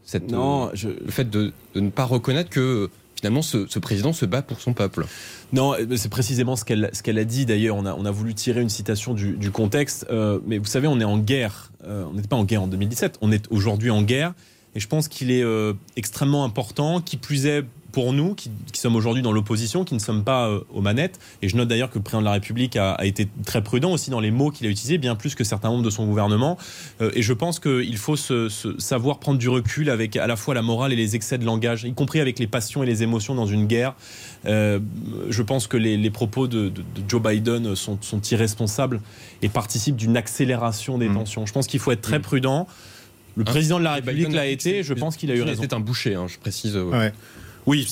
cette, 0.04 0.32
Non, 0.32 0.68
euh, 0.68 0.72
je- 0.74 0.90
le 0.90 1.12
fait 1.12 1.30
de, 1.30 1.54
de 1.76 1.80
ne 1.80 1.90
pas 1.92 2.06
reconnaître 2.06 2.50
que 2.50 2.60
euh, 2.60 2.88
finalement 3.16 3.42
ce, 3.44 3.68
ce 3.68 3.78
président 3.80 4.14
se 4.14 4.26
bat 4.26 4.42
pour 4.42 4.60
son 4.62 4.74
peuple? 4.74 5.06
Non, 5.54 5.74
euh, 5.74 5.96
c'est 5.96 6.10
précisément 6.10 6.56
ce 6.56 6.66
qu'elle 6.66 6.90
ce 6.94 7.04
qu'elle 7.04 7.20
a 7.20 7.24
dit. 7.26 7.46
D'ailleurs, 7.46 7.76
on 7.76 7.86
a, 7.86 7.94
on 7.94 8.06
a 8.06 8.12
voulu 8.12 8.34
tirer 8.34 8.62
une 8.62 8.70
citation 8.70 9.14
du, 9.14 9.34
du 9.34 9.52
contexte. 9.52 10.08
Euh, 10.10 10.40
mais 10.48 10.58
vous 10.58 10.66
savez, 10.66 10.88
on 10.88 11.00
est 11.00 11.04
en 11.06 11.20
guerre. 11.20 11.72
Euh, 11.86 12.04
on 12.10 12.14
n'était 12.14 12.28
pas 12.28 12.36
en 12.38 12.46
guerre 12.46 12.64
en 12.64 12.68
2017. 12.68 13.20
On 13.22 13.32
est 13.32 13.46
aujourd'hui 13.52 13.92
en 13.92 14.02
guerre. 14.02 14.34
Et 14.76 14.80
je 14.80 14.88
pense 14.88 15.08
qu'il 15.08 15.30
est 15.32 15.44
euh, 15.44 15.74
extrêmement 15.96 16.44
important, 16.46 17.02
qui 17.02 17.18
plus 17.18 17.46
est 17.46 17.64
pour 17.92 18.14
nous, 18.14 18.36
qui, 18.36 18.50
sommes 18.74 18.96
aujourd'hui 18.96 19.22
dans 19.22 19.32
l'opposition, 19.32 19.84
qui 19.84 19.94
ne 19.94 20.00
sommes 20.00 20.24
pas 20.24 20.48
euh, 20.48 20.62
aux 20.74 20.82
manettes, 20.82 21.20
et 21.42 21.50
je 21.50 21.58
note 21.58 21.68
d'ailleurs 21.68 21.90
que 21.90 21.98
le 21.98 22.04
président 22.04 22.22
de 22.22 22.26
la 22.26 22.34
République 22.34 22.76
a, 22.76 22.98
été 23.04 23.28
très 23.46 23.64
prudent 23.64 23.92
aussi 23.92 24.10
dans 24.10 24.20
les 24.20 24.32
mots 24.32 24.52
qu'il 24.52 24.68
a 24.68 24.70
utilisés, 24.70 24.98
bien 24.98 25.16
plus 25.16 25.36
que 25.36 25.44
certains 25.44 25.70
membres 25.70 25.84
de 25.84 25.90
son 25.90 26.06
gouvernement, 26.06 26.58
euh, 27.02 27.12
et 27.14 27.22
je 27.22 27.34
pense 27.34 27.60
qu'il 27.60 27.98
faut 27.98 28.16
se, 28.16 28.50
savoir 28.78 29.20
prendre 29.20 29.38
du 29.38 29.50
recul 29.50 29.90
avec 29.90 30.16
à 30.16 30.28
la 30.28 30.36
fois 30.36 30.54
la 30.54 30.62
morale 30.62 30.94
et 30.94 30.96
les 30.96 31.16
excès 31.16 31.38
de 31.38 31.46
langage, 31.46 31.84
y 31.84 31.94
compris 31.94 32.20
avec 32.20 32.40
les 32.40 32.48
passions 32.48 32.84
et 32.84 32.86
les 32.86 33.04
émotions 33.04 33.36
dans 33.36 33.48
une 33.48 33.66
guerre. 33.66 33.96
Euh, 34.46 34.80
je 35.30 35.42
pense 35.42 35.68
que 35.68 35.78
les, 35.78 36.10
propos 36.10 36.48
de, 36.48 36.72
Joe 37.08 37.22
Biden 37.22 37.76
sont, 37.76 37.98
sont, 38.02 38.22
irresponsables 38.22 39.02
et 39.42 39.50
participent 39.50 39.96
d'une 39.96 40.18
accélération 40.18 40.98
des 40.98 41.10
mmh. 41.10 41.14
tensions. 41.14 41.46
Je 41.46 41.54
pense 41.54 41.68
qu'il 41.68 41.80
faut 41.80 41.92
être 41.92 42.02
très 42.02 42.20
mmh. 42.20 42.24
prudent. 42.24 42.68
Le 43.36 43.42
hein 43.42 43.46
président 43.46 43.80
de 43.80 43.84
la 43.84 43.94
République 43.94 44.34
l'a 44.34 44.48
été, 44.48 44.84
je 44.84 44.94
pense 44.94 45.18
qu'il 45.18 45.32
a 45.32 45.36
eu 45.36 45.42
raison. 45.42 45.62
C'était 45.62 45.76
un 45.76 45.80
boucher, 45.80 46.16
hein, 46.16 46.28
je 46.28 46.38
précise. 46.38 46.78
Oui, 47.70 47.88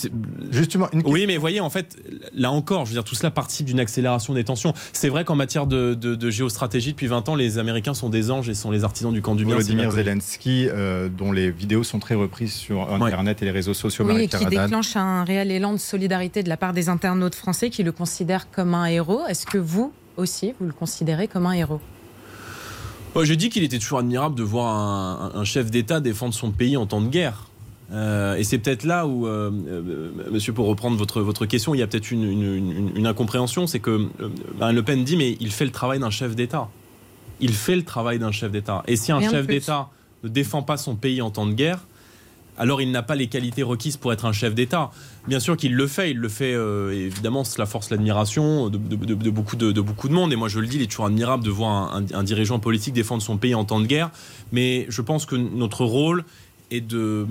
justement. 0.49 0.89
Oui, 1.05 1.25
mais 1.27 1.37
voyez, 1.37 1.59
en 1.59 1.69
fait, 1.69 1.97
là 2.33 2.51
encore, 2.51 2.85
je 2.85 2.89
veux 2.89 2.95
dire, 2.95 3.03
tout 3.03 3.13
cela 3.13 3.29
participe 3.29 3.67
d'une 3.67 3.79
accélération 3.79 4.33
des 4.33 4.43
tensions. 4.43 4.73
C'est 4.91 5.07
vrai 5.07 5.23
qu'en 5.23 5.35
matière 5.35 5.67
de, 5.67 6.29
géostratégie, 6.31 6.93
depuis 6.93 7.05
20 7.05 7.29
ans, 7.29 7.35
les 7.35 7.59
Américains 7.59 7.93
sont 7.93 8.09
des 8.09 8.31
anges 8.31 8.49
et 8.49 8.55
sont 8.55 8.71
les 8.71 8.83
artisans 8.83 9.13
du 9.13 9.21
camp 9.21 9.35
du 9.35 9.45
bien. 9.45 9.53
Volodymyr 9.53 9.91
Zelensky, 9.91 10.67
euh, 10.67 11.09
dont 11.09 11.31
les 11.31 11.51
vidéos 11.51 11.83
sont 11.83 11.99
très 11.99 12.15
reprises 12.15 12.53
sur 12.53 12.91
Internet 12.91 13.43
et 13.43 13.45
les 13.45 13.51
réseaux 13.51 13.75
sociaux. 13.75 14.03
Oui, 14.07 14.23
et 14.23 14.27
qui 14.27 14.47
déclenche 14.47 14.95
un 14.95 15.23
réel 15.23 15.51
élan 15.51 15.73
de 15.73 15.77
solidarité 15.77 16.41
de 16.41 16.49
la 16.49 16.57
part 16.57 16.73
des 16.73 16.89
internautes 16.89 17.35
français 17.35 17.69
qui 17.69 17.83
le 17.83 17.91
considèrent 17.91 18.49
comme 18.49 18.73
un 18.73 18.85
héros. 18.85 19.27
Est-ce 19.29 19.45
que 19.45 19.59
vous 19.59 19.93
aussi, 20.15 20.55
vous 20.59 20.65
le 20.65 20.73
considérez 20.73 21.27
comme 21.27 21.45
un 21.45 21.53
héros? 21.53 21.81
J'ai 23.21 23.35
dit 23.35 23.49
qu'il 23.49 23.63
était 23.63 23.79
toujours 23.79 23.99
admirable 23.99 24.33
de 24.35 24.43
voir 24.43 25.35
un 25.35 25.43
chef 25.43 25.69
d'État 25.69 25.99
défendre 25.99 26.33
son 26.33 26.51
pays 26.51 26.77
en 26.77 26.87
temps 26.87 27.01
de 27.01 27.09
guerre. 27.09 27.47
Euh, 27.91 28.35
et 28.35 28.43
c'est 28.43 28.57
peut-être 28.57 28.83
là 28.83 29.07
où, 29.07 29.27
euh, 29.27 29.49
euh, 29.67 30.11
monsieur, 30.31 30.53
pour 30.53 30.67
reprendre 30.67 30.97
votre, 30.97 31.21
votre 31.21 31.45
question, 31.45 31.73
il 31.73 31.79
y 31.79 31.81
a 31.81 31.87
peut-être 31.87 32.11
une, 32.11 33.05
incompréhension, 33.05 33.67
c'est 33.67 33.79
que 33.79 34.07
Le 34.59 34.81
Pen 34.81 35.03
dit, 35.03 35.15
mais 35.15 35.37
il 35.39 35.51
fait 35.51 35.65
le 35.65 35.71
travail 35.71 35.99
d'un 35.99 36.09
chef 36.09 36.35
d'État. 36.35 36.67
Il 37.39 37.53
fait 37.53 37.75
le 37.75 37.83
travail 37.83 38.19
d'un 38.19 38.31
chef 38.31 38.51
d'État. 38.51 38.83
Et 38.87 38.95
si 38.95 39.11
un 39.11 39.21
chef 39.21 39.47
d'État 39.47 39.89
ne 40.23 40.29
défend 40.29 40.63
pas 40.63 40.77
son 40.77 40.95
pays 40.95 41.21
en 41.21 41.29
temps 41.29 41.45
de 41.45 41.53
guerre, 41.53 41.85
alors 42.59 42.81
il 42.81 42.89
n'a 42.89 43.03
pas 43.03 43.13
les 43.13 43.27
qualités 43.27 43.61
requises 43.61 43.97
pour 43.97 44.11
être 44.11 44.25
un 44.25 44.31
chef 44.31 44.55
d'État. 44.55 44.89
Bien 45.27 45.39
sûr 45.39 45.55
qu'il 45.55 45.75
le 45.75 45.85
fait, 45.85 46.09
il 46.09 46.17
le 46.17 46.27
fait 46.27 46.53
évidemment, 46.53 47.43
cela 47.43 47.67
force 47.67 47.91
l'admiration 47.91 48.69
de, 48.69 48.77
beaucoup 49.29 49.55
de, 49.55 49.79
beaucoup 49.79 50.09
de 50.09 50.13
monde. 50.13 50.33
Et 50.33 50.35
moi 50.35 50.49
je 50.49 50.59
le 50.59 50.65
dis, 50.65 50.77
il 50.77 50.81
est 50.81 50.87
toujours 50.87 51.05
admirable 51.05 51.43
de 51.43 51.51
voir 51.51 51.95
un, 51.95 52.23
dirigeant 52.23 52.57
politique 52.57 52.95
défendre 52.95 53.21
son 53.21 53.37
pays 53.37 53.53
en 53.53 53.63
temps 53.63 53.79
de 53.79 53.85
guerre. 53.85 54.09
Mais 54.51 54.87
je 54.89 55.01
pense 55.03 55.27
que 55.27 55.35
notre 55.35 55.85
rôle 55.85 56.25
et 56.69 56.81
de, 56.81 57.25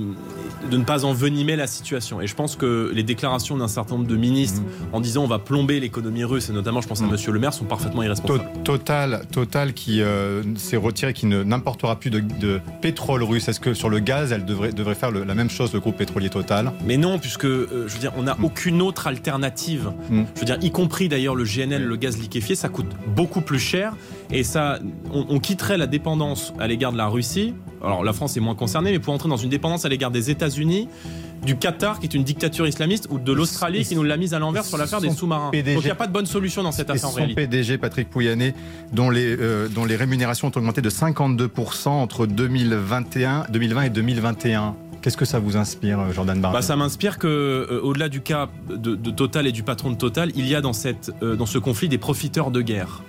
de 0.71 0.77
ne 0.77 0.85
pas 0.85 1.05
envenimer 1.05 1.57
la 1.57 1.67
situation. 1.67 2.23
Et 2.23 2.27
je 2.27 2.35
pense 2.35 2.57
que 2.57 2.91
les 2.95 3.03
déclarations 3.03 3.57
d'un 3.57 3.69
certain 3.69 3.97
nombre 3.97 4.09
de 4.09 4.17
ministres 4.17 4.63
en 4.93 5.01
disant 5.01 5.25
on 5.25 5.27
va 5.27 5.39
plomber 5.39 5.79
l'économie 5.79 6.25
russe, 6.25 6.49
et 6.49 6.53
notamment 6.53 6.81
je 6.81 6.89
pense 6.89 7.03
à 7.03 7.05
mm. 7.05 7.11
Monsieur 7.11 7.33
Le 7.33 7.39
Maire, 7.39 7.53
sont 7.53 7.67
parfaitement 7.67 8.03
irresponsables. 8.03 8.49
Total, 8.65 9.27
Total 9.31 9.75
qui 9.75 10.01
euh, 10.01 10.43
s'est 10.57 10.79
retiré, 10.79 11.13
qui 11.13 11.27
n'importera 11.27 11.97
plus 11.97 12.11
de, 12.11 12.61
pétrole 12.81 13.23
russe. 13.23 13.49
Est-ce 13.49 13.61
que 13.61 13.75
sur 13.75 13.91
le 13.91 13.99
gaz, 13.99 14.33
elle 14.33 14.45
devrait, 14.45 14.73
devrait 14.73 14.95
faire 14.95 15.11
la 15.11 15.35
même 15.35 15.51
chose, 15.51 15.73
le 15.73 15.81
groupe 15.81 15.97
pétrolier 15.97 16.31
Total? 16.31 16.73
Mais 16.87 16.97
non, 16.97 17.19
puisque 17.19 17.45
euh, 17.45 17.85
je 17.87 17.93
veux 17.93 18.01
dire, 18.01 18.13
on 18.17 18.23
n'a 18.23 18.35
mm. 18.35 18.45
aucune 18.45 18.81
autre 18.81 19.07
alternative. 19.07 19.93
Mm. 20.09 20.23
Je 20.35 20.41
veux 20.41 20.47
dire, 20.47 20.59
y 20.63 20.71
compris 20.71 21.09
d'ailleurs 21.09 21.35
le 21.35 21.45
GNL, 21.45 21.85
le 21.85 21.97
gaz 21.97 22.19
liquéfié, 22.19 22.55
ça 22.55 22.69
coûte 22.69 22.91
beaucoup 23.15 23.43
plus 23.43 23.59
cher. 23.59 23.95
Et 24.31 24.43
ça, 24.43 24.81
on 25.13 25.39
quitterait 25.39 25.77
la 25.77 25.87
dépendance 25.87 26.53
à 26.59 26.67
l'égard 26.67 26.91
de 26.91 26.97
la 26.97 27.07
Russie 27.07 27.55
alors 27.83 28.05
la 28.05 28.13
France 28.13 28.37
est 28.37 28.41
moins 28.41 28.55
concernée, 28.55 28.91
mais 28.91 28.99
pour 28.99 29.15
entrer 29.15 29.26
dans 29.29 29.37
une 29.37 29.51
dépendance 29.51 29.85
à 29.85 29.89
l'égard 29.89 30.11
des 30.11 30.31
États-Unis, 30.31 30.89
du 31.45 31.57
Qatar, 31.57 32.01
qui 32.01 32.07
est 32.07 32.15
une 32.15 32.25
dictature 32.25 32.67
islamiste, 32.67 33.09
ou 33.11 33.19
de 33.19 33.33
l'Australie, 33.33 33.85
qui 33.85 33.95
nous 33.95 34.03
l'a 34.03 34.17
mise 34.17 34.35
à 34.35 34.39
l'envers 34.39 34.65
sur 34.65 34.79
l'affaire 34.79 35.01
des 35.01 35.11
sous-marins. 35.11 35.51
Donc 35.51 35.55
il 35.55 35.79
n'y 35.85 35.91
a 35.91 35.95
pas 35.95 36.07
de 36.07 36.13
bonne 36.13 36.27
solution 36.27 36.63
dans 36.63 36.73
cette 36.73 36.91
affaire 36.91 37.09
en 37.09 37.13
réalité. 37.13 37.43
PDG, 37.43 37.79
Patrick 37.79 38.11
Pouyanné, 38.11 38.55
dont 38.93 39.11
les, 39.11 39.37
euh, 39.39 39.69
dont 39.69 39.85
les 39.85 39.97
rémunérations 39.97 40.49
ont 40.49 40.57
augmenté 40.57 40.81
de 40.81 40.91
52% 40.91 41.89
entre 41.89 42.27
2021, 42.27 43.47
2020 43.51 43.83
et 43.83 43.91
2021. 43.91 44.75
Qu'est-ce 45.07 45.17
que 45.17 45.25
ça 45.25 45.39
vous 45.39 45.57
inspire, 45.57 46.01
euh, 46.01 46.13
Jordan 46.13 46.41
Bardet 46.41 46.59
bah, 46.59 46.63
Ça 46.63 46.75
m'inspire 46.75 47.19
que, 47.19 47.29
euh, 47.29 47.81
au-delà 47.81 48.09
du 48.09 48.23
cas 48.23 48.49
de, 48.69 48.97
Total 49.13 49.47
et 49.47 49.53
du 49.53 49.63
patron 49.63 49.93
de 49.93 49.97
Total, 49.97 50.33
il 50.35 50.49
y 50.49 50.57
a 50.57 50.61
dans, 50.61 50.73
cette, 50.73 51.13
dans 51.23 51.47
ce 51.47 51.59
conflit 51.59 51.89
des 51.89 51.97
profiteurs 51.97 52.51
de 52.51 52.61
guerre. 52.61 53.05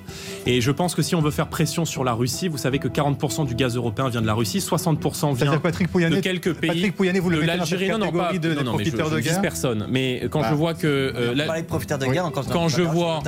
Et 0.46 0.62
je 0.62 0.70
pense 0.70 0.94
que 0.94 1.02
si 1.02 1.16
on 1.16 1.22
veut 1.22 1.32
faire 1.32 1.48
pression 1.48 1.86
sur 1.86 2.04
la 2.04 2.14
Russie, 2.14 2.50
vous 2.50 2.60
savez 2.60 2.78
que 2.78 2.88
40% 2.88 3.48
du 3.48 3.56
gaz 3.56 3.76
européen 3.76 4.10
vient 4.10 4.22
de 4.22 4.28
la 4.28 4.36
Russie, 4.36 4.60
60% 4.60 5.34
vient 5.34 5.58
Patrick 5.58 5.92
de 5.92 6.20
quelques 6.20 6.54
pays. 6.54 6.70
Patrick 6.70 6.96
Pouyanné, 6.96 7.20
vous 7.20 7.32
le 7.32 7.40
mettez 7.40 7.58
dans 7.58 7.66
cette 7.66 7.80
catégorie 7.80 8.40
de, 8.40 8.54
non, 8.54 8.64
non, 8.64 8.74
profiteurs 8.74 9.10
de 9.10 9.20
guerre 9.20 9.42
personne. 9.42 9.88
Mais 9.90 10.28
quand 10.30 10.44
je 10.44 10.54
vois 10.54 10.76
que... 10.76 10.86
Euh, 10.86 11.34
de 11.34 11.66
profiteurs 11.66 11.98
de 11.98 12.06
guerre, 12.06 12.32
quand 12.32 12.68
je 12.68 12.84
vois 12.84 13.24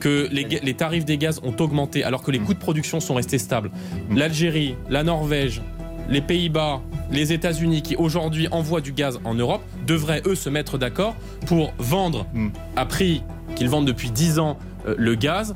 que 0.00 0.28
les, 0.32 0.74
tarifs 0.74 1.04
des 1.04 1.18
gaz 1.18 1.38
ont 1.44 1.54
augmenté 1.60 2.02
alors 2.02 2.24
que 2.24 2.32
les 2.32 2.40
coûts 2.40 2.54
de 2.54 2.58
production 2.58 2.98
sont 2.98 3.14
restés 3.14 3.38
stables, 3.38 3.70
mm. 4.10 4.18
l'Algérie, 4.18 4.74
la 4.90 5.04
Norvège, 5.04 5.62
les 6.08 6.20
Pays-Bas, 6.20 6.80
les 7.10 7.32
États-Unis 7.32 7.82
qui 7.82 7.96
aujourd'hui 7.96 8.48
envoient 8.50 8.80
du 8.80 8.92
gaz 8.92 9.20
en 9.24 9.34
Europe 9.34 9.62
devraient 9.86 10.22
eux 10.26 10.34
se 10.34 10.48
mettre 10.48 10.78
d'accord 10.78 11.16
pour 11.46 11.72
vendre 11.78 12.26
mm. 12.32 12.48
à 12.76 12.86
prix 12.86 13.22
qu'ils 13.54 13.68
vendent 13.68 13.86
depuis 13.86 14.10
10 14.10 14.38
ans 14.38 14.58
euh, 14.86 14.94
le 14.96 15.14
gaz 15.14 15.54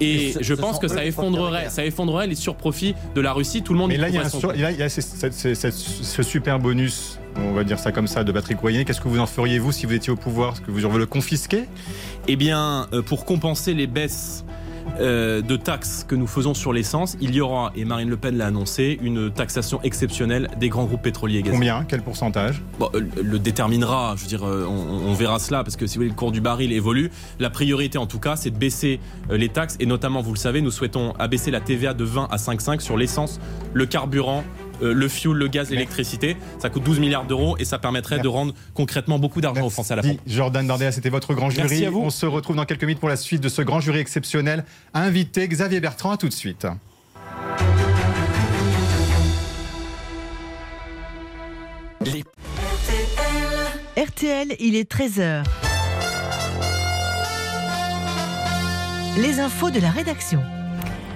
et 0.00 0.34
je 0.40 0.54
pense 0.54 0.78
que 0.78 0.88
ça 0.88 1.04
effondrerait, 1.04 1.70
ça 1.70 1.84
effondrerait 1.84 2.26
les 2.26 2.34
surprofits 2.34 2.94
de 3.14 3.20
la 3.20 3.32
Russie. 3.32 3.62
Tout 3.62 3.72
le 3.72 3.78
monde. 3.78 3.90
Mais 3.90 3.96
là, 3.96 4.08
il 4.08 4.14
y 4.14 4.18
a, 4.18 4.88
ce 4.88 6.22
super 6.22 6.58
bonus, 6.58 7.18
on 7.36 7.52
va 7.52 7.64
dire 7.64 7.78
ça 7.78 7.92
comme 7.92 8.06
ça, 8.06 8.24
de 8.24 8.32
Patrick 8.32 8.58
Royer. 8.58 8.84
Qu'est-ce 8.84 9.00
que 9.00 9.08
vous 9.08 9.20
en 9.20 9.26
feriez 9.26 9.58
vous 9.58 9.72
si 9.72 9.86
vous 9.86 9.94
étiez 9.94 10.12
au 10.12 10.16
pouvoir? 10.16 10.54
Est-ce 10.54 10.60
que 10.60 10.70
vous 10.70 10.84
en 10.84 10.96
le 10.96 11.06
confisquer 11.06 11.64
Eh 12.28 12.36
bien, 12.36 12.88
euh, 12.92 13.02
pour 13.02 13.24
compenser 13.24 13.74
les 13.74 13.86
baisses 13.86 14.44
euh, 15.00 15.40
de 15.40 15.56
taxes 15.56 16.04
que 16.06 16.14
nous 16.14 16.26
faisons 16.26 16.54
sur 16.54 16.72
l'essence, 16.72 17.16
il 17.20 17.34
y 17.34 17.40
aura, 17.40 17.72
et 17.76 17.84
Marine 17.84 18.10
Le 18.10 18.16
Pen 18.16 18.36
l'a 18.36 18.46
annoncé, 18.46 18.98
une 19.02 19.30
taxation 19.30 19.80
exceptionnelle 19.82 20.48
des 20.58 20.68
grands 20.68 20.84
groupes 20.84 21.02
pétroliers 21.02 21.38
et 21.38 21.42
gaziers. 21.42 21.58
Combien? 21.58 21.84
Quel 21.84 22.02
pourcentage? 22.02 22.62
Bon, 22.78 22.90
euh, 22.94 23.00
Le 23.22 23.38
déterminera, 23.38 24.14
je 24.16 24.22
veux 24.22 24.28
dire, 24.28 24.46
euh, 24.46 24.66
on, 24.66 25.12
verra 25.14 25.38
cela, 25.38 25.64
parce 25.64 25.76
que 25.76 25.86
si 25.86 25.96
vous 25.96 26.00
voulez, 26.00 26.10
le 26.10 26.16
cours 26.16 26.32
du 26.32 26.40
baril 26.40 26.72
évolue. 26.72 27.10
La 27.38 27.50
priorité, 27.50 27.98
en 27.98 28.06
tout 28.06 28.18
cas, 28.18 28.36
c'est 28.36 28.50
de 28.50 28.58
baisser 28.58 29.00
les 29.30 29.48
taxes, 29.48 29.76
et 29.80 29.86
notamment, 29.86 30.20
vous 30.22 30.32
le 30.32 30.38
savez, 30.38 30.60
nous 30.60 30.70
souhaitons 30.70 31.12
abaisser 31.18 31.50
la 31.50 31.60
TVA 31.60 31.94
de 31.94 32.04
20 32.04 32.28
à 32.30 32.36
5,5 32.36 32.80
sur 32.80 32.96
l'essence, 32.96 33.40
le 33.72 33.86
carburant, 33.86 34.44
le 34.82 35.08
fuel, 35.08 35.34
le 35.34 35.48
gaz, 35.48 35.70
l'électricité. 35.70 36.36
Ça 36.58 36.70
coûte 36.70 36.82
12 36.82 36.98
milliards 37.00 37.24
d'euros 37.24 37.56
et 37.58 37.64
ça 37.64 37.78
permettrait 37.78 38.18
de 38.18 38.28
rendre 38.28 38.54
concrètement 38.74 39.18
beaucoup 39.18 39.40
d'argent 39.40 39.66
aux 39.66 39.70
Français 39.70 39.92
à 39.92 39.96
la 39.96 40.02
fin. 40.02 40.14
Jordan 40.26 40.66
Bardella, 40.66 40.92
c'était 40.92 41.10
votre 41.10 41.34
grand 41.34 41.50
jury. 41.50 41.68
Merci 41.68 41.86
à 41.86 41.90
vous. 41.90 42.00
On 42.00 42.10
se 42.10 42.26
retrouve 42.26 42.56
dans 42.56 42.64
quelques 42.64 42.84
minutes 42.84 43.00
pour 43.00 43.08
la 43.08 43.16
suite 43.16 43.42
de 43.42 43.48
ce 43.48 43.62
grand 43.62 43.80
jury 43.80 43.98
exceptionnel. 43.98 44.64
Invité 44.94 45.46
Xavier 45.48 45.80
Bertrand, 45.80 46.12
à 46.12 46.16
tout 46.16 46.28
de 46.28 46.32
suite. 46.32 46.66
RTL, 53.96 54.56
il 54.58 54.74
est 54.74 54.90
13h. 54.90 55.44
Les 59.18 59.38
infos 59.40 59.70
de 59.70 59.78
la 59.78 59.90
rédaction. 59.90 60.42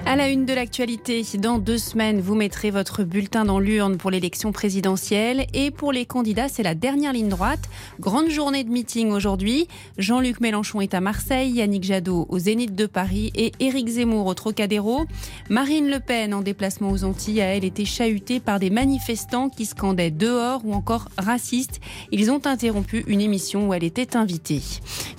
À 0.09 0.15
la 0.15 0.29
une 0.29 0.47
de 0.47 0.55
l'actualité, 0.55 1.25
dans 1.37 1.59
deux 1.59 1.79
semaines, 1.79 2.21
vous 2.21 2.37
mettrez 2.37 2.71
votre 2.71 3.03
bulletin 3.03 3.45
dans 3.45 3.59
l'urne 3.59 3.97
pour 3.97 4.13
l'élection 4.13 4.53
présidentielle. 4.53 5.49
Et 5.53 5.73
pour 5.73 5.91
les 5.91 6.07
candidats, 6.07 6.49
c'est 6.49 6.63
la 6.63 6.77
dernière 6.77 7.13
ligne 7.13 7.29
droite. 7.29 7.69
Grande 7.99 8.31
journée 8.31 8.63
de 8.63 8.71
meeting 8.71 9.11
aujourd'hui. 9.11 9.67
Jean-Luc 9.99 10.41
Mélenchon 10.41 10.81
est 10.81 10.95
à 10.95 11.01
Marseille, 11.01 11.55
Yannick 11.55 11.83
Jadot 11.83 12.27
au 12.29 12.39
Zénith 12.39 12.77
de 12.77 12.87
Paris 12.87 13.33
et 13.35 13.51
Éric 13.59 13.89
Zemmour 13.89 14.27
au 14.27 14.35
Trocadéro. 14.35 15.07
Marine 15.51 15.91
Le 15.91 15.99
Pen, 15.99 16.35
en 16.35 16.41
déplacement 16.41 16.93
aux 16.93 17.03
Antilles, 17.03 17.43
a 17.43 17.57
elle 17.57 17.65
été 17.65 17.85
chahutée 17.85 18.39
par 18.39 18.61
des 18.61 18.71
manifestants 18.71 19.49
qui 19.49 19.67
scandaient 19.67 20.13
dehors 20.13 20.65
ou 20.65 20.73
encore 20.73 21.09
racistes. 21.19 21.81
Ils 22.13 22.31
ont 22.31 22.47
interrompu 22.47 23.03
une 23.09 23.21
émission 23.21 23.69
où 23.69 23.75
elle 23.75 23.83
était 23.83 24.17
invitée. 24.17 24.63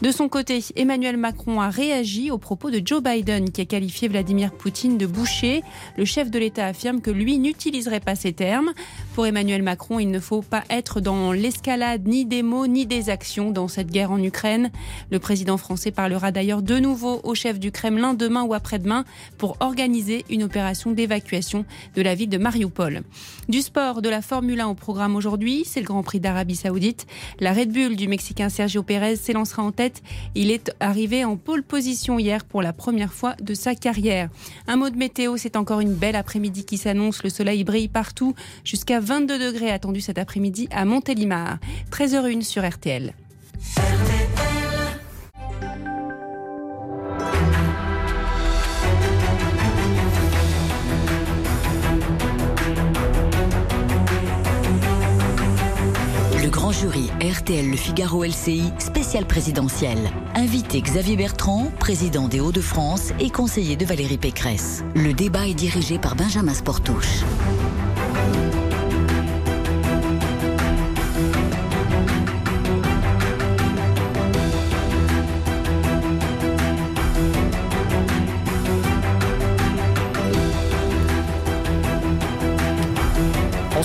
De 0.01 0.11
son 0.11 0.29
côté, 0.29 0.63
Emmanuel 0.77 1.17
Macron 1.17 1.59
a 1.59 1.69
réagi 1.69 2.31
aux 2.31 2.37
propos 2.37 2.71
de 2.71 2.81
Joe 2.83 3.03
Biden 3.03 3.49
qui 3.49 3.59
a 3.59 3.65
qualifié 3.65 4.07
Vladimir 4.07 4.53
Poutine 4.53 4.76
de 4.85 5.07
boucher. 5.07 5.63
Le 5.97 6.05
chef 6.05 6.29
de 6.29 6.37
l'État 6.37 6.67
affirme 6.67 7.01
que 7.01 7.09
lui 7.09 7.39
n'utiliserait 7.39 7.99
pas 7.99 8.15
ces 8.15 8.31
termes. 8.31 8.73
Pour 9.15 9.25
Emmanuel 9.25 9.63
Macron, 9.63 9.97
il 9.99 10.11
ne 10.11 10.19
faut 10.19 10.43
pas 10.43 10.63
être 10.69 11.01
dans 11.01 11.31
l'escalade 11.31 12.07
ni 12.07 12.25
des 12.25 12.43
mots 12.43 12.67
ni 12.67 12.85
des 12.85 13.09
actions 13.09 13.49
dans 13.49 13.67
cette 13.67 13.89
guerre 13.89 14.11
en 14.11 14.21
Ukraine. 14.21 14.69
Le 15.09 15.17
président 15.17 15.57
français 15.57 15.89
parlera 15.89 16.31
d'ailleurs 16.31 16.61
de 16.61 16.77
nouveau 16.77 17.21
au 17.23 17.33
chef 17.33 17.59
du 17.59 17.71
Kremlin 17.71 18.13
demain 18.13 18.43
ou 18.43 18.53
après-demain 18.53 19.03
pour 19.39 19.57
organiser 19.61 20.25
une 20.29 20.43
opération 20.43 20.91
d'évacuation 20.91 21.65
de 21.95 22.01
la 22.03 22.13
ville 22.13 22.29
de 22.29 22.37
Mariupol. 22.37 23.01
Du 23.49 23.61
sport, 23.63 24.03
de 24.03 24.09
la 24.09 24.21
Formule 24.21 24.59
1 24.59 24.67
au 24.67 24.75
programme 24.75 25.15
aujourd'hui, 25.15 25.63
c'est 25.65 25.79
le 25.79 25.87
Grand 25.87 26.03
Prix 26.03 26.19
d'Arabie 26.19 26.55
Saoudite. 26.55 27.07
La 27.39 27.51
Red 27.51 27.71
Bull 27.71 27.95
du 27.95 28.07
Mexicain 28.07 28.49
Sergio 28.49 28.83
Pérez 28.83 29.15
s'élancera 29.15 29.63
en 29.63 29.71
tête. 29.71 30.03
Il 30.35 30.51
est 30.51 30.71
arrivé 30.79 31.25
en 31.25 31.35
pole 31.35 31.63
position 31.63 32.19
hier 32.19 32.45
pour 32.45 32.61
la 32.61 32.73
première 32.73 33.13
fois 33.13 33.33
de 33.41 33.55
sa 33.55 33.73
carrière. 33.73 34.29
Un 34.67 34.75
mot 34.75 34.89
de 34.89 34.97
météo, 34.97 35.37
c'est 35.37 35.55
encore 35.55 35.79
une 35.79 35.93
belle 35.93 36.15
après-midi 36.15 36.65
qui 36.65 36.77
s'annonce. 36.77 37.23
Le 37.23 37.29
soleil 37.29 37.63
brille 37.63 37.87
partout, 37.87 38.35
jusqu'à 38.65 38.99
22 38.99 39.39
degrés 39.39 39.71
attendus 39.71 40.01
cet 40.01 40.17
après-midi 40.17 40.67
à 40.71 40.83
Montélimar. 40.83 41.57
13h01 41.91 42.41
sur 42.41 42.67
RTL. 42.67 43.13
Le 43.63 44.46
jury 56.79 57.09
RTL 57.21 57.71
Le 57.71 57.75
Figaro 57.75 58.23
LCI 58.23 58.71
spécial 58.77 59.25
présidentiel. 59.25 59.97
Invité 60.35 60.79
Xavier 60.79 61.15
Bertrand, 61.15 61.71
président 61.79 62.27
des 62.27 62.39
Hauts-de-France 62.39 63.13
et 63.19 63.31
conseiller 63.31 63.75
de 63.75 63.83
Valérie 63.83 64.19
Pécresse. 64.19 64.83
Le 64.93 65.11
débat 65.13 65.47
est 65.47 65.55
dirigé 65.55 65.97
par 65.97 66.15
Benjamin 66.15 66.53
Sportouche. 66.53 67.23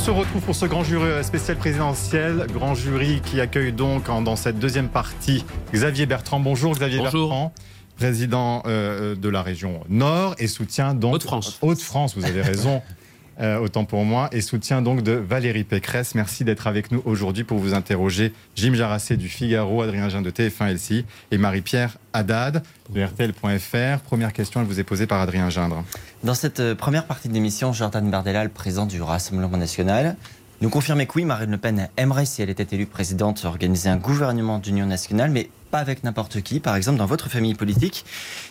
Se 0.03 0.11
retrouve 0.11 0.43
pour 0.43 0.57
ce 0.57 0.67
grand 0.67 0.83
jury 0.83 1.23
spécial 1.23 1.57
présidentiel. 1.57 2.49
Grand 2.53 2.75
jury 2.75 3.21
qui 3.25 3.41
accueille 3.41 3.73
donc 3.73 4.07
dans 4.07 4.35
cette 4.35 4.59
deuxième 4.59 4.89
partie 4.89 5.45
Xavier 5.73 6.07
Bertrand. 6.07 6.41
Bonjour 6.41 6.75
Xavier 6.75 6.99
Bonjour. 6.99 7.29
Bertrand, 7.29 7.53
président 7.97 8.65
euh, 8.67 9.15
de 9.15 9.29
la 9.29 9.43
région 9.43 9.81
Nord 9.89 10.35
et 10.39 10.49
soutien 10.49 10.95
donc. 10.95 11.15
Haute-France. 11.15 11.59
Haute-France, 11.63 12.17
vous 12.17 12.25
avez 12.25 12.43
raison. 12.43 12.83
euh, 13.41 13.59
autant 13.59 13.85
pour 13.85 14.05
moi, 14.05 14.29
et 14.33 14.41
soutien 14.41 14.83
donc 14.83 15.03
de 15.03 15.13
Valérie 15.13 15.65
Pécresse. 15.65 16.15
Merci 16.15 16.45
d'être 16.45 16.67
avec 16.67 16.91
nous 16.91 17.03
aujourd'hui 17.05 17.45
pour 17.45 17.59
vous 17.59 17.75
interroger. 17.75 18.33
Jim 18.57 18.75
Jarassé 18.75 19.17
du 19.17 19.29
Figaro, 19.29 19.83
Adrien 19.83 20.09
Jean 20.09 20.23
de 20.23 20.31
TF1 20.31 20.75
LCI 20.75 21.05
et 21.31 21.39
Marie-Pierre 21.39 21.97
Haddad 22.13 22.63
de 22.91 23.03
RTL.fr. 23.03 24.01
Première 24.01 24.33
question, 24.33 24.61
elle 24.61 24.67
vous 24.67 24.81
est 24.81 24.85
posée 24.85 25.07
par 25.07 25.21
Adrien 25.21 25.51
Gindre. 25.51 25.85
Dans 26.25 26.35
cette 26.35 26.61
euh, 26.61 26.75
première 26.75 27.07
partie 27.07 27.29
de 27.29 27.35
l'émission, 27.35 27.73
Jordan 27.73 28.11
Bardella, 28.11 28.45
le 28.45 28.51
président 28.51 28.87
du 28.87 29.01
Rassemblement 29.01 29.57
national, 29.57 30.17
nous 30.63 30.71
confirmait 30.71 31.07
que 31.07 31.15
oui, 31.17 31.25
Marine 31.25 31.51
Le 31.51 31.59
Pen 31.59 31.89
aimerait, 31.97 32.25
si 32.25 32.41
elle 32.41 32.51
était 32.51 32.77
élue 32.77 32.87
présidente, 32.87 33.45
organiser 33.45 33.89
un 33.89 33.97
gouvernement 33.97 34.59
d'union 34.59 34.87
nationale, 34.87 35.31
mais 35.31 35.51
pas 35.73 35.79
avec 35.79 36.05
n'importe 36.05 36.41
qui. 36.43 36.61
Par 36.61 36.77
exemple, 36.77 36.99
dans 36.99 37.07
votre 37.07 37.29
famille 37.29 37.55
politique, 37.55 38.05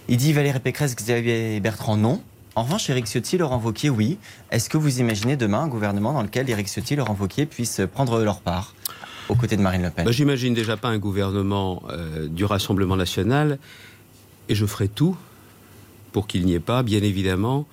il 0.09 0.17
dit 0.17 0.33
Valérie 0.33 0.59
Pécresse, 0.59 0.95
Xavier 0.95 1.59
Bertrand, 1.61 1.95
non. 1.95 2.21
En 2.55 2.63
revanche, 2.63 2.89
Éric 2.89 3.05
Ciotti, 3.07 3.37
Laurent 3.37 3.59
Wauquiez, 3.59 3.89
oui. 3.89 4.17
Est-ce 4.51 4.69
que 4.69 4.77
vous 4.77 4.99
imaginez 4.99 5.37
demain 5.37 5.61
un 5.61 5.67
gouvernement 5.69 6.11
dans 6.11 6.21
lequel 6.21 6.49
Éric 6.49 6.67
Ciotti, 6.67 6.97
Laurent 6.97 7.15
Wauquiez 7.17 7.45
puissent 7.45 7.81
prendre 7.93 8.21
leur 8.21 8.41
part 8.41 8.75
aux 9.29 9.35
côtés 9.35 9.55
de 9.55 9.61
Marine 9.61 9.83
Le 9.83 9.89
Pen? 9.89 10.03
Bah, 10.03 10.11
J'imagine 10.11 10.53
déjà 10.53 10.75
pas 10.75 10.89
un 10.89 10.97
gouvernement 10.97 11.81
euh, 11.89 12.27
du 12.27 12.43
Rassemblement 12.43 12.97
national 12.97 13.57
et 14.49 14.55
je 14.55 14.65
ferai 14.65 14.89
tout 14.89 15.15
pour 16.11 16.27
qu'il 16.27 16.45
n'y 16.45 16.53
ait 16.53 16.59
pas, 16.59 16.83
bien 16.83 17.01
évidemment, 17.01 17.67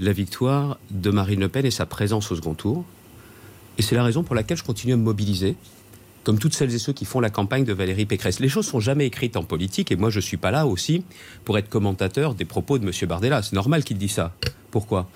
la 0.00 0.12
victoire 0.12 0.78
de 0.90 1.10
Marine 1.10 1.38
Le 1.38 1.48
Pen 1.48 1.64
et 1.64 1.70
sa 1.70 1.86
présence 1.86 2.32
au 2.32 2.36
second 2.36 2.54
tour. 2.54 2.84
Et 3.78 3.82
c'est 3.82 3.94
la 3.94 4.02
raison 4.02 4.24
pour 4.24 4.34
laquelle 4.34 4.56
je 4.56 4.64
continue 4.64 4.94
à 4.94 4.96
me 4.96 5.02
mobiliser, 5.02 5.54
comme 6.26 6.40
toutes 6.40 6.54
celles 6.54 6.74
et 6.74 6.78
ceux 6.80 6.92
qui 6.92 7.04
font 7.04 7.20
la 7.20 7.30
campagne 7.30 7.62
de 7.62 7.72
Valérie 7.72 8.04
Pécresse. 8.04 8.40
Les 8.40 8.48
choses 8.48 8.66
sont 8.66 8.80
jamais 8.80 9.06
écrites 9.06 9.36
en 9.36 9.44
politique 9.44 9.92
et 9.92 9.96
moi 9.96 10.10
je 10.10 10.18
suis 10.18 10.36
pas 10.36 10.50
là 10.50 10.66
aussi 10.66 11.04
pour 11.44 11.56
être 11.56 11.68
commentateur 11.68 12.34
des 12.34 12.44
propos 12.44 12.78
de 12.78 12.84
M. 12.84 12.90
Bardella. 13.08 13.42
C'est 13.42 13.52
normal 13.52 13.84
qu'il 13.84 13.96
dise 13.96 14.10
ça. 14.10 14.34
Pourquoi? 14.72 15.08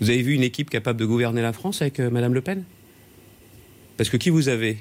Vous 0.00 0.10
avez 0.10 0.22
vu 0.22 0.32
une 0.32 0.42
équipe 0.42 0.68
capable 0.68 0.98
de 0.98 1.04
gouverner 1.06 1.42
la 1.42 1.52
France 1.52 1.80
avec 1.80 2.00
euh, 2.00 2.10
Mme 2.10 2.34
Le 2.34 2.40
Pen? 2.40 2.64
Parce 3.96 4.10
que 4.10 4.16
qui 4.16 4.30
vous 4.30 4.48
avez? 4.48 4.78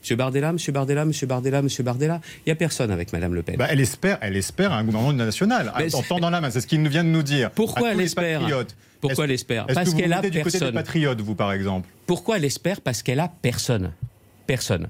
Monsieur 0.00 0.16
Bardella, 0.16 0.54
Monsieur 0.54 0.72
Bardella, 0.72 1.04
Monsieur 1.04 1.26
Bardella, 1.26 1.60
Monsieur 1.60 1.84
Bardella. 1.84 2.22
Il 2.38 2.42
n'y 2.48 2.52
a 2.52 2.56
personne 2.56 2.90
avec 2.90 3.12
Madame 3.12 3.34
Le 3.34 3.42
Pen. 3.42 3.56
Bah, 3.56 3.66
elle 3.68 3.78
espère, 3.78 4.16
elle 4.22 4.38
espère 4.38 4.72
un 4.72 4.84
gouvernement 4.84 5.12
national. 5.12 5.70
En 6.10 6.18
dans 6.18 6.30
la 6.30 6.40
main, 6.40 6.50
c'est 6.50 6.62
ce 6.62 6.66
qu'il 6.66 6.82
nous 6.82 6.90
vient 6.90 7.04
de 7.04 7.10
nous 7.10 7.22
dire. 7.22 7.50
Pourquoi 7.50 7.92
elle 7.92 8.00
espère? 8.00 8.40
Pourquoi 9.02 9.26
elle 9.26 9.32
espère? 9.32 9.66
Parce 9.66 9.92
qu'elle 9.92 10.14
a 10.14 10.16
votez 10.16 10.30
du 10.30 10.38
côté 10.38 10.52
des 10.52 10.58
personne. 10.60 10.74
patriotes, 10.74 11.20
vous 11.20 11.34
par 11.34 11.52
exemple? 11.52 11.90
Pourquoi 12.06 12.38
elle 12.38 12.46
espère? 12.46 12.80
Parce 12.80 13.02
qu'elle 13.02 13.20
a 13.20 13.28
personne. 13.28 13.92
Personne. 14.46 14.88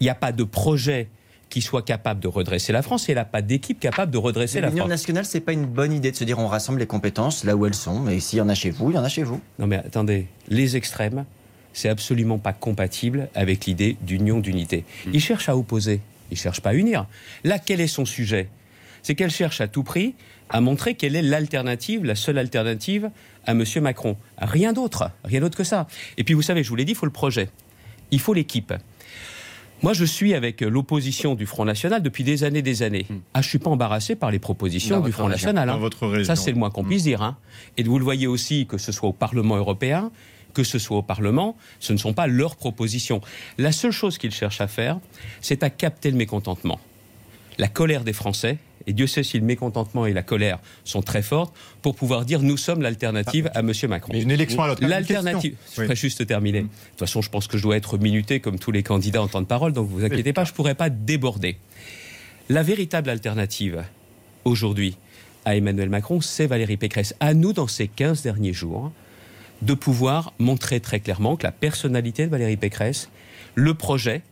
Il 0.00 0.04
n'y 0.04 0.10
a 0.10 0.14
pas 0.14 0.32
de 0.32 0.44
projet 0.44 1.08
qui 1.50 1.60
soit 1.62 1.82
capable 1.82 2.20
de 2.20 2.26
redresser 2.26 2.72
la 2.72 2.82
France 2.82 3.08
et 3.08 3.12
elle 3.12 3.18
n'a 3.18 3.24
pas 3.24 3.42
d'équipe 3.42 3.78
capable 3.78 4.10
de 4.10 4.18
redresser 4.18 4.60
la 4.60 4.68
L'union 4.68 4.84
France. 4.84 4.88
nationale, 4.90 5.24
c'est 5.24 5.40
pas 5.40 5.52
une 5.52 5.66
bonne 5.66 5.92
idée 5.92 6.10
de 6.10 6.16
se 6.16 6.24
dire 6.24 6.38
on 6.38 6.48
rassemble 6.48 6.80
les 6.80 6.86
compétences 6.86 7.44
là 7.44 7.54
où 7.54 7.64
elles 7.64 7.74
sont, 7.74 8.00
mais 8.00 8.18
s'il 8.18 8.38
y 8.38 8.42
en 8.42 8.48
a 8.48 8.54
chez 8.54 8.70
vous, 8.70 8.90
il 8.90 8.94
y 8.94 8.98
en 8.98 9.04
a 9.04 9.08
chez 9.08 9.22
vous. 9.22 9.40
Non 9.60 9.66
mais 9.68 9.76
attendez, 9.76 10.26
les 10.48 10.76
extrêmes, 10.76 11.24
c'est 11.72 11.88
absolument 11.88 12.38
pas 12.38 12.52
compatible 12.52 13.28
avec 13.34 13.66
l'idée 13.66 13.96
d'union, 14.00 14.40
d'unité. 14.40 14.84
Ils 15.12 15.20
cherchent 15.20 15.48
à 15.48 15.56
opposer, 15.56 16.00
ils 16.32 16.36
cherchent 16.36 16.60
pas 16.60 16.70
à 16.70 16.74
unir. 16.74 17.06
Là, 17.44 17.58
quel 17.58 17.80
est 17.80 17.86
son 17.86 18.04
sujet? 18.04 18.48
C'est 19.02 19.14
qu'elle 19.14 19.30
cherche 19.30 19.60
à 19.60 19.68
tout 19.68 19.84
prix 19.84 20.14
à 20.50 20.60
montrer 20.60 20.94
quelle 20.94 21.14
est 21.14 21.22
l'alternative, 21.22 22.04
la 22.04 22.14
seule 22.14 22.38
alternative 22.38 23.10
à 23.46 23.52
M. 23.52 23.64
Macron. 23.80 24.16
Rien 24.38 24.72
d'autre, 24.72 25.10
rien 25.24 25.40
d'autre 25.40 25.56
que 25.58 25.64
ça. 25.64 25.86
Et 26.16 26.24
puis 26.24 26.34
vous 26.34 26.42
savez, 26.42 26.64
je 26.64 26.68
vous 26.68 26.76
l'ai 26.76 26.84
dit, 26.84 26.92
il 26.92 26.96
faut 26.96 27.06
le 27.06 27.12
projet, 27.12 27.48
il 28.10 28.18
faut 28.20 28.34
l'équipe. 28.34 28.72
Moi, 29.84 29.92
je 29.92 30.06
suis 30.06 30.32
avec 30.32 30.62
l'opposition 30.62 31.34
du 31.34 31.44
Front 31.44 31.66
National 31.66 32.02
depuis 32.02 32.24
des 32.24 32.42
années, 32.42 32.62
des 32.62 32.82
années. 32.82 33.04
Ah, 33.34 33.42
je 33.42 33.48
suis 33.50 33.58
pas 33.58 33.68
embarrassé 33.68 34.16
par 34.16 34.30
les 34.30 34.38
propositions 34.38 35.00
Dans 35.00 35.04
du 35.04 35.12
Front 35.12 35.24
région, 35.26 35.48
National. 35.52 35.68
dans 35.68 35.74
hein. 35.74 35.78
votre 35.78 36.06
région. 36.06 36.24
Ça, 36.24 36.36
c'est 36.42 36.52
le 36.52 36.56
moins 36.56 36.70
qu'on 36.70 36.84
puisse 36.84 37.02
dire. 37.02 37.20
hein. 37.20 37.36
Et 37.76 37.82
vous 37.82 37.98
le 37.98 38.04
voyez 38.04 38.26
aussi, 38.26 38.66
que 38.66 38.78
ce 38.78 38.92
soit 38.92 39.10
au 39.10 39.12
Parlement 39.12 39.56
européen, 39.58 40.10
que 40.54 40.64
ce 40.64 40.78
soit 40.78 40.96
au 40.96 41.02
Parlement, 41.02 41.54
ce 41.80 41.92
ne 41.92 41.98
sont 41.98 42.14
pas 42.14 42.26
leurs 42.26 42.56
propositions. 42.56 43.20
La 43.58 43.72
seule 43.72 43.90
chose 43.92 44.16
qu'ils 44.16 44.30
cherchent 44.30 44.62
à 44.62 44.68
faire, 44.68 45.00
c'est 45.42 45.62
à 45.62 45.68
capter 45.68 46.10
le 46.10 46.16
mécontentement. 46.16 46.80
La 47.58 47.68
colère 47.68 48.04
des 48.04 48.14
Français, 48.14 48.56
et 48.86 48.92
Dieu 48.92 49.06
sait 49.06 49.22
si 49.22 49.38
le 49.38 49.44
mécontentement 49.44 50.06
et 50.06 50.12
la 50.12 50.22
colère 50.22 50.58
sont 50.84 51.02
très 51.02 51.22
fortes, 51.22 51.54
pour 51.82 51.94
pouvoir 51.94 52.24
dire 52.24 52.40
nous 52.42 52.56
sommes 52.56 52.82
l'alternative 52.82 53.50
à 53.54 53.60
M. 53.60 53.72
Macron. 53.88 54.12
Mais 54.12 54.22
une 54.22 54.30
élection 54.30 54.62
à 54.62 54.68
l'autre. 54.68 54.86
L'alternative. 54.86 55.56
Je 55.74 55.82
Oui. 55.82 55.96
juste 55.96 56.26
terminer. 56.26 56.62
De 56.62 56.66
toute 56.66 56.98
façon, 56.98 57.22
je 57.22 57.30
pense 57.30 57.46
que 57.46 57.56
je 57.56 57.62
dois 57.62 57.76
être 57.76 57.98
minuté 57.98 58.40
comme 58.40 58.58
tous 58.58 58.72
les 58.72 58.82
candidats 58.82 59.22
en 59.22 59.28
temps 59.28 59.40
de 59.40 59.46
parole, 59.46 59.72
donc 59.72 59.88
vous 59.88 60.04
inquiétez 60.04 60.32
pas, 60.32 60.44
je 60.44 60.52
ne 60.52 60.56
pourrai 60.56 60.74
pas 60.74 60.90
déborder. 60.90 61.56
La 62.48 62.62
véritable 62.62 63.10
alternative 63.10 63.84
aujourd'hui 64.44 64.96
à 65.44 65.56
Emmanuel 65.56 65.88
Macron, 65.88 66.20
c'est 66.20 66.46
Valérie 66.46 66.76
Pécresse. 66.76 67.14
À 67.20 67.34
nous, 67.34 67.52
dans 67.52 67.68
ces 67.68 67.88
15 67.88 68.22
derniers 68.22 68.52
jours, 68.52 68.92
de 69.62 69.74
pouvoir 69.74 70.32
montrer 70.38 70.80
très 70.80 71.00
clairement 71.00 71.36
que 71.36 71.44
la 71.44 71.52
personnalité 71.52 72.26
de 72.26 72.30
Valérie 72.30 72.56
Pécresse, 72.56 73.08
le 73.54 73.74
projet, 73.74 74.22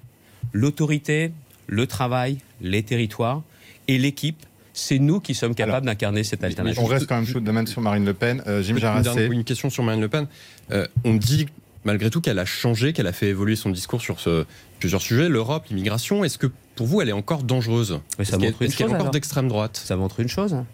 l'autorité, 0.52 1.32
le 1.66 1.86
travail, 1.86 2.38
les 2.60 2.82
territoires 2.82 3.42
et 3.88 3.98
l'équipe, 3.98 4.44
c'est 4.72 4.98
nous 4.98 5.20
qui 5.20 5.34
sommes 5.34 5.54
capables 5.54 5.84
d'incarner 5.86 6.24
cette 6.24 6.42
alternative. 6.44 6.80
On 6.82 6.86
reste 6.86 7.06
quand 7.06 7.16
même 7.16 7.26
chaud 7.26 7.40
de 7.40 7.44
domaine 7.44 7.66
sur 7.66 7.80
Marine 7.82 8.04
Le 8.06 8.14
Pen. 8.14 8.42
Euh, 8.46 8.62
Jim 8.62 8.74
Une, 8.74 8.80
Jarassé. 8.80 9.26
une 9.26 9.44
question 9.44 9.68
sur 9.70 9.82
Marine 9.84 10.00
Le 10.00 10.08
Pen. 10.08 10.26
Euh, 10.70 10.86
on 11.04 11.14
dit 11.14 11.46
malgré 11.84 12.10
tout 12.10 12.20
qu'elle 12.20 12.38
a 12.38 12.44
changé, 12.44 12.92
qu'elle 12.92 13.06
a 13.08 13.12
fait 13.12 13.26
évoluer 13.28 13.56
son 13.56 13.70
discours 13.70 14.00
sur 14.00 14.20
ce- 14.20 14.46
plusieurs 14.78 15.02
sujets, 15.02 15.28
l'Europe, 15.28 15.66
l'immigration. 15.68 16.24
Est-ce 16.24 16.38
que 16.38 16.46
pour 16.76 16.86
vous, 16.86 17.00
elle 17.02 17.08
est 17.08 17.12
encore 17.12 17.42
dangereuse? 17.42 18.00
Mais 18.18 18.24
ça 18.24 18.36
Est-ce 18.36 18.40
qu'elle 18.40 18.50
montre 18.50 18.62
une 18.62 18.68
est-ce 18.68 18.76
qu'elle 18.76 18.86
est 18.86 18.90
chose, 18.90 19.00
encore 19.00 19.10
d'extrême 19.10 19.48
droite? 19.48 19.76
Ça 19.84 19.96
montre 19.96 20.20
une 20.20 20.28
chose, 20.28 20.54
hein, 20.54 20.64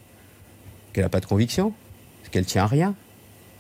qu'elle 0.93 1.05
n'a 1.05 1.09
pas 1.11 1.21
de 1.21 1.27
conviction, 1.27 1.73
qu'elle 2.31 2.45
tient 2.45 2.65
à 2.65 2.67
rien. 2.67 2.95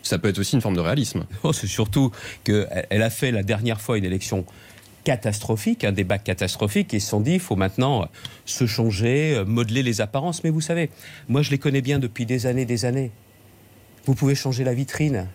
Ça 0.03 0.19
peut 0.19 0.29
être 0.29 0.39
aussi 0.39 0.55
une 0.55 0.61
forme 0.61 0.77
de 0.77 0.81
réalisme. 0.81 1.25
Oh, 1.43 1.53
c'est 1.53 1.67
surtout 1.67 2.13
qu'elle 2.45 2.87
elle 2.91 3.03
a 3.03 3.11
fait 3.11 3.33
la 3.33 3.43
dernière 3.43 3.81
fois 3.81 3.99
une 3.99 4.05
élection 4.05 4.45
catastrophique, 5.05 5.85
un 5.85 5.93
débat 5.93 6.19
catastrophique, 6.19 6.95
et 6.95 7.01
se 7.01 7.11
sont 7.11 7.21
dit, 7.21 7.35
il 7.35 7.41
faut 7.41 7.57
maintenant 7.57 8.03
euh, 8.03 8.07
se 8.45 8.67
changer, 8.67 9.35
euh, 9.37 9.45
modeler 9.45 9.83
les 9.83 10.01
apparences. 10.01 10.45
Mais 10.45 10.51
vous 10.51 10.61
savez, 10.61 10.91
moi 11.29 11.43
je 11.43 11.51
les 11.51 11.59
connais 11.59 11.81
bien 11.81 11.99
depuis 11.99 12.27
des 12.27 12.47
années, 12.47 12.65
des 12.65 12.85
années. 12.85 13.11
Vous 14.05 14.15
pouvez 14.15 14.35
changer 14.35 14.65
la 14.65 14.75
vitrine. 14.75 15.27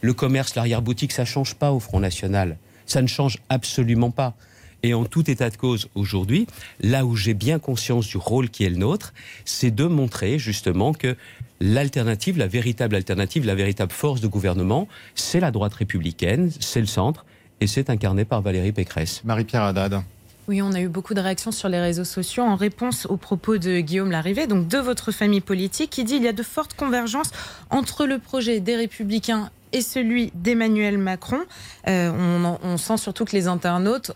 Le 0.00 0.14
commerce, 0.14 0.54
l'arrière-boutique, 0.54 1.12
ça 1.12 1.22
ne 1.22 1.26
change 1.26 1.54
pas 1.54 1.72
au 1.72 1.80
Front 1.80 2.00
National. 2.00 2.58
Ça 2.86 3.02
ne 3.02 3.06
change 3.06 3.38
absolument 3.48 4.10
pas. 4.10 4.34
Et 4.82 4.94
en 4.94 5.04
tout 5.04 5.28
état 5.30 5.50
de 5.50 5.56
cause, 5.56 5.88
aujourd'hui, 5.94 6.46
là 6.80 7.04
où 7.04 7.16
j'ai 7.16 7.34
bien 7.34 7.58
conscience 7.58 8.06
du 8.06 8.18
rôle 8.18 8.50
qui 8.50 8.64
est 8.64 8.70
le 8.70 8.76
nôtre, 8.76 9.14
c'est 9.44 9.74
de 9.74 9.84
montrer 9.84 10.38
justement 10.38 10.92
que 10.92 11.16
l'alternative, 11.60 12.38
la 12.38 12.46
véritable 12.46 12.94
alternative, 12.94 13.46
la 13.46 13.54
véritable 13.54 13.92
force 13.92 14.20
de 14.20 14.28
gouvernement, 14.28 14.86
c'est 15.14 15.40
la 15.40 15.50
droite 15.50 15.74
républicaine, 15.74 16.50
c'est 16.60 16.80
le 16.80 16.86
centre, 16.86 17.24
et 17.60 17.66
c'est 17.66 17.90
incarné 17.90 18.24
par 18.24 18.42
Valérie 18.42 18.72
Pécresse. 18.72 19.22
Marie-Pierre 19.24 19.62
Haddad. 19.62 20.02
Oui, 20.48 20.62
on 20.62 20.72
a 20.74 20.80
eu 20.80 20.88
beaucoup 20.88 21.14
de 21.14 21.20
réactions 21.20 21.50
sur 21.50 21.68
les 21.68 21.80
réseaux 21.80 22.04
sociaux 22.04 22.44
en 22.44 22.54
réponse 22.54 23.06
aux 23.06 23.16
propos 23.16 23.58
de 23.58 23.80
Guillaume 23.80 24.12
Larrivé, 24.12 24.46
donc 24.46 24.68
de 24.68 24.78
votre 24.78 25.10
famille 25.10 25.40
politique, 25.40 25.90
qui 25.90 26.04
dit 26.04 26.16
il 26.16 26.22
y 26.22 26.28
a 26.28 26.32
de 26.32 26.42
fortes 26.44 26.74
convergences 26.74 27.32
entre 27.70 28.06
le 28.06 28.18
projet 28.18 28.60
des 28.60 28.76
Républicains 28.76 29.50
et 29.76 29.82
celui 29.82 30.32
d'Emmanuel 30.34 30.96
Macron. 30.96 31.38
Euh, 31.86 32.10
on, 32.10 32.44
en- 32.44 32.58
on 32.62 32.76
sent 32.78 32.96
surtout 32.96 33.24
que 33.26 33.32
les 33.36 33.46
internautes, 33.46 34.12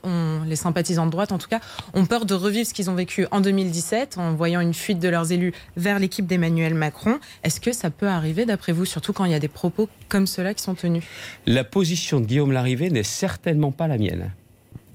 les 0.46 0.56
sympathisants 0.56 1.04
de 1.06 1.11
droite 1.11 1.32
en 1.32 1.38
tout 1.38 1.48
cas, 1.48 1.61
ont 1.92 2.06
peur 2.06 2.24
de 2.24 2.34
revivre 2.34 2.66
ce 2.66 2.72
qu'ils 2.74 2.88
ont 2.88 2.94
vécu 2.94 3.26
en 3.30 3.40
2017 3.42 4.16
en 4.18 4.32
voyant 4.34 4.61
une 4.61 4.72
fuite 4.74 4.98
de 4.98 5.08
leurs 5.08 5.32
élus 5.32 5.52
vers 5.76 5.98
l'équipe 5.98 6.26
d'Emmanuel 6.26 6.74
Macron. 6.74 7.20
Est-ce 7.44 7.61
que 7.61 7.72
ça 7.72 7.90
peut 7.90 8.08
arriver 8.08 8.46
d'après 8.46 8.72
vous, 8.72 8.86
surtout 8.86 9.12
quand 9.12 9.26
il 9.26 9.32
y 9.32 9.34
a 9.34 9.38
des 9.38 9.48
propos 9.48 9.88
comme 10.08 10.26
ceux-là 10.26 10.54
qui 10.54 10.62
sont 10.62 10.74
tenus? 10.74 11.04
La 11.46 11.62
position 11.64 12.20
de 12.20 12.24
Guillaume 12.26 12.52
Larrivé 12.52 12.88
n'est 12.90 13.02
certainement 13.02 13.70
pas 13.70 13.86
la 13.86 13.98
mienne. 13.98 14.32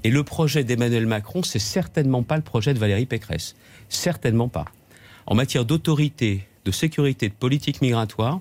Et 0.04 0.10
le 0.10 0.24
projet 0.24 0.64
d'Emmanuel 0.64 1.06
Macron, 1.06 1.44
c'est 1.44 1.60
certainement 1.60 2.24
pas 2.24 2.36
le 2.38 2.42
projet 2.44 2.74
de 2.74 2.80
Valérie 2.80 3.06
Pécresse. 3.06 3.56
Certainement 3.90 4.50
pas. 4.50 4.66
En 5.28 5.36
matière 5.36 5.66
d'autorité, 5.66 6.48
de 6.66 6.72
sécurité, 6.72 7.30
de 7.30 7.34
politique 7.34 7.82
migratoire, 7.82 8.40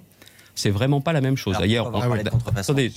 c'est 0.54 0.70
vraiment 0.70 1.00
pas 1.00 1.12
la 1.12 1.20
même 1.20 1.36
chose. 1.36 1.56
D'ailleurs, 1.60 1.86
attendez, 2.60 2.90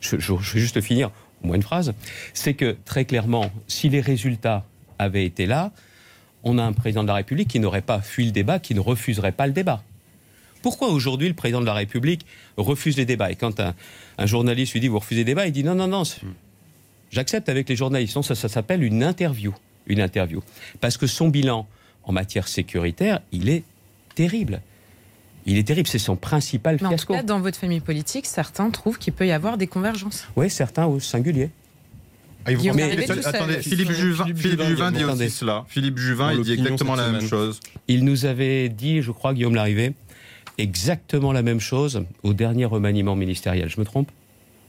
je, 0.00 0.16
je- 0.18 0.36
je 0.40 0.54
vais 0.54 0.60
juste 0.60 0.80
finir, 0.80 1.10
au 1.42 1.46
moins 1.48 1.56
une 1.56 1.62
phrase. 1.62 1.92
C'est 2.34 2.54
que 2.54 2.76
très 2.84 3.04
clairement, 3.04 3.50
si 3.66 3.88
les 3.88 4.00
résultats 4.00 4.64
avaient 4.98 5.24
été 5.24 5.46
là, 5.46 5.72
on 6.44 6.56
a 6.58 6.62
un 6.62 6.72
président 6.72 7.02
de 7.02 7.08
la 7.08 7.14
République 7.14 7.48
qui 7.48 7.60
n'aurait 7.60 7.82
pas 7.82 8.00
fui 8.00 8.24
le 8.24 8.30
débat, 8.32 8.58
qui 8.58 8.74
ne 8.74 8.80
refuserait 8.80 9.32
pas 9.32 9.46
le 9.46 9.52
débat. 9.52 9.82
Pourquoi 10.62 10.88
aujourd'hui 10.88 11.28
le 11.28 11.34
président 11.34 11.60
de 11.60 11.66
la 11.66 11.74
République 11.74 12.24
refuse 12.56 12.96
les 12.96 13.04
débats? 13.04 13.30
Et 13.30 13.36
quand 13.36 13.60
un, 13.60 13.74
un 14.18 14.26
journaliste 14.26 14.72
lui 14.72 14.80
dit 14.80 14.88
vous 14.88 14.98
refusez 14.98 15.20
les 15.20 15.24
débats, 15.24 15.46
il 15.46 15.52
dit 15.52 15.62
non, 15.64 15.74
non, 15.74 15.86
non, 15.88 16.02
j'accepte 17.10 17.48
avec 17.48 17.68
les 17.68 17.76
journalistes. 17.76 18.16
Non, 18.16 18.22
ça, 18.22 18.34
ça 18.34 18.48
s'appelle 18.48 18.82
une 18.82 19.02
interview. 19.02 19.54
Une 19.86 20.00
interview. 20.00 20.42
Parce 20.80 20.96
que 20.96 21.06
son 21.06 21.28
bilan 21.28 21.66
en 22.04 22.12
matière 22.12 22.48
sécuritaire, 22.48 23.20
il 23.32 23.48
est 23.48 23.62
terrible. 24.14 24.60
Il 25.48 25.56
est 25.56 25.62
terrible, 25.64 25.88
c'est 25.88 25.98
son 25.98 26.14
principal 26.14 26.76
Mais 26.82 26.88
en 26.88 26.96
tout 26.96 27.06
cas, 27.06 27.22
dans 27.22 27.40
votre 27.40 27.56
famille 27.56 27.80
politique, 27.80 28.26
certains 28.26 28.68
trouvent 28.68 28.98
qu'il 28.98 29.14
peut 29.14 29.26
y 29.26 29.32
avoir 29.32 29.56
des 29.56 29.66
convergences. 29.66 30.28
Oui, 30.36 30.50
certains 30.50 30.84
au 30.84 31.00
singulier. 31.00 31.48
Ah, 32.44 32.52
vous 32.52 32.72
mais- 32.74 33.06
seul. 33.06 33.20
attendez, 33.24 33.62
Philippe 33.62 33.90
Juvin, 33.90 34.26
Philippe 34.26 34.62
Juvin 34.62 34.92
dit 34.92 35.02
Attendez. 35.02 35.24
aussi 35.24 35.34
cela. 35.34 35.64
Philippe 35.68 35.98
Juvin, 35.98 36.32
il 36.34 36.42
dit 36.42 36.52
exactement 36.52 36.94
la 36.94 37.08
même 37.10 37.26
chose. 37.26 37.60
Il 37.88 38.04
nous 38.04 38.26
avait 38.26 38.68
dit, 38.68 39.00
je 39.00 39.10
crois, 39.10 39.32
Guillaume 39.32 39.54
Larrivé, 39.54 39.94
exactement 40.58 41.32
la 41.32 41.42
même 41.42 41.60
chose 41.60 42.04
au 42.22 42.34
dernier 42.34 42.66
remaniement 42.66 43.16
ministériel. 43.16 43.68
Je 43.70 43.80
me 43.80 43.86
trompe? 43.86 44.10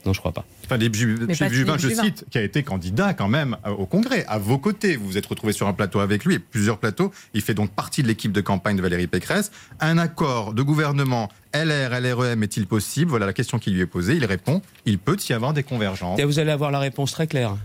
Non, 0.09 0.13
je 0.13 0.21
crois 0.21 0.31
pas. 0.31 0.43
Philippe, 0.67 0.95
Juvin, 0.95 1.77
je 1.77 1.89
cite, 1.89 2.25
qui 2.31 2.39
a 2.39 2.41
été 2.41 2.63
candidat 2.63 3.13
quand 3.13 3.27
même 3.27 3.57
euh, 3.67 3.69
au 3.69 3.85
Congrès, 3.85 4.25
à 4.27 4.39
vos 4.39 4.57
côtés. 4.57 4.95
Vous 4.95 5.05
vous 5.05 5.17
êtes 5.19 5.25
retrouvé 5.27 5.53
sur 5.53 5.67
un 5.67 5.73
plateau 5.73 5.99
avec 5.99 6.25
lui, 6.25 6.33
et 6.33 6.39
plusieurs 6.39 6.79
plateaux. 6.79 7.11
Il 7.35 7.43
fait 7.43 7.53
donc 7.53 7.69
partie 7.69 8.01
de 8.01 8.07
l'équipe 8.07 8.31
de 8.31 8.41
campagne 8.41 8.75
de 8.75 8.81
Valérie 8.81 9.05
Pécresse. 9.05 9.51
Un 9.79 9.99
accord 9.99 10.55
de 10.55 10.63
gouvernement 10.63 11.29
LR, 11.53 11.99
LREM 12.01 12.41
est-il 12.41 12.65
possible? 12.65 13.11
Voilà 13.11 13.27
la 13.27 13.33
question 13.33 13.59
qui 13.59 13.69
lui 13.69 13.81
est 13.81 13.85
posée. 13.85 14.15
Il 14.15 14.25
répond 14.25 14.63
il 14.87 14.97
peut 14.97 15.17
y 15.29 15.33
avoir 15.33 15.53
des 15.53 15.61
convergences. 15.61 16.19
Et 16.19 16.23
vous 16.23 16.39
allez 16.39 16.49
avoir 16.49 16.71
la 16.71 16.79
réponse 16.79 17.11
très 17.11 17.27
claire. 17.27 17.55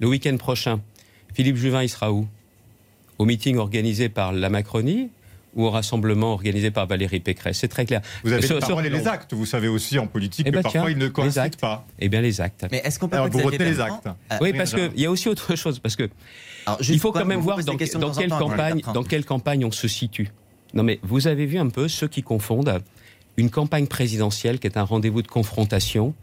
Le 0.00 0.08
week-end 0.08 0.36
prochain, 0.38 0.80
Philippe 1.34 1.56
Juvin, 1.56 1.84
il 1.84 1.88
sera 1.88 2.12
où? 2.12 2.26
Au 3.20 3.26
meeting 3.26 3.58
organisé 3.58 4.08
par 4.08 4.32
la 4.32 4.50
Macronie 4.50 5.10
ou 5.54 5.64
au 5.66 5.70
rassemblement 5.70 6.32
organisé 6.32 6.70
par 6.70 6.86
Valérie 6.86 7.20
Pécresse 7.20 7.58
C'est 7.58 7.68
très 7.68 7.84
clair. 7.84 8.00
Vous 8.24 8.32
avez 8.32 8.46
Sur- 8.46 8.80
les 8.80 8.86
et 8.86 8.90
les 8.90 9.06
actes. 9.06 9.34
Vous 9.34 9.46
savez 9.46 9.68
aussi 9.68 9.98
en 9.98 10.06
politique 10.06 10.46
Eh 10.46 10.50
que 10.50 10.56
ben, 10.56 10.62
parfois 10.62 10.80
tiens, 10.82 10.90
ils 10.90 10.98
ne 10.98 11.08
coïncident 11.08 11.42
actes. 11.44 11.60
pas. 11.60 11.86
Eh 11.98 12.08
bien, 12.08 12.20
les 12.20 12.40
actes. 12.40 12.66
Mais 12.70 12.80
est-ce 12.84 12.98
qu'on 12.98 13.08
peut 13.08 13.16
Alors, 13.16 13.28
vous 13.28 13.38
retenez 13.40 13.64
les 13.66 13.80
actes. 13.80 14.06
Euh, 14.06 14.36
Oui, 14.40 14.52
parce 14.52 14.72
qu'il 14.74 14.90
y 14.98 15.06
a 15.06 15.10
aussi 15.10 15.28
autre 15.28 15.54
chose. 15.56 15.78
Parce 15.78 15.96
que 15.96 16.08
alors, 16.66 16.78
il 16.88 16.98
faut 16.98 17.12
quand 17.12 17.24
même 17.24 17.40
voir 17.40 17.58
dans, 17.58 17.74
dans 17.74 18.08
en 18.08 18.12
quelle 18.14 18.30
campagne, 18.30 18.82
dans 18.94 19.02
quelle 19.04 19.24
campagne 19.24 19.64
on 19.64 19.70
se 19.72 19.88
situe. 19.88 20.28
Non, 20.74 20.82
mais 20.82 21.00
vous 21.02 21.26
avez 21.26 21.44
vu 21.46 21.58
un 21.58 21.68
peu 21.68 21.88
ceux 21.88 22.08
qui 22.08 22.22
confondent 22.22 22.80
une 23.36 23.50
campagne 23.50 23.86
présidentielle 23.86 24.58
qui 24.58 24.66
est 24.66 24.76
un 24.78 24.82
rendez-vous 24.84 25.22
de 25.22 25.28
confrontation 25.28 26.14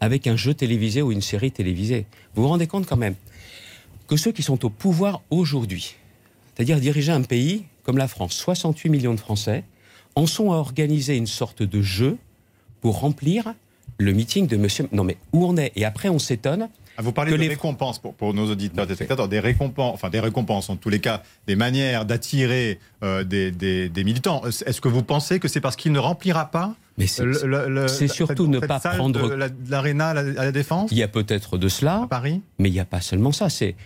avec 0.00 0.26
un 0.26 0.36
jeu 0.36 0.54
télévisé 0.54 1.02
ou 1.02 1.12
une 1.12 1.20
série 1.20 1.50
télévisée. 1.52 2.06
Vous 2.34 2.42
vous 2.42 2.48
rendez 2.48 2.66
compte 2.66 2.86
quand 2.86 2.96
même 2.96 3.14
que 4.06 4.16
ceux 4.16 4.32
qui 4.32 4.42
sont 4.42 4.64
au 4.64 4.70
pouvoir 4.70 5.22
aujourd'hui, 5.30 5.96
c'est-à-dire 6.54 6.78
diriger 6.80 7.12
un 7.12 7.22
pays 7.22 7.64
comme 7.86 7.96
la 7.98 8.08
France, 8.08 8.34
68 8.34 8.90
millions 8.90 9.14
de 9.14 9.20
Français, 9.20 9.62
en 10.16 10.26
sont 10.26 10.50
à 10.52 10.56
organiser 10.56 11.16
une 11.16 11.28
sorte 11.28 11.62
de 11.62 11.80
jeu 11.82 12.16
pour 12.80 12.98
remplir 13.00 13.54
le 13.98 14.12
meeting 14.12 14.46
de 14.48 14.56
monsieur. 14.56 14.88
Non, 14.92 15.04
mais 15.04 15.16
où 15.32 15.46
on 15.46 15.56
est? 15.56 15.70
Et 15.76 15.84
après, 15.84 16.08
on 16.08 16.18
s'étonne. 16.18 16.68
Ah, 16.98 17.02
Vous 17.02 17.12
parlez 17.12 17.30
que 17.30 17.36
de 17.36 17.42
les- 17.42 17.48
récompenses 17.48 17.98
pour, 17.98 18.14
pour 18.14 18.32
nos 18.34 18.50
auditeurs, 18.50 18.86
des 18.86 18.94
spectateurs, 18.94 19.28
des 19.28 19.38
récompenses, 19.38 19.92
enfin 19.94 20.08
des 20.10 20.18
récompenses 20.18 20.68
en 20.70 20.76
tous 20.76 20.88
les 20.88 20.98
cas, 21.00 21.22
des 21.46 21.54
manières 21.54 22.06
d'attirer 22.06 22.80
euh, 23.04 23.22
des, 23.22 23.50
des- 23.52 23.88
des 23.90 24.02
militants. 24.04 24.42
Est-ce 24.46 24.80
que 24.80 24.88
vous 24.88 25.02
pensez 25.02 25.38
que 25.38 25.46
c'est 25.46 25.60
parce 25.60 25.76
qu'il 25.76 25.92
ne 25.92 25.98
remplira 25.98 26.50
pas 26.50 26.74
Mais 26.98 27.06
c'est 27.06 27.22
cette- 27.34 28.08
surtout 28.10 28.48
ne 28.48 28.58
cette 28.58 28.68
pas 28.68 28.80
prendre- 28.80 29.28
de 29.28 29.34
la- 29.34 29.50
de 29.50 29.70
l'aréna 29.70 30.08
à 30.08 30.14
la, 30.14 30.20
à 30.40 30.44
la 30.46 30.52
défense? 30.52 30.90
Il 30.90 30.96
y 30.98 31.02
a 31.02 31.08
peut-être 31.08 31.58
de 31.58 31.66
à 31.66 31.70
cela, 31.70 32.06
Paris? 32.10 32.40
mais 32.58 32.70
il 32.70 32.72
n'y 32.72 32.80
a 32.80 32.86
pas 32.86 33.02
seulement 33.02 33.30
ça. 33.32 33.50
C'est 33.50 33.76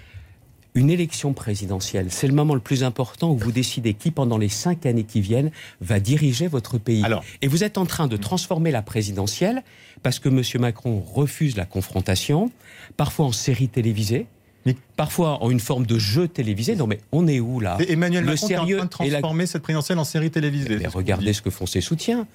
une 0.75 0.91
élection 0.91 1.33
présidentielle. 1.33 2.07
C'est 2.11 2.27
le 2.29 2.33
moment 2.35 2.55
le 2.55 2.61
plus 2.61 2.85
important 2.85 3.31
où 3.33 3.37
vous 3.37 3.53
décidez 3.53 3.95
qui, 3.95 4.11
pendant 4.11 4.39
les 4.39 4.49
cinq 4.49 4.87
années 4.87 5.05
qui 5.05 5.21
viennent, 5.21 5.51
va 5.81 5.99
diriger 6.01 6.47
votre 6.49 6.79
pays. 6.79 7.03
Alors. 7.05 7.25
Et 7.43 7.49
vous 7.49 7.64
êtes 7.64 7.77
en 7.79 7.87
train 7.87 8.07
de 8.07 8.16
transformer 8.16 8.71
la 8.71 8.83
présidentielle 8.83 9.62
parce 10.03 10.18
que 10.18 10.29
M. 10.29 10.43
Macron 10.61 11.01
refuse 11.01 11.57
la 11.57 11.64
confrontation, 11.66 12.51
parfois 12.97 13.27
en 13.27 13.33
série 13.33 13.68
télévisée. 13.68 14.27
Mais- 14.66 14.77
Parfois 14.97 15.43
en 15.43 15.51
une 15.51 15.59
forme 15.61 15.87
de 15.87 15.99
jeu 15.99 16.29
télévisé. 16.29 16.77
Non 16.77 16.87
mais 16.87 17.01
on 17.12 17.27
est 17.27 17.41
où 17.41 17.61
là? 17.61 17.79
Et 17.81 17.93
Emmanuel 17.93 18.25
Le 18.25 18.31
Macron 18.33 18.47
qui 18.47 18.53
est 18.53 18.57
en 18.57 18.61
sérieux 18.61 18.77
train 18.91 19.05
de 19.07 19.11
la- 19.11 19.18
transformer 19.21 19.47
cette 19.47 19.62
présidentielle 19.62 19.99
en 19.99 20.05
série 20.05 20.31
télévisée. 20.31 20.68
Mais 20.77 20.85
ce 20.85 20.91
qu'on 20.91 20.99
regardez 20.99 21.33
ce 21.33 21.41
que 21.43 21.49
font 21.51 21.64
ses 21.66 21.81
soutiens. 21.81 22.27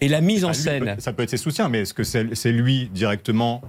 Et 0.00 0.08
la 0.08 0.20
mise 0.20 0.44
en 0.44 0.48
Ah, 0.48 0.52
lui, 0.52 0.58
scène. 0.58 0.96
Ça 1.00 1.12
peut 1.12 1.24
être 1.24 1.30
ses 1.30 1.36
soutiens, 1.36 1.68
mais 1.68 1.80
est-ce 1.80 1.92
que 1.94 2.04
c'est 2.04 2.34
c'est 2.34 2.52
lui 2.52 2.88
directement 2.94 3.62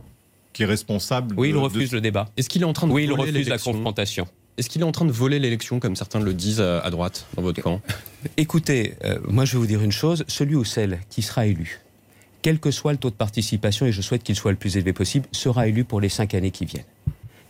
qui 0.53 0.63
est 0.63 0.67
responsable 0.67 1.35
Oui, 1.37 1.49
il 1.49 1.57
refuse 1.57 1.89
de- 1.91 1.95
le 1.95 2.01
débat. 2.01 2.29
Est-ce 2.37 2.47
qu'il 2.49 2.61
est 2.61 2.65
en 2.65 2.73
train 2.73 2.87
de 2.87 2.93
Oui, 2.93 3.03
il 3.03 3.09
voler 3.09 3.21
refuse 3.23 3.33
la 3.35 3.41
l'élection 3.41 3.71
confrontation. 3.73 4.27
Est-ce 4.57 4.69
qu'il 4.69 4.81
est 4.81 4.85
en 4.85 4.91
train 4.91 5.05
de 5.05 5.11
voler 5.11 5.39
l'élection, 5.39 5.79
comme 5.79 5.95
certains 5.95 6.19
le 6.19 6.31
disent 6.33 6.61
à, 6.61 6.79
à 6.81 6.89
droite, 6.91 7.25
dans 7.35 7.41
votre 7.41 7.61
camp? 7.61 7.81
Écoutez, 8.37 8.93
euh, 9.03 9.17
moi 9.27 9.45
je 9.45 9.53
vais 9.53 9.57
vous 9.57 9.67
dire 9.67 9.81
une 9.81 9.91
chose, 9.91 10.23
celui 10.27 10.55
ou 10.55 10.63
celle 10.63 10.99
qui 11.09 11.21
sera 11.23 11.45
élu, 11.47 11.81
quel 12.41 12.59
que 12.59 12.71
soit 12.71 12.91
le 12.91 12.97
taux 12.99 13.09
de 13.09 13.15
participation, 13.15 13.85
et 13.87 13.91
je 13.91 14.01
souhaite 14.01 14.23
qu'il 14.23 14.35
soit 14.35 14.51
le 14.51 14.57
plus 14.57 14.77
élevé 14.77 14.93
possible, 14.93 15.25
sera 15.31 15.67
élu 15.67 15.83
pour 15.83 15.99
les 16.01 16.09
cinq 16.09 16.33
années 16.35 16.51
qui 16.51 16.65
viennent. 16.65 16.85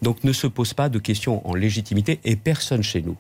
Donc 0.02 0.24
ne 0.24 0.32
se 0.34 0.48
pose 0.48 0.74
pas 0.74 0.90
de 0.90 1.00
questions 1.00 1.46
en 1.48 1.56
légitimité, 1.56 2.20
et 2.24 2.36
personne 2.38 2.84
chez 2.84 3.02
nous 3.02 3.18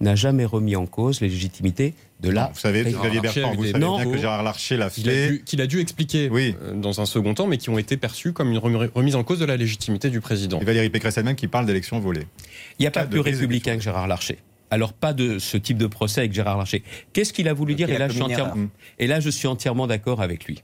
n'a 0.00 0.14
jamais 0.14 0.44
remis 0.44 0.76
en 0.76 0.86
cause 0.86 1.20
la 1.20 1.28
légitimité 1.28 1.94
de 2.22 2.30
la... 2.30 2.50
Vous 2.54 2.58
savez. 2.60 2.84
Xavier 2.84 3.20
Bertrand, 3.20 3.54
vous 3.54 3.64
savez 3.66 3.78
Non, 3.78 3.96
bien 3.96 4.10
que 4.12 4.18
Gérard 4.18 4.42
Larcher 4.42 4.76
l'a 4.76 4.88
qu'il 4.90 5.08
a, 5.08 5.12
fait. 5.12 5.28
dû, 5.28 5.42
qu'il 5.44 5.60
a 5.60 5.66
dû 5.66 5.80
expliquer 5.80 6.28
Oui. 6.30 6.54
euh, 6.62 6.74
dans 6.74 7.00
un 7.00 7.06
second 7.06 7.34
temps, 7.34 7.46
mais 7.46 7.58
qui 7.58 7.68
ont 7.70 7.78
été 7.78 7.96
perçus 7.96 8.32
comme 8.32 8.50
une 8.50 8.58
remi- 8.58 8.90
remise 8.94 9.16
en 9.16 9.24
cause 9.24 9.38
de 9.40 9.44
la 9.44 9.56
légitimité 9.56 10.08
du 10.10 10.20
président. 10.20 10.60
Et 10.60 10.64
Valérie 10.64 10.90
Pécresse 10.90 11.18
elle-même 11.18 11.36
qui 11.36 11.48
parle 11.48 11.66
d'élections 11.66 11.98
volées. 12.00 12.26
Il 12.78 12.82
n'y 12.82 12.86
a 12.86 12.90
pas 12.90 13.04
plus 13.04 13.20
républicain 13.20 13.76
que 13.76 13.82
Gérard 13.82 14.06
Larcher. 14.06 14.38
Alors 14.70 14.92
pas 14.94 15.12
de 15.12 15.38
ce 15.38 15.56
type 15.58 15.76
de 15.76 15.86
procès 15.86 16.20
avec 16.20 16.32
Gérard 16.32 16.56
Larcher. 16.56 16.82
Qu'est-ce 17.12 17.32
qu'il 17.32 17.46
a 17.48 17.52
voulu 17.52 17.74
dire? 17.74 17.90
Et 17.90 17.98
là, 17.98 18.08
je 18.08 18.12
suis 18.12 18.20
commis 18.22 18.34
une 18.34 18.40
entièrement, 18.40 18.68
et 18.98 19.06
là 19.06 19.20
je 19.20 19.28
suis 19.28 19.46
entièrement 19.48 19.86
d'accord 19.86 20.22
avec 20.22 20.46
lui. 20.46 20.62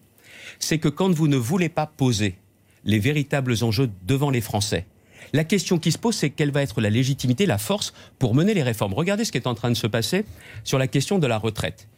C'est 0.59 0.79
que 0.79 0.89
quand 0.89 1.11
vous 1.13 1.29
ne 1.29 1.37
voulez 1.37 1.69
pas 1.69 1.87
poser 1.87 2.37
les 2.85 2.99
véritables 2.99 3.55
enjeux 3.63 3.91
devant 4.07 4.31
les 4.31 4.41
Français, 4.41 4.87
la 5.33 5.45
question 5.45 5.79
qui 5.79 5.93
se 5.93 5.99
pose, 5.99 6.17
c'est 6.17 6.31
quelle 6.31 6.51
va 6.51 6.63
être 6.63 6.81
la 6.81 6.91
légitimité, 6.91 7.47
la 7.47 7.59
force 7.59 7.93
pour 8.19 8.35
mener 8.35 8.55
les 8.55 8.63
réformes. 8.63 8.95
Regardez 8.95 9.25
ce 9.25 9.33
qui 9.33 9.39
est 9.39 9.47
en 9.47 9.55
train 9.55 9.71
de 9.71 9.77
se 9.77 9.87
passer 9.87 10.25
sur 10.65 10.79
la 10.79 10.87
question 10.87 11.19
de 11.19 11.27
la 11.27 11.39
retraite. 11.39 11.89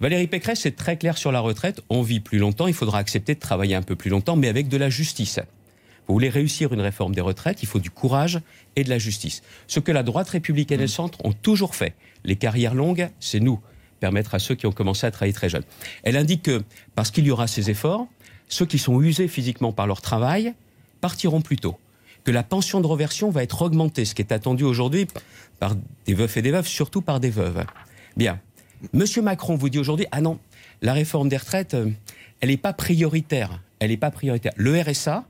Valérie 0.00 0.26
Pécresse 0.26 0.66
est 0.66 0.76
très 0.76 0.96
claire 0.96 1.16
sur 1.16 1.32
la 1.32 1.40
retraite. 1.40 1.80
On 1.88 2.02
vit 2.02 2.20
plus 2.20 2.38
longtemps, 2.38 2.66
il 2.66 2.74
faudra 2.74 2.98
accepter 2.98 3.34
de 3.34 3.40
travailler 3.40 3.74
un 3.74 3.82
peu 3.82 3.96
plus 3.96 4.10
longtemps, 4.10 4.36
mais 4.36 4.48
avec 4.48 4.68
de 4.68 4.76
la 4.76 4.90
justice. 4.90 5.38
Vous 6.06 6.14
voulez 6.14 6.28
réussir 6.28 6.72
une 6.72 6.80
réforme 6.80 7.14
des 7.14 7.20
retraites, 7.20 7.62
il 7.62 7.66
faut 7.66 7.78
du 7.78 7.90
courage 7.90 8.40
et 8.76 8.84
de 8.84 8.90
la 8.90 8.98
justice. 8.98 9.42
Ce 9.66 9.80
que 9.80 9.92
la 9.92 10.02
droite 10.02 10.28
républicaine 10.28 10.80
et 10.80 10.82
le 10.82 10.88
centre 10.88 11.24
ont 11.24 11.32
toujours 11.32 11.74
fait. 11.74 11.94
Les 12.24 12.36
carrières 12.36 12.74
longues, 12.74 13.08
c'est 13.20 13.40
nous. 13.40 13.60
Permettre 14.00 14.34
à 14.34 14.38
ceux 14.38 14.54
qui 14.54 14.66
ont 14.66 14.72
commencé 14.72 15.06
à 15.06 15.10
travailler 15.10 15.32
très 15.32 15.48
jeunes. 15.48 15.64
Elle 16.02 16.16
indique 16.16 16.42
que, 16.42 16.62
parce 16.94 17.10
qu'il 17.10 17.24
y 17.24 17.30
aura 17.30 17.46
ces 17.46 17.70
efforts, 17.70 18.06
ceux 18.48 18.66
qui 18.66 18.78
sont 18.78 19.00
usés 19.00 19.28
physiquement 19.28 19.72
par 19.72 19.86
leur 19.86 20.02
travail 20.02 20.52
partiront 21.00 21.40
plus 21.40 21.56
tôt. 21.56 21.78
Que 22.24 22.30
la 22.30 22.42
pension 22.42 22.80
de 22.80 22.86
reversion 22.86 23.30
va 23.30 23.42
être 23.42 23.62
augmentée, 23.62 24.04
ce 24.04 24.14
qui 24.14 24.22
est 24.22 24.32
attendu 24.32 24.64
aujourd'hui 24.64 25.06
par 25.60 25.74
des 26.06 26.14
veufs 26.14 26.36
et 26.36 26.42
des 26.42 26.50
veuves, 26.50 26.66
surtout 26.66 27.02
par 27.02 27.20
des 27.20 27.30
veuves. 27.30 27.64
Bien. 28.16 28.40
Monsieur 28.92 29.22
Macron 29.22 29.56
vous 29.56 29.68
dit 29.68 29.78
aujourd'hui, 29.78 30.06
ah 30.10 30.20
non, 30.20 30.38
la 30.82 30.92
réforme 30.92 31.28
des 31.28 31.36
retraites, 31.36 31.74
euh, 31.74 31.90
elle 32.40 32.48
n'est 32.48 32.56
pas 32.56 32.72
prioritaire. 32.72 33.60
Elle 33.78 33.90
n'est 33.90 33.96
pas 33.96 34.10
prioritaire. 34.10 34.52
Le 34.56 34.80
RSA, 34.80 35.24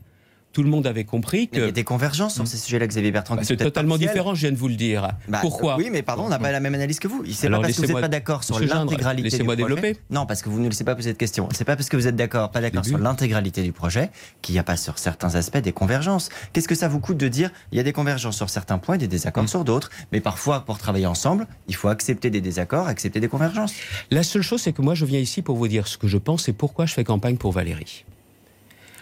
tout 0.55 0.62
le 0.62 0.70
monde 0.70 0.86
avait 0.86 1.05
compris 1.05 1.50
Mais 1.52 1.59
il 1.59 1.62
y 1.62 1.64
que 1.64 1.68
a 1.68 1.72
des 1.72 1.84
convergences 1.84 2.34
sur 2.34 2.46
ces 2.46 2.57
sujets-là, 2.57 2.86
Xavier 2.86 3.11
Bertrand. 3.11 3.34
Bah, 3.34 3.42
qui 3.42 3.48
c'est 3.48 3.57
totalement 3.57 3.98
différent, 3.98 4.34
je 4.34 4.40
viens 4.40 4.52
de 4.52 4.57
vous 4.57 4.68
le 4.68 4.76
dire. 4.76 5.11
Bah, 5.28 5.40
Pourquoi 5.42 5.76
Oui, 5.76 5.88
mais 5.90 6.02
pardon, 6.02 6.24
on 6.24 6.28
n'a 6.28 6.38
pas 6.38 6.52
la 6.52 6.61
même 6.61 6.74
analyse 6.74 6.98
que 6.98 7.09
vous. 7.09 7.24
C'est 7.30 7.50
pas 7.50 7.61
parce 7.61 7.74
que 7.74 7.82
vous 7.82 7.92
n'êtes 7.92 8.00
pas 8.00 8.09
d'accord 8.09 8.44
sur 8.44 8.59
l'intégralité 8.59 9.30
laissez-moi 9.30 9.57
projet. 9.57 9.74
développer. 9.74 10.00
Non, 10.11 10.24
parce 10.24 10.42
que 10.42 10.48
vous 10.48 10.61
ne 10.61 10.68
laissez 10.68 10.84
pas 10.84 10.94
poser 10.94 11.12
de 11.12 11.18
questions. 11.18 11.48
C'est 11.52 11.64
pas 11.64 11.76
parce 11.76 11.88
que 11.88 11.96
vous 11.96 12.07
êtes 12.07 12.16
d'accord, 12.16 12.50
pas 12.50 12.61
d'accord 12.61 12.84
sur 12.84 12.98
l'intégralité 12.98 13.62
du 13.62 13.72
projet 13.72 14.11
qu'il 14.40 14.55
n'y 14.55 14.59
a 14.59 14.62
pas 14.62 14.76
sur 14.76 14.98
certains 14.98 15.34
aspects 15.34 15.59
des 15.59 15.72
convergences. 15.72 16.28
Qu'est-ce 16.52 16.68
que 16.68 16.74
ça 16.74 16.88
vous 16.88 17.00
coûte 17.00 17.18
de 17.18 17.28
dire 17.28 17.50
il 17.72 17.76
y 17.76 17.80
a 17.80 17.82
des 17.82 17.92
convergences 17.92 18.36
sur 18.36 18.48
certains 18.48 18.78
points, 18.78 18.96
des 18.96 19.09
désaccords 19.09 19.48
sur 19.48 19.64
d'autres, 19.64 19.90
mais 20.12 20.20
parfois 20.20 20.64
pour 20.64 20.78
travailler 20.78 21.07
ensemble, 21.07 21.48
il 21.66 21.74
faut 21.74 21.88
accepter 21.88 22.30
des 22.30 22.40
désaccords, 22.40 22.86
accepter 22.86 23.18
des 23.18 23.28
convergences. 23.28 23.74
La 24.11 24.22
seule 24.22 24.42
chose, 24.42 24.62
c'est 24.62 24.72
que 24.72 24.82
moi, 24.82 24.94
je 24.94 25.05
viens 25.05 25.18
ici 25.18 25.42
pour 25.42 25.57
vous 25.57 25.68
dire 25.68 25.88
ce 25.88 25.98
que 25.98 26.07
je 26.07 26.18
pense 26.18 26.48
et 26.48 26.52
pourquoi 26.52 26.86
je 26.86 26.94
fais 26.94 27.05
campagne 27.05 27.36
pour 27.36 27.50
Valérie. 27.50 28.05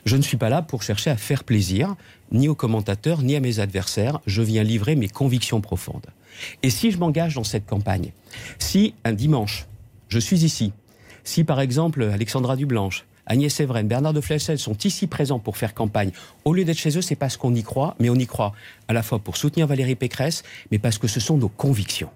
Je 0.04 0.16
ne 0.16 0.22
suis 0.22 0.36
pas 0.36 0.48
là 0.48 0.62
pour 0.62 0.82
chercher 0.82 1.10
à 1.10 1.16
faire 1.16 1.44
plaisir, 1.44 1.94
ni 2.32 2.48
aux 2.48 2.54
commentateurs, 2.54 3.22
ni 3.22 3.36
à 3.36 3.40
mes 3.40 3.60
adversaires. 3.60 4.20
Je 4.26 4.42
viens 4.42 4.64
livrer 4.64 4.96
mes 4.96 5.08
convictions 5.08 5.60
profondes. 5.60 6.06
Et 6.62 6.70
si 6.70 6.90
je 6.90 6.98
m'engage 6.98 7.34
dans 7.34 7.44
cette 7.44 7.66
campagne, 7.66 8.12
si 8.58 8.94
un 9.04 9.12
dimanche, 9.12 9.66
je 10.08 10.18
suis 10.18 10.44
ici, 10.44 10.72
Si 11.24 11.44
par 11.44 11.60
exemple 11.60 12.02
Alexandra 12.02 12.56
Dublanche, 12.56 13.04
Agnès 13.26 13.60
Evren, 13.60 13.86
Bernard 13.86 14.12
de 14.12 14.20
Flessel 14.20 14.58
sont 14.58 14.76
ici 14.78 15.06
présents 15.06 15.38
pour 15.38 15.56
faire 15.56 15.72
campagne, 15.72 16.10
au 16.44 16.52
lieu 16.52 16.64
d'être 16.64 16.78
chez 16.78 16.98
eux, 16.98 17.02
c'est 17.02 17.14
parce 17.14 17.36
qu'on 17.36 17.54
y 17.54 17.62
croit, 17.62 17.94
mais 18.00 18.10
on 18.10 18.16
y 18.16 18.26
croit 18.26 18.52
à 18.88 18.92
la 18.92 19.04
fois 19.04 19.20
pour 19.20 19.36
soutenir 19.36 19.68
Valérie 19.68 19.94
Pécresse, 19.94 20.42
mais 20.72 20.80
parce 20.80 20.98
que 20.98 21.06
ce 21.06 21.20
sont 21.20 21.36
nos 21.36 21.48
convictions. 21.48 22.10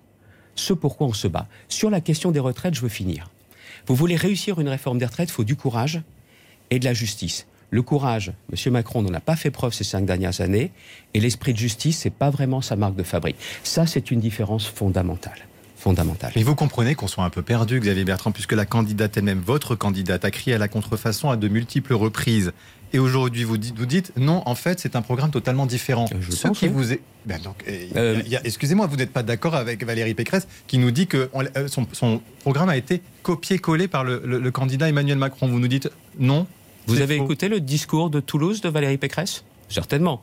Ce 0.56 0.72
pourquoi 0.72 1.06
on 1.06 1.12
se 1.12 1.28
bat. 1.28 1.46
Sur 1.68 1.90
la 1.90 2.00
question 2.00 2.32
des 2.32 2.40
retraites, 2.40 2.74
je 2.74 2.80
veux 2.80 2.88
finir. 2.88 3.30
Vous 3.86 3.94
voulez 3.94 4.16
réussir 4.16 4.58
une 4.58 4.68
réforme 4.68 4.98
des 4.98 5.06
retraites, 5.06 5.28
il 5.28 5.32
faut 5.32 5.44
du 5.44 5.54
courage 5.54 6.02
et 6.70 6.80
de 6.80 6.84
la 6.84 6.94
justice. 6.94 7.46
Le 7.70 7.82
courage, 7.82 8.32
M. 8.52 8.72
Macron 8.72 9.02
n'en 9.02 9.12
a 9.14 9.20
pas 9.20 9.36
fait 9.36 9.50
preuve 9.50 9.74
ces 9.74 9.84
cinq 9.84 10.04
dernières 10.06 10.40
années, 10.40 10.70
et 11.14 11.20
l'esprit 11.20 11.52
de 11.52 11.58
justice, 11.58 11.98
c'est 11.98 12.10
pas 12.10 12.30
vraiment 12.30 12.60
sa 12.62 12.76
marque 12.76 12.94
de 12.96 13.02
fabrique. 13.02 13.36
Ça, 13.64 13.86
c'est 13.86 14.10
une 14.10 14.20
différence 14.20 14.66
fondamentale. 14.66 15.38
Fondamentale. 15.76 16.32
Mais 16.36 16.42
vous 16.42 16.54
comprenez 16.54 16.94
qu'on 16.94 17.06
soit 17.06 17.24
un 17.24 17.30
peu 17.30 17.42
perdu, 17.42 17.78
Xavier 17.80 18.04
Bertrand, 18.04 18.32
puisque 18.32 18.52
la 18.52 18.64
candidate 18.66 19.16
elle-même, 19.16 19.40
votre 19.44 19.74
candidate, 19.76 20.24
a 20.24 20.30
crié 20.30 20.54
à 20.54 20.58
la 20.58 20.68
contrefaçon 20.68 21.28
à 21.30 21.36
de 21.36 21.48
multiples 21.48 21.92
reprises. 21.94 22.52
Et 22.92 22.98
aujourd'hui, 22.98 23.44
vous 23.44 23.58
dites, 23.58 23.76
vous 23.76 23.84
dites, 23.86 24.12
non, 24.16 24.42
en 24.46 24.54
fait, 24.54 24.80
c'est 24.80 24.96
un 24.96 25.02
programme 25.02 25.30
totalement 25.30 25.66
différent. 25.66 26.06
Je 26.20 26.30
Ce 26.30 26.48
qui 26.48 26.66
oui. 26.66 26.72
vous 26.72 26.92
est. 26.92 27.00
Ben 27.26 27.38
eh, 27.66 27.88
Euh, 27.96 28.22
Excusez-moi, 28.44 28.86
vous 28.86 28.96
n'êtes 28.96 29.12
pas 29.12 29.22
d'accord 29.24 29.54
avec 29.56 29.84
Valérie 29.84 30.14
Pécresse 30.14 30.46
qui 30.68 30.78
nous 30.78 30.92
dit 30.92 31.06
que 31.08 31.28
euh, 31.56 31.68
son, 31.68 31.86
son 31.92 32.20
programme 32.40 32.68
a 32.68 32.76
été 32.76 33.02
copié-collé 33.22 33.86
par 33.88 34.02
le, 34.04 34.22
le- 34.24 34.38
le 34.38 34.50
candidat 34.52 34.88
Emmanuel 34.88 35.18
Macron. 35.18 35.48
Vous 35.48 35.58
nous 35.58 35.68
dites 35.68 35.90
non. 36.18 36.46
Vous 36.86 37.00
avez 37.00 37.16
faux. 37.18 37.24
écouté 37.24 37.48
le 37.48 37.60
discours 37.60 38.10
de 38.10 38.20
Toulouse 38.20 38.60
de 38.60 38.68
Valérie 38.68 38.98
Pécresse? 38.98 39.44
Certainement. 39.68 40.22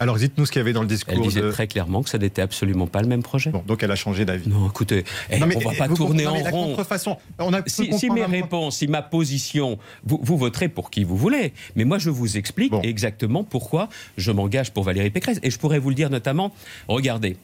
Alors 0.00 0.16
dites-nous 0.16 0.44
ce 0.44 0.50
qu'il 0.50 0.58
y 0.58 0.60
avait 0.60 0.72
dans 0.72 0.82
le 0.82 0.88
discours. 0.88 1.14
Elle 1.14 1.22
disait 1.22 1.40
de- 1.40 1.52
très 1.52 1.68
clairement 1.68 2.02
que 2.02 2.10
ça 2.10 2.18
n'était 2.18 2.42
absolument 2.42 2.88
pas 2.88 3.00
le 3.00 3.06
même 3.06 3.22
projet. 3.22 3.50
Bon, 3.50 3.62
donc 3.64 3.82
elle 3.84 3.90
a 3.92 3.96
changé 3.96 4.24
d'avis. 4.24 4.48
Non, 4.48 4.68
écoutez, 4.68 5.04
eh, 5.30 5.38
Non, 5.38 5.46
mais, 5.46 5.56
on 5.56 5.60
va 5.60 5.70
eh, 5.72 5.76
pas 5.78 5.88
tourner 5.88 6.26
en 6.26 6.34
la 6.34 6.50
rond. 6.50 6.66
contrefaçon. 6.70 7.16
On 7.38 7.52
a 7.54 7.62
Si, 7.66 8.10
mes 8.10 8.24
réponses, 8.24 8.78
si 8.78 8.88
ma 8.88 9.02
position, 9.02 9.78
vous, 10.04 10.18
vous 10.20 10.36
voterez 10.36 10.68
pour 10.68 10.90
qui 10.90 11.04
vous 11.04 11.16
voulez. 11.16 11.52
Mais 11.76 11.84
moi, 11.84 11.98
je 11.98 12.10
vous 12.10 12.36
explique 12.36 12.72
Bon. 12.72 12.82
exactement 12.82 13.44
pourquoi 13.44 13.88
je 14.18 14.32
m'engage 14.32 14.72
pour 14.72 14.82
Valérie 14.82 15.10
Pécresse. 15.10 15.38
Et 15.44 15.50
je 15.50 15.58
pourrais 15.60 15.78
vous 15.78 15.90
le 15.90 15.94
dire 15.94 16.10
notamment, 16.10 16.52
regardez, 16.88 17.36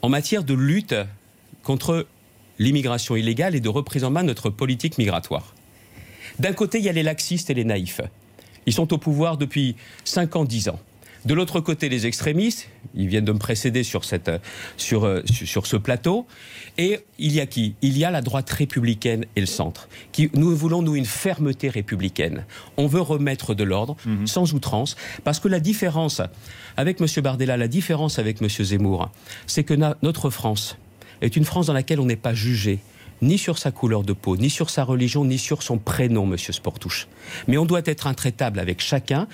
en 0.00 0.08
matière 0.08 0.42
de 0.42 0.54
lutte 0.54 0.94
contre 1.62 2.06
l'immigration 2.58 3.14
illégale 3.14 3.54
et 3.54 3.60
de 3.60 3.68
reprise 3.68 4.04
en 4.04 4.10
main 4.10 4.22
de 4.22 4.28
notre 4.28 4.48
politique 4.48 4.96
migratoire. 4.96 5.54
D'un 6.40 6.52
côté, 6.54 6.78
il 6.78 6.84
y 6.84 6.88
a 6.88 6.92
les 6.92 7.02
laxistes 7.02 7.50
et 7.50 7.54
les 7.54 7.64
naïfs. 7.64 8.00
Ils 8.66 8.72
sont 8.72 8.92
au 8.94 8.98
pouvoir 8.98 9.36
depuis 9.36 9.76
5 10.04 10.36
ans, 10.36 10.44
10 10.44 10.70
ans. 10.70 10.80
De 11.26 11.34
l'autre 11.34 11.60
côté, 11.60 11.90
les 11.90 12.06
extrémistes, 12.06 12.70
ils 12.94 13.06
viennent 13.06 13.26
de 13.26 13.32
me 13.32 13.38
précéder 13.38 13.82
sur, 13.82 14.06
cette, 14.06 14.30
sur, 14.78 15.04
euh, 15.04 15.20
sur, 15.30 15.66
ce 15.66 15.76
plateau. 15.76 16.26
Et 16.78 17.00
il 17.18 17.32
y 17.32 17.40
a 17.40 17.46
qui? 17.46 17.74
Il 17.82 17.98
y 17.98 18.06
a 18.06 18.10
la 18.10 18.22
droite 18.22 18.48
républicaine 18.48 19.26
et 19.36 19.40
le 19.40 19.46
centre. 19.46 19.90
Qui, 20.12 20.30
nous 20.32 20.56
voulons, 20.56 20.80
nous, 20.80 20.96
une 20.96 21.04
fermeté 21.04 21.68
républicaine. 21.68 22.46
On 22.78 22.86
veut 22.86 23.02
remettre 23.02 23.54
de 23.54 23.64
l'ordre, 23.64 23.98
sans 24.24 24.54
outrance, 24.54 24.96
parce 25.22 25.40
que 25.40 25.48
la 25.48 25.60
différence 25.60 26.22
avec 26.78 26.98
M. 27.02 27.06
Bardella, 27.22 27.58
la 27.58 27.68
différence 27.68 28.18
avec 28.18 28.40
M. 28.40 28.48
Zemmour, 28.48 29.10
c'est 29.46 29.64
que 29.64 29.74
na- 29.74 29.98
notre 30.02 30.30
France 30.30 30.78
est 31.20 31.36
une 31.36 31.44
France 31.44 31.66
dans 31.66 31.74
laquelle 31.74 32.00
on 32.00 32.06
n'est 32.06 32.16
pas 32.16 32.32
jugé 32.32 32.78
ni 33.22 33.38
sur 33.38 33.58
sa 33.58 33.70
couleur 33.70 34.02
de 34.02 34.12
peau, 34.12 34.36
ni 34.36 34.50
sur 34.50 34.70
sa 34.70 34.84
religion, 34.84 35.24
ni 35.24 35.38
sur 35.38 35.62
son 35.62 35.78
prénom, 35.78 36.26
Monsieur 36.26 36.52
Sportouche. 36.52 37.08
Mais 37.48 37.58
on 37.58 37.66
doit 37.66 37.82
être 37.84 38.06
intraitable 38.06 38.58
avec 38.58 38.80
chacun, 38.80 39.26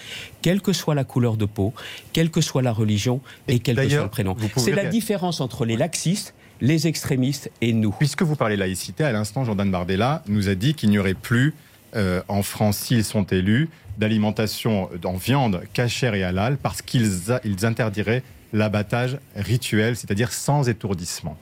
quelle 0.43 0.61
que 0.61 0.73
soit 0.73 0.95
la 0.95 1.05
couleur 1.05 1.37
de 1.37 1.45
peau, 1.45 1.73
quelle 2.13 2.31
que 2.31 2.41
soit 2.41 2.63
la 2.63 2.73
religion 2.73 3.21
et, 3.49 3.55
Et 3.55 3.59
quel 3.59 3.77
que 3.77 3.89
soit 3.89 4.03
le 4.03 4.09
prénom. 4.09 4.37
C'est 4.57 4.73
la 4.73 4.87
différence 4.87 5.41
entre 5.41 5.65
les 5.65 5.77
laxistes, 5.77 6.35
les 6.61 6.87
extrémistes 6.87 7.51
et 7.61 7.73
nous. 7.73 7.93
Puisque 7.93 8.23
vous 8.23 8.37
parlez 8.37 8.57
laïcité, 8.57 9.05
à 9.05 9.13
l'instant, 9.13 9.45
Jordan 9.45 9.71
Bardella 9.71 10.23
nous 10.27 10.49
a 10.49 10.55
dit 10.55 10.75
qu'il 10.75 10.91
n'y 10.91 10.99
aurait 10.99 11.15
plus 11.15 11.55
euh, 11.95 12.23
en 12.29 12.43
France, 12.43 12.79
s'ils 12.79 13.05
sont 13.05 13.25
élus, 13.25 13.69
d'alimentation 13.99 14.91
en 15.05 15.15
viande 15.15 15.63
cachère 15.73 16.15
et 16.15 16.23
halal 16.23 16.59
parce 16.59 16.83
qu'ils 16.83 17.11
ils 17.45 17.65
interdiraient 17.65 18.23
l'abattage 18.53 19.19
rituel, 19.35 19.97
c'est-à-dire 19.97 20.33
sans 20.33 20.69
étourdissement. 20.69 21.37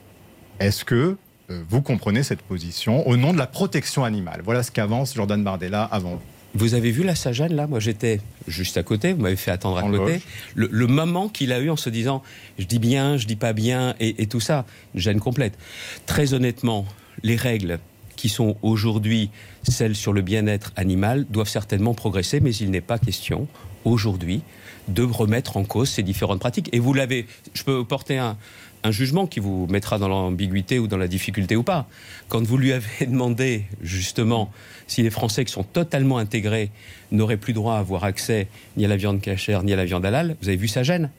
Est-ce 0.59 0.85
que 0.85 1.17
vous 1.49 1.81
comprenez 1.81 2.23
cette 2.23 2.41
position 2.41 3.07
au 3.07 3.17
nom 3.17 3.33
de 3.33 3.37
la 3.37 3.47
protection 3.47 4.03
animale 4.03 4.41
Voilà 4.43 4.63
ce 4.63 4.71
qu'avance 4.71 5.13
Jordan 5.15 5.43
Bardella 5.43 5.83
avant. 5.83 6.21
Vous 6.55 6.73
avez 6.73 6.89
vu 6.91 7.03
la 7.03 7.15
Sajane 7.15 7.53
là? 7.53 7.67
Moi 7.67 7.79
j'étais 7.79 8.21
juste 8.47 8.77
à 8.77 8.83
côté, 8.83 9.13
vous 9.13 9.21
m'avez 9.21 9.35
fait 9.35 9.51
attendre 9.51 9.77
à 9.77 9.83
En 9.83 9.91
côté. 9.91 10.21
Le, 10.55 10.69
le 10.71 10.87
moment 10.87 11.27
qu'il 11.27 11.51
a 11.51 11.59
eu 11.59 11.69
en 11.69 11.75
se 11.75 11.89
disant 11.89 12.23
je 12.57 12.65
dis 12.65 12.79
bien, 12.79 13.17
je 13.17 13.27
dis 13.27 13.35
pas 13.35 13.53
bien 13.53 13.93
et, 13.99 14.23
et 14.23 14.27
tout 14.27 14.39
ça, 14.39 14.65
une 14.93 15.01
gêne 15.01 15.19
complète. 15.19 15.57
Très 16.05 16.33
honnêtement, 16.33 16.85
les 17.23 17.35
règles 17.35 17.79
qui 18.15 18.29
sont 18.29 18.55
aujourd'hui 18.61 19.29
celles 19.63 19.95
sur 19.95 20.13
le 20.13 20.21
bien-être 20.21 20.71
animal 20.77 21.25
doivent 21.29 21.49
certainement 21.49 21.93
progresser, 21.93 22.39
mais 22.39 22.55
il 22.55 22.71
n'est 22.71 22.79
pas 22.81 22.97
question 22.97 23.47
aujourd'hui 23.83 24.41
de 24.87 25.03
remettre 25.03 25.57
en 25.57 25.63
cause 25.63 25.89
ces 25.89 26.03
différentes 26.03 26.39
pratiques. 26.39 26.69
Et 26.71 26.79
vous 26.79 26.93
l'avez, 26.93 27.27
je 27.53 27.63
peux 27.63 27.83
porter 27.83 28.17
un, 28.17 28.37
un 28.85 28.91
jugement 28.91 29.25
qui 29.25 29.39
vous 29.39 29.65
mettra 29.67 29.97
dans 29.97 30.07
l'ambiguïté 30.07 30.77
ou 30.79 30.87
dans 30.87 30.97
la 30.97 31.07
difficulté 31.07 31.55
ou 31.55 31.63
pas. 31.63 31.87
Quand 32.29 32.43
vous 32.45 32.57
lui 32.57 32.71
avez 32.71 33.05
demandé 33.07 33.63
justement 33.81 34.51
si 34.87 35.01
les 35.01 35.09
Français 35.09 35.43
qui 35.43 35.51
sont 35.51 35.63
totalement 35.63 36.17
intégrés 36.19 36.69
n'auraient 37.11 37.37
plus 37.37 37.53
droit 37.53 37.75
à 37.75 37.79
avoir 37.79 38.03
accès 38.03 38.47
ni 38.77 38.85
à 38.85 38.87
la 38.87 38.95
viande 38.97 39.21
cachère 39.21 39.63
ni 39.63 39.73
à 39.73 39.75
la 39.75 39.85
viande 39.85 40.05
halal, 40.05 40.35
vous 40.41 40.47
avez 40.49 40.57
vu 40.57 40.67
sa 40.67 40.83
gêne 40.83 41.09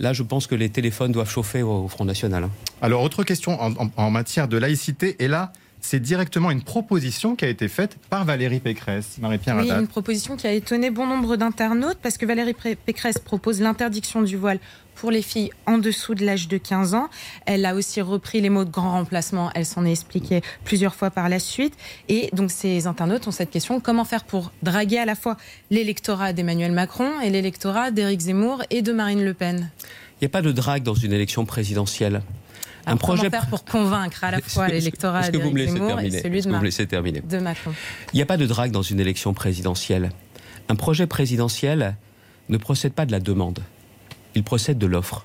Là, 0.00 0.12
je 0.14 0.22
pense 0.24 0.46
que 0.48 0.54
les 0.56 0.68
téléphones 0.70 1.12
doivent 1.12 1.30
chauffer 1.30 1.62
au, 1.62 1.86
Front 1.86 2.04
National. 2.06 2.44
hein. 2.44 2.50
Alors, 2.80 3.02
autre 3.02 3.22
question 3.24 3.60
en, 3.62 3.72
en- 3.76 3.90
en 3.96 4.10
matière 4.10 4.48
de 4.48 4.56
laïcité, 4.56 5.16
et 5.22 5.28
là, 5.28 5.52
c'est 5.80 6.00
directement 6.00 6.50
une 6.50 6.62
proposition 6.62 7.36
qui 7.36 7.44
a 7.44 7.48
été 7.48 7.68
faite 7.68 7.98
par 8.08 8.24
Valérie 8.24 8.58
Pécresse, 8.60 9.18
Marie-Pierre 9.20 9.56
Oui, 9.56 9.68
Haddad. 9.70 9.82
une 9.82 9.88
proposition 9.88 10.36
qui 10.36 10.46
a 10.46 10.52
étonné 10.52 10.90
bon 10.90 11.06
nombre 11.06 11.36
d'internautes 11.36 11.98
parce 12.02 12.16
que 12.18 12.24
Valérie 12.26 12.54
Pécresse 12.86 13.18
propose 13.18 13.60
l'interdiction 13.60 14.22
du 14.22 14.36
voile 14.36 14.60
pour 14.94 15.10
les 15.10 15.22
filles 15.22 15.50
en 15.66 15.78
dessous 15.78 16.14
de 16.14 16.24
l'âge 16.24 16.48
de 16.48 16.56
15 16.58 16.94
ans. 16.94 17.08
Elle 17.46 17.64
a 17.66 17.74
aussi 17.74 18.00
repris 18.00 18.40
les 18.40 18.50
mots 18.50 18.64
de 18.64 18.70
grand 18.70 18.92
remplacement. 18.92 19.50
Elle 19.54 19.66
s'en 19.66 19.84
est 19.84 19.90
expliquée 19.90 20.42
plusieurs 20.64 20.94
fois 20.94 21.10
par 21.10 21.28
la 21.28 21.38
suite. 21.38 21.74
Et 22.08 22.30
donc 22.32 22.50
ces 22.50 22.86
internautes 22.86 23.26
ont 23.26 23.32
cette 23.32 23.50
question 23.50 23.80
comment 23.80 24.04
faire 24.04 24.24
pour 24.24 24.52
draguer 24.62 24.98
à 24.98 25.04
la 25.04 25.14
fois 25.14 25.36
l'électorat 25.70 26.32
d'Emmanuel 26.32 26.72
Macron 26.72 27.20
et 27.20 27.30
l'électorat 27.30 27.90
d'Éric 27.90 28.20
Zemmour 28.20 28.62
et 28.70 28.82
de 28.82 28.92
Marine 28.92 29.24
Le 29.24 29.34
Pen? 29.34 29.70
Il 30.20 30.24
n'y 30.24 30.26
a 30.26 30.30
pas 30.30 30.42
de 30.42 30.52
drague 30.52 30.82
dans 30.84 30.94
une 30.94 31.12
élection 31.12 31.44
présidentielle. 31.44 32.22
Un 32.86 32.96
projet. 32.96 33.30
Faire 33.30 33.46
pour 33.46 33.64
convaincre 33.64 34.24
à 34.24 34.30
la 34.32 34.40
fois 34.44 34.68
l'électorat 34.68 35.22
et 35.22 35.32
celui 35.32 36.40
de, 36.42 36.48
Mar- 36.48 36.62
de 36.62 37.38
Macron? 37.38 37.72
Il 38.12 38.16
n'y 38.16 38.22
a 38.22 38.26
pas 38.26 38.36
de 38.36 38.46
drague 38.46 38.70
dans 38.72 38.82
une 38.82 39.00
élection 39.00 39.34
présidentielle. 39.34 40.10
Un 40.68 40.76
projet 40.76 41.06
présidentiel 41.06 41.96
ne 42.48 42.56
procède 42.56 42.92
pas 42.92 43.06
de 43.06 43.12
la 43.12 43.20
demande. 43.20 43.60
Il 44.34 44.42
procède 44.44 44.78
de 44.78 44.86
l'offre. 44.86 45.24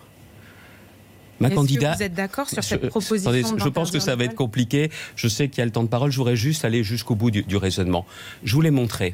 Ma 1.40 1.52
candidate. 1.52 1.98
vous 1.98 2.04
êtes 2.04 2.14
d'accord 2.16 2.50
sur 2.50 2.62
Je- 2.64 2.68
cette 2.68 2.88
proposition 2.90 3.30
attendez, 3.30 3.64
je 3.64 3.70
pense 3.70 3.92
que 3.92 4.00
ça 4.00 4.16
va 4.16 4.24
être 4.24 4.34
compliqué. 4.34 4.90
Je 5.16 5.28
sais 5.28 5.50
qu'il 5.50 5.60
y 5.60 5.62
a 5.62 5.66
le 5.66 5.72
temps 5.72 5.84
de 5.84 5.88
parole. 5.88 6.12
Je 6.12 6.18
voudrais 6.18 6.36
juste 6.36 6.66
aller 6.66 6.84
jusqu'au 6.84 7.14
bout 7.14 7.30
du, 7.30 7.44
du 7.44 7.58
raisonnement. 7.58 8.06
Je 8.44 8.54
voulais 8.56 8.72
montrer. 8.72 9.14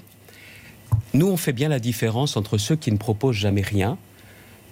Nous, 1.14 1.28
on 1.28 1.36
fait 1.38 1.52
bien 1.53 1.68
la 1.70 1.80
différence 1.80 2.38
entre 2.38 2.57
ceux 2.57 2.76
qui 2.78 2.91
ne 2.91 2.98
proposent 2.98 3.36
jamais 3.36 3.61
rien, 3.61 3.98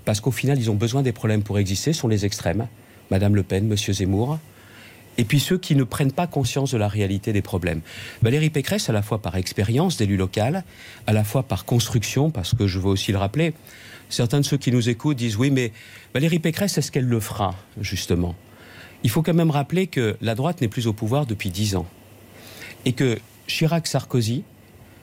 parce 0.05 0.21
qu'au 0.21 0.31
final, 0.31 0.57
ils 0.59 0.71
ont 0.71 0.75
besoin 0.75 1.01
des 1.01 1.11
problèmes 1.11 1.43
pour 1.43 1.59
exister, 1.59 1.91
sont 1.93 2.07
les 2.07 2.25
extrêmes. 2.25 2.67
Madame 3.09 3.35
Le 3.35 3.43
Pen, 3.43 3.67
Monsieur 3.67 3.91
Zemmour. 3.93 4.39
Et 5.17 5.25
puis 5.25 5.41
ceux 5.41 5.57
qui 5.57 5.75
ne 5.75 5.83
prennent 5.83 6.13
pas 6.13 6.25
conscience 6.27 6.71
de 6.71 6.77
la 6.77 6.87
réalité 6.87 7.33
des 7.33 7.41
problèmes. 7.41 7.81
Valérie 8.21 8.49
Pécresse, 8.49 8.89
à 8.89 8.93
la 8.93 9.01
fois 9.01 9.21
par 9.21 9.35
expérience 9.35 9.97
d'élu 9.97 10.15
local, 10.15 10.63
à 11.05 11.11
la 11.11 11.25
fois 11.25 11.43
par 11.43 11.65
construction, 11.65 12.31
parce 12.31 12.55
que 12.55 12.65
je 12.65 12.79
veux 12.79 12.87
aussi 12.87 13.11
le 13.11 13.17
rappeler, 13.17 13.53
certains 14.13 14.39
de 14.39 14.45
ceux 14.45 14.57
qui 14.57 14.71
nous 14.71 14.89
écoutent 14.89 15.17
disent 15.17 15.37
oui, 15.37 15.51
mais 15.51 15.71
Valérie 16.13 16.39
Pécresse, 16.39 16.77
est-ce 16.77 16.91
qu'elle 16.91 17.07
le 17.07 17.19
fera, 17.19 17.55
justement? 17.79 18.35
Il 19.03 19.09
faut 19.09 19.21
quand 19.21 19.33
même 19.33 19.51
rappeler 19.51 19.87
que 19.87 20.15
la 20.21 20.35
droite 20.35 20.61
n'est 20.61 20.67
plus 20.67 20.87
au 20.87 20.93
pouvoir 20.93 21.25
depuis 21.25 21.49
dix 21.49 21.75
ans. 21.75 21.87
Et 22.85 22.93
que 22.93 23.19
Chirac-Sarkozy, 23.47 24.43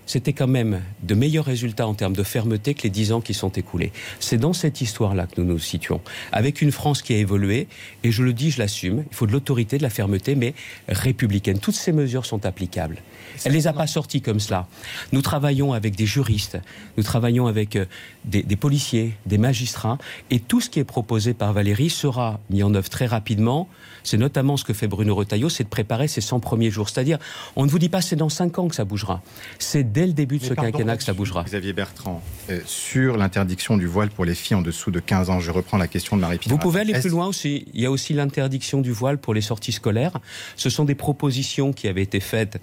c'était 0.09 0.33
quand 0.33 0.49
même 0.49 0.81
de 1.03 1.15
meilleurs 1.15 1.45
résultats 1.45 1.87
en 1.87 1.95
termes 1.95 2.17
de 2.17 2.23
fermeté 2.23 2.75
que 2.75 2.83
les 2.83 2.91
dix 2.91 3.13
ans 3.13 3.21
qui 3.21 3.35
sont 3.35 3.51
écoulés. 3.51 3.93
C'est 4.19 4.39
dans 4.39 4.55
cette 4.55 4.81
histoire-là 4.81 5.27
que 5.27 5.41
nous 5.41 5.47
nous 5.47 5.59
situons, 5.59 6.01
avec 6.33 6.63
une 6.63 6.73
France 6.73 7.03
qui 7.03 7.13
a 7.13 7.19
évolué, 7.19 7.69
et 8.03 8.11
je 8.11 8.23
le 8.23 8.33
dis, 8.33 8.51
je 8.51 8.59
l'assume, 8.59 9.05
il 9.11 9.15
faut 9.15 9.27
de 9.27 9.33
l'autorité, 9.33 9.77
de 9.77 9.83
la 9.83 9.91
fermeté, 9.91 10.35
mais 10.35 10.55
républicaine. 10.89 11.59
Toutes 11.59 11.75
ces 11.75 11.93
mesures 11.93 12.25
sont 12.25 12.47
applicables. 12.47 13.03
Elle 13.45 13.53
les 13.53 13.67
a 13.67 13.73
pas 13.75 13.87
sorties 13.87 14.23
comme 14.23 14.41
cela. 14.41 14.67
Nous 15.13 15.21
travaillons 15.23 15.75
avec 15.75 15.95
des 15.95 16.07
juristes, 16.07 16.59
nous 16.97 17.03
travaillons 17.03 17.47
avec 17.47 17.77
euh, 17.77 17.85
des, 18.25 18.43
des 18.43 18.57
policiers, 18.57 19.13
des 19.27 19.39
magistrats, 19.39 19.99
et 20.31 20.41
tout 20.41 20.63
ce 20.63 20.71
qui 20.71 20.81
est 20.81 20.85
proposé 20.85 21.35
par 21.35 21.53
Valérie 21.53 21.91
sera 21.91 22.41
mis 22.49 22.63
en 22.63 22.75
œuvre 22.75 22.89
très 22.89 23.07
rapidement. 23.07 23.69
C'est 24.09 24.17
notamment 24.17 24.57
ce 24.57 24.65
que 24.65 24.73
fait 24.73 24.87
Bruno 24.87 25.15
Retailleau, 25.15 25.51
c'est 25.51 25.65
de 25.65 25.69
préparer 25.69 26.09
ces 26.09 26.23
100 26.23 26.41
premiers 26.41 26.71
jours. 26.71 26.89
C'est-à-dire, 26.89 27.19
on 27.57 27.67
ne 27.67 27.71
vous 27.71 27.79
dit 27.79 27.91
pas 27.91 28.01
c'est 28.01 28.17
dans 28.17 28.31
5 28.31 28.59
ans 28.59 28.69
que 28.69 28.75
ça 28.75 28.87
bougera. 28.87 29.21
C'est 29.59 29.93
dès 29.93 30.07
le 30.07 30.15
début 30.15 30.39
de 30.39 30.45
Mais 30.45 30.49
ce 30.49 30.55
pardon, 30.55 30.73
quinquennat 30.73 30.97
que 30.97 31.03
ça 31.03 31.13
bougera. 31.13 31.45
Xavier 31.45 31.75
Bertrand, 31.75 32.23
euh, 32.49 32.59
sur 32.65 33.19
l'interdiction 33.19 33.77
du 33.77 33.87
voile 33.87 34.09
pour 34.09 34.25
les 34.25 34.35
filles 34.35 34.57
en 34.57 34.63
dessous 34.63 34.91
de 34.91 34.99
15 34.99 35.29
ans, 35.29 35.41
je 35.41 35.51
reprends 35.51 35.77
la 35.77 35.89
question 35.89 36.17
de 36.17 36.23
Marie-Pierre. 36.23 36.51
Vous 36.51 36.59
pouvez 36.59 36.81
aller 36.81 36.95
plus 36.95 37.11
loin 37.11 37.27
aussi. 37.27 37.67
Il 37.75 37.83
y 37.83 37.87
a 37.87 37.91
aussi 37.91 38.15
l'interdiction 38.15 38.81
du 38.81 38.93
voile 38.93 39.19
pour 39.19 39.35
les 39.35 39.43
sorties 39.43 39.73
scolaires. 39.73 40.19
Ce 40.57 40.71
sont 40.71 40.87
des 40.87 40.95
propositions 40.95 41.75
qui 41.75 41.87
avaient 41.87 42.03
été 42.03 42.21
faites 42.21 42.59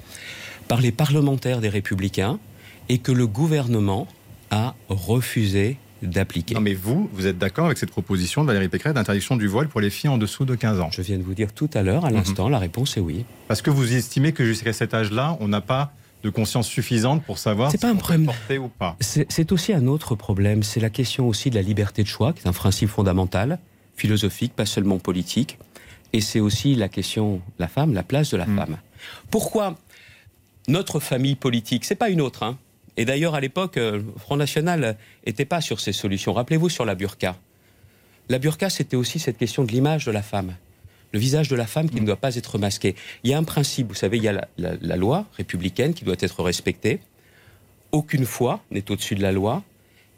par 0.67 0.81
les 0.81 0.91
parlementaires 0.91 1.61
des 1.61 1.69
Républicains 1.69 2.39
et 2.89 2.97
que 2.97 3.11
le 3.11 3.27
gouvernement 3.27 4.07
a 4.49 4.73
refusé 4.89 5.77
d'appliquer. 6.05 6.53
Non, 6.55 6.61
mais 6.61 6.73
vous, 6.73 7.09
vous 7.13 7.27
êtes 7.27 7.37
d'accord 7.37 7.65
avec 7.65 7.77
cette 7.77 7.91
proposition 7.91 8.41
de 8.43 8.47
Valérie 8.47 8.69
Pécresse 8.69 8.93
d'interdiction 8.93 9.35
du 9.35 9.47
voile 9.47 9.67
pour 9.67 9.81
les 9.81 9.89
filles 9.89 10.09
en 10.09 10.17
dessous 10.17 10.45
de 10.45 10.55
15 10.55 10.79
ans? 10.79 10.89
Je 10.91 11.01
viens 11.01 11.17
de 11.17 11.23
vous 11.23 11.33
dire 11.33 11.53
tout 11.53 11.69
à 11.73 11.81
l'heure, 11.83 12.05
à 12.05 12.09
Mhm. 12.09 12.15
l'instant, 12.15 12.49
la 12.49 12.59
réponse 12.59 12.97
est 12.97 13.01
oui. 13.01 13.25
Parce 13.47 13.61
que 13.61 13.69
vous 13.69 13.93
estimez 13.93 14.31
que 14.31 14.45
jusqu'à 14.45 14.73
cet 14.73 14.93
âge-là, 14.93 15.37
on 15.39 15.47
n'a 15.47 15.61
pas 15.61 15.91
de 16.23 16.29
conscience 16.29 16.67
suffisante 16.67 17.23
pour 17.23 17.37
savoir 17.37 17.69
C'est 17.71 17.77
si 17.77 17.81
pas 17.81 17.89
un 17.91 17.95
problème. 17.95 18.25
porter 18.25 18.57
ou 18.57 18.67
pas. 18.67 18.95
C'est 18.99 19.51
aussi 19.51 19.73
un 19.73 19.85
autre 19.87 20.15
problème, 20.15 20.63
c'est 20.63 20.79
la 20.79 20.89
question 20.89 21.27
aussi 21.27 21.49
de 21.51 21.55
la 21.55 21.61
liberté 21.61 22.01
de 22.01 22.07
choix, 22.07 22.33
qui 22.33 22.43
est 22.43 22.47
un 22.47 22.53
principe 22.53 22.89
fondamental, 22.89 23.59
philosophique, 23.95 24.53
pas 24.55 24.65
seulement 24.65 24.97
politique. 24.97 25.59
Et 26.13 26.21
c'est 26.21 26.39
aussi 26.39 26.75
la 26.75 26.87
question 26.89 27.35
de 27.35 27.39
la 27.59 27.67
femme, 27.67 27.93
la 27.93 28.01
place 28.03 28.31
de 28.31 28.37
la 28.37 28.45
Mm. 28.47 28.55
femme. 28.55 28.77
Pourquoi 29.29 29.75
notre 30.67 30.99
famille 30.99 31.35
politique, 31.35 31.85
c'est 31.85 31.95
pas 31.95 32.09
une 32.09 32.21
autre, 32.21 32.41
hein 32.43 32.57
et 32.97 33.05
d'ailleurs, 33.05 33.35
à 33.35 33.39
l'époque, 33.41 33.77
euh, 33.77 33.97
le 33.97 34.05
Front 34.17 34.37
National 34.37 34.97
n'était 35.25 35.45
pas 35.45 35.61
sur 35.61 35.79
ces 35.79 35.91
solutions. 35.93 36.33
Rappelez-vous 36.33 36.69
sur 36.69 36.85
la 36.85 36.95
burqa. 36.95 37.35
La 38.29 38.39
burqa, 38.39 38.69
c'était 38.69 38.95
aussi 38.95 39.19
cette 39.19 39.37
question 39.37 39.63
de 39.63 39.71
l'image 39.71 40.05
de 40.05 40.11
la 40.11 40.21
femme. 40.21 40.55
Le 41.11 41.19
visage 41.19 41.47
de 41.47 41.55
la 41.55 41.67
femme 41.67 41.89
qui 41.89 42.01
ne 42.01 42.05
doit 42.05 42.15
pas 42.15 42.35
être 42.35 42.57
masqué. 42.57 42.95
Il 43.23 43.29
y 43.29 43.33
a 43.33 43.37
un 43.37 43.43
principe, 43.43 43.87
vous 43.89 43.93
savez, 43.95 44.17
il 44.17 44.23
y 44.23 44.27
a 44.27 44.33
la- 44.33 44.47
la 44.57 44.95
loi 44.95 45.25
républicaine 45.37 45.93
qui 45.93 46.03
doit 46.03 46.15
être 46.19 46.43
respectée. 46.43 46.99
Aucune 47.91 48.25
foi 48.25 48.61
n'est 48.71 48.89
au-dessus 48.91 49.15
de 49.15 49.21
la 49.21 49.31
loi, 49.31 49.63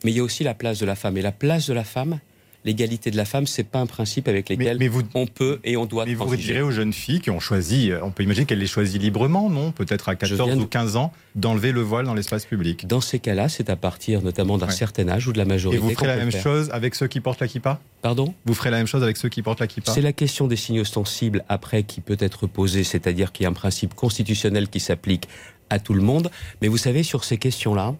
mais 0.03 0.11
il 0.11 0.17
y 0.17 0.19
a 0.19 0.23
aussi 0.23 0.43
la 0.43 0.53
place 0.53 0.79
de 0.79 0.85
la 0.85 0.95
femme. 0.95 1.17
Et 1.17 1.21
la 1.21 1.31
place 1.31 1.67
de 1.67 1.73
la 1.73 1.83
femme, 1.83 2.19
l'égalité 2.67 3.09
de 3.09 3.17
la 3.17 3.25
femme, 3.25 3.47
c'est 3.47 3.63
pas 3.63 3.79
un 3.79 3.85
principe 3.87 4.27
avec 4.27 4.49
lequel 4.49 4.77
on 5.15 5.25
peut 5.25 5.59
et 5.63 5.77
on 5.77 5.85
doit 5.85 6.05
Mais 6.05 6.13
vous 6.13 6.35
direz 6.35 6.61
aux 6.61 6.69
jeunes 6.69 6.93
filles 6.93 7.21
qui 7.21 7.31
ont 7.31 7.39
choisi, 7.39 7.89
euh, 7.91 7.99
on 8.03 8.11
peut 8.11 8.23
imaginer 8.23 8.45
qu'elles 8.45 8.59
les 8.59 8.67
choisissent 8.67 8.99
librement, 9.01 9.49
non? 9.49 9.71
Peut-être 9.71 10.09
à 10.09 10.15
14 10.15 10.43
viens 10.47 10.55
de- 10.57 10.61
ou 10.61 10.67
15 10.67 10.97
ans, 10.97 11.11
d'enlever 11.35 11.71
le 11.71 11.81
voile 11.81 12.05
dans 12.05 12.13
l'espace 12.13 12.45
public. 12.45 12.85
Dans 12.85 13.01
ces 13.01 13.19
cas-là, 13.19 13.47
c'est 13.49 13.69
à 13.69 13.75
partir 13.77 14.21
notamment 14.21 14.57
d'un 14.57 14.67
Ouais. 14.67 14.71
certain 14.73 15.07
âge 15.07 15.27
ou 15.27 15.31
de 15.33 15.37
la 15.37 15.45
Et 15.45 15.47
majorité. 15.47 15.79
vous 15.81 15.89
qu'on 15.89 15.95
ferez 15.95 16.07
la 16.07 16.17
même 16.17 16.31
faire. 16.31 16.43
chose 16.43 16.69
avec 16.73 16.93
ceux 16.93 17.07
qui 17.07 17.21
portent 17.21 17.39
la 17.39 17.47
kippa? 17.47 17.79
Pardon? 18.01 18.33
Vous 18.45 18.53
ferez 18.53 18.69
la 18.69 18.77
même 18.77 18.87
chose 18.87 19.01
avec 19.01 19.15
ceux 19.17 19.29
qui 19.29 19.41
portent 19.41 19.61
la 19.61 19.67
kippa? 19.67 19.91
C'est 19.93 20.01
la 20.01 20.13
question 20.13 20.47
des 20.47 20.57
signes 20.57 20.81
ostensibles 20.81 21.45
après 21.47 21.83
qui 21.83 22.01
peut 22.01 22.17
être 22.19 22.47
posée, 22.47 22.83
c'est-à-dire 22.83 23.31
qu'il 23.31 23.43
y 23.43 23.47
a 23.47 23.49
un 23.49 23.53
principe 23.53 23.93
constitutionnel 23.95 24.67
qui 24.67 24.79
s'applique 24.81 25.27
à 25.69 25.79
tout 25.79 25.93
le 25.93 26.01
monde. 26.01 26.29
Mais 26.61 26.67
vous 26.67 26.77
savez, 26.77 27.03
sur 27.03 27.23
ces 27.23 27.37
questions-là, 27.37 27.95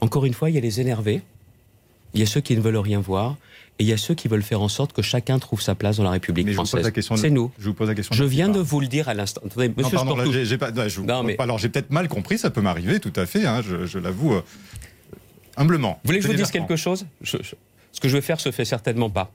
encore 0.00 0.24
une 0.24 0.34
fois, 0.34 0.48
il 0.48 0.54
y 0.54 0.58
a 0.58 0.62
les 0.62 0.80
énervés, 0.80 1.20
il 2.14 2.20
y 2.20 2.22
a 2.22 2.26
ceux 2.26 2.40
qui 2.40 2.56
ne 2.56 2.60
veulent 2.60 2.76
rien 2.78 2.98
voir, 3.00 3.36
et 3.80 3.82
il 3.82 3.88
y 3.88 3.92
a 3.94 3.96
ceux 3.96 4.14
qui 4.14 4.28
veulent 4.28 4.42
faire 4.42 4.60
en 4.60 4.68
sorte 4.68 4.92
que 4.92 5.00
chacun 5.00 5.38
trouve 5.38 5.62
sa 5.62 5.74
place 5.74 5.96
dans 5.96 6.02
la 6.04 6.10
République 6.10 6.44
Mais 6.44 6.52
je 6.52 6.56
vous 6.58 6.62
pose 6.62 6.68
française. 6.68 6.84
la 6.84 6.90
question 6.90 7.14
de- 7.14 7.20
C'est 7.20 7.30
nous. 7.30 7.50
Je 7.58 7.64
vous 7.68 7.74
pose 7.74 7.88
la 7.88 7.94
question. 7.94 8.14
Je 8.14 8.24
viens 8.24 8.50
de 8.50 8.60
vous 8.60 8.78
le 8.80 8.86
dire 8.88 9.08
à 9.08 9.14
l'instant. 9.14 9.40
Attendez, 9.46 9.68
Non, 9.68 9.74
monsieur 9.78 9.96
pardon, 9.96 10.16
là, 10.16 10.24
pas- 10.58 10.70
non, 10.70 10.88
je 10.88 11.00
vous- 11.00 11.06
Non, 11.06 11.22
mais- 11.22 11.36
Alors 11.40 11.58
j'ai 11.58 11.70
peut-être 11.70 11.90
mal 11.90 12.06
compris, 12.06 12.36
ça 12.36 12.50
peut 12.50 12.60
m'arriver, 12.60 13.00
tout 13.00 13.12
à 13.16 13.24
fait, 13.24 13.46
hein, 13.46 13.62
je, 13.66 13.86
je 13.86 13.98
l'avoue 13.98 14.34
euh, 14.34 14.42
humblement. 15.56 15.98
Vous 16.04 16.08
voulez 16.08 16.18
que 16.18 16.24
je 16.26 16.30
vous 16.30 16.36
dise 16.36 16.50
quelque 16.50 16.76
chose? 16.76 17.06
Je- 17.22 17.38
je- 17.42 17.54
Ce 17.92 18.00
que 18.00 18.08
je 18.08 18.14
vais 18.16 18.20
faire 18.22 18.38
se 18.38 18.50
fait 18.52 18.64
certainement 18.64 19.10
pas. 19.10 19.32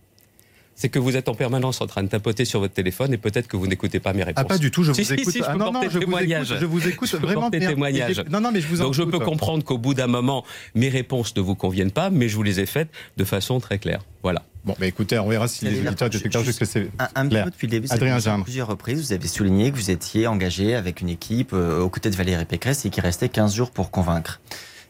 C'est 0.75 0.89
que 0.89 0.99
vous 0.99 1.15
êtes 1.15 1.29
en 1.29 1.35
permanence 1.35 1.79
en 1.79 1.87
train 1.87 2.03
de 2.03 2.09
tapoter 2.09 2.43
sur 2.43 2.59
votre 2.59 2.73
téléphone 2.73 3.13
et 3.13 3.17
peut-être 3.17 3.47
que 3.47 3.55
vous 3.55 3.65
n'écoutez 3.67 4.01
pas 4.01 4.11
mes 4.11 4.23
réponses. 4.23 4.43
Ah 4.45 4.47
pas 4.47 4.57
du 4.57 4.71
tout, 4.71 4.83
je 4.83 4.91
vous 4.91 4.95
Si, 5.01 5.13
écoute. 5.13 5.31
si, 5.31 5.39
je 5.39 5.43
Ah 5.47 5.53
peux 5.53 5.57
non, 5.59 5.71
non, 5.71 5.81
je 5.83 5.99
vous 5.99 6.03
écoute, 6.03 6.57
je 6.59 6.65
vous 6.65 6.87
écoute 6.87 7.09
Je 7.11 7.17
vraiment 7.17 7.49
témoignage. 7.49 8.23
Non, 8.29 8.41
non, 8.41 8.51
mais 8.51 8.59
je 8.59 8.67
vous 8.67 8.81
en 8.81 8.85
Donc 8.85 8.93
je 8.93 9.03
peux 9.03 9.19
comprendre 9.19 9.63
qu'au 9.63 9.77
bout 9.77 9.93
d'un 9.93 10.07
moment, 10.07 10.43
mes 10.75 10.89
réponses 10.89 11.35
ne 11.35 11.41
vous 11.41 11.55
conviennent 11.55 11.91
pas, 11.91 12.09
mais 12.09 12.27
je 12.27 12.35
vous 12.35 12.43
les 12.43 12.59
ai 12.59 12.65
faites 12.65 12.89
de 13.15 13.23
façon 13.23 13.59
très 13.59 13.79
claire. 13.79 14.01
Voilà. 14.21 14.43
Bon, 14.65 14.75
bah 14.79 14.87
écoutez, 14.87 15.17
on 15.19 15.29
verra 15.29 15.47
si 15.47 15.63
les 15.63 15.79
auditeurs 15.79 16.09
spectateurs 16.11 16.43
juste 16.43 16.59
jusque 16.59 16.71
c'est 16.71 16.89
Un, 16.99 17.07
un 17.15 17.23
petit 17.25 17.29
clair. 17.29 17.43
peu 17.45 17.51
depuis 17.51 17.67
le 17.67 17.71
début, 17.71 17.87
Adrien 17.91 18.17
à 18.17 18.37
plusieurs 18.43 18.67
reprises, 18.67 18.99
vous 18.99 19.13
avez 19.13 19.27
souligné 19.27 19.71
que 19.71 19.77
vous 19.77 19.91
étiez 19.91 20.25
engagé 20.27 20.73
avec 20.75 21.01
une 21.01 21.09
équipe 21.09 21.53
euh, 21.53 21.81
aux 21.81 21.89
côtés 21.89 22.09
de 22.09 22.15
Valérie 22.15 22.43
Pécresse 22.45 22.83
et 22.83 22.89
qu'il 22.89 23.03
restait 23.03 23.29
15 23.29 23.53
jours 23.53 23.69
pour 23.71 23.91
convaincre. 23.91 24.41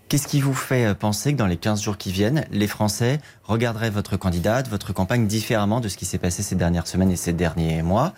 Qu'est-ce 0.07 0.27
qui 0.27 0.39
vous 0.39 0.53
fait 0.53 0.85
euh, 0.85 0.93
penser 0.93 1.33
que 1.33 1.37
dans 1.37 1.47
les 1.47 1.57
15 1.57 1.81
jours 1.81 1.97
qui 1.97 2.11
viennent, 2.11 2.45
les 2.51 2.67
Français 2.67 3.19
regarderaient 3.43 3.89
votre 3.89 4.17
candidate, 4.17 4.69
votre 4.69 4.93
campagne 4.93 5.25
différemment 5.25 5.79
de 5.79 5.87
ce 5.87 5.97
qui 5.97 6.05
s'est 6.05 6.19
passé 6.19 6.43
ces 6.43 6.53
dernières 6.53 6.85
semaines 6.85 7.09
et 7.09 7.15
ces 7.15 7.33
derniers 7.33 7.81
mois? 7.81 8.13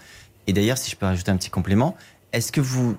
Et 0.48 0.54
d'ailleurs, 0.54 0.78
si 0.78 0.92
je 0.92 0.98
peux 0.98 1.06
rajouter 1.06 1.32
un 1.32 1.38
petit 1.38 1.50
complément, 1.50 1.96
est-ce 2.34 2.52
que 2.52 2.60
vous 2.60 2.98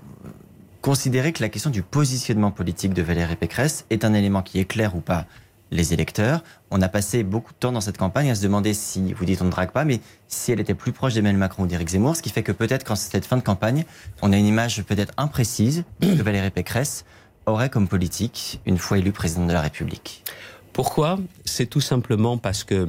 considérez 0.81 1.35
que 1.35 1.43
la 1.43 1.51
question 1.51 1.69
du 1.69 1.83
positionnement 1.83 2.51
politique 2.51 2.95
de 2.95 3.03
Valérie 3.03 3.37
Pécresse 3.37 3.85
est 3.91 4.07
un 4.07 4.15
élément 4.15 4.41
qui 4.41 4.59
éclaire 4.59 4.97
ou 4.97 5.01
pas 5.01 5.27
les 5.71 5.93
électeurs? 5.93 6.43
On 6.71 6.81
a 6.81 6.89
passé 6.89 7.25
beaucoup 7.25 7.53
de 7.53 7.59
temps 7.59 7.73
dans 7.73 7.83
cette 7.83 7.99
campagne 7.99 8.31
à 8.31 8.35
se 8.35 8.43
demander 8.43 8.73
si, 8.73 9.13
vous 9.13 9.27
dites 9.27 9.43
on 9.43 9.47
ne 9.47 9.51
drague 9.51 9.71
pas, 9.71 9.85
mais 9.85 10.01
si 10.29 10.51
elle 10.51 10.61
était 10.61 10.73
plus 10.73 10.93
proche 10.93 11.13
d'Emmanuel 11.13 11.39
Macron 11.39 11.65
ou 11.65 11.67
d'Éric 11.67 11.91
Zemmour, 11.91 12.17
ce 12.17 12.23
qui 12.23 12.31
fait 12.31 12.43
que 12.43 12.53
peut-être 12.53 12.85
qu'en 12.85 12.97
cette 12.97 13.27
fin 13.27 13.37
de 13.37 13.43
campagne, 13.43 13.85
on 14.23 14.33
a 14.33 14.39
une 14.39 14.47
image 14.47 14.83
peut-être 14.85 15.13
imprécise 15.19 15.85
que 16.01 16.23
Valérie 16.23 16.51
Pécresse 16.51 17.05
aurait 17.51 17.71
comme 17.71 17.89
politique 17.89 18.61
une 18.67 18.79
fois 18.79 18.99
élue 18.99 19.13
présidente 19.13 19.49
de 19.49 19.53
la 19.53 19.61
République. 19.61 20.25
Pourquoi? 20.73 21.19
C'est 21.45 21.67
tout 21.67 21.81
simplement 21.81 22.39
parce 22.39 22.65
que 22.65 22.87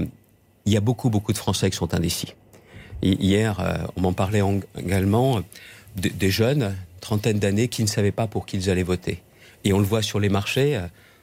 il 0.65 0.73
y 0.73 0.77
a 0.77 0.81
beaucoup, 0.81 1.10
beaucoup 1.10 1.34
de 1.34 1.38
Français 1.38 1.69
qui 1.69 1.77
sont 1.77 1.94
indécis. 1.94 2.34
Hier, 3.02 3.60
euh, 3.60 3.77
on 3.95 4.02
m'en 4.02 4.14
parlait 4.14 4.41
en- 4.41 4.60
également, 4.77 5.38
euh, 5.38 5.41
des- 5.95 6.30
jeunes, 6.30 6.76
trentaine 7.02 7.40
d'années, 7.40 7.68
qui 7.69 7.81
ne 7.81 7.88
savaient 7.88 8.11
pas 8.11 8.27
pour 8.27 8.45
qui 8.45 8.57
ils 8.57 8.69
allaient 8.69 8.84
voter. 8.84 9.23
Et 9.64 9.73
on 9.73 9.80
le 9.80 9.86
voit 9.86 10.02
sur 10.02 10.19
les 10.19 10.30
marchés. 10.30 10.76
euh, 10.76 10.81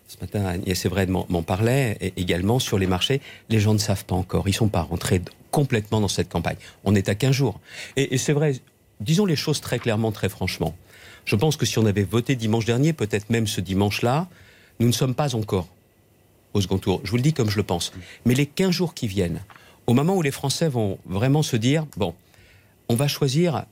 Ce 0.08 0.16
matin, 0.20 0.44
Agnès 0.46 0.84
Evred 0.86 1.10
m'en 1.10 1.42
parlait 1.42 1.98
également 2.16 2.60
sur 2.60 2.78
les 2.78 2.86
marchés. 2.86 3.20
Les 3.48 3.58
gens 3.58 3.72
ne 3.74 3.78
savent 3.78 4.04
pas 4.04 4.14
encore. 4.14 4.48
Ils 4.48 4.52
sont 4.54 4.68
pas 4.68 4.82
rentrés 4.82 5.20
complètement 5.50 6.00
dans 6.00 6.06
cette 6.08 6.28
campagne. 6.28 6.56
On 6.84 6.94
est 6.94 7.08
à 7.08 7.16
15 7.16 7.32
jours. 7.34 7.58
Et, 7.96 8.14
et 8.14 8.18
c'est 8.18 8.32
vrai, 8.32 8.52
disons 9.00 9.26
les 9.26 9.34
choses 9.34 9.60
très 9.60 9.80
clairement, 9.80 10.12
très 10.12 10.28
franchement. 10.28 10.76
Je 11.26 11.36
pense 11.36 11.56
que 11.56 11.66
si 11.66 11.78
on 11.78 11.84
avait 11.84 12.04
voté 12.04 12.36
dimanche 12.36 12.64
dernier, 12.64 12.92
peut-être 12.92 13.28
même 13.30 13.46
ce 13.46 13.60
dimanche-là, 13.60 14.28
nous 14.80 14.86
ne 14.86 14.92
sommes 14.92 15.14
pas 15.14 15.34
encore 15.34 15.68
au 16.54 16.60
second 16.60 16.78
tour. 16.78 17.00
Je 17.04 17.10
vous 17.10 17.16
le 17.16 17.22
dis 17.22 17.32
comme 17.32 17.50
je 17.50 17.56
le 17.56 17.62
pense. 17.64 17.92
Mais 18.24 18.34
les 18.34 18.46
15 18.46 18.70
jours 18.70 18.94
qui 18.94 19.08
viennent, 19.08 19.42
au 19.86 19.92
moment 19.92 20.16
où 20.16 20.22
les 20.22 20.30
Français 20.30 20.68
vont 20.68 20.98
vraiment 21.04 21.42
se 21.42 21.56
dire, 21.56 21.84
bon, 21.96 22.14
on 22.88 22.94
va 22.94 23.08
choisir 23.08 23.66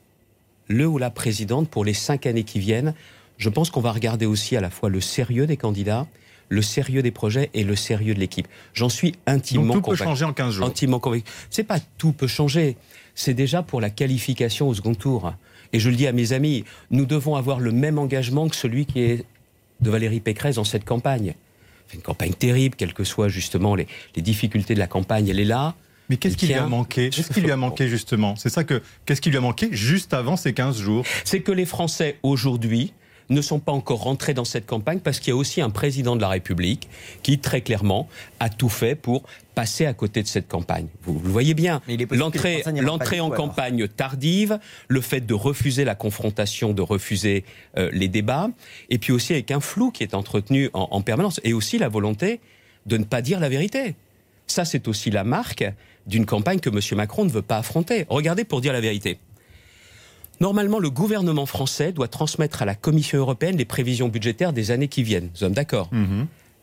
le 0.67 0.85
ou 0.85 0.97
la 0.97 1.09
présidente 1.09 1.69
pour 1.69 1.85
les 1.85 1.93
cinq 1.93 2.25
années 2.25 2.43
qui 2.43 2.59
viennent, 2.59 2.93
je 3.37 3.49
pense 3.49 3.69
qu'on 3.69 3.81
va 3.81 3.91
regarder 3.91 4.25
aussi 4.25 4.55
à 4.55 4.61
la 4.61 4.69
fois 4.69 4.89
le 4.89 5.01
sérieux 5.01 5.47
des 5.47 5.57
candidats, 5.57 6.07
le 6.49 6.61
sérieux 6.61 7.01
des 7.01 7.11
projets 7.11 7.49
et 7.53 7.63
le 7.63 7.75
sérieux 7.75 8.13
de 8.13 8.19
l'équipe. 8.19 8.47
J'en 8.73 8.89
suis 8.89 9.15
intimement 9.25 9.67
Donc 9.67 9.75
tout 9.75 9.81
peut 9.81 9.85
convaincu. 9.91 10.03
changer 10.03 10.25
en 10.25 10.33
15 10.33 10.53
jours. 10.53 10.67
Intimement 10.67 10.99
convaincu. 10.99 11.23
C'est 11.49 11.63
pas 11.63 11.79
tout 11.97 12.11
peut 12.11 12.27
changer. 12.27 12.77
C'est 13.15 13.33
déjà 13.33 13.63
pour 13.63 13.81
la 13.81 13.89
qualification 13.89 14.67
au 14.67 14.73
second 14.73 14.93
tour. 14.93 15.33
Et 15.75 15.79
je 15.81 15.89
le 15.89 15.97
dis 15.97 16.07
à 16.07 16.13
mes 16.13 16.31
amis, 16.31 16.63
nous 16.89 17.05
devons 17.05 17.35
avoir 17.35 17.59
le 17.59 17.73
même 17.73 17.99
engagement 17.99 18.47
que 18.47 18.55
celui 18.55 18.85
qui 18.85 19.01
est 19.01 19.25
de 19.81 19.89
Valérie 19.89 20.21
Pécresse 20.21 20.55
dans 20.55 20.63
cette 20.63 20.85
campagne. 20.85 21.35
C'est 21.89 21.97
une 21.97 22.01
campagne 22.01 22.31
terrible, 22.31 22.77
quelles 22.77 22.93
que 22.93 23.03
soient 23.03 23.27
justement 23.27 23.75
les, 23.75 23.85
les 24.15 24.21
difficultés 24.21 24.73
de 24.73 24.79
la 24.79 24.87
campagne, 24.87 25.27
elle 25.27 25.37
est 25.37 25.43
là. 25.43 25.75
Mais 26.07 26.15
qu'est-ce 26.15 26.37
qui 26.37 26.47
lui 26.47 26.53
a 26.53 26.65
manqué? 26.65 27.09
Qu'est-ce 27.09 27.33
qui 27.33 27.41
lui 27.41 27.51
a 27.51 27.57
manqué 27.57 27.89
justement? 27.89 28.37
C'est 28.37 28.47
ça 28.47 28.63
que 28.63 28.81
qu'est-ce 29.05 29.19
qui 29.19 29.31
lui 29.31 29.37
a 29.37 29.41
manqué 29.41 29.67
juste 29.73 30.13
avant 30.13 30.37
ces 30.37 30.53
15 30.53 30.79
jours? 30.79 31.03
C'est 31.25 31.41
que 31.41 31.51
les 31.51 31.65
Français 31.65 32.19
aujourd'hui 32.23 32.93
ne 33.29 33.41
sont 33.41 33.59
pas 33.59 33.71
encore 33.71 34.03
rentrés 34.03 34.33
dans 34.33 34.45
cette 34.45 34.65
campagne 34.65 34.99
parce 34.99 35.19
qu'il 35.19 35.29
y 35.29 35.33
a 35.33 35.35
aussi 35.35 35.61
un 35.61 35.69
président 35.69 36.15
de 36.15 36.21
la 36.21 36.29
République 36.29 36.89
qui, 37.23 37.39
très 37.39 37.61
clairement, 37.61 38.07
a 38.39 38.49
tout 38.49 38.69
fait 38.69 38.95
pour 38.95 39.23
passer 39.55 39.85
à 39.85 39.93
côté 39.93 40.21
de 40.21 40.27
cette 40.27 40.47
campagne. 40.47 40.87
Vous, 41.03 41.19
le 41.23 41.29
voyez 41.29 41.53
bien. 41.53 41.81
L'entrée 42.11 42.61
en 43.19 43.27
alors. 43.27 43.35
campagne 43.35 43.87
tardive, 43.87 44.59
le 44.87 45.01
fait 45.01 45.21
de 45.21 45.33
refuser 45.33 45.85
la 45.85 45.95
confrontation, 45.95 46.73
de 46.73 46.81
refuser 46.81 47.45
euh, 47.77 47.89
les 47.93 48.07
débats, 48.07 48.49
et 48.89 48.97
puis 48.97 49.13
aussi 49.13 49.33
avec 49.33 49.51
un 49.51 49.61
flou 49.61 49.91
qui 49.91 50.03
est 50.03 50.13
entretenu 50.13 50.69
en, 50.73 50.89
en 50.91 51.01
permanence, 51.01 51.39
et 51.43 51.53
aussi 51.53 51.77
la 51.77 51.89
volonté 51.89 52.41
de 52.85 52.97
ne 52.97 53.03
pas 53.05 53.21
dire 53.21 53.39
la 53.39 53.49
vérité. 53.49 53.95
Ça, 54.47 54.65
c'est 54.65 54.87
aussi 54.87 55.09
la 55.09 55.23
marque 55.23 55.65
d'une 56.05 56.25
campagne 56.25 56.59
que 56.59 56.69
M. 56.69 56.79
Macron 56.97 57.25
ne 57.25 57.29
veut 57.29 57.41
pas 57.41 57.57
affronter. 57.57 58.05
Regardez 58.09 58.43
pour 58.43 58.61
dire 58.61 58.73
la 58.73 58.81
vérité. 58.81 59.17
Normalement, 60.39 60.79
le 60.79 60.89
gouvernement 60.89 61.45
français 61.45 61.91
doit 61.91 62.07
transmettre 62.07 62.61
à 62.61 62.65
la 62.65 62.75
Commission 62.75 63.17
européenne 63.17 63.57
les 63.57 63.65
prévisions 63.65 64.07
budgétaires 64.09 64.53
des 64.53 64.71
années 64.71 64.87
qui 64.87 65.03
viennent. 65.03 65.29
Nous 65.33 65.37
sommes 65.39 65.53
d'accord 65.53 65.89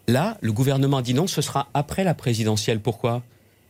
Là, 0.08 0.36
le 0.40 0.52
gouvernement 0.52 0.98
a 0.98 1.02
dit 1.02 1.14
non, 1.14 1.26
ce 1.26 1.42
sera 1.42 1.68
après 1.74 2.02
la 2.04 2.14
présidentielle. 2.14 2.80
Pourquoi? 2.80 3.22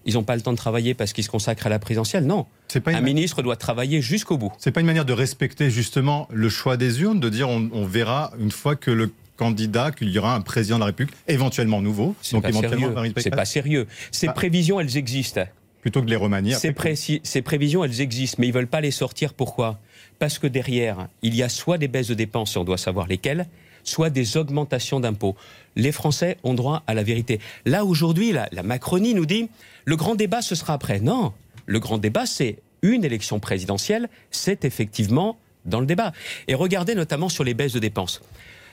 Ils 0.06 0.14
n'ont 0.14 0.24
pas 0.24 0.34
le 0.34 0.42
temps 0.42 0.50
de 0.52 0.56
travailler 0.56 0.94
parce 0.94 1.12
qu'ils 1.12 1.22
se 1.24 1.28
consacrent 1.28 1.66
à 1.66 1.70
la 1.70 1.78
présidentielle 1.78 2.24
Non. 2.26 2.46
Pas 2.82 2.92
Un 2.92 3.00
ministre 3.02 3.42
doit 3.42 3.54
travailler 3.56 4.00
jusqu'au 4.00 4.38
bout. 4.38 4.50
c'est 4.58 4.72
pas 4.72 4.80
une 4.80 4.86
manière 4.86 5.04
de 5.04 5.12
respecter 5.12 5.70
justement 5.70 6.26
le 6.32 6.48
choix 6.48 6.76
des 6.76 7.02
urnes, 7.02 7.20
de 7.20 7.28
dire 7.28 7.48
on, 7.48 7.68
on 7.72 7.84
verra 7.84 8.32
une 8.40 8.50
fois 8.50 8.74
que 8.76 8.90
le 8.90 9.12
candidat 9.36 9.92
qu'il 9.92 10.08
y 10.08 10.18
aura 10.18 10.34
un 10.34 10.40
président 10.40 10.76
de 10.76 10.80
la 10.80 10.86
République 10.86 11.14
éventuellement 11.28 11.82
nouveau, 11.82 12.16
C'est 12.22 12.34
donc 12.34 12.42
pas 12.44 12.48
éventuellement 12.48 12.92
C'est 13.18 13.30
pas 13.30 13.44
sérieux. 13.44 13.86
Ces 14.10 14.26
Bah. 14.28 14.32
prévisions, 14.32 14.80
elles 14.80 14.96
existent. 14.96 15.42
plutôt 15.82 16.00
que 16.00 16.06
de 16.06 16.10
les 16.10 16.16
remanier. 16.16 16.54
Ces, 16.54 16.74
ces 17.22 17.42
prévisions, 17.42 17.84
elles 17.84 18.00
existent, 18.00 18.36
mais 18.40 18.48
ils 18.48 18.52
veulent 18.52 18.66
pas 18.66 18.80
les 18.80 18.90
sortir. 18.90 19.34
Pourquoi? 19.34 19.78
Parce 20.22 20.38
que 20.38 20.46
derrière, 20.46 21.08
il 21.22 21.34
y 21.34 21.42
a 21.42 21.48
soit 21.48 21.78
des 21.78 21.88
baisses 21.88 22.06
de 22.06 22.14
dépenses, 22.14 22.54
et 22.54 22.58
on 22.60 22.62
doit 22.62 22.78
savoir 22.78 23.08
lesquelles, 23.08 23.48
soit 23.82 24.08
des 24.08 24.36
augmentations 24.36 25.00
d'impôts. 25.00 25.34
Les 25.74 25.90
Français 25.90 26.36
ont 26.44 26.54
droit 26.54 26.84
à 26.86 26.94
la 26.94 27.02
vérité. 27.02 27.40
Là, 27.66 27.84
aujourd'hui, 27.84 28.30
la, 28.30 28.48
la 28.52 28.62
Macronie 28.62 29.14
nous 29.14 29.26
dit, 29.26 29.48
le 29.84 29.96
grand 29.96 30.14
débat, 30.14 30.40
ce 30.40 30.54
sera 30.54 30.74
après. 30.74 31.00
Non, 31.00 31.32
le 31.66 31.80
grand 31.80 31.98
débat, 31.98 32.24
c'est 32.24 32.58
une 32.82 33.04
élection 33.04 33.40
présidentielle, 33.40 34.08
c'est 34.30 34.64
effectivement 34.64 35.40
dans 35.64 35.80
le 35.80 35.86
débat. 35.86 36.12
Et 36.46 36.54
regardez 36.54 36.94
notamment 36.94 37.28
sur 37.28 37.42
les 37.42 37.54
baisses 37.54 37.72
de 37.72 37.80
dépenses. 37.80 38.22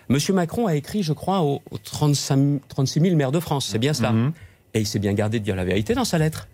Monsieur 0.07 0.35
Macron 0.35 0.67
a 0.67 0.75
écrit, 0.75 1.01
je 1.01 1.13
crois, 1.13 1.41
aux, 1.41 1.63
35, 1.83 2.61
36 2.67 2.99
000 2.99 3.15
maires 3.15 3.31
de 3.31 3.39
France, 3.39 3.65
c'est 3.71 3.79
bien 3.79 3.95
cela. 3.95 4.11
Mhm. 4.11 4.33
Et 4.75 4.81
il 4.81 4.85
s'est 4.85 4.99
bien 4.99 5.13
gardé 5.13 5.39
de 5.39 5.45
dire 5.45 5.55
la 5.55 5.65
vérité 5.65 5.95
dans 5.95 6.05
sa 6.05 6.19
lettre. 6.19 6.47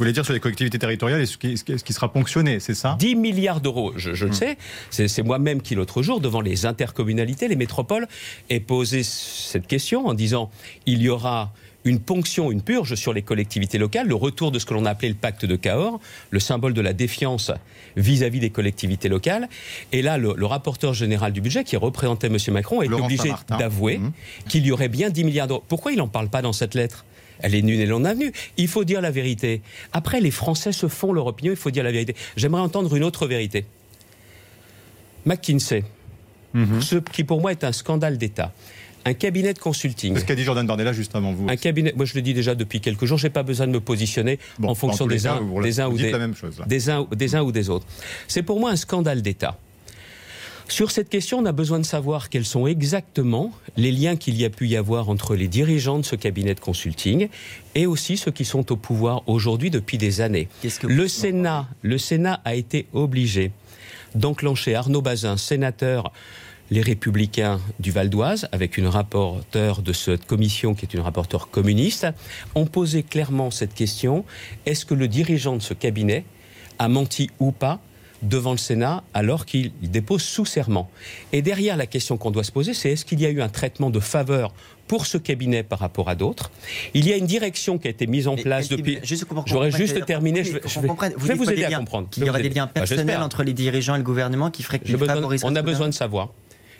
Vous 0.00 0.04
voulez 0.04 0.14
dire 0.14 0.24
sur 0.24 0.32
les 0.32 0.40
collectivités 0.40 0.78
territoriales 0.78 1.20
et 1.20 1.26
ce 1.26 1.36
qui, 1.36 1.58
ce 1.58 1.62
qui 1.64 1.92
sera 1.92 2.10
ponctionné, 2.10 2.58
c'est 2.58 2.72
ça? 2.72 2.96
10 2.98 3.16
milliards 3.16 3.60
d'euros, 3.60 3.92
je, 3.96 4.14
je 4.14 4.24
le 4.24 4.32
sais. 4.32 4.56
C'est 4.88 5.22
moi-même 5.22 5.60
qui, 5.60 5.74
l'autre 5.74 6.00
jour, 6.02 6.22
devant 6.22 6.40
les 6.40 6.64
intercommunalités, 6.64 7.48
les 7.48 7.54
métropoles, 7.56 8.08
ai 8.48 8.60
posé 8.60 9.02
cette 9.02 9.66
question 9.66 10.06
en 10.06 10.14
disant 10.14 10.50
il 10.86 11.02
y 11.02 11.10
aura 11.10 11.52
une 11.84 12.00
ponction, 12.00 12.50
une 12.50 12.62
purge 12.62 12.94
sur 12.94 13.12
les 13.12 13.20
collectivités 13.20 13.76
locales, 13.76 14.06
le 14.08 14.14
retour 14.14 14.50
de 14.52 14.58
ce 14.58 14.64
que 14.64 14.72
l'on 14.72 14.86
a 14.86 14.90
appelé 14.90 15.10
le 15.10 15.14
pacte 15.16 15.44
de 15.44 15.56
Cahors, 15.56 16.00
le 16.30 16.40
symbole 16.40 16.72
de 16.72 16.80
la 16.80 16.94
défiance 16.94 17.50
vis-à-vis 17.96 18.40
des 18.40 18.48
collectivités 18.50 19.10
locales. 19.10 19.50
Et 19.92 20.00
là, 20.00 20.16
le, 20.16 20.32
le 20.34 20.46
rapporteur 20.46 20.94
général 20.94 21.32
du 21.34 21.42
budget, 21.42 21.62
qui 21.62 21.76
représentait 21.76 22.28
M. 22.28 22.38
Macron, 22.52 22.80
est 22.80 22.86
Laurent 22.88 23.04
obligé 23.04 23.32
d'avouer 23.58 23.98
Mhm. 23.98 24.12
qu'il 24.48 24.64
y 24.64 24.72
aurait 24.72 24.88
bien 24.88 25.10
10 25.10 25.24
milliards 25.24 25.46
d'euros. 25.48 25.64
Pourquoi 25.68 25.92
il 25.92 25.98
n'en 25.98 26.08
parle 26.08 26.30
pas 26.30 26.40
dans 26.40 26.54
cette 26.54 26.74
lettre? 26.74 27.04
Elle 27.42 27.54
est 27.54 27.62
nulle 27.62 27.80
et 27.80 27.86
non 27.86 28.04
avenue. 28.04 28.32
Il 28.56 28.68
faut 28.68 28.84
dire 28.84 29.00
la 29.00 29.10
vérité. 29.10 29.62
Après, 29.92 30.20
les 30.20 30.30
Français 30.30 30.72
se 30.72 30.88
font 30.88 31.12
leur 31.12 31.26
opinion, 31.26 31.52
il 31.52 31.56
faut 31.56 31.70
dire 31.70 31.84
la 31.84 31.92
vérité. 31.92 32.14
J'aimerais 32.36 32.62
entendre 32.62 32.94
une 32.94 33.04
autre 33.04 33.26
vérité. 33.26 33.64
McKinsey, 35.26 35.84
Mhm. 36.54 36.80
ce 36.80 36.96
qui 36.96 37.24
pour 37.24 37.40
moi 37.40 37.52
est 37.52 37.64
un 37.64 37.72
scandale 37.72 38.18
d'État. 38.18 38.52
Un 39.06 39.14
cabinet 39.14 39.54
de 39.54 39.58
consulting. 39.58 40.14
C'est 40.14 40.20
ce 40.20 40.24
qu'a 40.26 40.34
dit 40.34 40.44
Jordan 40.44 40.66
Bardella 40.66 40.92
juste 40.92 41.16
avant 41.16 41.32
vous. 41.32 41.46
Un 41.48 41.56
cabinet, 41.56 41.94
moi 41.96 42.04
je 42.04 42.14
le 42.14 42.20
dis 42.22 42.34
déjà 42.34 42.54
depuis 42.54 42.80
quelques 42.82 43.06
jours, 43.06 43.16
j'ai 43.16 43.30
pas 43.30 43.42
besoin 43.42 43.66
de 43.66 43.72
me 43.72 43.80
positionner 43.80 44.38
Bon, 44.58 44.68
en 44.68 44.74
fonction 44.74 45.06
uns, 45.26 45.38
uns 45.80 45.88
ou 47.00 47.14
des 47.16 47.34
uns 47.34 47.42
ou 47.42 47.50
des 47.52 47.70
autres. 47.70 47.86
C'est 48.28 48.42
pour 48.42 48.60
moi 48.60 48.70
un 48.70 48.76
scandale 48.76 49.22
d'État. 49.22 49.58
Sur 50.70 50.92
cette 50.92 51.08
question, 51.08 51.38
on 51.38 51.46
a 51.46 51.52
besoin 51.52 51.80
de 51.80 51.84
savoir 51.84 52.28
quels 52.28 52.44
sont 52.44 52.68
exactement 52.68 53.50
les 53.76 53.90
liens 53.90 54.14
qu'il 54.14 54.36
y 54.40 54.44
a 54.44 54.50
pu 54.50 54.68
y 54.68 54.76
avoir 54.76 55.08
entre 55.08 55.34
les 55.34 55.48
dirigeants 55.48 55.98
de 55.98 56.04
ce 56.04 56.14
cabinet 56.14 56.54
de 56.54 56.60
consulting 56.60 57.28
et 57.74 57.86
aussi 57.86 58.16
ceux 58.16 58.30
qui 58.30 58.44
sont 58.44 58.70
au 58.70 58.76
pouvoir 58.76 59.28
aujourd'hui 59.28 59.70
depuis 59.70 59.98
des 59.98 60.20
années. 60.20 60.48
Que 60.62 60.86
Le 60.86 61.08
Sénat, 61.08 61.66
le 61.82 61.98
Sénat 61.98 62.40
a 62.44 62.54
été 62.54 62.86
obligé 62.92 63.50
d'enclencher 64.14 64.76
Arnaud 64.76 65.02
Bazin, 65.02 65.36
sénateur 65.36 66.12
les 66.70 66.82
Républicains 66.82 67.60
du 67.80 67.90
Val 67.90 68.08
d'Oise, 68.08 68.48
avec 68.52 68.78
une 68.78 68.86
rapporteure 68.86 69.82
de 69.82 69.92
cette 69.92 70.24
commission 70.24 70.74
qui 70.74 70.84
est 70.84 70.94
une 70.94 71.00
rapporteure 71.00 71.50
communiste, 71.50 72.06
ont 72.54 72.66
posé 72.66 73.02
clairement 73.02 73.50
cette 73.50 73.74
question 73.74 74.24
est-ce 74.66 74.86
que 74.86 74.94
le 74.94 75.08
dirigeant 75.08 75.56
de 75.56 75.62
ce 75.62 75.74
cabinet 75.74 76.24
a 76.78 76.86
menti 76.86 77.28
ou 77.40 77.50
pas 77.50 77.80
devant 78.22 78.52
le 78.52 78.58
Sénat 78.58 79.02
alors 79.14 79.46
qu'il 79.46 79.72
dépose 79.82 80.22
sous 80.22 80.44
serment 80.44 80.90
Et 81.32 81.42
derrière, 81.42 81.76
la 81.76 81.86
question 81.86 82.16
qu'on 82.16 82.30
doit 82.30 82.44
se 82.44 82.52
poser, 82.52 82.74
c'est 82.74 82.90
est-ce 82.92 83.04
qu'il 83.04 83.20
y 83.20 83.26
a 83.26 83.30
eu 83.30 83.40
un 83.42 83.48
traitement 83.48 83.90
de 83.90 84.00
faveur 84.00 84.52
pour 84.86 85.06
ce 85.06 85.18
cabinet 85.18 85.62
par 85.62 85.78
rapport 85.78 86.08
à 86.08 86.14
d'autres? 86.14 86.50
Il 86.94 87.06
y 87.08 87.12
a 87.12 87.16
une 87.16 87.26
direction 87.26 87.78
qui 87.78 87.86
a 87.88 87.90
été 87.90 88.06
mise 88.06 88.28
en 88.28 88.36
Mais 88.36 88.42
place 88.42 88.68
depuis. 88.68 88.98
J'aurais 89.46 89.70
juste 89.70 89.94
c'est- 89.94 90.04
terminé. 90.04 90.44
Je 90.44 90.52
vais, 90.52 90.60
je 90.64 90.68
je 90.68 90.80
vous 90.80 90.94
quoi, 90.94 91.52
aider 91.52 91.64
à 91.64 91.78
comprendre. 91.78 92.08
Qu'il 92.10 92.24
y 92.24 92.28
aura 92.28 92.40
des 92.40 92.48
liens 92.50 92.66
Bah, 92.66 92.72
personnels 92.74 93.22
entre 93.22 93.42
les 93.42 93.52
dirigeants 93.52 93.94
et 93.94 93.98
le 93.98 94.04
gouvernement 94.04 94.50
qui 94.50 94.62
feraient 94.62 94.80
favoriseraient 94.84 95.50
on 95.50 95.56
a 95.56 95.62
besoin 95.62 95.88
de 95.88 95.94
savoir. 95.94 96.28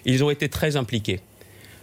Ils 0.04 0.24
ont 0.24 0.30
été 0.30 0.48
très 0.48 0.76
impliqués. 0.76 1.20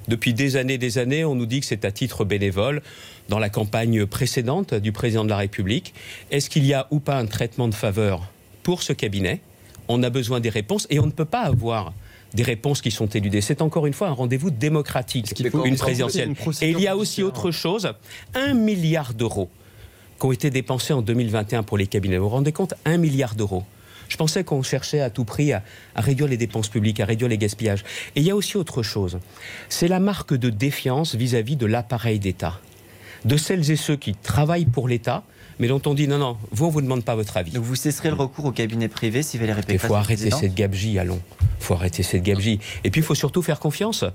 Depuis 0.07 0.33
des 0.33 0.55
années, 0.55 0.77
des 0.77 0.97
années, 0.99 1.25
on 1.25 1.35
nous 1.35 1.45
dit 1.45 1.59
que 1.59 1.65
c'est 1.65 1.83
à 1.83 1.91
titre 1.91 2.23
bénévole 2.23 2.81
dans 3.27 3.39
la 3.39 3.49
campagne 3.49 4.05
précédente 4.05 4.73
du 4.73 4.91
président 4.93 5.25
de 5.25 5.29
la 5.29 5.37
République. 5.37 5.93
Est-ce 6.31 6.49
qu'il 6.49 6.65
y 6.65 6.73
a 6.73 6.87
ou 6.91 6.99
pas 6.99 7.17
un 7.17 7.25
traitement 7.25 7.67
de 7.67 7.75
faveur 7.75 8.21
pour 8.67 8.83
ce 8.83 8.91
cabinet 8.91 9.39
On 9.87 10.03
a 10.03 10.09
besoin 10.09 10.41
des 10.41 10.49
réponses 10.49 10.87
et 10.89 10.99
on 10.99 11.05
ne 11.05 11.11
peut 11.11 11.23
pas 11.37 11.43
avoir 11.43 11.93
des 12.33 12.43
réponses 12.43 12.81
qui 12.81 12.91
sont 12.91 13.05
éludées. 13.05 13.39
C'est 13.39 13.61
encore 13.61 13.85
une 13.85 13.93
fois 13.93 14.09
un 14.09 14.11
rendez-vous 14.11 14.51
démocratique, 14.51 15.33
qu'il 15.33 15.49
faut 15.49 15.63
une 15.63 15.77
présidentielle. 15.77 16.27
une 16.27 16.53
Et 16.61 16.71
il 16.71 16.81
y 16.81 16.87
a 16.89 16.97
aussi 16.97 17.23
autre 17.23 17.49
chose, 17.51 17.93
un 18.35 18.53
milliard 18.53 19.13
d'euros 19.13 19.49
qui 20.19 20.25
ont 20.25 20.33
été 20.33 20.49
dépensés 20.49 20.91
en 20.91 21.01
2021 21.01 21.63
pour 21.63 21.77
les 21.77 21.87
cabinets. 21.87 22.17
Vous 22.17 22.25
vous 22.25 22.35
rendez 22.35 22.51
compte? 22.51 22.73
Un 22.83 22.97
milliard 22.97 23.35
d'euros. 23.35 23.63
Je 24.09 24.17
pensais 24.17 24.43
qu'on 24.43 24.63
cherchait 24.63 24.99
à 24.99 25.09
tout 25.09 25.23
prix 25.23 25.53
à, 25.53 25.63
à 25.95 26.01
réduire 26.01 26.27
les 26.27 26.35
dépenses 26.35 26.67
publiques, 26.67 26.99
à 26.99 27.05
réduire 27.05 27.29
les 27.29 27.37
gaspillages. 27.37 27.85
Et 28.17 28.19
il 28.19 28.23
y 28.23 28.31
a 28.31 28.35
aussi 28.35 28.57
autre 28.57 28.83
chose. 28.83 29.19
C'est 29.69 29.87
la 29.87 30.01
marque 30.01 30.33
de 30.33 30.49
défiance 30.49 31.15
vis-à-vis 31.15 31.55
de 31.55 31.65
l'appareil 31.65 32.19
d'État. 32.19 32.59
De 33.23 33.37
celles 33.37 33.71
et 33.71 33.77
ceux 33.77 33.95
qui 33.95 34.13
travaillent 34.13 34.65
pour 34.65 34.89
l'État, 34.89 35.23
mais 35.59 35.67
dont 35.67 35.81
on 35.85 35.93
dit 35.93 36.07
non, 36.07 36.17
non, 36.17 36.37
vous, 36.51 36.65
on 36.65 36.69
vous 36.69 36.81
demande 36.81 37.03
pas 37.03 37.15
votre 37.15 37.37
avis. 37.37 37.51
Donc 37.51 37.63
vous 37.63 37.75
cesserez 37.75 38.09
le 38.09 38.15
recours 38.15 38.45
au 38.45 38.51
cabinet 38.51 38.87
privé 38.87 39.23
si 39.23 39.37
Valérie 39.37 39.61
Il 39.61 39.65
Pécresse 39.65 39.87
faut 39.87 39.95
est 39.95 39.97
arrêter 39.97 40.31
cette 40.31 40.53
gabegie, 40.53 40.99
allons. 40.99 41.21
Il 41.41 41.63
faut 41.63 41.73
arrêter 41.73 42.03
cette 42.03 42.23
gabegie. 42.23 42.59
Et 42.83 42.91
puis, 42.91 43.01
il 43.01 43.03
faut 43.03 43.15
surtout 43.15 43.41
faire 43.41 43.59
confiance. 43.59 44.05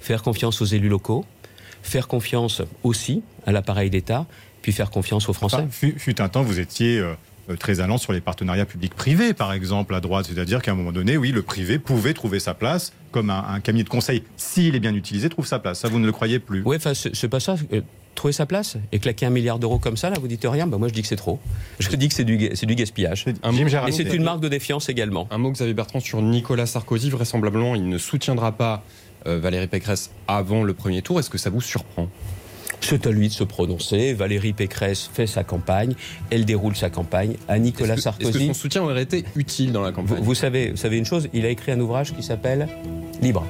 Faire 0.00 0.22
confiance 0.22 0.60
aux 0.60 0.64
élus 0.64 0.88
locaux, 0.88 1.24
faire 1.82 2.08
confiance 2.08 2.62
aussi 2.82 3.22
à 3.46 3.52
l'appareil 3.52 3.90
d'État, 3.90 4.26
puis 4.62 4.72
faire 4.72 4.90
confiance 4.90 5.28
aux 5.28 5.32
Français. 5.32 5.56
Enfin, 5.56 5.68
fut, 5.70 5.94
fut 5.98 6.20
un 6.20 6.28
temps, 6.28 6.42
vous 6.42 6.58
étiez 6.58 6.98
euh, 6.98 7.14
euh, 7.48 7.56
très 7.56 7.80
allant 7.80 7.96
sur 7.98 8.12
les 8.12 8.20
partenariats 8.20 8.66
publics-privés, 8.66 9.32
par 9.34 9.52
exemple, 9.52 9.94
à 9.94 10.00
droite. 10.00 10.26
C'est-à-dire 10.28 10.60
qu'à 10.60 10.72
un 10.72 10.74
moment 10.74 10.92
donné, 10.92 11.16
oui, 11.16 11.30
le 11.30 11.42
privé 11.42 11.78
pouvait 11.78 12.12
trouver 12.12 12.40
sa 12.40 12.54
place, 12.54 12.92
comme 13.12 13.30
un, 13.30 13.44
un 13.48 13.60
cabinet 13.60 13.84
de 13.84 13.88
conseil, 13.88 14.24
s'il 14.36 14.74
est 14.74 14.80
bien 14.80 14.94
utilisé, 14.94 15.28
trouve 15.28 15.46
sa 15.46 15.60
place. 15.60 15.78
Ça, 15.80 15.88
vous 15.88 16.00
ne 16.00 16.06
le 16.06 16.12
croyez 16.12 16.40
plus 16.40 16.62
Oui, 16.64 16.76
enfin, 16.76 16.94
c'est 16.94 17.14
c'est 17.14 17.28
pas 17.28 17.40
ça. 17.40 17.56
Euh, 18.18 18.20
Trouver 18.20 18.32
sa 18.32 18.46
place 18.46 18.76
et 18.90 18.98
claquer 18.98 19.26
un 19.26 19.30
milliard 19.30 19.60
d'euros 19.60 19.78
comme 19.78 19.96
ça, 19.96 20.10
là, 20.10 20.16
vous 20.20 20.26
dites 20.26 20.44
rien 20.44 20.66
bah, 20.66 20.76
Moi, 20.76 20.88
je 20.88 20.92
dis 20.92 21.02
que 21.02 21.06
c'est 21.08 21.14
trop. 21.14 21.38
Je 21.78 21.88
dis 21.94 22.08
que 22.08 22.14
c'est 22.14 22.24
du, 22.24 22.50
c'est 22.54 22.66
du 22.66 22.74
gaspillage. 22.74 23.26
Un 23.44 23.52
mot- 23.52 23.58
Et 23.86 23.92
c'est 23.92 24.12
une 24.12 24.24
marque 24.24 24.40
de 24.40 24.48
défiance 24.48 24.88
également. 24.88 25.28
Un 25.30 25.38
mot, 25.38 25.52
Xavier 25.52 25.72
Bertrand, 25.74 26.00
sur 26.00 26.20
Nicolas 26.20 26.66
Sarkozy. 26.66 27.10
Vraisemblablement, 27.10 27.76
il 27.76 27.88
ne 27.88 27.96
soutiendra 27.96 28.50
pas 28.52 28.82
euh, 29.26 29.38
Valérie 29.38 29.68
Pécresse 29.68 30.10
avant 30.26 30.64
le 30.64 30.74
premier 30.74 31.00
tour. 31.00 31.20
Est-ce 31.20 31.30
que 31.30 31.38
ça 31.38 31.48
vous 31.50 31.60
surprend? 31.60 32.08
C'est 32.80 33.06
à 33.06 33.10
lui 33.10 33.28
de 33.28 33.32
se 33.32 33.44
prononcer. 33.44 34.14
Valérie 34.14 34.52
Pécresse 34.52 35.08
fait 35.12 35.26
sa 35.28 35.44
campagne. 35.44 35.94
Elle 36.30 36.44
déroule 36.44 36.74
sa 36.74 36.90
campagne. 36.90 37.36
À 37.46 37.58
Nicolas 37.60 37.94
Est-ce 37.94 38.02
que- 38.04 38.08
Est-ce 38.08 38.16
que 38.18 38.24
Sarkozy. 38.24 38.46
son 38.48 38.54
soutien 38.54 38.82
aurait 38.82 39.02
été 39.02 39.24
utile 39.36 39.70
dans 39.72 39.82
la 39.82 39.90
Vous, 39.90 39.96
campagne 39.96 40.22
vous 40.22 40.34
savez, 40.34 40.70
vous 40.72 40.76
savez 40.76 40.98
une 40.98 41.04
chose, 41.04 41.28
il 41.32 41.44
a 41.44 41.50
écrit 41.50 41.70
un 41.72 41.78
ouvrage 41.80 42.14
qui 42.16 42.22
s'appelle 42.24 42.68
Libre. 43.22 43.46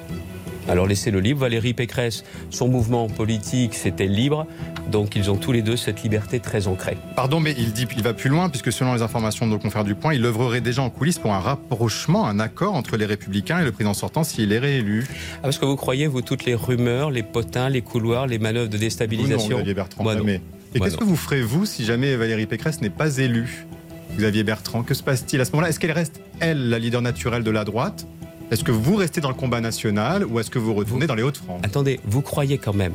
Alors 0.69 0.87
laissez-le 0.87 1.21
libre. 1.21 1.41
Valérie 1.41 1.75
Pécresse, 1.75 2.25
son 2.51 2.69
mouvement 2.69 3.09
politique, 3.09 3.75
c'était 3.75 4.07
libre. 4.07 4.47
Donc 4.91 5.17
ils 5.17 5.31
ont 5.31 5.37
tous 5.37 5.53
les 5.53 5.63
deux 5.63 5.77
cette 5.77 6.03
liberté 6.03 6.41
très 6.41 6.67
ancrée. 6.67 6.97
Pardon, 7.17 7.41
mais 7.41 7.55
il, 7.59 7.73
dit, 7.73 7.87
il 7.97 8.03
va 8.03 8.15
plus 8.15 8.31
loin, 8.31 8.49
puisque 8.49 8.73
selon 8.73 8.95
les 8.95 9.03
informations 9.03 9.47
de 9.47 9.53
nos 9.53 9.59
confrères 9.59 9.85
du 9.85 9.95
Point, 9.95 10.15
il 10.15 10.25
œuvrerait 10.25 10.61
déjà 10.61 10.83
en 10.83 10.91
coulisses 10.91 11.19
pour 11.19 11.33
un 11.33 11.39
rapprochement, 11.41 12.27
un 12.27 12.39
accord 12.41 12.75
entre 12.75 12.97
les 12.97 13.07
Républicains 13.07 13.61
et 13.61 13.65
le 13.65 13.73
président 13.73 13.95
sortant 13.95 14.25
s'il 14.25 14.53
est 14.53 14.59
réélu. 14.59 15.07
Ah, 15.09 15.41
parce 15.43 15.59
que 15.59 15.65
vous 15.65 15.77
croyez, 15.77 16.07
vous, 16.07 16.23
toutes 16.23 16.45
les 16.45 16.55
rumeurs, 16.55 17.11
les 17.11 17.23
potins, 17.23 17.69
les 17.69 17.83
couloirs, 17.83 18.27
les 18.27 18.39
manœuvres 18.39 18.69
de 18.69 18.77
Vous, 18.77 18.83
non, 18.83 18.87
déstabilisation 18.87 19.57
Xavier 19.57 19.75
Bertrand, 19.75 20.03
Moi, 20.03 20.15
non. 20.15 20.27
Et 20.27 20.41
Moi, 20.79 20.87
qu'est-ce 20.87 20.93
non. 20.93 21.01
que 21.01 21.05
vous 21.05 21.17
ferez, 21.17 21.43
vous, 21.43 21.65
si 21.65 21.85
jamais 21.85 22.15
Valérie 22.17 22.47
Pécresse 22.47 22.81
n'est 22.81 22.91
pas 22.91 23.17
élue? 23.19 23.67
Xavier 24.17 24.43
Bertrand, 24.43 24.83
que 24.83 24.95
se 24.95 25.03
passe-t-il 25.03 25.41
à 25.41 25.45
ce 25.45 25.53
moment-là? 25.53 25.69
Est-ce 25.71 25.81
qu'elle 25.81 25.93
reste, 25.93 26.21
elle, 26.41 26.69
la 26.71 26.79
leader 26.79 27.03
naturelle 27.03 27.45
de 27.45 27.51
la 27.51 27.65
droite? 27.65 28.07
Est-ce 28.51 28.65
que 28.65 28.73
vous 28.73 28.97
restez 28.97 29.21
dans 29.21 29.29
le 29.29 29.35
combat 29.35 29.61
national 29.61 30.25
ou 30.25 30.41
est-ce 30.41 30.51
que 30.51 30.59
vous 30.59 30.73
retournez 30.73 31.07
dans 31.07 31.15
les 31.15 31.23
Hauts-de-France? 31.23 31.61
Attendez, 31.65 32.01
vous 32.05 32.23
croyez 32.23 32.57
quand 32.57 32.73
même 32.73 32.95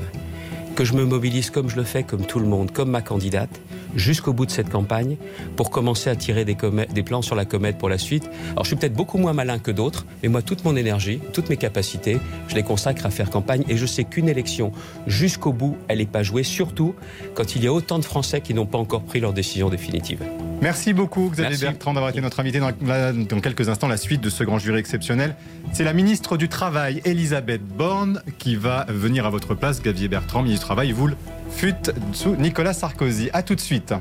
que 0.76 0.84
je 0.84 0.94
me 0.94 1.06
mobilise 1.06 1.52
comme 1.52 1.70
je 1.70 1.76
le 1.76 1.84
fais, 1.84 2.02
comme 2.02 2.26
tout 2.26 2.40
le 2.40 2.48
monde, 2.48 2.72
comme 2.72 2.90
ma 2.90 3.04
candidate, 3.04 3.62
jusqu'au 3.96 4.34
bout 4.34 4.48
de 4.48 4.52
cette 4.52 4.72
campagne, 4.72 5.18
pour 5.56 5.70
commencer 5.70 6.10
à 6.10 6.16
tirer 6.16 6.44
des, 6.44 6.58
des 6.92 7.04
plans 7.04 7.22
sur 7.22 7.36
la 7.36 7.46
comète 7.46 7.78
pour 7.78 7.88
la 7.88 8.00
suite? 8.00 8.28
Alors 8.54 8.64
je 8.64 8.70
suis 8.70 8.76
peut-être 8.76 8.96
beaucoup 8.96 9.20
moins 9.20 9.34
malin 9.34 9.60
que 9.60 9.70
d'autres, 9.70 10.08
mais 10.24 10.30
moi, 10.30 10.42
toute 10.42 10.66
mon 10.66 10.76
énergie, 10.76 11.20
toutes 11.34 11.52
mes 11.52 11.58
capacités, 11.58 12.18
je 12.48 12.56
les 12.56 12.64
consacre 12.64 13.06
à 13.06 13.12
faire 13.12 13.30
campagne, 13.30 13.64
et 13.70 13.78
je 13.78 13.86
sais 13.86 14.06
qu'une 14.06 14.30
élection, 14.30 14.72
jusqu'au 15.06 15.54
bout, 15.54 15.78
elle 15.88 16.00
n'est 16.00 16.08
pas 16.08 16.24
jouée, 16.24 16.42
surtout 16.42 16.96
quand 17.36 17.56
il 17.56 17.64
y 17.64 17.68
a 17.68 17.74
autant 17.74 18.00
de 18.00 18.06
Français 18.06 18.42
qui 18.42 18.56
n'ont 18.56 18.66
pas 18.66 18.80
encore 18.80 19.04
pris 19.04 19.20
leur 19.20 19.34
décision 19.34 19.70
définitive. 19.70 20.24
Merci 20.64 20.94
beaucoup, 20.94 21.30
Xavier 21.30 21.50
Merci. 21.50 21.66
Bertrand, 21.66 21.94
d'avoir 21.94 22.10
été 22.10 22.22
notre 22.22 22.40
invité 22.40 22.60
dans, 22.62 23.42
quelques 23.42 23.68
instants. 23.68 23.90
La 23.90 23.98
suite 23.98 24.22
de 24.22 24.30
ce 24.30 24.46
grand 24.46 24.60
jury 24.60 24.80
exceptionnel, 24.80 25.36
c'est 25.74 25.84
la 25.84 25.92
ministre 25.92 26.38
du 26.38 26.48
Travail, 26.48 27.02
Elisabeth 27.04 27.62
Borne, 27.62 28.22
qui 28.40 28.56
va 28.56 28.86
venir 28.88 29.26
à 29.26 29.30
votre 29.30 29.56
place. 29.56 29.82
Xavier 29.82 30.08
Bertrand, 30.08 30.42
ministre 30.42 30.64
du 30.64 30.68
Travail, 30.68 30.94
vous 30.94 31.08
le 31.08 31.18
fûtes 31.50 31.92
sous 32.14 32.38
Nicolas 32.38 32.72
Sarkozy. 32.72 33.30
À 33.34 33.44
tout 33.44 33.56
de 33.56 33.60
suite. 33.60 33.94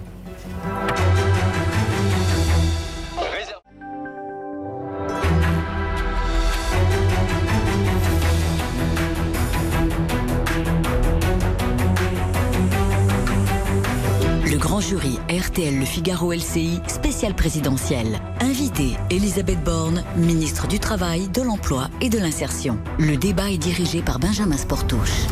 RTL 14.98 15.78
Le 15.78 15.86
Figaro 15.86 16.32
LCI, 16.32 16.80
spécial 16.86 17.34
présidentiel. 17.34 18.20
Invité 18.40 18.96
Elisabeth 19.10 19.62
Borne, 19.64 20.04
ministre 20.16 20.68
du 20.68 20.78
Travail, 20.78 21.28
de 21.28 21.40
l'Emploi 21.40 21.88
et 22.02 22.10
de 22.10 22.18
l'Insertion. 22.18 22.78
Le 22.98 23.16
débat 23.16 23.50
est 23.50 23.58
dirigé 23.58 24.02
par 24.02 24.18
Benjamin 24.18 24.58
Sportouche. 24.58 25.26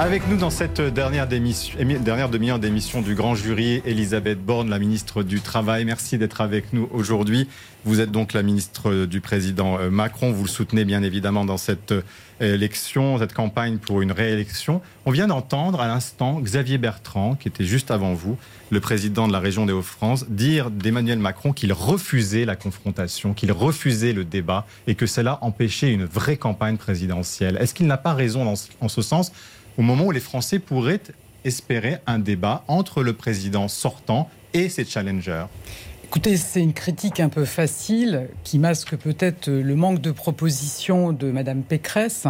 Avec 0.00 0.28
nous 0.28 0.36
dans 0.36 0.50
cette 0.50 0.80
dernière, 0.80 1.26
dernière 1.26 2.28
demi-heure 2.28 2.60
d'émission 2.60 3.02
du 3.02 3.16
grand 3.16 3.34
jury, 3.34 3.82
Elisabeth 3.84 4.40
Borne, 4.40 4.70
la 4.70 4.78
ministre 4.78 5.24
du 5.24 5.40
Travail. 5.40 5.84
Merci 5.84 6.18
d'être 6.18 6.40
avec 6.40 6.72
nous 6.72 6.88
aujourd'hui. 6.92 7.48
Vous 7.84 8.00
êtes 8.00 8.12
donc 8.12 8.32
la 8.32 8.44
ministre 8.44 9.06
du 9.06 9.20
président 9.20 9.76
euh, 9.76 9.90
Macron. 9.90 10.30
Vous 10.30 10.44
le 10.44 10.48
soutenez 10.48 10.84
bien 10.84 11.02
évidemment 11.02 11.44
dans 11.44 11.56
cette 11.56 11.90
euh, 11.90 12.02
élection, 12.40 13.18
cette 13.18 13.34
campagne 13.34 13.78
pour 13.78 14.00
une 14.00 14.12
réélection. 14.12 14.82
On 15.04 15.10
vient 15.10 15.26
d'entendre 15.26 15.80
à 15.80 15.88
l'instant 15.88 16.38
Xavier 16.38 16.78
Bertrand, 16.78 17.34
qui 17.34 17.48
était 17.48 17.64
juste 17.64 17.90
avant 17.90 18.14
vous, 18.14 18.38
le 18.70 18.78
président 18.78 19.26
de 19.26 19.32
la 19.32 19.40
région 19.40 19.66
des 19.66 19.72
Hauts-de-France, 19.72 20.26
dire 20.28 20.70
d'Emmanuel 20.70 21.18
Macron 21.18 21.52
qu'il 21.52 21.72
refusait 21.72 22.44
la 22.44 22.54
confrontation, 22.54 23.34
qu'il 23.34 23.50
refusait 23.50 24.12
le 24.12 24.24
débat 24.24 24.64
et 24.86 24.94
que 24.94 25.06
cela 25.06 25.38
empêchait 25.40 25.92
une 25.92 26.04
vraie 26.04 26.36
campagne 26.36 26.76
présidentielle. 26.76 27.58
Est-ce 27.60 27.74
qu'il 27.74 27.88
n'a 27.88 27.98
pas 27.98 28.14
raison 28.14 28.54
en 28.80 28.88
ce 28.88 29.02
sens 29.02 29.32
au 29.78 29.82
moment 29.82 30.04
où 30.04 30.10
les 30.10 30.20
Français 30.20 30.58
pourraient 30.58 31.00
espérer 31.44 31.98
un 32.06 32.18
débat 32.18 32.64
entre 32.68 33.02
le 33.02 33.14
président 33.14 33.68
sortant 33.68 34.28
et 34.52 34.68
ses 34.68 34.84
challengers 34.84 35.46
Écoutez, 36.04 36.36
c'est 36.36 36.60
une 36.60 36.72
critique 36.72 37.20
un 37.20 37.28
peu 37.28 37.44
facile 37.44 38.28
qui 38.42 38.58
masque 38.58 38.96
peut-être 38.96 39.48
le 39.50 39.76
manque 39.76 40.00
de 40.00 40.10
propositions 40.10 41.12
de 41.12 41.30
Madame 41.30 41.62
Pécresse. 41.62 42.26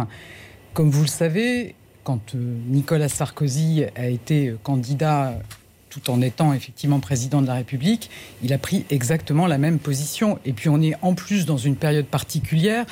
Comme 0.73 0.89
vous 0.89 1.01
le 1.01 1.07
savez, 1.07 1.75
quand 2.03 2.35
euh, 2.35 2.57
Nicolas 2.67 3.09
Sarkozy 3.09 3.85
a 3.95 4.07
été 4.07 4.53
candidat 4.63 5.39
tout 5.89 6.11
en 6.11 6.21
étant 6.21 6.53
effectivement 6.53 6.99
président 6.99 7.41
de 7.41 7.47
la 7.47 7.55
République, 7.55 8.11
il 8.43 8.53
a 8.53 8.57
pris 8.57 8.85
exactement 8.89 9.47
la 9.47 9.57
même 9.57 9.79
position. 9.79 10.39
Et 10.45 10.53
puis 10.53 10.69
on 10.69 10.81
est 10.81 10.95
en 11.01 11.15
plus 11.15 11.45
dans 11.45 11.57
une 11.57 11.75
période 11.75 12.05
particulière 12.05 12.85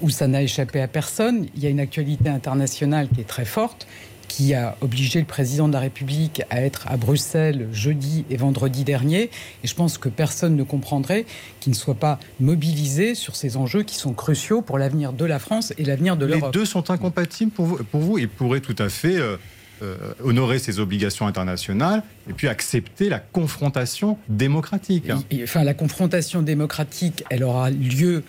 où 0.00 0.10
ça 0.10 0.26
n'a 0.26 0.42
échappé 0.42 0.80
à 0.80 0.88
personne. 0.88 1.46
Il 1.56 1.62
y 1.62 1.66
a 1.66 1.70
une 1.70 1.80
actualité 1.80 2.28
internationale 2.28 3.08
qui 3.14 3.20
est 3.20 3.28
très 3.28 3.44
forte 3.44 3.86
qui 4.30 4.54
a 4.54 4.76
obligé 4.80 5.18
le 5.18 5.26
président 5.26 5.66
de 5.66 5.72
la 5.72 5.80
République 5.80 6.42
à 6.50 6.62
être 6.62 6.86
à 6.86 6.96
Bruxelles 6.96 7.66
jeudi 7.72 8.24
et 8.30 8.36
vendredi 8.36 8.84
dernier. 8.84 9.22
Et 9.64 9.66
je 9.66 9.74
pense 9.74 9.98
que 9.98 10.08
personne 10.08 10.54
ne 10.54 10.62
comprendrait 10.62 11.26
qu'il 11.58 11.72
ne 11.72 11.76
soit 11.76 11.96
pas 11.96 12.20
mobilisé 12.38 13.16
sur 13.16 13.34
ces 13.34 13.56
enjeux 13.56 13.82
qui 13.82 13.96
sont 13.96 14.12
cruciaux 14.12 14.62
pour 14.62 14.78
l'avenir 14.78 15.12
de 15.12 15.24
la 15.24 15.40
France 15.40 15.74
et 15.78 15.84
l'avenir 15.84 16.16
de 16.16 16.26
l'Europe. 16.26 16.54
Les 16.54 16.60
deux 16.60 16.64
sont 16.64 16.90
incompatibles 16.90 17.50
pour 17.50 17.66
vous, 17.66 17.76
pour 17.90 18.00
vous. 18.00 18.18
Il 18.18 18.28
pourrait 18.28 18.60
tout 18.60 18.76
à 18.78 18.88
fait 18.88 19.16
euh, 19.16 19.36
euh, 19.82 19.96
honorer 20.22 20.60
ses 20.60 20.78
obligations 20.78 21.26
internationales 21.26 22.04
et 22.28 22.32
puis 22.32 22.46
accepter 22.46 23.08
la 23.08 23.18
confrontation 23.18 24.16
démocratique. 24.28 25.10
enfin, 25.42 25.64
la 25.64 25.74
confrontation 25.74 26.42
démocratique, 26.42 27.24
elle 27.30 27.42
aura 27.42 27.70
lieu 27.70 28.22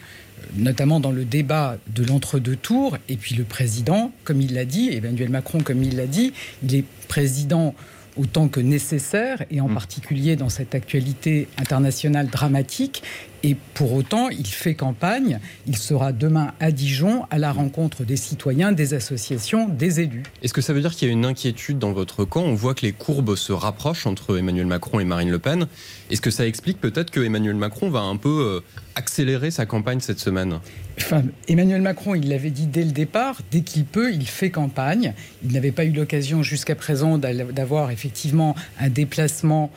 notamment 0.56 1.00
dans 1.00 1.12
le 1.12 1.26
débat 1.26 1.78
de 1.96 2.04
l'entre-deux 2.04 2.56
tours. 2.56 2.98
Et 3.10 3.18
puis 3.18 3.36
le 3.36 3.44
président, 3.44 4.12
comme 4.24 4.42
il 4.42 4.54
l'a 4.54 4.66
dit, 4.66 4.90
Emmanuel 4.92 5.30
Macron, 5.30 5.60
comme 5.60 5.84
il 5.84 5.96
l'a 5.96 6.08
dit, 6.08 6.34
il 6.64 6.76
est 6.76 6.86
président 7.08 7.74
autant 8.18 8.50
que 8.50 8.60
nécessaire, 8.60 9.44
et 9.52 9.62
en 9.62 9.70
mmh. 9.70 9.74
particulier 9.74 10.36
dans 10.36 10.50
cette 10.50 10.76
actualité 10.76 11.48
internationale 11.58 12.28
dramatique. 12.28 13.04
Et 13.44 13.56
pour 13.74 13.94
autant, 13.94 14.30
il 14.30 14.46
fait 14.46 14.76
campagne. 14.76 15.40
Il 15.66 15.78
sera 15.78 16.12
demain 16.12 16.54
à 16.60 16.72
Dijon 16.72 17.26
à 17.32 17.40
la 17.40 17.52
rencontre 17.52 18.04
des 18.04 18.16
citoyens, 18.16 18.72
des 18.72 18.94
associations, 18.94 19.68
des 19.68 20.00
élus. 20.02 20.24
Est-ce 20.44 20.54
que 20.54 20.62
ça 20.62 20.74
veut 20.74 20.82
dire 20.82 20.92
qu'il 20.92 21.08
y 21.08 21.12
a 21.12 21.14
une 21.14 21.26
inquiétude 21.26 21.80
dans 21.80 21.92
votre 21.92 22.24
camp? 22.24 22.44
On 22.44 22.54
voit 22.54 22.76
que 22.76 22.86
les 22.86 22.92
courbes 22.92 23.36
se 23.36 23.52
rapprochent 23.52 24.06
entre 24.06 24.38
Emmanuel 24.38 24.68
Macron 24.68 25.00
et 25.00 25.06
Marine 25.06 25.32
Le 25.32 25.40
Pen. 25.40 25.68
Est-ce 26.12 26.22
que 26.22 26.32
ça 26.32 26.46
explique 26.46 26.80
peut-être 26.80 27.10
que 27.10 27.20
Emmanuel 27.20 27.56
Macron 27.56 27.90
va 27.90 28.02
un 28.02 28.18
peu 28.18 28.30
euh, 28.30 28.60
accélérer 28.96 29.50
sa 29.50 29.66
campagne 29.66 30.02
cette 30.02 30.20
semaine? 30.20 30.60
Enfin, 30.98 31.24
Emmanuel 31.48 31.82
Macron, 31.82 32.14
il 32.14 32.30
l'avait 32.30 32.52
dit 32.52 32.68
dès 32.68 32.84
le 32.84 32.92
départ, 32.92 33.42
dès 33.50 33.62
qu'il 33.62 33.86
peut, 33.86 34.14
il 34.14 34.28
fait 34.28 34.52
campagne. 34.52 35.14
Il 35.44 35.52
n'avait 35.54 35.72
pas 35.72 35.86
eu 35.86 35.92
l'occasion 35.92 36.44
jusqu'à 36.44 36.76
présent 36.76 37.18
d'avoir 37.18 37.90
effectivement 37.90 38.56
un 38.80 38.90
déplacement 38.90 39.72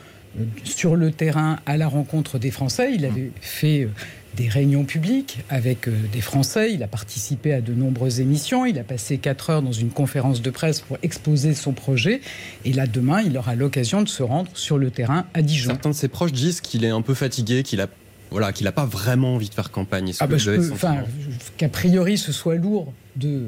sur 0.63 0.95
le 0.95 1.11
terrain 1.11 1.57
à 1.65 1.77
la 1.77 1.87
rencontre 1.87 2.39
des 2.39 2.51
Français. 2.51 2.91
Il 2.93 3.05
avait 3.05 3.31
fait 3.41 3.83
euh, 3.83 3.89
des 4.35 4.47
réunions 4.49 4.83
publiques 4.83 5.39
avec 5.49 5.87
euh, 5.87 5.93
des 6.11 6.21
Français. 6.21 6.73
Il 6.73 6.83
a 6.83 6.87
participé 6.87 7.53
à 7.53 7.61
de 7.61 7.73
nombreuses 7.73 8.19
émissions. 8.19 8.65
Il 8.65 8.77
a 8.79 8.83
passé 8.83 9.17
quatre 9.17 9.49
heures 9.49 9.61
dans 9.61 9.71
une 9.71 9.89
conférence 9.89 10.41
de 10.41 10.49
presse 10.49 10.81
pour 10.81 10.97
exposer 11.03 11.53
son 11.53 11.73
projet. 11.73 12.21
Et 12.65 12.73
là, 12.73 12.87
demain, 12.87 13.21
il 13.21 13.37
aura 13.37 13.55
l'occasion 13.55 14.01
de 14.01 14.09
se 14.09 14.23
rendre 14.23 14.51
sur 14.53 14.77
le 14.77 14.91
terrain 14.91 15.25
à 15.33 15.41
Dijon. 15.41 15.71
Certains 15.71 15.91
de 15.91 15.95
ses 15.95 16.07
proches 16.07 16.33
disent 16.33 16.61
qu'il 16.61 16.83
est 16.83 16.89
un 16.89 17.01
peu 17.01 17.13
fatigué, 17.13 17.63
qu'il 17.63 17.81
a 17.81 17.87
voilà, 18.31 18.51
qu'il 18.51 18.65
n'a 18.65 18.71
pas 18.71 18.85
vraiment 18.85 19.35
envie 19.35 19.49
de 19.49 19.53
faire 19.53 19.71
campagne. 19.71 20.11
Ah 20.19 20.27
bah 20.27 20.37
qu'a 21.57 21.69
priori 21.69 22.17
ce 22.17 22.31
soit 22.31 22.55
lourd 22.55 22.91
de 23.15 23.45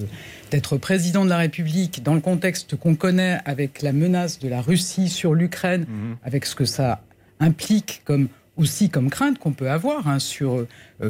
d'être 0.52 0.78
président 0.78 1.26
de 1.26 1.30
la 1.30 1.38
République 1.38 2.04
dans 2.04 2.14
le 2.14 2.22
contexte 2.22 2.76
qu'on 2.76 2.96
connaît 2.96 3.40
avec 3.46 3.82
la 3.82 3.92
menace 3.92 4.40
de 4.40 4.48
la 4.48 4.62
Russie 4.62 5.10
sur 5.10 5.34
l'Ukraine, 5.34 5.86
mhm. 5.88 6.18
avec 6.24 6.46
ce 6.46 6.56
que 6.56 6.66
ça 6.66 7.02
implique 7.40 8.02
comme 8.06 8.30
aussi 8.58 8.90
comme 8.90 9.10
crainte 9.10 9.38
qu'on 9.38 9.54
peut 9.54 9.70
avoir 9.70 10.08
hein, 10.08 10.20
sur, 10.20 10.66
euh, 11.02 11.10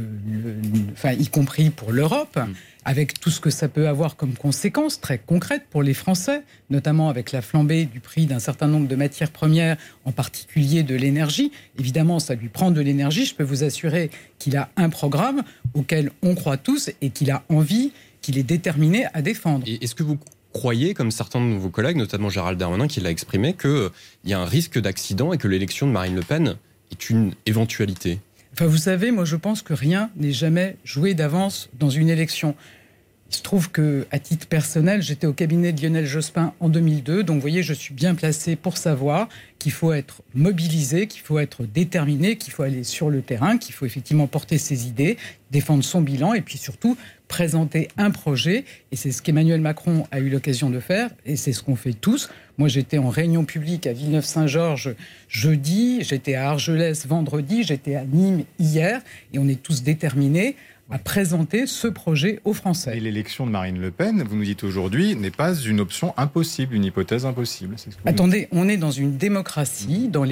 enfin, 0.92 1.14
y 1.14 1.28
compris 1.28 1.70
pour 1.70 1.92
l'Europe, 1.92 2.36
mhm. 2.36 2.54
avec 2.86 3.20
tout 3.20 3.30
ce 3.30 3.40
que 3.40 3.50
ça 3.50 3.70
peut 3.70 3.88
avoir 3.88 4.16
comme 4.16 4.34
conséquences 4.34 5.00
très 5.00 5.18
concrètes 5.18 5.64
pour 5.70 5.82
les 5.82 5.94
Français, 5.94 6.44
notamment 6.70 7.10
avec 7.10 7.32
la 7.32 7.42
flambée 7.42 7.86
du 7.86 8.00
prix 8.00 8.26
d'un 8.26 8.40
certain 8.40 8.68
nombre 8.68 8.88
de 8.88 8.96
matières 8.96 9.32
premières, 9.32 9.78
en 10.06 10.12
particulier 10.12 10.84
de 10.84 10.96
l'énergie. 10.96 11.52
Évidemment, 11.80 12.20
ça 12.20 12.36
lui 12.36 12.50
prend 12.50 12.72
de 12.72 12.82
l'énergie. 12.82 13.26
Je 13.26 13.36
peux 13.36 13.44
vous 13.44 13.64
assurer 13.64 14.12
qu'il 14.40 14.58
a 14.58 14.70
un 14.76 14.90
programme 14.90 15.44
auquel 15.74 16.12
on 16.22 16.36
croit 16.36 16.58
tous 16.58 16.92
et 17.02 17.10
qu'il 17.10 17.32
a 17.32 17.44
envie 17.50 17.94
qu'il 18.28 18.38
est 18.38 18.44
déterminé 18.44 19.06
à 19.14 19.22
défendre. 19.22 19.66
Est-ce 19.66 19.96
que 19.96 20.04
vous 20.04 20.18
croyez, 20.52 20.94
comme 20.94 21.12
certains 21.12 21.40
de 21.40 21.56
vos 21.56 21.70
collègues, 21.70 21.96
notamment 21.96 22.28
Gérald 22.28 22.60
Darmanin 22.60 22.88
qui 22.88 23.00
l'a 23.00 23.10
exprimé, 23.10 23.54
qu'il 23.54 23.70
euh, 23.70 23.90
y 24.26 24.34
a 24.34 24.40
un 24.42 24.46
risque 24.46 24.78
d'accident 24.80 25.32
et 25.32 25.38
que 25.38 25.48
l'élection 25.48 25.88
de 25.88 25.94
Marine 25.94 26.14
Le 26.16 26.24
Pen 26.24 26.58
est 26.92 27.10
une 27.10 27.36
éventualité? 27.46 28.20
Enfin, 28.52 28.66
vous 28.66 28.76
savez, 28.76 29.12
moi 29.12 29.24
je 29.24 29.38
pense 29.38 29.62
que 29.62 29.74
rien 29.74 30.10
n'est 30.18 30.34
jamais 30.34 30.76
joué 30.84 31.14
d'avance 31.14 31.70
dans 31.80 31.90
une 31.90 32.10
élection. 32.10 32.54
Il 33.30 33.36
se 33.36 33.42
trouve 33.42 33.70
que, 33.72 34.08
à 34.12 34.20
titre 34.20 34.48
personnel, 34.48 35.02
j'étais 35.02 35.28
au 35.28 35.34
cabinet 35.34 35.74
de 35.74 35.82
Lionel 35.82 36.06
Jospin 36.06 36.54
en 36.62 36.70
2002. 36.70 37.24
Donc, 37.24 37.36
vous 37.36 37.42
voyez, 37.42 37.62
je 37.62 37.74
suis 37.74 37.94
bien 37.94 38.16
placé 38.16 38.56
pour 38.56 38.78
savoir 38.78 39.28
qu'il 39.60 39.74
faut 39.74 39.92
être 39.92 40.22
mobilisé, 40.34 41.08
qu'il 41.08 41.22
faut 41.22 41.38
être 41.38 41.66
déterminé, 41.66 42.38
qu'il 42.38 42.54
faut 42.54 42.64
aller 42.64 42.86
sur 42.86 43.10
le 43.10 43.22
terrain, 43.22 43.58
qu'il 43.58 43.76
faut 43.76 43.86
effectivement 43.86 44.28
porter 44.28 44.58
ses 44.58 44.88
idées, 44.88 45.18
défendre 45.52 45.84
son 45.84 46.02
bilan 46.02 46.34
et 46.34 46.42
puis 46.42 46.58
surtout 46.58 46.96
présenter 47.28 47.90
un 47.98 48.12
projet. 48.12 48.64
Et 48.94 48.96
c'est 48.96 49.12
ce 49.12 49.22
qu'Emmanuel 49.22 49.60
Macron 49.60 50.08
a 50.12 50.20
eu 50.20 50.30
l'occasion 50.30 50.70
de 50.70 50.80
faire 50.80 51.10
et 51.26 51.36
c'est 51.36 51.52
ce 51.52 51.64
qu'on 51.64 51.76
fait 51.76 51.94
tous. 51.94 52.30
Moi, 52.58 52.70
j'étais 52.70 52.98
en 52.98 53.10
réunion 53.10 53.44
publique 53.44 53.88
à 53.88 53.94
Villeneuve-Saint-Georges 53.94 54.96
jeudi, 55.28 56.02
j'étais 56.02 56.36
à 56.36 56.50
Argelès 56.50 57.06
vendredi, 57.06 57.64
j'étais 57.64 57.96
à 57.96 58.06
Nîmes 58.06 58.46
hier 58.58 59.02
et 59.34 59.40
on 59.40 59.48
est 59.50 59.62
tous 59.62 59.84
déterminés 59.84 60.56
à 60.90 61.00
présenter 61.00 61.68
ce 61.68 61.88
projet 61.88 62.40
aux 62.46 62.54
Français. 62.54 62.98
Et 62.98 63.00
l'élection 63.00 63.46
de 63.46 63.52
Marine 63.52 63.80
Le 63.80 63.92
Pen, 63.92 64.24
vous 64.24 64.36
nous 64.38 64.46
dites 64.46 64.64
aujourd'hui, 64.64 65.16
n'est 65.16 65.32
pas 65.32 65.54
une 65.54 65.82
option 65.82 66.14
impossible, 66.16 66.76
une 66.76 66.86
hypothèse 66.86 67.26
impossible. 67.26 67.76
Attendez, 68.06 68.48
on 68.52 68.70
est 68.70 68.78
dans 68.78 68.92
une 68.92 69.18
démocratie 69.18 70.08
dans, 70.08 70.26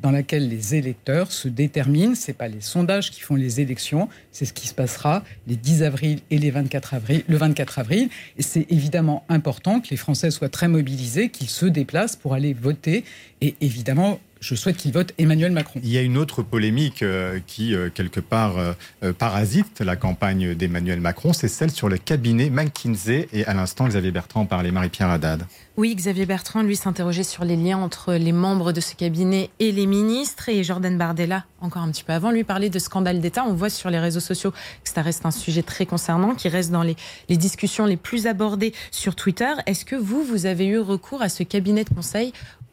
dans 0.00 0.10
laquelle 0.10 0.48
les 0.48 0.74
électeurs 0.74 1.30
se 1.30 1.48
déterminent. 1.48 2.14
Ce 2.14 2.28
n'est 2.28 2.34
pas 2.34 2.48
les 2.48 2.62
sondages 2.62 3.10
qui 3.10 3.20
font 3.20 3.34
les 3.34 3.60
élections, 3.60 4.08
c'est 4.32 4.46
ce 4.46 4.54
qui 4.54 4.66
se 4.66 4.74
passera 4.74 5.22
les 5.46 5.56
10 5.56 5.82
avril 5.82 6.20
et 6.30 6.38
les 6.38 6.50
24 6.50 6.94
avril, 6.94 7.22
le 7.28 7.36
24 7.36 7.78
avril. 7.78 8.08
Et 8.38 8.42
c'est 8.42 8.66
évidemment 8.70 9.24
important 9.28 9.80
que 9.80 9.88
les 9.90 9.96
Français 9.96 10.30
soient 10.30 10.48
très 10.48 10.68
mobilisés, 10.68 11.28
qu'ils 11.28 11.50
se 11.50 11.66
déplacent 11.66 12.16
pour 12.16 12.34
aller 12.34 12.54
voter. 12.54 13.04
Et 13.40 13.56
évidemment, 13.60 14.20
je 14.40 14.54
souhaite 14.54 14.76
qu'il 14.76 14.92
vote 14.92 15.12
Emmanuel 15.18 15.52
Macron. 15.52 15.80
Il 15.82 15.90
y 15.90 15.98
a 15.98 16.02
une 16.02 16.16
autre 16.16 16.42
polémique 16.42 17.02
euh, 17.02 17.40
qui, 17.46 17.74
euh, 17.74 17.90
quelque 17.92 18.20
part, 18.20 18.56
euh, 18.58 19.12
parasite 19.12 19.80
la 19.80 19.96
campagne 19.96 20.54
d'Emmanuel 20.54 21.00
Macron, 21.00 21.32
c'est 21.32 21.48
celle 21.48 21.70
sur 21.70 21.88
le 21.88 21.98
cabinet 21.98 22.50
McKinsey. 22.50 23.28
Et 23.32 23.44
à 23.46 23.54
l'instant, 23.54 23.88
Xavier 23.88 24.10
Bertrand 24.10 24.46
parlait 24.46 24.70
Marie-Pierre 24.70 25.10
Haddad. 25.10 25.44
Oui, 25.76 25.94
Xavier 25.94 26.26
Bertrand, 26.26 26.62
lui, 26.62 26.76
s'interrogeait 26.76 27.22
sur 27.22 27.44
les 27.44 27.56
liens 27.56 27.78
entre 27.78 28.14
les 28.14 28.32
membres 28.32 28.72
de 28.72 28.80
ce 28.80 28.94
cabinet 28.94 29.50
et 29.60 29.70
les 29.70 29.86
ministres. 29.86 30.48
Et 30.48 30.64
Jordan 30.64 30.96
Bardella, 30.98 31.44
encore 31.60 31.82
un 31.82 31.90
petit 31.90 32.04
peu 32.04 32.12
avant, 32.12 32.30
lui 32.30 32.44
parlait 32.44 32.70
de 32.70 32.78
scandale 32.78 33.20
d'État. 33.20 33.44
On 33.46 33.54
voit 33.54 33.70
sur 33.70 33.90
les 33.90 33.98
réseaux 33.98 34.20
sociaux 34.20 34.50
que 34.50 34.90
ça 34.90 35.02
reste 35.02 35.24
un 35.24 35.30
sujet 35.30 35.62
très 35.62 35.86
concernant, 35.86 36.34
qui 36.34 36.48
reste 36.48 36.70
dans 36.70 36.82
les, 36.82 36.96
les 37.28 37.36
discussions 37.36 37.86
les 37.86 37.96
plus 37.96 38.26
abordées 38.26 38.72
sur 38.90 39.14
Twitter. 39.14 39.52
Est-ce 39.66 39.84
que 39.84 39.96
vous, 39.96 40.24
vous 40.24 40.46
avez 40.46 40.66
eu 40.66 40.80
recours 40.80 41.22
à 41.22 41.28
ce 41.28 41.44
cabinet 41.44 41.84
de 41.84 41.90
conseil 41.90 42.32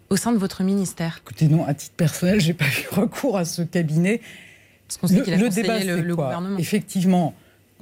au 0.09 0.17
sein 0.17 0.31
de 0.31 0.37
votre 0.37 0.63
ministère 0.63 1.19
Écoutez, 1.23 1.47
non, 1.47 1.65
à 1.65 1.73
titre 1.73 1.95
personnel, 1.95 2.39
j'ai 2.39 2.53
pas 2.53 2.65
eu 2.65 2.87
recours 2.91 3.37
à 3.37 3.45
ce 3.45 3.61
cabinet. 3.61 4.21
Parce 4.87 4.97
qu'on 4.97 5.07
sait 5.07 5.21
qu'il 5.21 5.33
a 5.33 5.37
le 5.37 5.49
débat, 5.49 5.79
le, 5.83 6.15
gouvernement. 6.15 6.57
Effectivement, 6.57 7.33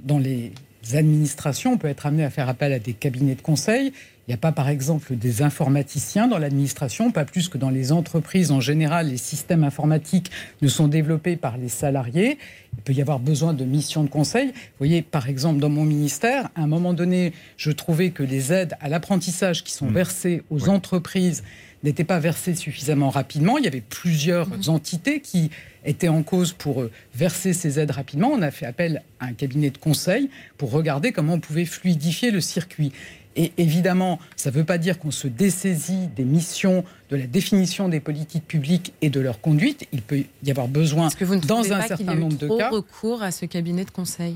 dans 0.01 0.19
les 0.19 0.53
administrations, 0.93 1.73
on 1.73 1.77
peut 1.77 1.87
être 1.87 2.05
amené 2.05 2.23
à 2.23 2.29
faire 2.29 2.49
appel 2.49 2.71
à 2.73 2.79
des 2.79 2.93
cabinets 2.93 3.35
de 3.35 3.41
conseil. 3.41 3.93
Il 4.25 4.31
n'y 4.31 4.35
a 4.35 4.37
pas, 4.37 4.53
par 4.53 4.69
exemple, 4.69 5.17
des 5.17 5.41
informaticiens 5.41 6.29
dans 6.29 6.37
l'administration, 6.37 7.11
pas 7.11 7.25
plus 7.25 7.49
que 7.49 7.57
dans 7.57 7.69
les 7.69 7.91
entreprises 7.91 8.51
en 8.51 8.61
général. 8.61 9.09
Les 9.09 9.17
systèmes 9.17 9.65
informatiques 9.65 10.31
ne 10.61 10.69
sont 10.69 10.87
développés 10.87 11.35
par 11.35 11.57
les 11.57 11.67
salariés. 11.67 12.37
Il 12.77 12.83
peut 12.83 12.93
y 12.93 13.01
avoir 13.01 13.19
besoin 13.19 13.53
de 13.53 13.65
missions 13.65 14.01
de 14.01 14.09
conseil. 14.09 14.47
Vous 14.47 14.77
voyez, 14.77 15.01
par 15.01 15.27
exemple, 15.27 15.59
dans 15.59 15.69
mon 15.69 15.83
ministère, 15.83 16.49
à 16.55 16.61
un 16.61 16.67
moment 16.67 16.93
donné, 16.93 17.33
je 17.57 17.71
trouvais 17.71 18.11
que 18.11 18.23
les 18.23 18.53
aides 18.53 18.75
à 18.79 18.87
l'apprentissage 18.87 19.65
qui 19.65 19.73
sont 19.73 19.87
Mmh. 19.87 19.93
versées 19.93 20.43
aux 20.49 20.69
entreprises 20.69 21.43
n'étaient 21.83 22.03
pas 22.03 22.19
versées 22.19 22.55
suffisamment 22.55 23.09
rapidement. 23.09 23.57
Il 23.57 23.65
y 23.65 23.67
avait 23.67 23.81
plusieurs 23.81 24.43
Mmh. 24.53 24.69
entités 24.69 25.19
qui 25.19 25.49
étaient 25.85 26.07
en 26.07 26.23
cause 26.23 26.53
pour 26.53 26.81
euh, 26.81 26.91
verser 27.15 27.53
ces 27.53 27.79
aides 27.79 27.91
rapidement. 27.91 28.29
On 28.31 28.41
a 28.41 28.51
fait 28.51 28.65
appel 28.65 29.03
à 29.19 29.25
un 29.25 29.33
cabinet 29.33 29.69
de 29.69 29.77
conseil 29.77 30.29
pour 30.57 30.71
regarder 30.71 31.11
comment 31.11 31.33
on 31.33 31.39
pouvait 31.39 31.65
fluidifier 31.65 32.31
le 32.31 32.41
circuit. 32.41 32.91
Et 33.35 33.51
évidemment, 33.57 34.19
ça 34.35 34.51
ne 34.51 34.55
veut 34.55 34.63
pas 34.63 34.77
dire 34.77 34.99
qu'on 34.99 35.11
se 35.11 35.27
dessaisit 35.27 36.07
des 36.15 36.23
missions, 36.23 36.83
de 37.09 37.15
la 37.15 37.25
définition 37.25 37.89
des 37.89 37.99
politiques 37.99 38.47
publiques 38.47 38.93
et 39.01 39.09
de 39.09 39.19
leur 39.19 39.41
conduite. 39.41 39.87
Il 39.91 40.03
peut 40.03 40.23
y 40.43 40.51
avoir 40.51 40.67
besoin, 40.67 41.09
que 41.09 41.25
vous 41.25 41.35
ne 41.35 41.41
dans 41.41 41.73
un 41.73 41.79
pas 41.79 41.87
certain 41.87 42.15
nombre 42.15 42.37
de 42.37 42.47
cas, 42.47 42.69
recours 42.69 43.23
à 43.23 43.31
ce 43.31 43.45
cabinet 43.45 43.85
de 43.85 43.91
conseil? 43.91 44.35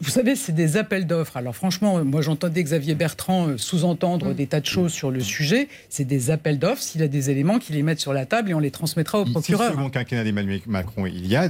Vous 0.00 0.10
savez, 0.10 0.36
c'est 0.36 0.52
des 0.52 0.76
appels 0.76 1.06
d'offres. 1.06 1.36
Alors 1.36 1.56
franchement, 1.56 2.04
moi 2.04 2.20
j'entendais 2.20 2.62
Xavier 2.62 2.94
Bertrand 2.94 3.48
euh, 3.48 3.56
sous-entendre 3.56 4.34
des 4.34 4.46
tas 4.46 4.60
de 4.60 4.66
choses 4.66 4.92
sur 4.92 5.10
le 5.10 5.20
sujet. 5.20 5.68
C'est 5.88 6.04
des 6.04 6.30
appels 6.30 6.58
d'offres. 6.58 6.82
S'il 6.82 7.02
a 7.02 7.08
des 7.08 7.30
éléments, 7.30 7.58
qu'il 7.58 7.76
les 7.76 7.82
mette 7.82 8.00
sur 8.00 8.12
la 8.12 8.26
table 8.26 8.50
et 8.50 8.54
on 8.54 8.58
les 8.58 8.70
transmettra 8.70 9.20
au 9.20 9.24
Si 9.24 9.28
le 9.28 9.32
procureur. 9.34 9.70
second 9.70 9.90
quinquennat 9.90 10.24
d'Emmanuel 10.24 10.60
Macron, 10.66 11.06
il 11.06 11.26
y 11.26 11.36
a, 11.36 11.48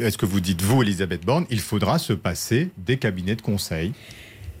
est-ce 0.00 0.18
que 0.18 0.26
vous 0.26 0.40
dites, 0.40 0.60
vous, 0.62 0.82
Elisabeth 0.82 1.24
Borne, 1.24 1.46
il 1.50 1.60
faudra 1.60 1.98
se 1.98 2.12
passer 2.12 2.70
des 2.78 2.96
cabinets 2.96 3.36
de 3.36 3.42
conseil? 3.42 3.92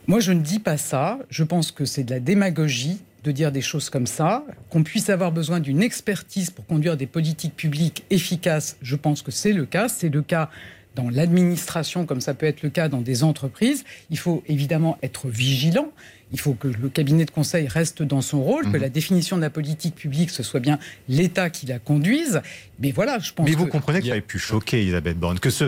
Moi, 0.06 0.20
je 0.20 0.32
ne 0.32 0.40
dis 0.40 0.58
pas 0.58 0.76
ça. 0.76 1.18
Je 1.30 1.44
pense 1.44 1.72
que 1.72 1.84
c'est 1.84 2.04
de 2.04 2.10
la 2.10 2.20
démagogie 2.20 2.98
de 3.24 3.32
dire 3.32 3.50
des 3.50 3.62
choses 3.62 3.90
comme 3.90 4.06
ça. 4.06 4.44
Qu'on 4.68 4.82
puisse 4.82 5.08
avoir 5.08 5.32
besoin 5.32 5.58
d'une 5.58 5.82
expertise 5.82 6.50
pour 6.50 6.66
conduire 6.66 6.96
des 6.96 7.06
politiques 7.06 7.56
publiques 7.56 8.04
efficaces, 8.10 8.76
je 8.82 8.96
pense 8.96 9.22
que 9.22 9.30
c'est 9.30 9.52
le 9.52 9.64
cas. 9.64 9.88
C'est 9.88 10.10
le 10.10 10.22
cas 10.22 10.50
dans 10.94 11.10
l'administration, 11.10 12.06
comme 12.06 12.20
ça 12.20 12.34
peut 12.34 12.46
être 12.46 12.62
le 12.62 12.70
cas 12.70 12.88
dans 12.88 13.00
des 13.00 13.24
entreprises. 13.24 13.84
Il 14.10 14.18
faut 14.18 14.42
évidemment 14.48 14.96
être 15.02 15.28
vigilant. 15.28 15.88
Il 16.32 16.40
faut 16.40 16.54
que 16.54 16.68
le 16.68 16.88
cabinet 16.88 17.24
de 17.24 17.30
conseil 17.30 17.68
reste 17.68 18.02
dans 18.02 18.20
son 18.20 18.42
rôle, 18.42 18.64
que 18.64 18.76
Mhm. 18.76 18.82
la 18.82 18.88
définition 18.88 19.36
de 19.36 19.42
la 19.42 19.50
politique 19.50 19.94
publique, 19.94 20.30
ce 20.30 20.42
soit 20.42 20.60
bien 20.60 20.78
l'État 21.08 21.50
qui 21.50 21.66
la 21.66 21.78
conduise. 21.78 22.40
Mais 22.80 22.90
voilà, 22.92 23.18
je 23.18 23.32
pense 23.32 23.48
Mais 23.48 23.54
vous 23.54 23.66
que- 23.66 23.70
comprenez 23.70 24.00
que 24.00 24.06
ça 24.06 24.12
avait 24.12 24.20
pu 24.20 24.38
choquer 24.38 24.80
Elisabeth 24.82 25.18
Borne, 25.18 25.38
que 25.38 25.50
ce, 25.50 25.64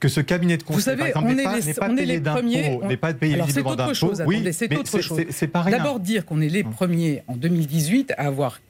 que 0.00 0.08
ce 0.08 0.20
cabinet 0.20 0.56
de 0.56 0.62
conseil, 0.62 0.76
Vous 0.76 0.82
savez, 0.82 1.12
par 1.12 1.22
exemple, 1.22 1.26
on 1.26 1.34
n'est 1.34 1.42
est 1.42 1.44
pas, 1.44 1.58
les, 1.58 1.74
pas 1.74 1.88
on 1.90 1.96
est 1.96 2.04
les 2.06 2.20
premiers. 2.20 2.78
on- 2.82 2.88
n'est 2.88 2.96
pas 2.96 3.14
payé 3.14 3.34
Alors 3.34 3.50
c'est 3.50 3.62
autre 3.62 3.94
chose. 3.94 4.22
Oui, 4.26 4.36
attendez, 4.36 4.52
c'est 4.52 4.76
autre 4.76 5.00
chose. 5.00 5.18
rien. 5.54 5.70
D'abord 5.78 5.98
dire 6.00 6.24
qu'on 6.26 6.40
est 6.40 6.48
les 6.48 6.62
premiers 6.64 7.22
en 7.26 7.36
2018 7.36 8.12
à 8.18 8.26
avoir 8.26 8.60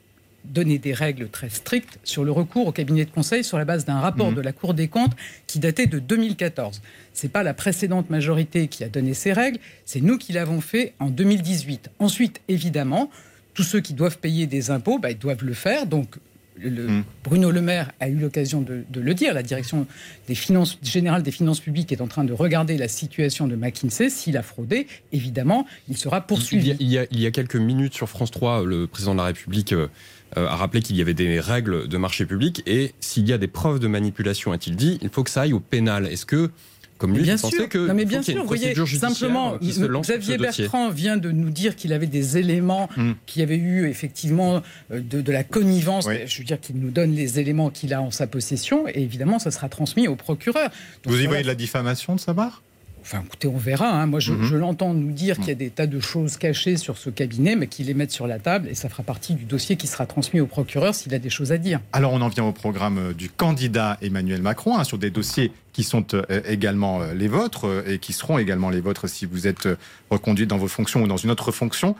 donné 0.53 0.77
des 0.77 0.93
règles 0.93 1.29
très 1.29 1.49
strictes 1.49 1.99
sur 2.03 2.23
le 2.23 2.31
recours 2.31 2.67
au 2.67 2.71
cabinet 2.71 3.05
de 3.05 3.11
conseil 3.11 3.43
sur 3.43 3.57
la 3.57 3.65
base 3.65 3.85
d'un 3.85 3.99
rapport 3.99 4.29
Mhm. 4.29 4.35
de 4.35 4.41
la 4.41 4.51
Cour 4.51 4.73
des 4.73 4.87
comptes 4.87 5.15
qui 5.47 5.59
datait 5.59 5.87
de 5.87 5.99
2014. 5.99 6.81
C'est 7.13 7.31
pas 7.31 7.43
la 7.43 7.53
précédente 7.53 8.09
majorité 8.09 8.67
qui 8.67 8.83
a 8.83 8.89
donné 8.89 9.13
ces 9.13 9.33
règles, 9.33 9.59
c'est 9.85 10.01
nous 10.01 10.17
qui 10.17 10.33
l'avons 10.33 10.61
fait 10.61 10.93
en 10.99 11.09
2018. 11.09 11.89
Ensuite, 11.99 12.41
évidemment, 12.47 13.09
tous 13.53 13.63
ceux 13.63 13.79
qui 13.79 13.93
doivent 13.93 14.17
payer 14.19 14.47
des 14.47 14.71
impôts, 14.71 14.99
bah, 14.99 15.11
ils 15.11 15.17
doivent 15.17 15.43
le 15.45 15.53
faire. 15.53 15.85
Donc 15.85 16.15
le- 16.57 16.87
Mhm. 16.87 17.03
Bruno 17.25 17.51
Le 17.51 17.61
Maire 17.61 17.91
a 17.99 18.07
eu 18.07 18.15
l'occasion 18.15 18.61
de, 18.61 18.83
de 18.89 19.01
le 19.01 19.13
dire. 19.13 19.33
La 19.33 19.43
direction 19.43 19.85
des 20.29 20.35
finances 20.35 20.77
générale 20.81 21.21
des 21.21 21.31
finances 21.31 21.59
publiques 21.59 21.91
est 21.91 21.99
en 21.99 22.07
train 22.07 22.23
de 22.23 22.31
regarder 22.31 22.77
la 22.77 22.87
situation 22.87 23.45
de 23.47 23.57
McKinsey. 23.57 24.09
S'il 24.09 24.37
a 24.37 24.41
fraudé, 24.41 24.87
évidemment, 25.11 25.65
il 25.89 25.97
sera 25.97 26.17
Il 26.17 26.21
y, 26.21 26.27
poursuivi. 26.27 26.71
a, 26.71 26.75
il, 26.79 26.87
y 26.87 26.97
a, 26.97 27.05
il 27.11 27.19
y 27.19 27.25
a 27.25 27.31
quelques 27.31 27.57
minutes 27.57 27.93
sur 27.93 28.07
France 28.09 28.31
3, 28.31 28.63
le 28.63 28.87
président 28.87 29.13
de 29.13 29.19
la 29.19 29.25
République 29.25 29.73
euh, 29.73 29.87
a 30.35 30.55
rappelé 30.55 30.81
qu'il 30.81 30.95
y 30.97 31.01
avait 31.01 31.13
des 31.13 31.39
règles 31.39 31.87
de 31.87 31.97
marché 31.97 32.25
public 32.25 32.61
et 32.65 32.93
s'il 32.99 33.27
y 33.27 33.33
a 33.33 33.37
des 33.37 33.47
preuves 33.47 33.79
de 33.79 33.87
manipulation, 33.87 34.51
a-t-il 34.51 34.75
dit, 34.75 34.97
il 35.01 35.09
faut 35.09 35.23
que 35.23 35.29
ça 35.29 35.41
aille 35.41 35.53
au 35.53 35.59
pénal. 35.59 36.07
Est-ce 36.07 36.25
que, 36.25 36.49
comme 36.97 37.13
lui, 37.15 37.23
bien 37.23 37.37
sûr. 37.37 37.67
que 37.69 37.77
non, 37.77 37.93
mais 37.93 38.05
bien 38.05 38.21
ait 38.21 38.23
sûr, 38.23 38.43
voyez, 38.45 38.73
simplement, 38.85 39.57
Xavier 39.61 40.37
Bertrand 40.37 40.89
vient 40.89 41.17
de 41.17 41.31
nous 41.31 41.49
dire 41.49 41.75
qu'il 41.75 41.91
avait 41.93 42.07
des 42.07 42.37
éléments, 42.37 42.89
Hmm. 42.95 43.13
qu'il 43.25 43.41
y 43.41 43.43
avait 43.43 43.57
eu 43.57 43.87
effectivement 43.89 44.61
euh, 44.91 45.01
de, 45.01 45.21
de 45.21 45.31
la 45.31 45.43
connivence. 45.43 46.05
Oui. 46.07 46.15
Je 46.25 46.37
veux 46.37 46.43
dire 46.45 46.59
qu'il 46.59 46.77
nous 46.77 46.91
donne 46.91 47.11
les 47.13 47.39
éléments 47.39 47.69
qu'il 47.69 47.93
a 47.93 48.01
en 48.01 48.11
sa 48.11 48.27
possession, 48.27 48.87
et 48.87 49.01
évidemment, 49.01 49.39
ça 49.39 49.51
sera 49.51 49.67
transmis 49.69 50.07
au 50.07 50.15
procureur. 50.15 50.69
Donc, 51.03 51.13
Vous 51.13 51.21
y 51.21 51.27
voyez 51.27 51.43
de 51.43 51.47
la 51.47 51.55
diffamation 51.55 52.15
de 52.15 52.19
sa 52.19 52.33
part? 52.33 52.61
Enfin, 53.07 53.21
écoutez, 53.23 53.47
on 53.47 53.57
verra. 53.57 53.87
hein. 54.01 54.07
Moi, 54.07 54.19
je, 54.19 54.33
Mhm. 54.33 54.43
je 54.45 54.55
l'entends 54.55 54.95
nous 54.95 55.11
dire 55.11 55.35
qu'il 55.37 55.49
y 55.49 55.51
a 55.51 55.55
des 55.55 55.69
tas 55.69 55.85
de 55.85 55.99
choses 55.99 56.37
cachées 56.37 56.75
sur 56.75 56.97
ce 56.97 57.11
cabinet, 57.11 57.55
mais 57.55 57.67
qu'il 57.67 57.85
les 57.85 57.93
mette 57.93 58.09
sur 58.09 58.25
la 58.25 58.39
table, 58.39 58.67
et 58.67 58.73
ça 58.73 58.89
fera 58.89 59.03
partie 59.03 59.35
du 59.35 59.43
dossier 59.45 59.75
qui 59.75 59.85
sera 59.85 60.07
transmis 60.07 60.39
au 60.39 60.47
procureur 60.47 60.95
s'il 60.95 61.13
a 61.13 61.19
des 61.19 61.29
choses 61.29 61.51
à 61.51 61.59
dire. 61.59 61.79
Alors 61.93 62.13
on 62.13 62.21
en 62.21 62.29
vient 62.29 62.45
au 62.45 62.51
programme 62.51 62.97
euh, 62.97 63.13
du 63.13 63.29
candidat 63.29 63.97
Emmanuel 64.01 64.41
Macron, 64.41 64.75
hein, 64.75 64.83
sur 64.83 64.97
des 64.97 65.11
dossiers 65.11 65.51
qui 65.71 65.83
sont 65.83 66.03
euh, 66.15 66.23
également 66.47 67.01
euh, 67.03 67.13
les 67.13 67.27
vôtres 67.27 67.83
et 67.87 67.99
qui 67.99 68.11
seront 68.11 68.39
également 68.39 68.71
les 68.71 68.81
vôtres 68.81 69.07
si 69.07 69.27
vous 69.27 69.45
êtes 69.45 69.69
reconduite 70.09 70.49
dans 70.49 70.57
vos 70.57 70.67
fonctions 70.67 71.03
ou 71.03 71.07
dans 71.07 71.17
une 71.17 71.29
autre 71.29 71.51
fonction. 71.51 71.95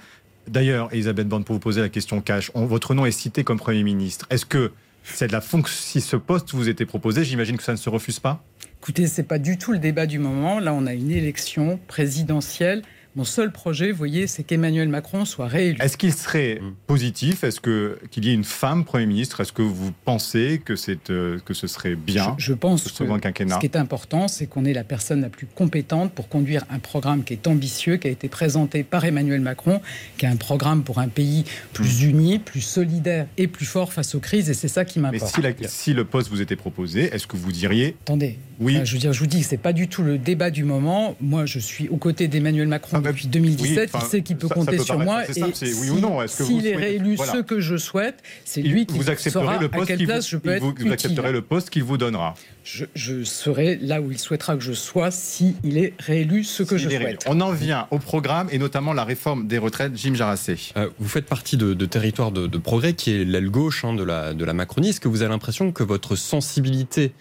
D'ailleurs, 0.48 0.90
Elisabeth 0.92 1.28
Borne, 1.28 1.44
pour 1.44 1.54
vous 1.54 1.60
poser 1.60 1.82
la 1.82 1.90
question 1.90 2.20
cash, 2.22 2.50
on- 2.56 2.66
votre 2.66 2.96
nom 2.96 3.06
est 3.06 3.12
cité 3.12 3.44
comme 3.44 3.60
Premier 3.60 3.84
ministre. 3.84 4.26
Est-ce 4.32 4.46
que 4.48 4.72
c'est 5.04 5.28
de 5.28 5.34
la 5.34 5.42
fonction, 5.42 5.76
si 5.80 6.02
ce 6.02 6.16
poste 6.16 6.52
vous 6.54 6.68
était 6.68 6.86
proposé, 6.88 7.24
j'imagine 7.24 7.58
que 7.58 7.64
ça 7.64 7.74
ne 7.74 7.78
se 7.78 7.90
refuse 7.90 8.20
pas? 8.20 8.44
Écoutez, 8.86 9.08
c'est 9.08 9.24
pas 9.24 9.40
du 9.40 9.58
tout 9.58 9.72
le 9.72 9.80
débat 9.80 10.06
du 10.06 10.20
moment. 10.20 10.60
Là, 10.60 10.72
on 10.72 10.86
a 10.86 10.94
une 10.94 11.10
élection 11.10 11.80
présidentielle. 11.88 12.84
Mon 13.18 13.24
seul 13.24 13.50
projet, 13.54 13.92
vous 13.92 13.98
voyez, 13.98 14.28
c'est 14.28 14.44
qu'Emmanuel 14.44 14.90
Macron 14.90 15.24
soit 15.24 15.48
réélu. 15.48 15.78
Est-ce 15.80 15.96
qu'il 15.96 16.12
serait 16.14 16.60
Mm. 16.62 16.74
positif? 16.86 17.46
Est-ce 17.46 17.62
que 17.62 17.98
qu'il 18.12 18.26
y 18.26 18.30
ait 18.30 18.34
une 18.34 18.44
femme 18.44 18.84
Premier 18.84 19.06
ministre? 19.06 19.40
Est-ce 19.40 19.54
que 19.54 19.62
vous 19.62 19.94
pensez 20.04 20.62
que, 20.64 20.76
c'est, 20.76 21.10
euh, 21.10 21.40
que 21.46 21.54
ce 21.54 21.68
serait 21.68 21.96
bien 21.96 22.36
Je, 22.38 22.48
je 22.48 22.54
pense 22.54 22.84
ce 22.84 23.04
que 23.04 23.18
quinquennat? 23.20 23.56
ce 23.56 23.60
qui 23.62 23.68
est 23.68 23.78
important, 23.78 24.28
c'est 24.28 24.48
qu'on 24.48 24.66
ait 24.66 24.74
la 24.74 24.84
personne 24.84 25.22
la 25.22 25.30
plus 25.30 25.46
compétente 25.48 26.12
pour 26.12 26.28
conduire 26.28 26.66
un 26.70 26.80
programme 26.80 27.24
qui 27.24 27.32
est 27.32 27.48
ambitieux, 27.48 27.96
qui 27.96 28.10
a 28.10 28.12
été 28.12 28.28
présenté 28.28 28.84
par 28.84 29.06
Emmanuel 29.06 29.40
Macron, 29.40 29.80
qui 30.18 30.26
est 30.26 30.30
un 30.30 30.36
programme 30.36 30.84
pour 30.84 31.00
un 31.00 31.08
pays 31.08 31.46
plus 31.72 32.04
Mm. 32.04 32.10
uni, 32.10 32.40
plus 32.40 32.60
solidaire 32.62 33.28
et 33.38 33.48
plus 33.48 33.66
fort 33.66 33.94
face 33.94 34.14
aux 34.16 34.20
crises. 34.20 34.50
Et 34.50 34.54
c'est 34.54 34.68
ça 34.68 34.84
qui 34.84 35.00
Mais 35.00 35.12
m'importe. 35.12 35.34
si, 35.36 35.42
la- 35.42 35.54
si 35.70 35.94
le 35.94 36.04
poste 36.04 36.30
vous 36.30 36.42
était 36.42 36.58
proposé, 36.58 37.04
est-ce 37.16 37.28
que 37.28 37.38
vous 37.38 37.54
diriez? 37.54 37.96
Attendez, 38.02 38.38
oui 38.60 38.76
Enfin, 38.76 38.84
je 38.84 38.92
veux 38.94 39.00
dire, 39.00 39.14
je 39.14 39.20
vous 39.22 39.28
dis, 39.28 39.42
c'est 39.44 39.56
pas 39.56 39.72
du 39.72 39.88
tout 39.88 40.04
le 40.04 40.18
débat 40.18 40.52
du 40.52 40.66
moment. 40.66 41.16
Moi, 41.22 41.46
je 41.46 41.60
suis 41.60 41.88
aux 41.88 41.96
côtés 41.98 42.28
d'Emmanuel 42.28 42.68
Macron 42.68 42.98
Ah, 42.98 43.05
depuis 43.12 43.28
2017. 43.28 43.90
oui, 43.94 44.00
il 44.04 44.08
sait 44.10 44.22
qu'il 44.22 44.38
peut 44.38 44.48
ça- 44.48 44.56
ça 44.56 44.60
compter 44.60 44.78
peut 44.78 44.84
sur 44.84 45.00
moi. 45.00 45.30
Et 45.30 45.34
simple, 45.34 45.52
c'est 45.54 45.74
oui 45.74 45.90
ou 45.90 45.96
si- 45.96 46.02
non, 46.02 46.22
est-ce 46.22 46.38
que 46.38 46.44
vous 46.44 46.50
s'il 46.50 46.68
est 46.68 46.74
souhaitez- 46.74 46.86
réélu 46.86 47.16
voilà. 47.16 47.32
ce 47.34 47.38
que 47.40 47.60
je 47.60 47.78
souhaite, 47.78 48.24
c'est 48.44 48.62
lui 48.62 48.86
qui 48.86 48.98
vous 48.98 49.04
saura 49.30 49.58
le 49.58 49.66
à 49.66 49.70
poste 49.70 49.88
quelle 49.88 49.98
qu'il 49.98 50.08
place 50.08 50.26
vous, 50.26 50.30
je 50.32 50.38
peux 50.38 50.50
il 50.50 50.54
être 50.56 50.64
vous- 50.64 50.72
utile. 50.72 50.88
vous 50.88 50.94
accepterez 50.94 51.32
le 51.32 51.42
poste 51.42 51.70
qu'il 51.70 51.84
vous 51.84 51.98
donnera. 51.98 52.34
Je, 52.64 52.86
je 52.96 53.24
serai 53.24 53.78
là 53.82 54.02
où 54.02 54.12
il 54.12 54.18
souhaitera 54.18 54.56
que 54.56 54.64
je 54.64 54.74
sois 54.74 55.12
si 55.12 55.56
il 55.64 55.78
est 55.78 55.94
réélu 56.00 56.44
ce 56.44 56.64
que 56.64 56.78
je 56.78 56.90
S'il 56.90 56.98
souhaite. 57.00 57.24
On 57.28 57.40
en 57.42 57.52
vient 57.52 57.88
au 57.92 58.00
programme 58.00 58.48
et 58.52 58.58
notamment 58.58 58.92
la 58.94 59.04
réforme 59.04 59.48
des 59.48 59.58
retraites. 59.60 59.92
Jim 59.96 60.16
Jarassé. 60.16 60.58
Euh, 60.78 60.90
vous 61.00 61.08
faites 61.08 61.26
partie 61.28 61.58
de, 61.58 61.74
de 61.76 61.86
territoire 61.86 62.32
de, 62.32 62.48
de 62.48 62.58
progrès 62.58 62.94
qui 62.94 63.12
est 63.12 63.24
l'aile 63.24 63.50
gauche 63.52 63.86
hein, 63.86 63.94
de, 63.94 64.04
la, 64.04 64.34
de 64.34 64.44
la 64.46 64.54
Macronie. 64.54 64.90
Est-ce 64.90 65.00
que 65.00 65.08
vous 65.08 65.22
avez 65.22 65.30
l'impression 65.30 65.72
que 65.72 65.84
votre 65.84 66.16
sensibilité 66.16 67.12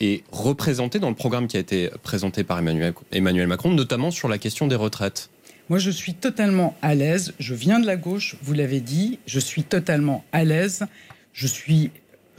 est 0.00 0.24
représentée 0.32 0.98
dans 0.98 1.08
le 1.08 1.14
programme 1.14 1.46
qui 1.46 1.56
a 1.56 1.60
été 1.60 1.90
présenté 2.02 2.44
par 2.44 2.58
Emmanuel, 2.58 3.46
Macron, 3.46 3.70
notamment 3.70 4.10
sur 4.10 4.28
la 4.28 4.38
question 4.38 4.66
des 4.66 4.74
retraites 4.74 5.30
Moi, 5.68 5.78
je 5.78 5.90
suis 5.90 6.14
totalement 6.14 6.76
à 6.82 6.94
l'aise. 6.94 7.34
Je 7.38 7.54
viens 7.54 7.78
de 7.78 7.86
la 7.86 7.96
gauche, 7.96 8.36
vous 8.42 8.52
l'avez 8.52 8.80
dit. 8.80 9.18
Je 9.26 9.38
suis 9.38 9.62
totalement 9.62 10.24
à 10.32 10.44
l'aise. 10.44 10.84
Je 11.32 11.46
suis, 11.46 11.90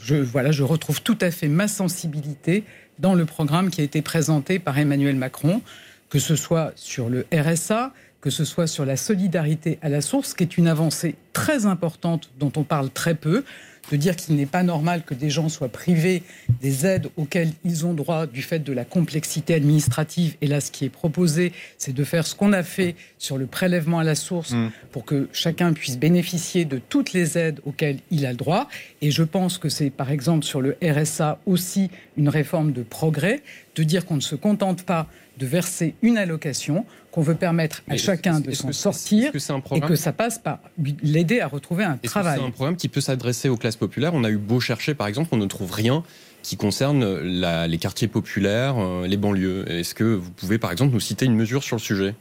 voilà, 0.07 0.51
je 0.51 0.63
retrouve 0.63 1.01
tout 1.01 1.17
à 1.21 1.31
fait 1.31 1.47
ma 1.47 1.67
sensibilité 1.67 2.63
dans 2.99 3.13
le 3.13 3.25
programme 3.25 3.69
qui 3.69 3.81
a 3.81 3.83
été 3.83 4.01
présenté 4.01 4.59
par 4.59 4.77
Emmanuel 4.77 5.15
Macron, 5.15 5.61
que 6.09 6.19
ce 6.19 6.35
soit 6.35 6.73
sur 6.75 7.09
le 7.09 7.25
RSA, 7.33 7.93
que 8.21 8.29
ce 8.29 8.45
soit 8.45 8.67
sur 8.67 8.85
la 8.85 8.95
solidarité 8.95 9.79
à 9.81 9.89
la 9.89 10.01
source, 10.01 10.33
qui 10.33 10.43
est 10.43 10.57
une 10.57 10.67
avancée 10.67 11.15
très 11.33 11.65
importante 11.65 12.29
dont 12.39 12.51
on 12.55 12.63
parle 12.63 12.91
très 12.91 13.15
peu, 13.15 13.43
de 13.89 13.97
dire 13.97 14.15
qu'il 14.15 14.35
n'est 14.35 14.45
pas 14.45 14.63
normal 14.63 15.03
que 15.03 15.13
des 15.13 15.29
gens 15.29 15.49
soient 15.49 15.69
privés 15.69 16.23
des 16.61 16.85
aides 16.85 17.09
auxquelles 17.17 17.51
ils 17.65 17.85
ont 17.85 17.93
droit 17.93 18.27
du 18.27 18.41
fait 18.41 18.59
de 18.59 18.73
la 18.73 18.85
complexité 18.85 19.53
administrative. 19.53 20.35
Et 20.41 20.47
là, 20.47 20.61
ce 20.61 20.71
qui 20.71 20.85
est 20.85 20.89
proposé, 20.89 21.51
c'est 21.77 21.93
de 21.93 22.03
faire 22.03 22.27
ce 22.27 22.35
qu'on 22.35 22.53
a 22.53 22.63
fait 22.63 22.95
sur 23.17 23.37
le 23.37 23.47
prélèvement 23.47 23.99
à 23.99 24.03
la 24.03 24.15
source 24.15 24.51
Mm. 24.51 24.71
pour 24.91 25.05
que 25.05 25.29
chacun 25.33 25.73
puisse 25.73 25.97
bénéficier 25.97 26.65
de 26.65 26.79
toutes 26.89 27.13
les 27.13 27.37
aides 27.37 27.59
auxquelles 27.65 27.99
il 28.11 28.25
a 28.25 28.31
le 28.31 28.37
droit. 28.37 28.67
Et 29.01 29.11
je 29.11 29.23
pense 29.23 29.57
que 29.57 29.69
c'est, 29.69 29.89
par 29.89 30.11
exemple, 30.11 30.45
sur 30.45 30.61
le 30.61 30.77
RSA 30.83 31.39
aussi 31.45 31.89
une 32.17 32.29
réforme 32.29 32.71
de 32.71 32.83
progrès, 32.83 33.41
de 33.75 33.83
dire 33.83 34.05
qu'on 34.05 34.15
ne 34.15 34.21
se 34.21 34.35
contente 34.35 34.83
pas 34.83 35.07
de 35.37 35.45
verser 35.45 35.95
une 36.01 36.17
allocation, 36.17 36.85
qu'on 37.11 37.21
veut 37.21 37.35
permettre 37.35 37.79
à 37.87 37.91
Mais 37.91 37.97
chacun 37.97 38.39
de 38.39 38.51
s'en 38.51 38.71
sortir 38.71 39.31
que 39.31 39.51
un 39.51 39.61
et 39.75 39.81
que 39.81 39.95
ça 39.95 40.13
passe 40.13 40.39
par 40.39 40.59
l'aider 41.03 41.41
à 41.41 41.47
retrouver 41.47 41.83
un 41.83 41.97
travail. 41.97 42.39
c'est 42.39 42.45
un 42.45 42.51
programme 42.51 42.77
qui 42.77 42.87
peut 42.87 43.01
s'adresser 43.01 43.49
aux 43.49 43.57
classes 43.57 43.75
populaires? 43.75 44.13
On 44.13 44.23
a 44.23 44.29
eu 44.29 44.37
beau 44.37 44.59
chercher, 44.59 44.93
par 44.93 45.07
exemple, 45.07 45.29
on 45.33 45.37
ne 45.37 45.45
trouve 45.45 45.71
rien 45.71 46.03
qui 46.41 46.57
concerne 46.57 47.19
la- 47.19 47.67
les 47.67 47.77
quartiers 47.77 48.07
populaires, 48.07 48.75
euh, 48.79 49.05
les 49.07 49.17
banlieues. 49.17 49.69
Est-ce 49.69 49.93
que 49.93 50.03
vous 50.05 50.31
pouvez, 50.31 50.57
par 50.57 50.71
exemple, 50.71 50.93
nous 50.93 50.99
citer 50.99 51.25
une 51.25 51.35
mesure 51.35 51.63
sur 51.63 51.75
le 51.75 51.81
sujet? 51.81 52.15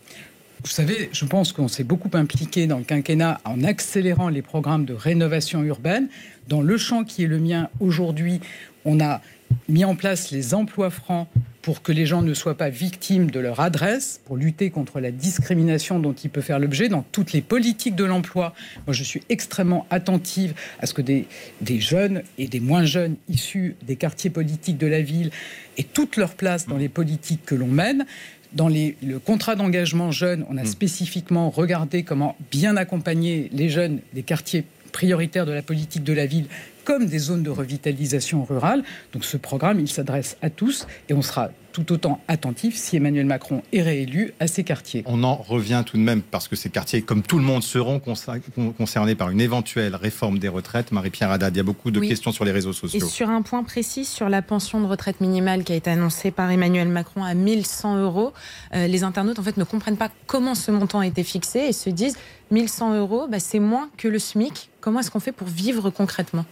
Vous 0.62 0.68
savez, 0.70 1.08
je 1.12 1.24
pense 1.24 1.52
qu'on 1.54 1.68
s'est 1.68 1.84
beaucoup 1.84 2.10
impliqué 2.12 2.66
dans 2.66 2.76
le 2.78 2.84
quinquennat 2.84 3.40
en 3.44 3.64
accélérant 3.64 4.28
les 4.28 4.42
programmes 4.42 4.84
de 4.84 4.92
rénovation 4.92 5.62
urbaine. 5.62 6.08
Dans 6.48 6.60
le 6.60 6.76
champ 6.76 7.02
qui 7.04 7.24
est 7.24 7.28
le 7.28 7.38
mien 7.38 7.70
aujourd'hui, 7.80 8.40
on 8.84 9.00
a 9.00 9.22
mis 9.68 9.86
en 9.86 9.94
place 9.94 10.30
les 10.32 10.52
emplois 10.52 10.90
francs 10.90 11.28
pour 11.62 11.82
que 11.82 11.92
les 11.92 12.06
gens 12.06 12.22
ne 12.22 12.32
soient 12.34 12.56
pas 12.56 12.70
victimes 12.70 13.30
de 13.30 13.40
leur 13.40 13.60
adresse, 13.60 14.20
pour 14.24 14.36
lutter 14.36 14.70
contre 14.70 15.00
la 15.00 15.10
discrimination 15.10 15.98
dont 15.98 16.12
ils 16.12 16.30
peuvent 16.30 16.44
faire 16.44 16.58
l'objet 16.58 16.88
dans 16.88 17.04
toutes 17.12 17.32
les 17.32 17.42
politiques 17.42 17.96
de 17.96 18.04
l'emploi. 18.04 18.54
Moi, 18.86 18.94
je 18.94 19.04
suis 19.04 19.22
extrêmement 19.28 19.86
attentive 19.90 20.54
à 20.80 20.86
ce 20.86 20.94
que 20.94 21.02
des, 21.02 21.26
des, 21.60 21.80
jeunes 21.80 22.22
et 22.38 22.48
des 22.48 22.60
moins 22.60 22.84
jeunes 22.84 23.16
issus 23.28 23.76
des 23.86 23.96
quartiers 23.96 24.30
politiques 24.30 24.78
de 24.78 24.86
la 24.86 25.02
ville 25.02 25.30
aient 25.76 25.82
toute 25.82 26.16
leur 26.16 26.34
place 26.34 26.66
dans 26.66 26.78
les 26.78 26.88
politiques 26.88 27.44
que 27.44 27.54
l'on 27.54 27.68
mène. 27.68 28.06
Dans 28.52 28.68
les, 28.68 28.96
le 29.02 29.18
contrat 29.18 29.54
d'engagement 29.54 30.10
jeune, 30.10 30.44
on 30.48 30.56
a 30.56 30.64
spécifiquement 30.64 31.50
regardé 31.50 32.02
comment 32.02 32.36
bien 32.50 32.76
accompagner 32.76 33.48
les 33.52 33.68
jeunes 33.68 34.00
des 34.12 34.22
quartiers 34.22 34.64
prioritaires 34.90 35.46
de 35.46 35.52
la 35.52 35.62
politique 35.62 36.02
de 36.02 36.12
la 36.12 36.26
ville 36.26 36.46
comme 36.90 37.06
des 37.06 37.20
zones 37.20 37.44
de 37.44 37.50
revitalisation 37.50 38.42
rurale. 38.42 38.82
Donc 39.12 39.24
ce 39.24 39.36
programme, 39.36 39.78
il 39.78 39.86
s'adresse 39.86 40.36
à 40.42 40.50
tous 40.50 40.88
et 41.08 41.14
on 41.14 41.22
sera 41.22 41.50
tout 41.72 41.92
autant 41.92 42.20
attentif 42.26 42.74
si 42.74 42.96
Emmanuel 42.96 43.26
Macron 43.26 43.62
est 43.72 43.82
réélu 43.82 44.34
à 44.40 44.48
ces 44.48 44.64
quartiers. 44.64 45.04
On 45.06 45.22
en 45.22 45.36
revient 45.36 45.84
tout 45.86 45.96
de 45.96 46.02
même 46.02 46.20
parce 46.20 46.48
que 46.48 46.56
ces 46.56 46.68
quartiers, 46.68 47.02
comme 47.02 47.22
tout 47.22 47.38
le 47.38 47.44
monde, 47.44 47.62
seront 47.62 48.00
concernés 48.00 49.14
par 49.14 49.30
une 49.30 49.40
éventuelle 49.40 49.94
réforme 49.94 50.40
des 50.40 50.48
retraites. 50.48 50.90
Marie-Pierre 50.90 51.30
Haddad, 51.30 51.54
il 51.54 51.58
y 51.58 51.60
a 51.60 51.62
beaucoup 51.62 51.92
de 51.92 52.00
questions 52.00 52.32
sur 52.32 52.44
les 52.44 52.50
réseaux 52.50 52.72
sociaux. 52.72 53.06
Et 53.06 53.08
sur 53.08 53.30
un 53.30 53.42
point 53.42 53.62
précis, 53.62 54.04
sur 54.04 54.28
la 54.28 54.42
pension 54.42 54.80
de 54.80 54.86
retraite 54.86 55.20
minimale 55.20 55.62
qui 55.62 55.70
a 55.70 55.76
été 55.76 55.90
annoncée 55.90 56.32
par 56.32 56.50
Emmanuel 56.50 56.88
Macron 56.88 57.22
à 57.22 57.34
1100 57.34 58.02
euros, 58.02 58.32
euh, 58.74 58.88
les 58.88 59.04
internautes 59.04 59.38
en 59.38 59.44
fait 59.44 59.58
ne 59.58 59.64
comprennent 59.64 59.96
pas 59.96 60.10
comment 60.26 60.56
ce 60.56 60.72
montant 60.72 60.98
a 60.98 61.06
été 61.06 61.22
fixé 61.22 61.60
et 61.60 61.72
se 61.72 61.88
disent 61.88 62.16
1100 62.50 62.96
euros, 62.96 63.28
bah, 63.30 63.38
c'est 63.38 63.60
moins 63.60 63.90
que 63.96 64.08
le 64.08 64.18
SMIC. 64.18 64.70
Comment 64.80 64.98
est-ce 64.98 65.12
qu'on 65.12 65.20
fait 65.20 65.30
pour 65.30 65.46
vivre 65.46 65.90
concrètement? 65.90 66.44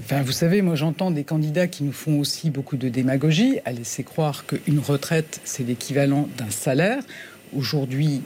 Enfin, 0.00 0.22
vous 0.22 0.32
savez, 0.32 0.62
moi 0.62 0.74
j'entends 0.74 1.10
des 1.10 1.24
candidats 1.24 1.66
qui 1.68 1.84
nous 1.84 1.92
font 1.92 2.18
aussi 2.18 2.50
beaucoup 2.50 2.76
de 2.76 2.88
démagogie 2.88 3.58
à 3.64 3.72
laisser 3.72 4.02
croire 4.02 4.46
qu'une 4.46 4.78
retraite, 4.80 5.40
c'est 5.44 5.62
l'équivalent 5.64 6.28
d'un 6.36 6.50
salaire. 6.50 7.02
Aujourd'hui, 7.54 8.22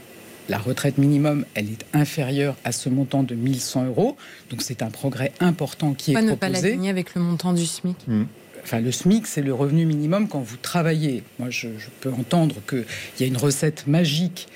la 0.49 0.59
retraite 0.59 0.97
minimum, 0.97 1.45
elle 1.55 1.67
est 1.67 1.85
inférieure 1.93 2.57
à 2.65 2.73
ce 2.73 2.89
montant 2.89 3.23
de 3.25 3.35
1100 3.35 3.87
euros. 3.87 4.17
Donc 4.51 4.63
c'est 4.63 4.83
un 4.83 4.91
progrès 4.91 5.33
important 5.41 5.93
qui 5.93 6.13
Pourquoi 6.13 6.21
est 6.21 6.33
ne 6.33 6.37
proposé. 6.37 6.53
pas 6.63 6.69
l'aligner 6.69 6.91
avec 6.91 7.15
le 7.15 7.21
montant 7.21 7.53
du 7.53 7.67
SMIC? 7.67 7.97
Hmm. 8.07 8.25
Enfin, 8.63 8.81
le 8.81 8.91
SMIC, 8.91 9.27
c'est 9.27 9.43
le 9.43 9.55
revenu 9.55 9.87
minimum 9.87 10.29
quand 10.29 10.41
vous 10.41 10.57
travaillez. 10.57 11.23
Moi, 11.39 11.51
je, 11.51 11.69
je 11.79 11.87
peux 12.01 12.11
entendre 12.11 12.57
qu'il 12.69 12.85
y 13.21 13.23
a 13.23 13.27
une 13.27 13.37
recette 13.37 13.87
magique 13.87 14.49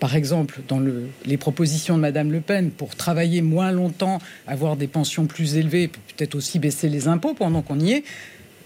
par 0.00 0.16
exemple, 0.16 0.60
dans 0.66 0.78
le, 0.78 1.08
les 1.26 1.36
propositions 1.36 1.96
de 1.96 2.00
Madame 2.00 2.32
Le 2.32 2.40
Pen 2.40 2.70
pour 2.70 2.96
travailler 2.96 3.42
moins 3.42 3.70
longtemps, 3.70 4.18
avoir 4.46 4.76
des 4.76 4.88
pensions 4.88 5.26
plus 5.26 5.56
élevées, 5.56 5.88
peut-être 5.88 6.34
aussi 6.34 6.58
baisser 6.58 6.88
les 6.88 7.06
impôts 7.06 7.34
pendant 7.34 7.60
qu'on 7.60 7.78
y 7.78 7.92
est, 7.92 8.04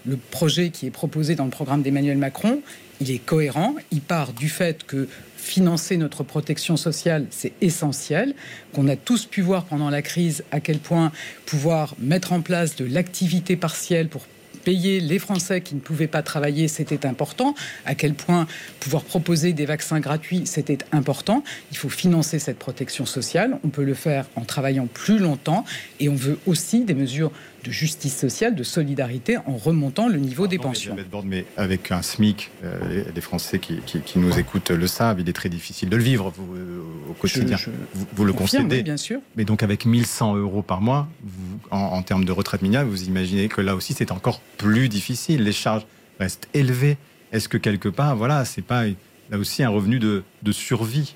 le 0.07 0.17
projet 0.17 0.69
qui 0.69 0.87
est 0.87 0.91
proposé 0.91 1.35
dans 1.35 1.43
le 1.43 1.51
programme 1.51 1.81
d'Emmanuel 1.81 2.17
Macron, 2.17 2.61
il 3.01 3.11
est 3.11 3.19
cohérent. 3.19 3.75
Il 3.91 4.01
part 4.01 4.33
du 4.33 4.49
fait 4.49 4.85
que 4.85 5.07
financer 5.35 5.97
notre 5.97 6.23
protection 6.23 6.77
sociale, 6.77 7.27
c'est 7.29 7.53
essentiel, 7.61 8.33
qu'on 8.73 8.87
a 8.87 8.95
tous 8.95 9.25
pu 9.25 9.41
voir 9.41 9.65
pendant 9.65 9.89
la 9.89 10.01
crise 10.01 10.43
à 10.51 10.59
quel 10.59 10.79
point 10.79 11.11
pouvoir 11.45 11.95
mettre 11.99 12.33
en 12.33 12.41
place 12.41 12.75
de 12.75 12.85
l'activité 12.85 13.55
partielle 13.55 14.07
pour 14.07 14.25
payer 14.65 14.99
les 14.99 15.19
Français 15.19 15.61
qui 15.61 15.75
ne 15.75 15.79
pouvaient 15.79 16.07
pas 16.07 16.23
travailler, 16.23 16.67
c'était 16.67 17.05
important. 17.05 17.55
À 17.85 17.95
quel 17.95 18.15
point 18.15 18.47
pouvoir 18.81 19.03
proposer 19.03 19.53
des 19.53 19.65
vaccins 19.65 20.01
gratuits, 20.01 20.41
c'était 20.45 20.79
important. 20.91 21.43
Il 21.71 21.77
faut 21.77 21.87
financer 21.87 22.39
cette 22.39 22.59
protection 22.59 23.05
sociale. 23.05 23.59
On 23.63 23.69
peut 23.69 23.83
le 23.83 23.93
faire 23.93 24.25
en 24.35 24.41
travaillant 24.41 24.87
plus 24.87 25.19
longtemps. 25.19 25.63
Et 25.99 26.09
on 26.09 26.15
veut 26.15 26.39
aussi 26.47 26.83
des 26.83 26.95
mesures 26.95 27.31
de 27.65 27.71
justice 27.71 28.15
sociale, 28.15 28.55
de 28.55 28.63
solidarité, 28.63 29.37
en 29.37 29.57
remontant 29.57 30.07
le 30.07 30.17
niveau 30.17 30.47
des 30.47 30.57
pensions. 30.59 30.95
Mais 31.25 31.45
avec 31.57 31.91
un 31.91 32.01
SMIC, 32.01 32.51
euh, 32.63 33.03
les, 33.13 33.21
Français 33.21 33.57
qui, 33.59 33.77
qui- 33.85 34.01
qui 34.01 34.19
nous 34.19 34.37
écoutent 34.37 34.69
le 34.69 34.87
savent, 34.87 35.19
il 35.19 35.27
est 35.27 35.33
très 35.33 35.49
difficile 35.49 35.89
de 35.89 35.95
le 35.97 36.03
vivre 36.03 36.31
vous, 36.35 36.55
euh, 36.55 36.81
au 37.09 37.13
quotidien. 37.13 37.57
Je- 37.57 37.65
je 37.65 37.69
vous, 37.95 38.05
vous 38.13 38.25
le 38.25 38.33
concédez. 38.33 38.77
oui, 38.77 38.83
bien 38.83 38.97
sûr. 38.97 39.19
Mais 39.35 39.45
donc 39.45 39.63
avec 39.63 39.85
1100 39.85 40.35
euros 40.35 40.61
par 40.61 40.81
mois, 40.81 41.07
vous- 41.23 41.59
en, 41.71 41.77
en 41.79 42.01
termes 42.03 42.25
de 42.25 42.31
retraite 42.31 42.61
minimale, 42.61 42.85
vous 42.85 43.03
imaginez 43.05 43.47
que 43.47 43.61
là 43.61 43.75
aussi 43.75 43.93
c'est 43.93 44.11
encore 44.11 44.41
plus 44.57 44.89
difficile. 44.89 45.43
Les 45.43 45.51
charges 45.51 45.85
restent 46.19 46.47
élevées. 46.53 46.97
Est-ce 47.31 47.49
que 47.49 47.57
quelque 47.57 47.89
part, 47.89 48.15
voilà, 48.15 48.45
c'est 48.45 48.61
pas 48.61 48.85
là 48.85 49.37
aussi 49.39 49.63
un 49.63 49.69
revenu 49.69 49.97
de, 49.97 50.23
de 50.43 50.51
survie? 50.51 51.15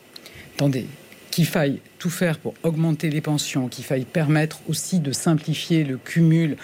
Attendez, 0.56 0.88
qu'il 1.32 1.46
faille 1.46 1.80
tout 1.98 2.10
faire 2.10 2.40
pour 2.40 2.54
augmenter 2.64 3.10
les 3.10 3.22
pensions, 3.22 3.68
qu'il 3.68 3.86
faille 3.86 4.06
permettre 4.06 4.62
aussi 4.68 5.00
de 5.00 5.12
simplifier 5.12 5.84
le 5.84 5.98
cumul 5.98 6.58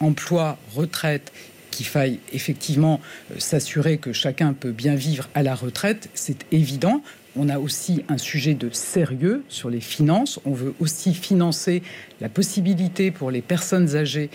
emploi-retraite, 0.00 1.32
qu'il 1.70 1.86
faille 1.86 2.18
effectivement 2.32 3.00
euh, 3.30 3.38
s'assurer 3.38 3.98
que 3.98 4.12
chacun 4.12 4.52
peut 4.52 4.72
bien 4.72 4.94
vivre 4.94 5.28
à 5.34 5.42
la 5.42 5.54
retraite, 5.54 6.08
c'est 6.14 6.46
évident. 6.52 7.02
On 7.38 7.50
a 7.50 7.58
aussi 7.58 8.02
un 8.08 8.16
sujet 8.16 8.54
de 8.54 8.70
sérieux 8.70 9.44
sur 9.48 9.68
les 9.68 9.80
finances. 9.80 10.40
On 10.46 10.52
veut 10.52 10.74
aussi 10.80 11.12
financer 11.12 11.82
la 12.22 12.30
possibilité 12.30 13.10
pour 13.10 13.30
les 13.30 13.42
personnes 13.42 13.94
âgées 13.94 14.30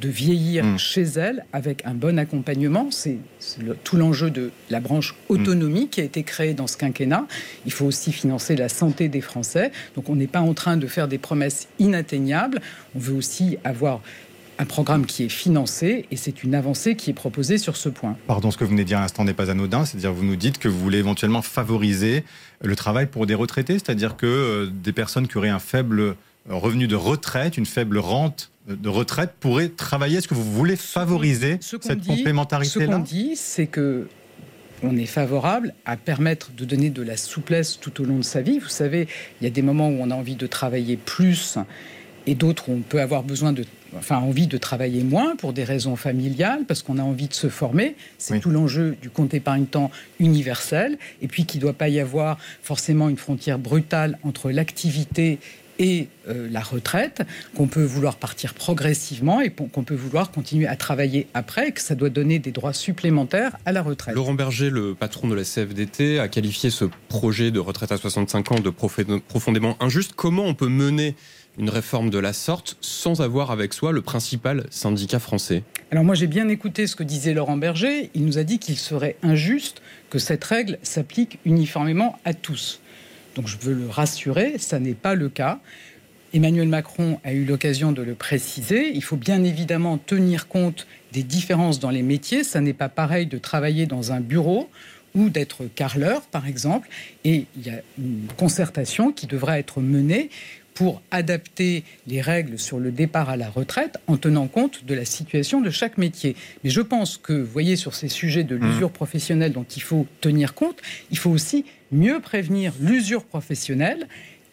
de 0.00 0.08
vieillir 0.08 0.78
chez 0.78 1.02
elles 1.02 1.44
avec 1.52 1.84
un 1.86 1.94
bon 1.94 2.18
accompagnement. 2.18 2.88
C'est 2.90 3.18
le- 3.62 3.76
tout 3.82 3.96
l'enjeu 3.96 4.30
de 4.30 4.50
la 4.70 4.80
branche 4.80 5.14
autonomie 5.28 5.88
qui 5.88 6.00
a 6.00 6.04
été 6.04 6.22
créée 6.22 6.54
dans 6.54 6.66
ce 6.66 6.76
quinquennat. 6.76 7.26
Il 7.64 7.72
faut 7.72 7.86
aussi 7.86 8.12
financer 8.12 8.56
la 8.56 8.68
santé 8.68 9.08
des 9.08 9.20
Français. 9.20 9.72
Donc 9.94 10.08
on 10.10 10.16
n'est 10.16 10.26
pas 10.26 10.40
en 10.40 10.54
train 10.54 10.76
de 10.76 10.86
faire 10.86 11.08
des 11.08 11.18
promesses 11.18 11.68
inatteignables. 11.78 12.60
On 12.94 12.98
veut 12.98 13.14
aussi 13.14 13.56
avoir 13.64 14.00
un 14.58 14.64
programme 14.64 15.04
qui 15.04 15.24
est 15.24 15.28
financé 15.28 16.06
et 16.10 16.16
c'est 16.16 16.42
une 16.42 16.54
avancée 16.54 16.94
qui 16.96 17.10
est 17.10 17.14
proposée 17.14 17.58
sur 17.58 17.76
ce 17.76 17.90
point. 17.90 18.16
Pardon, 18.26 18.50
ce 18.50 18.56
que 18.56 18.64
vous 18.64 18.70
venez 18.70 18.84
de 18.84 18.88
dire 18.88 18.96
à 18.98 19.02
l'instant 19.02 19.22
n'est 19.24 19.34
pas 19.34 19.50
anodin, 19.50 19.84
c'est-à-dire 19.84 20.12
vous 20.14 20.24
nous 20.24 20.36
dites 20.36 20.58
que 20.58 20.68
vous 20.68 20.78
voulez 20.78 20.96
éventuellement 20.98 21.42
favoriser 21.42 22.24
le 22.62 22.74
travail 22.74 23.04
pour 23.06 23.26
des 23.26 23.34
retraités, 23.34 23.74
c'est-à-dire 23.74 24.16
que 24.16 24.24
euh, 24.26 24.66
des 24.72 24.92
personnes 24.92 25.28
qui 25.28 25.36
auraient 25.36 25.50
un 25.50 25.58
faible 25.58 26.00
euh, 26.00 26.14
revenu 26.48 26.86
de 26.88 26.96
retraite, 26.96 27.58
une 27.58 27.66
faible 27.66 27.98
rente 27.98 28.50
de 28.68 28.88
retraite 28.88 29.30
pourraient 29.40 29.68
travailler. 29.68 30.18
Est-ce 30.18 30.28
que 30.28 30.34
vous 30.34 30.50
voulez 30.52 30.76
favoriser 30.76 31.58
Ce 31.60 31.76
cette 31.80 32.00
dit- 32.16 32.22
Ce 32.64 32.78
qu'on 32.78 32.98
dit, 33.04 33.32
c'est 33.36 33.66
que 33.66 34.08
on 34.82 34.96
est 34.96 35.06
favorable 35.06 35.72
à 35.86 35.96
permettre 35.96 36.50
de 36.52 36.64
donner 36.66 36.90
de 36.90 37.02
la 37.02 37.16
souplesse 37.16 37.78
tout 37.80 38.02
au 38.02 38.04
long 38.04 38.18
de 38.18 38.22
sa 38.24 38.42
vie. 38.42 38.58
Vous 38.58 38.68
savez, 38.68 39.08
il 39.40 39.44
y 39.44 39.46
a 39.46 39.50
des 39.50 39.62
moments 39.62 39.88
où 39.88 39.96
on 40.00 40.10
a 40.10 40.14
envie 40.14 40.36
de 40.36 40.46
travailler 40.46 40.96
plus 40.98 41.56
et 42.26 42.34
d'autres 42.34 42.68
où 42.68 42.72
on 42.72 42.80
peut 42.80 43.00
avoir 43.00 43.22
besoin 43.22 43.52
de 43.52 43.64
enfin 43.96 44.18
envie 44.18 44.48
de 44.48 44.58
travailler 44.58 45.02
moins 45.04 45.36
pour 45.36 45.52
des 45.54 45.64
raisons 45.64 45.96
familiales 45.96 46.64
parce 46.68 46.82
qu'on 46.82 46.98
a 46.98 47.02
envie 47.02 47.28
de 47.28 47.32
se 47.34 47.48
former, 47.48 47.94
c'est 48.18 48.34
tout 48.40 48.50
l'enjeu 48.50 48.96
du 49.00 49.08
compte 49.08 49.32
épargne-temps 49.32 49.90
universel 50.18 50.98
et 51.22 51.28
puis 51.28 51.46
qu'il 51.46 51.60
ne 51.60 51.62
doit 51.62 51.72
pas 51.72 51.88
y 51.88 52.00
avoir 52.00 52.36
forcément 52.62 53.08
une 53.08 53.16
frontière 53.16 53.58
brutale 53.58 54.18
entre 54.24 54.50
l'activité 54.50 55.38
et 55.78 56.08
euh, 56.28 56.48
la 56.50 56.60
retraite, 56.60 57.22
qu'on 57.54 57.66
peut 57.66 57.84
vouloir 57.84 58.16
partir 58.16 58.54
progressivement 58.54 59.40
et 59.40 59.50
qu'on 59.50 59.84
peut 59.84 59.94
vouloir 59.94 60.30
continuer 60.30 60.66
à 60.66 60.76
travailler 60.76 61.26
après, 61.34 61.68
et 61.68 61.72
que 61.72 61.80
ça 61.80 61.94
doit 61.94 62.10
donner 62.10 62.38
des 62.38 62.52
droits 62.52 62.72
supplémentaires 62.72 63.56
à 63.64 63.72
la 63.72 63.82
retraite. 63.82 64.14
Laurent 64.14 64.34
Berger, 64.34 64.70
le 64.70 64.94
patron 64.94 65.28
de 65.28 65.34
la 65.34 65.44
CFDT, 65.44 66.18
a 66.18 66.28
qualifié 66.28 66.70
ce 66.70 66.86
projet 67.08 67.50
de 67.50 67.58
retraite 67.58 67.92
à 67.92 67.96
65 67.96 68.52
ans 68.52 68.60
de 68.60 68.70
profondément 68.70 69.76
injuste. 69.80 70.12
Comment 70.16 70.44
on 70.44 70.54
peut 70.54 70.68
mener 70.68 71.14
une 71.58 71.70
réforme 71.70 72.10
de 72.10 72.18
la 72.18 72.32
sorte 72.32 72.76
sans 72.80 73.20
avoir 73.20 73.50
avec 73.50 73.72
soi 73.72 73.92
le 73.92 74.02
principal 74.02 74.66
syndicat 74.70 75.18
français? 75.18 75.62
Alors 75.90 76.04
moi 76.04 76.14
j'ai 76.14 76.26
bien 76.26 76.48
écouté 76.48 76.86
ce 76.86 76.96
que 76.96 77.02
disait 77.02 77.32
Laurent 77.32 77.56
Berger. 77.56 78.10
Il 78.14 78.24
nous 78.24 78.38
a 78.38 78.44
dit 78.44 78.58
qu'il 78.58 78.76
serait 78.76 79.16
injuste 79.22 79.80
que 80.10 80.18
cette 80.18 80.44
règle 80.44 80.78
s'applique 80.82 81.38
uniformément 81.44 82.18
à 82.24 82.34
tous. 82.34 82.80
Donc 83.36 83.46
je 83.46 83.58
veux 83.58 83.74
le 83.74 83.88
rassurer, 83.88 84.56
ça 84.58 84.80
n'est 84.80 84.94
pas 84.94 85.14
le 85.14 85.28
cas. 85.28 85.60
Emmanuel 86.32 86.68
Macron 86.68 87.20
a 87.22 87.32
eu 87.32 87.44
l'occasion 87.44 87.92
de 87.92 88.02
le 88.02 88.14
préciser. 88.14 88.90
Il 88.94 89.02
faut 89.02 89.16
bien 89.16 89.44
évidemment 89.44 89.98
tenir 89.98 90.48
compte 90.48 90.86
des 91.12 91.22
différences 91.22 91.78
dans 91.78 91.90
les 91.90 92.02
métiers. 92.02 92.42
Ça 92.44 92.60
n'est 92.60 92.72
pas 92.72 92.88
pareil 92.88 93.26
de 93.26 93.38
travailler 93.38 93.86
dans 93.86 94.12
un 94.12 94.20
bureau 94.20 94.68
ou 95.14 95.30
d'être 95.30 95.64
carreleur, 95.74 96.22
par 96.22 96.46
exemple. 96.46 96.88
Et 97.24 97.46
il 97.56 97.66
y 97.66 97.70
a 97.70 97.80
une 97.98 98.26
concertation 98.36 99.12
qui 99.12 99.26
devra 99.26 99.58
être 99.58 99.80
menée 99.80 100.30
pour 100.76 101.02
adapter 101.10 101.84
les 102.06 102.20
règles 102.20 102.58
sur 102.58 102.78
le 102.78 102.92
départ 102.92 103.30
à 103.30 103.38
la 103.38 103.48
retraite 103.48 103.96
en 104.06 104.18
tenant 104.18 104.46
compte 104.46 104.84
de 104.84 104.94
la 104.94 105.06
situation 105.06 105.62
de 105.62 105.70
chaque 105.70 105.96
métier. 105.96 106.36
Mais 106.62 106.70
je 106.70 106.82
pense 106.82 107.16
que, 107.16 107.32
vous 107.32 107.50
voyez, 107.50 107.76
sur 107.76 107.94
ces 107.94 108.08
sujets 108.08 108.44
de 108.44 108.54
l'usure 108.54 108.90
professionnelle 108.90 109.52
dont 109.52 109.64
il 109.64 109.80
faut 109.80 110.06
tenir 110.20 110.52
compte, 110.52 110.76
il 111.10 111.16
faut 111.16 111.30
aussi 111.30 111.64
mieux 111.92 112.20
prévenir 112.20 112.74
l'usure 112.78 113.24
professionnelle 113.24 114.06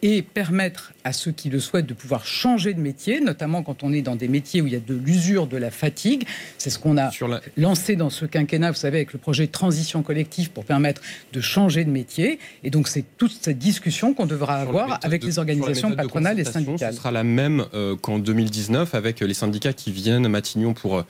et 0.04 0.20
permettre 0.20 0.92
à 1.02 1.14
ceux 1.14 1.32
qui 1.32 1.48
le 1.48 1.58
souhaitent 1.58 1.86
de 1.86 1.94
pouvoir 1.94 2.26
changer 2.26 2.74
de 2.74 2.80
métier, 2.80 3.22
notamment 3.22 3.62
quand 3.62 3.82
on 3.82 3.90
est 3.90 4.02
dans 4.02 4.16
des 4.16 4.28
métiers 4.28 4.60
où 4.60 4.66
il 4.66 4.74
y 4.74 4.76
a 4.76 4.80
de 4.80 4.94
l'usure, 4.94 5.46
de 5.46 5.56
la 5.56 5.70
fatigue. 5.70 6.26
C'est 6.58 6.68
ce 6.68 6.78
qu'on 6.78 6.98
a 6.98 7.10
lancé 7.56 7.96
dans 7.96 8.10
ce 8.10 8.26
quinquennat, 8.26 8.70
vous 8.70 8.76
savez, 8.76 8.98
avec 8.98 9.14
le 9.14 9.18
projet 9.18 9.46
de 9.46 9.50
transition 9.50 10.02
collective 10.02 10.50
pour 10.50 10.66
permettre 10.66 11.00
de 11.32 11.40
changer 11.40 11.86
de 11.86 11.90
métier. 11.90 12.38
Et 12.64 12.68
donc 12.68 12.88
c'est 12.88 13.04
toute 13.16 13.32
cette 13.40 13.58
discussion 13.58 14.12
qu'on 14.12 14.26
devra 14.26 14.56
avoir 14.56 15.00
avec 15.02 15.24
les 15.24 15.38
organisations 15.38 15.96
patronales 15.96 16.38
et 16.38 16.44
syndicales. 16.44 16.92
Ce 16.92 16.98
sera 16.98 17.10
la 17.10 17.24
même 17.24 17.64
euh, 17.72 17.96
qu'en 17.96 18.18
2019 18.18 18.94
avec 18.94 19.20
les 19.20 19.32
syndicats 19.32 19.72
qui 19.72 19.90
viennent 19.90 20.26
à 20.26 20.28
Matignon 20.28 20.74
pour 20.74 20.98
euh, 20.98 21.02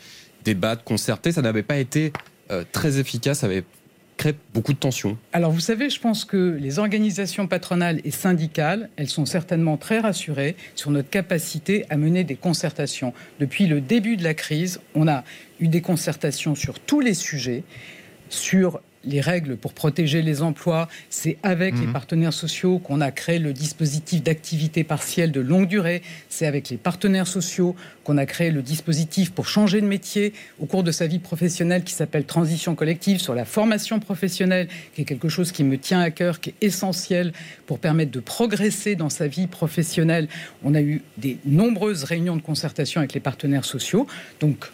débattre, 0.45 0.85
concerter. 0.85 1.33
Ça 1.33 1.43
n'avait 1.43 1.65
pas 1.65 1.79
été 1.79 2.12
euh, 2.53 2.62
très 2.71 3.01
efficace, 3.01 3.41
ça 3.41 3.47
avait 3.47 3.65
crée 4.16 4.35
beaucoup 4.53 4.73
de 4.73 4.78
tensions. 4.78 5.16
Alors 5.32 5.51
vous 5.51 5.61
savez, 5.61 5.91
je 5.91 6.01
pense 6.01 6.24
que 6.24 6.57
les 6.61 6.78
organisations 6.78 7.47
patronales 7.47 8.01
et 8.05 8.11
syndicales, 8.11 8.91
elles 8.97 9.09
sont 9.09 9.27
certainement 9.27 9.77
très 9.77 10.01
rassurées 10.01 10.57
sur 10.74 10.91
notre 10.91 11.11
capacité 11.11 11.85
à 11.91 11.97
mener 11.97 12.24
des 12.24 12.36
concertations. 12.36 13.12
Depuis 13.41 13.66
le 13.66 13.81
début 13.81 14.16
de 14.16 14.24
la 14.24 14.35
crise, 14.35 14.81
on 14.95 15.09
a 15.09 15.24
eu 15.61 15.69
des 15.69 15.81
concertations 15.81 16.55
sur 16.55 16.81
tous 16.81 17.01
les 17.01 17.15
sujets, 17.15 17.65
sur 18.28 18.81
les 19.06 19.20
règles 19.20 19.56
pour 19.56 19.72
protéger 19.72 20.22
les 20.22 20.43
emplois. 20.43 20.89
C'est 21.10 21.39
avec 21.43 21.74
les 21.78 21.86
mhm. 21.86 21.93
partenaires 21.93 22.32
sociaux 22.32 22.78
qu'on 22.78 23.01
a 23.01 23.10
créé 23.10 23.39
le 23.39 23.52
dispositif 23.52 24.22
d'activité 24.22 24.85
partielle 24.85 25.32
de 25.32 25.40
longue 25.40 25.68
durée. 25.68 26.02
C'est 26.28 26.47
avec 26.47 26.68
les 26.68 26.76
partenaires 26.76 27.26
sociaux 27.26 27.74
qu'on 28.05 28.18
a 28.18 28.26
créé 28.26 28.51
le 28.51 28.62
dispositif 28.62 29.32
pour 29.32 29.48
changer 29.48 29.81
de 29.81 29.86
métier 29.86 30.32
au 30.60 30.66
cours 30.66 30.82
de 30.82 30.93
sa 30.93 31.06
vie 31.06 31.18
professionnelle 31.18 31.85
qui 31.85 31.94
s'appelle 31.94 32.24
Transition 32.24 32.74
collective 32.74 33.18
sur 33.18 33.35
la 33.35 33.44
formation 33.44 33.98
professionnelle, 34.01 34.68
qui 34.94 35.02
est 35.02 35.05
quelque 35.05 35.28
chose 35.28 35.52
qui 35.52 35.64
me 35.64 35.78
tient 35.78 36.01
à 36.01 36.10
cœur, 36.10 36.40
qui 36.40 36.51
est 36.51 36.66
essentiel 36.66 37.32
pour 37.66 37.78
permettre 37.78 38.10
de 38.10 38.20
progresser 38.20 38.94
dans 38.94 39.10
sa 39.10 39.26
vie 39.26 39.47
professionnelle. 39.47 40.28
On 40.62 40.74
a 40.74 40.81
eu 40.81 41.02
des 41.16 41.39
nombreuses 41.44 42.05
réunions 42.05 42.36
de 42.36 42.43
concertation 42.43 43.01
avec 43.01 43.14
les 43.14 43.20
partenaires 43.20 43.64
sociaux. 43.64 44.06
Donc 44.40 44.66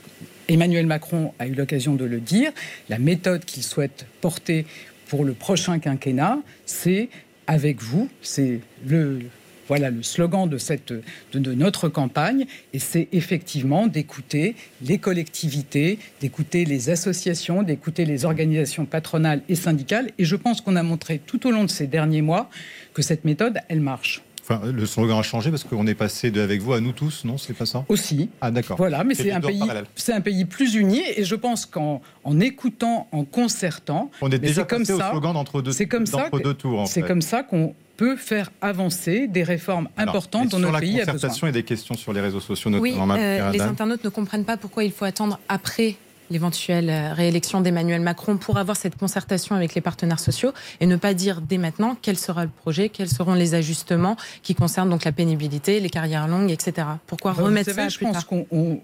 Emmanuel 0.50 0.86
Macron 0.86 1.32
a 1.38 1.46
eu 1.46 1.54
l'occasion 1.54 1.94
de 1.94 2.04
le 2.04 2.18
dire, 2.18 2.50
la 2.88 2.98
méthode 2.98 3.44
qu'il 3.44 3.62
souhaite 3.62 4.04
porter 4.20 4.66
pour 5.06 5.24
le 5.24 5.32
prochain 5.32 5.78
quinquennat, 5.78 6.38
c'est 6.66 7.08
avec 7.46 7.80
vous, 7.80 8.08
c'est 8.20 8.60
le 8.84 9.20
voilà 9.68 9.90
le 9.90 10.02
slogan 10.02 10.48
de, 10.48 10.58
cette, 10.58 10.92
de, 11.32 11.54
notre 11.54 11.88
campagne, 11.88 12.46
et 12.72 12.80
c'est 12.80 13.06
effectivement 13.12 13.86
d'écouter 13.86 14.56
les 14.82 14.98
collectivités, 14.98 16.00
d'écouter 16.20 16.64
les 16.64 16.90
associations, 16.90 17.62
d'écouter 17.62 18.04
les 18.04 18.24
organisations 18.24 18.84
patronales 18.84 19.42
et 19.48 19.54
syndicales. 19.54 20.10
Et 20.18 20.24
je 20.24 20.34
pense 20.34 20.60
qu'on 20.60 20.74
a 20.74 20.82
montré 20.82 21.20
tout 21.24 21.46
au 21.46 21.52
long 21.52 21.62
de 21.62 21.70
ces 21.70 21.86
derniers 21.86 22.20
mois 22.20 22.50
que 22.94 23.02
cette 23.02 23.24
méthode, 23.24 23.58
elle 23.68 23.78
marche 23.78 24.22
le 24.64 24.86
slogan 24.86 25.18
a 25.18 25.22
changé 25.22 25.50
parce 25.50 25.64
qu'on 25.64 25.86
est 25.86 25.94
passé 25.94 26.30
de 26.30 26.40
avec 26.40 26.60
vous 26.60 26.72
à 26.72 26.80
nous 26.80 26.92
tous, 26.92 27.24
non 27.24 27.38
C'est 27.38 27.54
pas 27.54 27.66
ça? 27.66 27.84
Aussi. 27.88 28.30
Ah 28.40 28.50
d'accord. 28.50 28.76
Voilà, 28.76 29.04
mais 29.04 29.14
c'est 29.14 29.30
un 29.30 29.40
pays, 29.40 29.62
c'est 29.94 30.12
un 30.12 30.20
pays 30.20 30.44
plus 30.44 30.74
uni 30.74 31.02
et 31.16 31.24
je 31.24 31.34
pense 31.34 31.66
qu'en 31.66 32.00
en 32.24 32.40
écoutant, 32.40 33.08
en 33.12 33.24
concertant, 33.24 34.10
on 34.20 34.30
est 34.30 34.38
déjà 34.38 34.64
comme 34.64 34.84
ça, 34.84 34.94
au 34.94 35.10
slogan 35.10 35.34
d'entre 35.34 35.62
deux, 35.62 35.72
comme 35.86 36.06
ça, 36.06 36.28
deux 36.42 36.54
tours. 36.54 36.86
C'est 36.88 37.02
comme 37.02 37.22
ça 37.22 37.42
qu'on 37.42 37.74
peut 37.96 38.16
faire 38.16 38.50
avancer 38.62 39.28
des 39.28 39.42
réformes 39.42 39.88
importantes 39.98 40.48
dans 40.48 40.58
notre 40.58 40.80
pays. 40.80 40.96
Sur 40.96 40.98
la 41.00 41.12
concertation 41.12 41.46
et 41.48 41.52
des 41.52 41.64
questions 41.64 41.94
sur 41.94 42.14
les 42.14 42.22
réseaux 42.22 42.40
sociaux, 42.40 42.70
notamment. 42.70 43.14
Oui, 43.14 43.20
euh, 43.20 43.50
les 43.50 43.60
internautes 43.60 44.04
ne 44.04 44.08
comprennent 44.08 44.46
pas 44.46 44.56
pourquoi 44.56 44.84
il 44.84 44.92
faut 44.92 45.04
attendre 45.04 45.38
après 45.48 45.96
l'éventuelle 46.30 46.88
euh, 46.88 47.12
réélection 47.12 47.60
d'Emmanuel 47.60 48.00
Macron 48.00 48.36
pour 48.36 48.56
avoir 48.58 48.76
cette 48.76 48.96
concertation 48.96 49.54
avec 49.56 49.74
les 49.74 49.80
partenaires 49.80 50.20
sociaux 50.20 50.52
et 50.80 50.86
ne 50.86 50.96
pas 50.96 51.14
dire 51.14 51.40
dès 51.40 51.58
maintenant 51.58 51.96
quel 52.00 52.16
sera 52.16 52.44
le 52.44 52.50
projet, 52.50 52.88
quels 52.88 53.08
seront 53.08 53.34
les 53.34 53.54
ajustements 53.54 54.16
qui 54.42 54.54
concernent 54.54 54.90
donc 54.90 55.04
la 55.04 55.12
pénibilité, 55.12 55.80
les 55.80 55.90
carrières 55.90 56.28
longues, 56.28 56.50
etc. 56.50 56.86
Pourquoi 57.06 57.32
remettre 57.32 57.72
ça 57.72 57.88
Je 57.88 57.98
pense 57.98 58.24
qu'on 58.24 58.80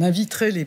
inviterait 0.00 0.50
les 0.50 0.66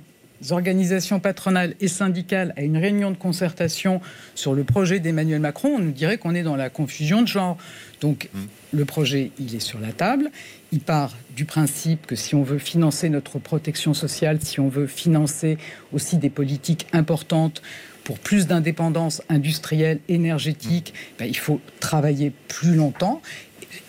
organisations 0.51 1.19
patronales 1.19 1.75
et 1.79 1.87
syndicales 1.87 2.53
à 2.57 2.61
une 2.61 2.77
réunion 2.77 3.11
de 3.11 3.17
concertation 3.17 4.01
sur 4.35 4.53
le 4.53 4.63
projet 4.63 4.99
d'Emmanuel 4.99 5.39
Macron, 5.39 5.69
on 5.75 5.79
nous 5.79 5.91
dirait 5.91 6.17
qu'on 6.17 6.35
est 6.35 6.43
dans 6.43 6.55
la 6.55 6.69
confusion 6.69 7.21
de 7.21 7.27
genre. 7.27 7.57
Donc 8.01 8.29
mmh. 8.33 8.39
le 8.73 8.85
projet, 8.85 9.31
il 9.39 9.55
est 9.55 9.59
sur 9.59 9.79
la 9.79 9.91
table. 9.91 10.31
Il 10.71 10.79
part 10.79 11.15
du 11.35 11.45
principe 11.45 12.05
que 12.05 12.15
si 12.15 12.35
on 12.35 12.43
veut 12.43 12.59
financer 12.59 13.09
notre 13.09 13.39
protection 13.39 13.93
sociale, 13.93 14.39
si 14.41 14.59
on 14.59 14.69
veut 14.69 14.87
financer 14.87 15.57
aussi 15.93 16.17
des 16.17 16.29
politiques 16.29 16.87
importantes 16.93 17.61
pour 18.03 18.19
plus 18.19 18.47
d'indépendance 18.47 19.21
industrielle, 19.27 19.99
énergétique, 20.07 20.93
ben, 21.19 21.25
il 21.25 21.37
faut 21.37 21.59
travailler 21.79 22.31
plus 22.47 22.75
longtemps. 22.75 23.21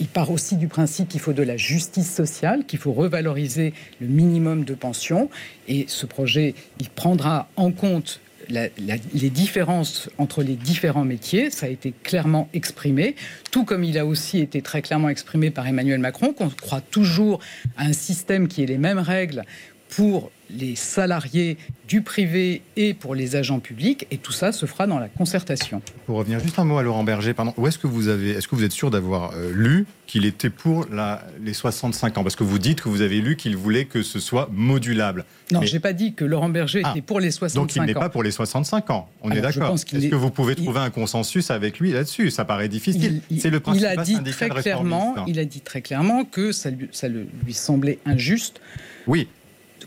Il 0.01 0.09
part 0.09 0.31
aussi 0.31 0.57
du 0.57 0.69
principe 0.69 1.09
qu'il 1.09 1.21
faut 1.21 1.33
de 1.33 1.43
la 1.43 1.57
justice 1.57 2.13
sociale, 2.13 2.65
qu'il 2.67 2.79
faut 2.79 2.93
revaloriser 2.93 3.75
le 4.01 4.09
minimum 4.09 4.65
de 4.65 4.75
pension. 4.75 5.31
Et 5.69 5.85
ce 5.89 6.05
projet, 6.07 6.55
il 6.81 6.89
prendra 6.91 7.49
en 7.57 7.71
compte 7.71 8.21
les 8.49 9.31
différences 9.31 10.09
entre 10.19 10.43
les 10.43 10.55
différents 10.55 11.05
métiers, 11.05 11.51
ça 11.51 11.67
a 11.67 11.69
été 11.69 11.93
clairement 12.03 12.49
exprimé, 12.53 13.17
tout 13.51 13.65
comme 13.65 13.85
il 13.85 13.99
a 13.99 14.07
aussi 14.07 14.39
été 14.39 14.63
très 14.63 14.83
clairement 14.83 15.09
exprimé 15.09 15.51
par 15.51 15.67
Emmanuel 15.67 16.01
Macron, 16.01 16.33
qu'on 16.33 16.49
croit 16.49 16.81
toujours 16.81 17.41
à 17.77 17.85
un 17.85 17.93
système 17.93 18.49
qui 18.49 18.63
ait 18.63 18.67
les 18.67 18.79
mêmes 18.79 18.99
règles 18.99 19.45
pour 19.89 20.31
les 20.51 20.77
salariés 20.77 21.57
du 21.89 22.03
privé 22.03 22.63
et 22.77 22.95
pour 22.95 23.15
les 23.15 23.37
agents 23.37 23.61
publics, 23.61 24.07
et 24.11 24.19
tout 24.19 24.33
ça 24.33 24.53
se 24.53 24.67
fera 24.67 24.87
dans 24.87 24.99
la 24.99 25.09
concertation. 25.09 25.81
Pour 26.07 26.19
revenir 26.19 26.41
juste 26.41 26.59
un 26.59 26.65
mot 26.65 26.79
à 26.79 26.83
Laurent 26.83 27.05
Berger, 27.05 27.35
pardon, 27.35 27.55
où 27.57 27.67
est-ce 27.67 27.79
que 27.79 27.87
vous 27.87 28.09
avez, 28.09 28.31
est-ce 28.31 28.47
que 28.47 28.55
vous 28.55 28.65
êtes 28.65 28.73
sûr 28.73 28.91
d'avoir 28.91 29.33
euh, 29.33 29.51
lu 29.53 29.87
qu'il 30.07 30.27
était 30.27 30.51
pour 30.51 30.87
la, 30.93 31.23
les 31.43 31.55
65 31.55 32.19
ans? 32.19 32.23
Parce 32.23 32.37
que 32.37 32.45
vous 32.45 32.59
dites 32.59 32.83
que 32.83 32.89
vous 32.89 33.01
avez 33.01 33.21
lu 33.21 33.37
qu'il 33.37 33.57
voulait 33.57 33.87
que 33.87 34.03
ce 34.03 34.21
soit 34.21 34.49
modulable. 34.53 35.25
Non, 35.51 35.63
je 35.63 35.67
j'ai 35.67 35.81
pas 35.81 35.95
dit 35.95 36.13
que 36.13 36.25
Laurent 36.25 36.51
Berger 36.51 36.81
était 36.81 36.89
ah, 36.97 37.03
pour 37.07 37.21
les 37.21 37.31
65 37.31 37.59
ans. 37.59 37.63
Donc 37.63 37.77
il 37.77 37.83
n'est 37.83 37.95
pas 37.95 38.11
pour 38.11 38.23
les 38.23 38.31
65 38.31 38.91
ans. 38.91 39.09
On 39.23 39.31
est 39.31 39.41
d'accord. 39.41 39.75
Est-ce 39.75 40.09
que 40.09 40.15
vous 40.15 40.31
pouvez 40.31 40.55
trouver 40.55 40.81
un 40.81 40.91
consensus 40.91 41.51
avec 41.51 41.79
lui 41.79 41.93
là-dessus? 41.93 42.31
Ça 42.31 42.45
paraît 42.45 42.69
difficile. 42.69 43.23
C'est 43.39 43.51
le 43.51 43.61
principe. 43.61 43.83
Il 43.83 43.87
a 43.87 43.97
dit 43.97 44.19
très 44.23 44.49
clairement. 44.51 45.15
Il 45.27 45.39
a 45.39 45.45
dit 45.45 45.61
très 45.61 45.81
clairement 45.81 46.25
que 46.25 46.53
ça 46.53 46.71
lui, 46.71 46.89
ça 46.93 47.09
lui 47.09 47.55
semblait 47.55 47.99
injuste. 48.05 48.61
Oui 49.07 49.29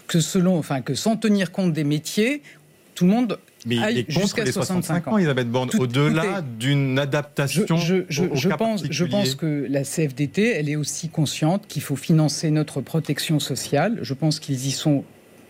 que 0.07 0.19
selon, 0.19 0.57
enfin, 0.57 0.81
que 0.81 0.95
sans 0.95 1.17
tenir 1.17 1.51
compte 1.51 1.73
des 1.73 1.83
métiers, 1.83 2.41
tout 2.95 3.05
le 3.05 3.11
monde 3.11 3.39
mais 3.65 3.77
aille 3.77 4.05
jusqu'à 4.07 4.45
65 4.45 5.07
ans. 5.07 5.17
Elisabeth 5.17 5.49
Borne, 5.49 5.69
au-delà 5.77 6.41
d'une 6.41 6.97
adaptation. 6.97 7.77
Je, 7.77 8.03
je, 8.09 8.23
je 8.33 8.49
pense, 8.49 8.83
je 8.89 9.05
pense 9.05 9.35
que 9.35 9.67
la 9.69 9.83
CFDT, 9.83 10.55
elle 10.55 10.69
est 10.69 10.75
aussi 10.75 11.09
consciente 11.09 11.67
qu'il 11.67 11.81
faut 11.81 11.95
financer 11.95 12.51
notre 12.51 12.81
protection 12.81 13.39
sociale. 13.39 13.99
Je 14.01 14.13
pense 14.13 14.39
qu'ils 14.39 14.65
y 14.65 14.71
sont 14.71 15.03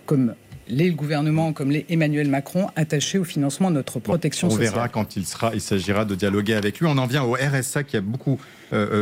comme 0.05 0.35
les 0.67 0.91
gouvernements 0.91 1.53
comme 1.53 1.71
les 1.71 1.85
Emmanuel 1.89 2.29
Macron 2.29 2.69
attachés 2.75 3.17
au 3.17 3.23
financement 3.23 3.69
de 3.69 3.75
notre 3.75 3.99
protection 3.99 4.49
sociale. 4.49 4.69
On 4.69 4.73
verra 4.73 4.89
quand 4.89 5.15
il 5.15 5.25
sera, 5.25 5.51
il 5.53 5.61
s'agira 5.61 6.05
de 6.05 6.15
dialoguer 6.15 6.53
avec 6.53 6.79
lui. 6.79 6.87
On 6.87 6.97
en 6.97 7.07
vient 7.07 7.23
au 7.23 7.33
RSA 7.33 7.83
qui 7.83 7.97
a 7.97 8.01
beaucoup 8.01 8.39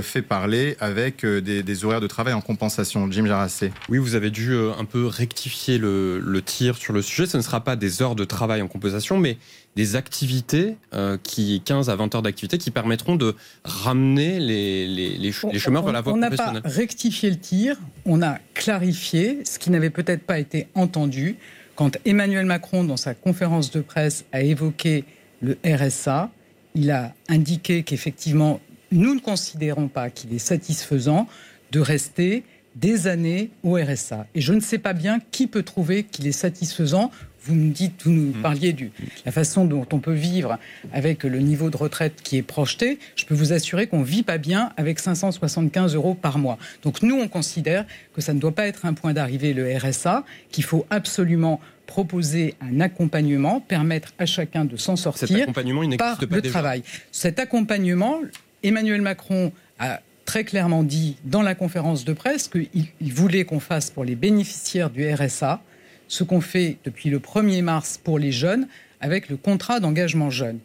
fait 0.02 0.22
parler 0.22 0.76
avec 0.80 1.24
euh, 1.24 1.41
des, 1.41 1.86
horaires 1.86 2.02
de 2.02 2.08
travail 2.08 2.34
en 2.34 2.41
compensation. 2.41 3.10
Jim 3.12 3.26
Jarassé. 3.26 3.72
Oui, 3.90 3.98
vous 3.98 4.16
avez 4.16 4.32
dû 4.32 4.56
un 4.56 4.86
peu 4.86 5.06
rectifier 5.06 5.78
le, 5.78 6.41
tir 6.46 6.78
sur 6.78 6.94
le 6.94 7.02
sujet. 7.02 7.28
Ce 7.28 7.38
ne 7.38 7.41
sera 7.41 7.64
pas 7.64 7.76
des 7.76 8.02
heures 8.02 8.16
de 8.16 8.26
travail 8.26 8.62
en 8.62 8.68
compensation, 8.68 9.18
mais 9.18 9.38
des 9.76 9.96
activités, 9.96 10.76
qui 11.24 11.62
15 11.64 11.90
à 11.90 11.96
20 11.96 12.16
heures 12.16 12.22
d'activité, 12.22 12.58
qui 12.58 12.72
permettront 12.72 13.16
de 13.16 13.36
ramener 13.64 14.40
les, 14.40 14.88
les, 14.88 15.32
chômeurs 15.32 15.84
vers 15.84 15.94
la 15.94 16.02
voie 16.02 16.14
professionnelle. 16.14 16.50
On 16.50 16.54
n'a 16.54 16.62
pas 16.62 16.70
rectifié 16.70 17.30
le 17.30 17.38
tir, 17.38 17.78
on 18.06 18.22
a 18.22 18.40
clarifié 18.54 19.40
ce 19.46 19.60
qui 19.60 19.70
n'avait 19.70 19.90
peut-être 19.90 20.24
pas 20.24 20.40
été 20.40 20.68
entendu 20.74 21.38
quand 21.80 21.98
Emmanuel 22.04 22.46
Macron, 22.46 22.84
dans 22.84 22.98
sa 22.98 23.14
conférence 23.14 23.72
de 23.72 23.80
presse, 23.80 24.26
a 24.34 24.41
évoqué 24.41 25.06
le 25.41 25.58
RSA, 25.66 26.30
il 26.76 26.91
a 26.91 27.14
indiqué 27.30 27.84
qu'effectivement, 27.84 28.60
nous 28.91 29.16
ne 29.16 29.20
considérons 29.20 29.88
pas 29.88 30.10
qu'il 30.10 30.34
est 30.34 30.40
satisfaisant 30.40 31.28
de 31.72 31.80
rester 31.80 32.44
des 32.76 33.07
années 33.07 33.49
au 33.64 33.76
RSA. 33.76 34.28
Et 34.36 34.41
je 34.41 34.53
ne 34.53 34.60
sais 34.60 34.78
pas 34.78 34.94
bien 34.94 35.20
qui 35.32 35.48
peut 35.48 35.64
trouver 35.64 36.03
qu'il 36.03 36.28
est 36.28 36.32
satisfaisant 36.32 37.11
vous 37.44 37.56
nous 37.56 37.72
dites, 37.72 38.03
vous 38.03 38.11
nous 38.11 38.38
mm. 38.38 38.41
parliez 38.41 38.74
de 38.74 38.90
la 39.26 39.32
façon 39.32 39.66
dont 39.66 39.86
on 39.91 39.99
peut 39.99 40.14
vivre 40.14 40.57
avec 40.94 41.24
le 41.24 41.40
niveau 41.40 41.70
de 41.70 41.78
retraite 41.78 42.22
qui 42.24 42.38
est 42.38 42.44
projeté. 42.44 42.99
Je 43.16 43.26
peux 43.26 43.36
vous 43.36 43.53
assurer 43.53 43.88
qu'on 43.88 43.99
ne 43.99 44.06
vit 44.06 44.24
pas 44.24 44.38
bien 44.38 44.72
avec 44.78 44.99
575 44.99 45.95
euros 45.95 46.16
par 46.16 46.38
mois. 46.38 46.57
Donc 46.84 47.02
nous, 47.02 47.16
on 47.16 47.28
considère 47.28 47.86
que 48.14 48.22
ça 48.22 48.34
ne 48.34 48.40
doit 48.40 48.52
pas 48.52 48.68
être 48.68 48.86
un 48.86 48.94
point 48.94 49.14
d'arrivée, 49.14 49.53
le 49.53 49.76
RSA, 49.78 50.26
qu'il 50.52 50.64
faut 50.64 50.86
absolument 50.90 51.60
proposer 51.88 52.53
un 52.61 52.82
accompagnement, 52.82 53.61
permettre 53.61 54.14
à 54.20 54.26
chacun 54.28 54.64
de 54.64 54.78
s'en 54.78 54.95
sortir 54.95 55.28
Cet 55.28 55.41
accompagnement, 55.41 55.82
il 55.82 55.98
par 55.98 56.20
pas 56.20 56.26
le 56.36 56.41
travail. 56.44 56.84
Cet 57.11 57.40
accompagnement, 57.40 58.20
Emmanuel 58.64 59.02
Macron 59.02 59.52
a 59.80 60.02
très 60.26 60.44
clairement 60.44 60.84
dit 60.84 61.18
dans 61.23 61.41
la 61.41 61.56
conférence 61.56 62.06
de 62.06 62.14
presse 62.14 62.48
qu'il 62.48 63.14
voulait 63.14 63.45
qu'on 63.45 63.60
fasse 63.60 63.90
pour 63.90 64.03
les 64.03 64.15
bénéficiaires 64.15 64.90
du 64.90 65.11
RSA 65.11 65.61
ce 66.07 66.23
qu'on 66.23 66.41
fait 66.41 66.77
depuis 66.84 67.10
le 67.10 67.19
1er 67.19 67.61
mars 67.61 67.99
pour 68.03 68.19
les 68.19 68.31
jeunes 68.31 68.68
avec 68.99 69.30
le 69.30 69.38
contrat 69.38 69.80
d'engagement 69.80 70.30
jeune. 70.30 70.60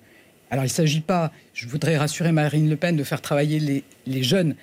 Alors 0.51 0.65
il 0.65 0.69
ne 0.69 0.73
s'agit 0.73 1.01
pas, 1.01 1.33
je 1.53 1.66
voudrais 1.66 1.97
rassurer 1.97 2.33
Marine 2.33 2.69
Le 2.69 2.77
Pen, 2.77 2.97
de 2.97 3.05
faire 3.05 3.21
travailler 3.21 3.83
les, 4.07 4.23
jeunes 4.23 4.55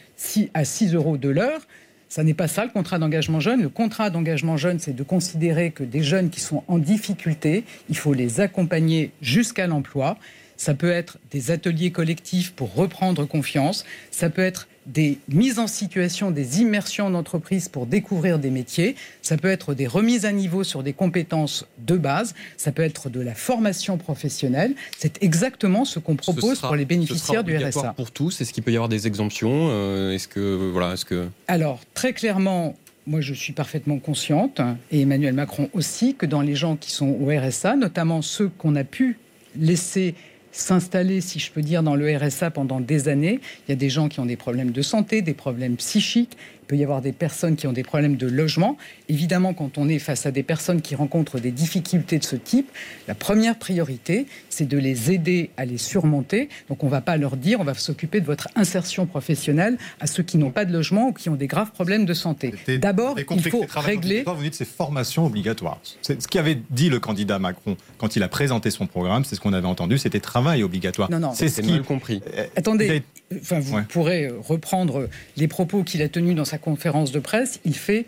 à 0.53 0.65
6 0.65 0.93
euros 0.93 1.17
de 1.17 1.29
l'heure. 1.29 1.61
Ça 2.09 2.23
n'est 2.23 2.33
pas 2.33 2.47
ça 2.47 2.65
le 2.65 2.71
contrat 2.71 2.99
d'engagement 2.99 3.39
jeune. 3.39 3.61
Le 3.61 3.69
contrat 3.69 4.09
d'engagement 4.09 4.57
jeune, 4.57 4.79
c'est 4.79 4.95
de 4.95 5.03
considérer 5.03 5.71
que 5.71 5.83
des 5.83 6.03
jeunes 6.03 6.29
qui 6.29 6.41
sont 6.41 6.63
en 6.67 6.77
difficulté, 6.77 7.63
il 7.89 7.97
faut 7.97 8.13
les 8.13 8.41
accompagner 8.41 9.11
jusqu'à 9.21 9.67
l'emploi. 9.67 10.17
Ça 10.61 10.75
peut 10.75 10.91
être 10.91 11.17
des 11.31 11.49
ateliers 11.49 11.89
collectifs 11.89 12.51
pour 12.51 12.75
reprendre 12.75 13.25
confiance. 13.25 13.83
Ça 14.11 14.29
peut 14.29 14.43
être 14.43 14.67
des 14.85 15.17
mises 15.27 15.57
en 15.57 15.65
situation, 15.65 16.29
des 16.29 16.61
immersions 16.61 17.07
en 17.07 17.15
entreprise 17.15 17.67
pour 17.67 17.87
découvrir 17.87 18.37
des 18.37 18.51
métiers. 18.51 18.95
Ça 19.23 19.37
peut 19.37 19.49
être 19.49 19.73
des 19.73 19.87
remises 19.87 20.23
à 20.23 20.31
niveau 20.31 20.63
sur 20.63 20.83
des 20.83 20.93
compétences 20.93 21.65
de 21.79 21.97
base. 21.97 22.35
Ça 22.57 22.71
peut 22.71 22.83
être 22.83 23.09
de 23.09 23.21
la 23.21 23.33
formation 23.33 23.97
professionnelle. 23.97 24.75
C'est 24.99 25.23
exactement 25.23 25.83
ce 25.83 25.97
qu'on 25.97 26.15
propose 26.15 26.59
pour 26.59 26.75
les 26.75 26.85
bénéficiaires 26.85 27.43
du 27.43 27.57
RSA. 27.57 27.95
Pour 27.97 28.11
tous, 28.11 28.39
est-ce 28.39 28.53
qu'il 28.53 28.61
peut 28.61 28.71
y 28.71 28.75
avoir 28.75 28.89
des 28.89 29.07
exemptions 29.07 29.69
euh, 29.71 30.11
Est-ce 30.11 30.27
que 30.27 30.69
voilà, 30.71 30.93
est-ce 30.93 31.05
que 31.05 31.27
Alors 31.47 31.79
très 31.95 32.13
clairement. 32.13 32.75
Moi, 33.07 33.19
je 33.19 33.33
suis 33.33 33.51
parfaitement 33.51 33.97
consciente, 33.97 34.61
et 34.91 35.01
Emmanuel 35.01 35.33
Macron 35.33 35.71
aussi, 35.73 36.13
que 36.13 36.27
dans 36.27 36.41
les 36.41 36.53
gens 36.53 36.75
qui 36.75 36.91
sont 36.91 37.17
au 37.19 37.29
RSA, 37.35 37.75
notamment 37.75 38.21
ceux 38.21 38.47
qu'on 38.47 38.75
a 38.75 38.83
pu 38.83 39.17
laisser 39.55 40.13
s'installer, 40.51 41.21
si 41.21 41.39
je 41.39 41.51
peux 41.51 41.61
dire, 41.61 41.83
dans 41.83 41.95
le 41.95 42.15
RSA 42.15 42.51
pendant 42.51 42.79
des 42.79 43.07
années. 43.07 43.39
Il 43.67 43.71
y 43.71 43.73
a 43.73 43.75
des 43.75 43.89
gens 43.89 44.09
qui 44.09 44.19
ont 44.19 44.25
des 44.25 44.37
problèmes 44.37 44.71
de 44.71 44.81
santé, 44.81 45.21
des 45.21 45.33
problèmes 45.33 45.75
psychiques, 45.77 46.37
peut 46.71 46.77
y 46.77 46.83
avoir 46.85 47.01
des 47.01 47.11
personnes 47.11 47.57
qui 47.57 47.67
ont 47.67 47.73
des 47.73 47.83
problèmes 47.83 48.15
de 48.15 48.27
logement. 48.27 48.77
Évidemment, 49.09 49.53
quand 49.53 49.77
on 49.77 49.89
est 49.89 49.99
face 49.99 50.25
à 50.25 50.31
des 50.31 50.41
personnes 50.41 50.81
qui 50.81 50.95
rencontrent 50.95 51.37
des 51.37 51.51
difficultés 51.51 52.17
de 52.17 52.23
ce 52.23 52.37
type, 52.37 52.71
la 53.09 53.13
première 53.13 53.59
priorité, 53.59 54.25
c'est 54.49 54.65
de 54.65 54.77
les 54.77 55.11
aider 55.11 55.49
à 55.57 55.65
les 55.65 55.77
surmonter. 55.77 56.47
Donc 56.69 56.81
on 56.83 56.85
ne 56.85 56.91
va 56.91 57.01
pas 57.01 57.17
leur 57.17 57.35
dire, 57.35 57.59
on 57.59 57.65
va 57.65 57.73
s'occuper 57.73 58.21
de 58.21 58.25
votre 58.25 58.47
insertion 58.55 59.05
professionnelle 59.05 59.77
à 59.99 60.07
ceux 60.07 60.23
qui 60.23 60.37
n'ont 60.37 60.49
pas 60.49 60.63
de 60.63 60.71
logement 60.71 61.09
ou 61.09 61.11
qui 61.11 61.27
ont 61.27 61.35
des 61.35 61.47
graves 61.47 61.71
problèmes 61.71 62.05
de 62.05 62.13
santé. 62.13 62.53
D'abord, 62.79 63.19
il 63.19 63.49
faut 63.49 63.65
régler... 63.75 64.23
Vous 64.25 64.41
dites 64.41 64.55
c'est 64.55 64.63
formation 64.63 65.25
obligatoire. 65.25 65.81
C'est 66.01 66.21
ce 66.21 66.27
qu'avait 66.29 66.57
dit 66.69 66.89
le 66.89 67.01
candidat 67.01 67.37
Macron 67.37 67.75
quand 67.97 68.15
il 68.15 68.23
a 68.23 68.29
présenté 68.29 68.71
son 68.71 68.87
programme, 68.87 69.25
c'est 69.25 69.35
ce 69.35 69.41
qu'on 69.41 69.51
avait 69.51 69.67
entendu, 69.67 69.97
c'était 69.97 70.21
travail 70.21 70.63
obligatoire. 70.63 71.11
Non, 71.11 71.19
non, 71.19 71.33
c'est 71.33 71.49
ce 71.49 71.59
qui... 71.59 71.71
mal 71.71 71.83
compris. 71.83 72.21
Attendez, 72.55 73.03
enfin, 73.39 73.59
vous 73.59 73.81
pourrez 73.83 74.27
reprendre 74.27 75.09
les 75.37 75.47
propos 75.47 75.83
qu'il 75.83 76.01
a 76.01 76.09
tenus 76.09 76.35
dans 76.35 76.45
sa 76.45 76.57
conférence 76.57 77.11
de 77.11 77.19
presse. 77.19 77.59
Il 77.65 77.75
fait 77.75 78.05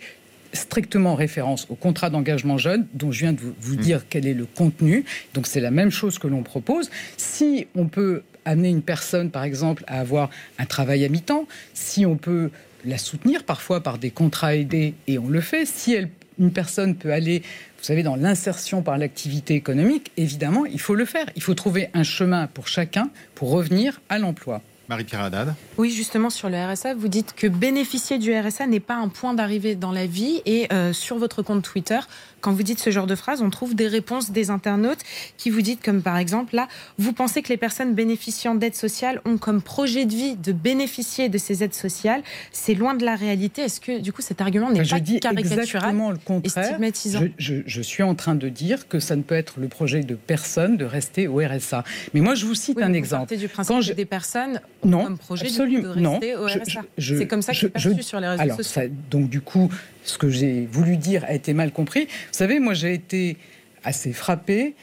strictement 0.54 1.16
référence 1.16 1.68
au 1.70 1.76
contrat 1.76 2.10
d'engagement 2.10 2.58
jeune 2.58 2.86
dont 2.94 3.12
je 3.12 3.20
viens 3.20 3.34
de 3.34 3.40
vous, 3.60 3.76
dire 3.76 4.00
mm. 4.00 4.04
quel 4.10 4.28
est 4.28 4.34
le 4.34 4.46
contenu. 4.46 5.04
Donc 5.34 5.48
c'est 5.48 5.60
la 5.60 5.72
même 5.72 5.92
chose 5.92 6.20
que 6.20 6.28
l'on 6.28 6.44
propose. 6.44 6.90
Si 7.18 7.68
on 7.76 7.88
peut 7.88 8.24
amener 8.46 8.70
une 8.70 8.82
personne, 8.82 9.32
par 9.32 9.44
exemple, 9.44 9.84
à 9.88 10.00
avoir 10.00 10.30
un 10.60 10.66
travail 10.66 11.06
à 11.06 11.10
mi-temps, 11.10 11.48
si 11.74 12.06
on 12.06 12.18
peut 12.18 12.52
la 12.86 12.98
soutenir 12.98 13.44
parfois 13.44 13.82
par 13.82 13.98
des 13.98 14.12
contrats 14.12 14.56
aidés, 14.56 14.94
et 15.08 15.18
on 15.18 15.30
le 15.30 15.42
fait, 15.42 15.66
si 15.66 15.94
elle, 15.94 16.10
une 16.40 16.52
personne 16.52 16.96
peut 16.96 17.14
aller, 17.14 17.40
vous 17.40 17.84
savez, 17.84 18.04
dans 18.04 18.16
l'insertion 18.16 18.82
par 18.82 18.98
l'activité 18.98 19.56
économique, 19.56 20.12
évidemment, 20.18 20.66
il 20.66 20.80
faut 20.80 20.96
le 20.96 21.06
faire. 21.06 21.26
Il 21.36 21.42
faut 21.42 21.54
trouver 21.54 21.90
un 21.94 22.04
chemin 22.04 22.48
pour 22.48 22.68
chacun 22.68 23.10
pour 23.36 23.52
revenir 23.52 24.02
à 24.10 24.20
l'emploi. 24.20 24.62
Marie-Pierre. 24.90 25.30
Oui, 25.78 25.92
justement, 25.92 26.30
sur 26.30 26.50
le 26.50 26.58
RSA, 26.58 26.94
vous 26.94 27.08
dites 27.08 27.34
que 27.34 27.48
bénéficier 27.48 28.18
du 28.18 28.38
RSA 28.38 28.68
n'est 28.68 28.82
pas 28.82 28.96
un 28.96 29.08
point 29.08 29.34
d'arrivée 29.34 29.76
dans 29.76 29.92
la 29.92 30.06
vie. 30.06 30.42
Et 30.46 30.68
euh, 30.74 30.92
sur 30.92 31.18
votre 31.18 31.42
compte 31.42 31.64
Twitter, 31.64 32.00
quand 32.44 32.52
vous 32.52 32.64
dites 32.64 32.80
ce 32.80 32.90
genre 32.90 33.08
de 33.08 33.16
phrase, 33.16 33.42
on 33.42 33.50
trouve 33.50 33.74
des 33.74 33.88
réponses 33.88 34.32
des 34.32 34.50
internautes 34.50 35.00
qui 35.38 35.50
vous 35.50 35.62
disent, 35.62 35.78
comme 35.82 36.02
par 36.02 36.18
exemple, 36.18 36.56
là, 36.56 36.68
vous 36.98 37.14
pensez 37.14 37.42
que 37.42 37.48
les 37.48 37.58
personnes 37.58 37.96
bénéficiant 37.96 38.54
d'aides 38.54 38.76
sociales 38.76 39.22
ont 39.24 39.38
comme 39.38 39.62
projet 39.62 40.06
de 40.06 40.14
vie 40.14 40.36
de 40.36 40.52
bénéficier 40.52 41.30
de 41.30 41.38
ces 41.38 41.64
aides 41.64 41.74
sociales. 41.74 42.22
C'est 42.52 42.74
loin 42.74 42.96
de 42.96 43.06
la 43.06 43.16
réalité. 43.16 43.62
Est-ce 43.62 43.80
que, 43.80 44.00
du 44.00 44.12
coup, 44.12 44.22
cet 44.22 44.42
argument 44.42 44.70
n'est 44.72 44.84
pas 44.84 45.00
dis 45.00 45.22
caricatural 45.22 45.62
exactement 45.62 46.12
le 46.12 46.18
contraire. 46.18 46.78
Je, 46.82 47.28
je, 47.38 47.56
je, 47.66 47.82
suis 47.82 48.04
en 48.04 48.14
train 48.14 48.36
de 48.36 48.50
dire 48.50 48.90
que 48.90 49.00
ça 49.00 49.16
ne 49.16 49.22
peut 49.22 49.36
être 49.36 49.60
le 49.60 49.70
projet 49.70 50.02
de 50.02 50.16
personne 50.16 50.76
de 50.76 50.84
rester 50.84 51.28
au 51.28 51.38
RSA. 51.38 51.86
Mais 52.14 52.20
moi, 52.20 52.36
je 52.36 52.46
vous 52.46 52.56
cite 52.56 52.82
un 52.82 52.92
exemple. 52.92 53.36
du 53.38 53.48
principe 53.48 53.74
quand 53.74 53.96
des 53.96 54.06
personnes 54.06 54.60
non, 54.84 55.06
comme 55.06 55.18
projet 55.18 55.46
absolument, 55.46 55.96
de 55.96 56.10
rester 56.10 56.36
au 56.36 56.46
RSA. 56.46 56.82
C'est 56.98 57.28
comme 57.28 57.42
ça 57.42 57.54
que 57.54 57.60
c'est 57.60 57.70
perçu 57.70 58.04
sur 58.04 58.20
les 58.20 58.28
réseaux 58.28 58.42
alors, 58.42 58.58
sociaux. 58.58 58.90
donc, 59.10 59.30
du 59.30 59.40
coup, 59.40 59.70
ce 60.04 60.18
que 60.18 60.30
j'ai 60.30 60.68
voulu 60.72 60.98
dire 60.98 61.24
a 61.26 61.34
été 61.34 61.54
mal 61.54 61.72
compris. 61.72 62.06
Vous 62.06 62.38
savez, 62.38 62.60
moi, 62.60 62.74
j'ai 62.74 62.94
été 62.94 63.38
assez 63.84 64.14
frappé 64.14 64.76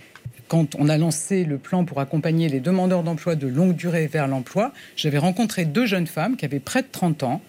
quand 0.49 0.75
on 0.75 0.89
a 0.89 0.99
lancé 0.99 1.45
le 1.45 1.59
plan 1.59 1.85
pour 1.85 2.01
accompagner 2.01 2.49
les 2.49 2.61
demandeurs 2.61 3.03
d'emploi 3.03 3.37
de 3.37 3.47
longue 3.47 3.77
durée 3.77 4.07
vers 4.09 4.27
l'emploi. 4.27 4.73
J'avais 4.97 5.19
rencontré 5.19 5.65
deux 5.65 5.87
jeunes 5.87 6.09
femmes 6.09 6.37
qui 6.37 6.45
avaient 6.45 6.59
près 6.59 6.83
de 6.83 6.89
30 6.91 7.23
ans 7.23 7.41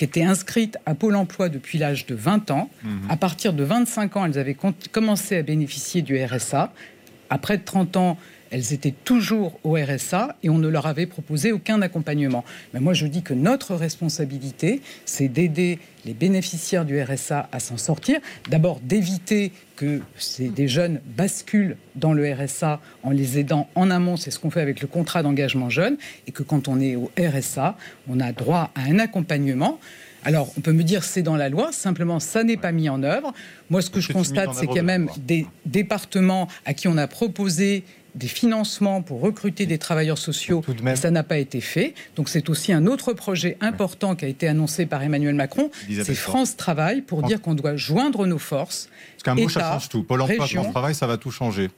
qui 0.00 0.04
étaient 0.04 0.22
inscrites 0.22 0.78
à 0.86 0.94
Pôle 0.94 1.14
emploi 1.14 1.50
depuis 1.50 1.76
l'âge 1.76 2.06
de 2.06 2.14
20 2.14 2.50
ans. 2.50 2.70
Mhm. 2.82 3.02
À 3.10 3.16
partir 3.18 3.52
de 3.52 3.62
25 3.62 4.16
ans, 4.16 4.24
elles 4.24 4.38
avaient 4.38 4.56
commencé 4.92 5.36
à 5.36 5.42
bénéficier 5.42 6.00
du 6.00 6.18
RSA. 6.24 6.72
À 7.28 7.36
près 7.36 7.58
de 7.58 7.64
30 7.64 7.98
ans, 7.98 8.16
elles 8.50 8.72
étaient 8.72 8.94
toujours 9.04 9.58
au 9.64 9.76
RSA 9.76 10.36
et 10.42 10.50
on 10.50 10.58
ne 10.58 10.68
leur 10.68 10.86
avait 10.86 11.06
proposé 11.06 11.52
aucun 11.52 11.80
accompagnement. 11.82 12.44
Mais 12.74 12.80
moi, 12.80 12.94
je 12.94 13.06
dis 13.06 13.22
que 13.22 13.34
notre 13.34 13.74
responsabilité, 13.74 14.82
c'est 15.04 15.28
d'aider 15.28 15.78
les 16.04 16.14
bénéficiaires 16.14 16.84
du 16.84 17.00
RSA 17.00 17.48
à 17.52 17.60
s'en 17.60 17.76
sortir. 17.76 18.20
D'abord, 18.48 18.80
d'éviter 18.80 19.52
que 19.76 20.00
des 20.40 20.68
jeunes 20.68 21.00
basculent 21.16 21.76
dans 21.94 22.12
le 22.12 22.32
RSA 22.32 22.80
en 23.02 23.10
les 23.10 23.38
aidant 23.38 23.68
en 23.74 23.90
amont. 23.90 24.16
C'est 24.16 24.30
ce 24.30 24.38
qu'on 24.38 24.50
fait 24.50 24.60
avec 24.60 24.80
le 24.80 24.88
contrat 24.88 25.22
d'engagement 25.22 25.70
jeune. 25.70 25.96
Et 26.26 26.32
que 26.32 26.42
quand 26.42 26.68
on 26.68 26.80
est 26.80 26.96
au 26.96 27.10
RSA, 27.18 27.76
on 28.08 28.20
a 28.20 28.32
droit 28.32 28.70
à 28.74 28.82
un 28.82 28.98
accompagnement. 28.98 29.78
Alors, 30.22 30.52
on 30.58 30.60
peut 30.60 30.72
me 30.72 30.82
dire 30.82 31.02
c'est 31.02 31.22
dans 31.22 31.36
la 31.36 31.48
loi, 31.48 31.72
simplement 31.72 32.20
ça 32.20 32.44
n'est 32.44 32.58
pas 32.58 32.72
mis 32.72 32.88
en 32.90 33.02
œuvre. 33.02 33.32
Moi, 33.70 33.80
ce 33.80 33.88
que 33.88 34.00
je 34.00 34.12
constate, 34.12 34.50
c'est 34.54 34.66
qu'il 34.66 34.76
y 34.76 34.80
a 34.80 34.82
même 34.82 35.08
des 35.16 35.46
départements 35.64 36.46
à 36.66 36.74
qui 36.74 36.88
on 36.88 36.98
a 36.98 37.06
proposé 37.06 37.84
des 38.14 38.28
financements 38.28 39.02
pour 39.02 39.20
recruter 39.20 39.66
des 39.66 39.78
travailleurs 39.78 40.18
sociaux. 40.18 40.62
Ça 40.94 41.10
n'a 41.10 41.22
pas 41.22 41.38
été 41.38 41.60
fait. 41.60 41.94
Donc 42.16 42.28
c'est 42.28 42.48
aussi 42.48 42.72
un 42.72 42.86
autre 42.86 43.12
projet 43.12 43.56
important 43.60 44.14
qui 44.14 44.24
a 44.24 44.28
été 44.28 44.48
annoncé 44.48 44.86
par 44.86 45.02
Emmanuel 45.02 45.34
Macron. 45.34 45.70
C'est 45.88 46.14
France 46.14 46.56
Travail 46.56 47.02
pour 47.02 47.22
dire 47.22 47.40
qu'on 47.40 47.54
doit 47.54 47.76
joindre 47.76 48.26
nos 48.26 48.38
forces. 48.38 48.88
Parce 49.14 49.22
qu'un 49.22 49.42
mot, 49.42 49.48
ça 49.48 49.60
change 49.60 49.88
tout. 49.88 50.02
Pôle 50.02 50.22
emploi, 50.22 50.46
France 50.46 50.70
Travail, 50.70 50.94
ça 50.94 51.06
va 51.06 51.16
tout 51.16 51.30
changer. 51.30 51.70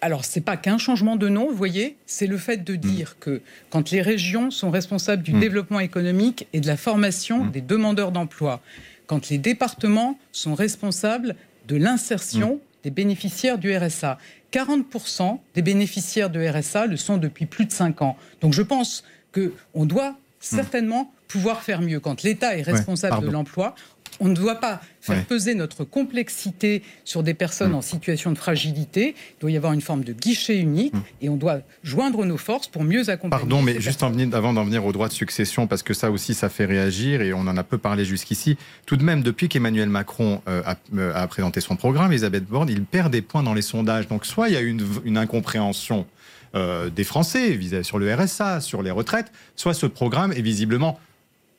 Alors, 0.00 0.24
c'est 0.24 0.40
pas 0.40 0.56
qu'un 0.56 0.78
changement 0.78 1.16
de 1.16 1.28
nom, 1.28 1.48
vous 1.48 1.56
voyez, 1.56 1.96
c'est 2.06 2.28
le 2.28 2.38
fait 2.38 2.58
de 2.58 2.74
hmm. 2.74 2.76
dire 2.76 3.16
que 3.18 3.40
quand 3.70 3.90
les 3.90 4.00
régions 4.00 4.52
sont 4.52 4.70
responsables 4.70 5.24
du 5.24 5.34
hmm. 5.34 5.40
développement 5.40 5.80
économique 5.80 6.46
et 6.52 6.60
de 6.60 6.68
la 6.68 6.76
formation 6.76 7.44
hmm. 7.44 7.50
des 7.50 7.60
demandeurs 7.60 8.12
d'emploi, 8.12 8.60
quand 9.08 9.28
les 9.28 9.38
départements 9.38 10.16
sont 10.30 10.54
responsables 10.54 11.34
de 11.66 11.76
l'insertion 11.76 12.60
des 12.84 12.90
bénéficiaires 12.90 13.58
du 13.58 13.76
RSA. 13.76 14.18
40% 14.52 15.38
des 15.54 15.62
bénéficiaires 15.62 16.30
de 16.30 16.46
RSA 16.46 16.86
le 16.86 16.96
sont 16.96 17.16
depuis 17.16 17.46
plus 17.46 17.66
de 17.66 17.72
5 17.72 18.02
ans. 18.02 18.16
Donc 18.40 18.52
je 18.52 18.62
pense 18.62 19.04
qu'on 19.34 19.84
doit 19.84 20.16
certainement 20.40 21.12
pouvoir 21.26 21.62
faire 21.62 21.82
mieux. 21.82 22.00
Quand 22.00 22.22
l'État 22.22 22.56
est 22.56 22.62
responsable 22.62 23.26
de 23.26 23.30
l'emploi, 23.30 23.74
on 24.20 24.28
ne 24.28 24.34
doit 24.34 24.56
pas 24.56 24.80
faire 25.00 25.24
peser 25.24 25.54
notre 25.54 25.84
complexité 25.84 26.82
sur 27.04 27.22
des 27.22 27.34
personnes 27.34 27.74
en 27.74 27.80
situation 27.80 28.32
de 28.32 28.38
fragilité. 28.38 29.14
Il 29.38 29.40
doit 29.40 29.50
y 29.50 29.56
avoir 29.56 29.72
une 29.72 29.80
forme 29.80 30.04
de 30.04 30.12
guichet 30.12 30.58
unique 30.58 30.92
mm. 30.92 31.02
et 31.22 31.28
on 31.28 31.36
doit 31.36 31.60
joindre 31.82 32.24
nos 32.24 32.36
forces 32.36 32.68
pour 32.68 32.84
mieux 32.84 33.08
accompagner. 33.08 33.40
Pardon, 33.40 33.62
mais 33.62 33.80
juste 33.80 34.02
avant 34.02 34.52
d'en 34.52 34.64
venir 34.64 34.84
au 34.84 34.92
droit 34.92 35.08
de 35.08 35.12
succession, 35.12 35.66
parce 35.66 35.82
que 35.82 35.94
ça 35.94 36.10
aussi, 36.10 36.34
ça 36.34 36.48
fait 36.48 36.66
réagir 36.66 37.22
et 37.22 37.32
on 37.32 37.40
en 37.40 37.56
a 37.56 37.64
peu 37.64 37.78
parlé 37.78 38.04
jusqu'ici. 38.04 38.56
Tout 38.86 38.96
de 38.96 39.04
même, 39.04 39.22
depuis 39.22 39.48
qu'Emmanuel 39.48 39.88
Macron 39.88 40.42
euh, 40.48 40.62
euh, 40.96 41.12
a, 41.14 41.26
présenté 41.26 41.60
son 41.60 41.76
programme, 41.76 42.12
Elisabeth 42.12 42.44
Borne, 42.44 42.68
il 42.68 42.84
perd 42.84 43.12
des 43.12 43.22
points 43.22 43.42
dans 43.42 43.54
les 43.54 43.62
sondages. 43.62 44.08
Donc, 44.08 44.26
soit 44.26 44.48
il 44.48 44.54
y 44.54 44.58
a 44.58 44.60
une, 44.60 44.84
une 45.04 45.16
incompréhension 45.16 46.06
euh, 46.54 46.88
des 46.88 47.04
Français 47.04 47.58
sur 47.82 47.98
le 47.98 48.14
RSA, 48.14 48.60
sur 48.60 48.82
les 48.82 48.90
retraites, 48.90 49.30
soit 49.54 49.74
ce 49.74 49.84
programme 49.86 50.32
est 50.32 50.40
visiblement 50.40 50.98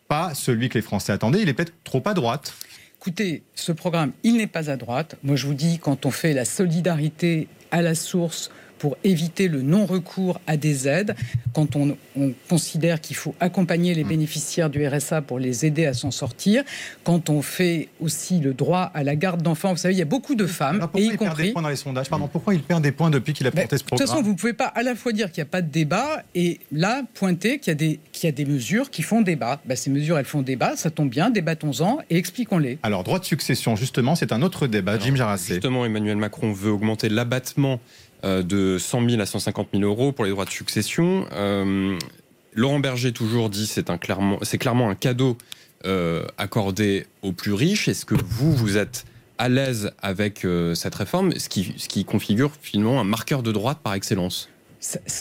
pas 0.09 0.33
celui 0.33 0.67
que 0.67 0.77
les 0.77 0.81
Français 0.81 1.13
attendaient. 1.13 1.41
Il 1.41 1.47
est 1.47 1.53
peut-être 1.53 1.73
trop 1.85 2.03
à 2.05 2.13
droite. 2.13 2.53
Écoutez, 2.99 3.43
ce 3.55 3.71
programme, 3.71 4.11
il 4.23 4.35
n'est 4.35 4.47
pas 4.47 4.69
à 4.69 4.75
droite. 4.75 5.15
Moi, 5.23 5.37
je 5.37 5.45
vous 5.45 5.53
dis, 5.53 5.79
quand 5.79 6.05
on 6.05 6.11
fait 6.11 6.33
la 6.33 6.43
solidarité 6.43 7.47
à 7.71 7.81
la 7.81 7.95
source 7.95 8.51
pour 8.79 8.97
éviter 9.03 9.47
le 9.47 9.61
non-recours 9.61 10.41
à 10.47 10.57
des 10.57 10.87
aides, 10.87 11.15
quand 11.53 11.75
on, 11.75 11.95
considère 12.49 12.99
qu'il 12.99 13.15
faut 13.15 13.35
accompagner 13.39 13.93
les 13.93 14.03
bénéficiaires 14.03 14.69
du 14.69 14.85
RSA 14.85 15.21
pour 15.21 15.39
les 15.39 15.65
aider 15.65 15.85
à 15.85 15.93
s'en 15.93 16.11
sortir, 16.11 16.63
quand 17.03 17.29
on 17.29 17.41
fait 17.41 17.89
aussi 18.01 18.39
le 18.39 18.53
droit 18.53 18.91
à 18.93 19.03
la 19.03 19.15
garde 19.15 19.41
d'enfants. 19.41 19.71
Vous 19.71 19.77
savez, 19.77 19.93
il 19.93 19.97
y 19.97 20.01
a 20.01 20.05
beaucoup 20.05 20.35
de 20.35 20.45
femmes, 20.45 20.87
et 20.95 21.01
y 21.01 21.05
il 21.07 21.17
compris... 21.17 21.47
des 21.47 21.51
points 21.51 21.61
dans 21.61 21.69
les 21.69 21.75
sondages? 21.75 22.09
Pardon, 22.09 22.27
pourquoi 22.27 22.53
il 22.53 22.61
perd 22.61 22.81
des 22.81 22.91
points 22.91 23.09
depuis 23.09 23.33
qu'il 23.33 23.47
a 23.47 23.51
porté 23.51 23.77
ce 23.77 23.83
programme 23.83 23.99
De 23.99 24.03
toute 24.03 24.11
façon, 24.11 24.23
vous 24.23 24.33
ne 24.33 24.37
pouvez 24.37 24.53
pas 24.53 24.65
à 24.65 24.83
la 24.83 24.95
fois 24.95 25.11
dire 25.11 25.31
qu'il 25.31 25.41
n'y 25.41 25.47
a 25.47 25.51
pas 25.51 25.61
de 25.61 25.69
débat 25.69 26.23
et 26.35 26.59
là 26.71 27.03
pointer 27.13 27.59
qu'il 27.59 27.81
y, 27.81 27.99
y, 28.23 28.27
a 28.27 28.31
des 28.31 28.45
mesures 28.45 28.89
qui 28.89 29.01
font 29.01 29.21
débat. 29.21 29.61
Ben, 29.65 29.75
ces 29.75 29.89
mesures, 29.89 30.17
elles 30.17 30.25
font 30.25 30.41
débat, 30.41 30.75
ça 30.75 30.89
tombe 30.89 31.09
bien, 31.09 31.29
débattons-en 31.29 31.99
et 32.09 32.17
expliquons-les. 32.17 32.79
Alors, 32.83 33.03
droit 33.03 33.19
de 33.19 33.25
succession, 33.25 33.75
justement, 33.75 34.15
c'est 34.15 34.31
un 34.31 34.41
autre 34.41 34.67
débat. 34.67 34.97
Jim 34.99 35.15
Jarassé. 35.15 35.55
Justement, 35.55 35.85
Emmanuel 35.85 36.17
Macron 36.17 36.51
veut 36.51 36.71
augmenter 36.71 37.09
l'abattement 37.09 37.79
de 38.23 38.77
100 38.77 39.09
000 39.09 39.21
à 39.21 39.25
150 39.25 39.69
000 39.73 39.83
euros 39.83 40.11
pour 40.11 40.25
les 40.25 40.31
droits 40.31 40.45
de 40.45 40.49
succession. 40.49 41.25
Euh, 41.31 41.97
Laurent 42.53 42.79
Berger 42.79 43.13
toujours 43.13 43.49
dit 43.49 43.67
c'est 43.67 43.85
clairement 43.99 44.39
c'est 44.41 44.57
clairement 44.57 44.89
un 44.89 44.95
cadeau 44.95 45.37
euh, 45.85 46.25
accordé 46.37 47.05
aux 47.21 47.31
plus 47.31 47.53
riches. 47.53 47.87
Est-ce 47.87 48.05
que 48.05 48.15
vous 48.15 48.51
vous 48.53 48.77
êtes 48.77 49.05
à 49.37 49.47
l'aise 49.47 49.91
avec 50.01 50.43
euh, 50.43 50.75
cette 50.75 50.95
réforme, 50.95 51.31
ce 51.37 51.47
qui, 51.47 51.73
ce 51.77 51.87
qui 51.87 52.03
configure 52.03 52.51
finalement 52.61 52.99
un 52.99 53.05
marqueur 53.05 53.41
de 53.41 53.51
droite 53.51 53.79
par 53.81 53.93
excellence? 53.93 54.49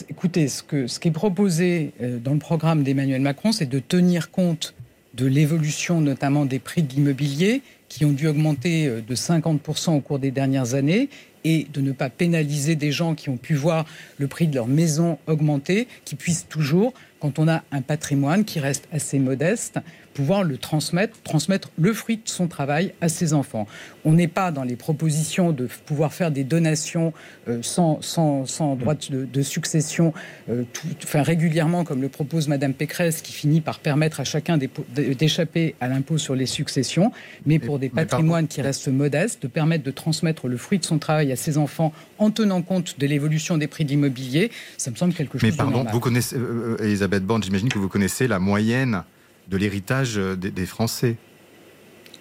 Écoutez, 0.09 0.49
ce, 0.49 0.63
que, 0.63 0.87
ce 0.87 1.01
qui 1.01 1.09
est 1.09 1.13
proposé 1.13 1.93
euh, 2.03 2.19
dans 2.19 2.33
le 2.33 2.39
programme 2.39 2.83
d'Emmanuel 2.83 3.21
Macron, 3.21 3.53
c'est 3.53 3.67
de 3.67 3.79
tenir 3.79 4.31
compte 4.31 4.75
de 5.15 5.27
l'évolution 5.27 6.01
notamment 6.01 6.45
des 6.45 6.59
prix 6.59 6.83
de 6.83 6.93
l'immobilier 6.93 7.63
qui 7.89 8.05
ont 8.05 8.13
dû 8.13 8.27
augmenter 8.27 8.87
euh, 8.87 9.01
de 9.01 9.15
50% 9.15 9.97
au 9.97 10.01
cours 10.01 10.19
des 10.19 10.31
dernières 10.31 10.75
années 10.75 11.09
et 11.45 11.67
de 11.73 11.81
ne 11.81 11.93
pas 11.93 12.11
pénaliser 12.11 12.77
des 12.77 12.93
gens 12.93 13.15
qui 13.15 13.29
ont 13.29 13.37
pu 13.37 13.55
voir 13.55 13.85
le 14.19 14.27
prix 14.27 14.47
de 14.47 14.55
leur 14.55 14.67
maison 14.67 15.19
augmenter, 15.27 15.89
qui 16.05 16.15
puissent 16.15 16.47
toujours, 16.49 16.93
quand 17.21 17.39
on 17.39 17.49
a 17.49 17.63
un 17.73 17.83
patrimoine 17.83 18.45
qui 18.45 18.61
reste 18.61 18.89
assez 18.93 19.19
modeste, 19.19 19.79
pouvoir 20.19 20.43
le 20.43 20.59
transmettre, 20.59 21.17
transmettre 21.23 21.71
le 21.79 21.93
fruit 21.95 22.17
de 22.17 22.29
son 22.29 22.49
travail 22.49 22.93
à 23.01 23.09
ses 23.09 23.35
enfants. 23.35 23.69
On 24.05 24.15
n'est 24.15 24.27
pas 24.27 24.51
dans 24.51 24.65
les 24.65 24.75
propositions 24.75 25.53
de 25.53 25.69
pouvoir 25.87 26.13
faire 26.13 26.33
des 26.33 26.43
donations 26.43 27.13
euh, 27.49 27.61
sans, 27.63 28.03
sans, 28.03 28.45
sans 28.45 28.75
droit 28.75 28.95
de, 28.97 29.25
de 29.25 29.43
succession 29.43 30.13
euh, 30.51 30.65
tout- 30.73 30.89
enfin, 31.05 31.23
régulièrement, 31.23 31.85
comme 31.85 32.03
le 32.03 32.09
propose 32.09 32.49
Madame 32.49 32.75
Pécresse, 32.75 33.23
qui 33.23 33.33
finit 33.33 33.61
par 33.61 33.79
permettre 33.79 34.19
à 34.19 34.25
chacun 34.25 34.59
d'échapper 34.59 35.77
à 35.81 35.87
l'impôt 35.87 36.19
sur 36.19 36.35
les 36.35 36.47
successions, 36.47 37.13
mais 37.47 37.61
pour 37.61 37.79
des 37.79 37.89
patrimoines 37.89 38.49
qui 38.49 38.61
restent 38.61 38.89
modestes, 38.89 39.43
de 39.43 39.47
permettre 39.49 39.85
de 39.85 39.93
transmettre 39.93 40.49
le 40.49 40.57
fruit 40.57 40.81
de 40.81 40.85
son 40.85 40.99
travail 40.99 41.31
à 41.31 41.37
ses 41.37 41.59
enfants 41.59 41.93
en 42.19 42.33
tenant 42.33 42.63
compte 42.63 42.99
de 42.99 43.07
l'évolution 43.07 43.57
des 43.57 43.69
prix 43.69 43.85
de 43.85 43.91
l'immobilier, 43.91 44.51
ça 44.79 44.91
me 44.91 44.97
semble 44.97 45.15
quelque 45.15 45.35
chose 45.39 45.45
Mais 45.45 45.53
de 45.53 45.57
pardon, 45.57 45.73
normal. 45.77 45.93
vous 45.93 46.01
connaissez, 46.01 46.35
euh, 46.37 46.77
Elisabeth 46.83 47.23
Borne, 47.25 47.45
j'imagine 47.45 47.69
que 47.69 47.79
vous 47.79 47.89
connaissez 47.89 48.27
la 48.27 48.41
moyenne 48.41 49.05
de 49.49 49.57
l'héritage 49.57 50.19
euh, 50.19 50.37
des, 50.37 50.51
des 50.51 50.67
Français. 50.67 51.17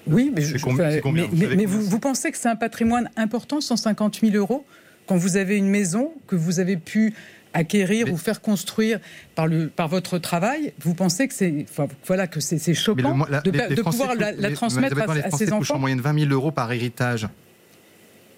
Oui, 0.08 0.32
mais, 0.34 0.42
je- 0.42 0.58
combien- 0.58 1.00
combien 1.02 1.24
mais- 1.24 1.30
Vous 1.30 1.36
mais- 1.36 1.44
savez 1.44 1.56
mais 1.58 1.64
combien 1.66 1.80
vous, 1.80 1.90
vous 1.90 2.00
pensez 2.00 2.32
que 2.32 2.38
c'est 2.38 2.48
un 2.50 2.56
patrimoine 2.56 3.10
important, 3.18 3.60
150 3.62 4.20
000 4.22 4.36
euros, 4.36 4.66
quand 5.06 5.18
vous 5.18 5.36
avez 5.38 5.58
une 5.58 5.70
maison 5.70 6.14
que 6.28 6.36
vous 6.36 6.60
avez 6.60 6.78
pu 6.78 7.14
acquérir 7.54 8.12
ou 8.14 8.18
faire 8.18 8.42
construire 8.42 9.00
par, 9.36 9.48
le, 9.48 9.68
par 9.68 9.88
votre 9.88 10.18
travail, 10.20 10.74
vous 10.80 10.94
pensez 10.94 11.28
que 11.28 11.34
c'est 11.34 11.66
enfin, 11.70 11.88
voilà, 12.06 12.28
que 12.28 12.40
c'est 12.40 12.74
choquant 12.74 13.10
le 13.12 13.16
mo- 13.16 13.26
la- 13.30 13.42
de, 13.42 13.52
les- 13.52 13.76
pouvoir 13.82 14.16
la, 14.16 14.52
transmettre 14.52 14.98
à, 15.00 15.04
à 15.04 15.08
Français 15.30 15.46
ses 15.46 15.52
touchent 15.52 15.72
en 15.72 15.76
enfants 15.76 15.80
moyenne 15.80 16.02
20 16.02 16.20
000 16.20 16.32
euros 16.32 16.52
par 16.52 16.72
héritage. 16.72 17.28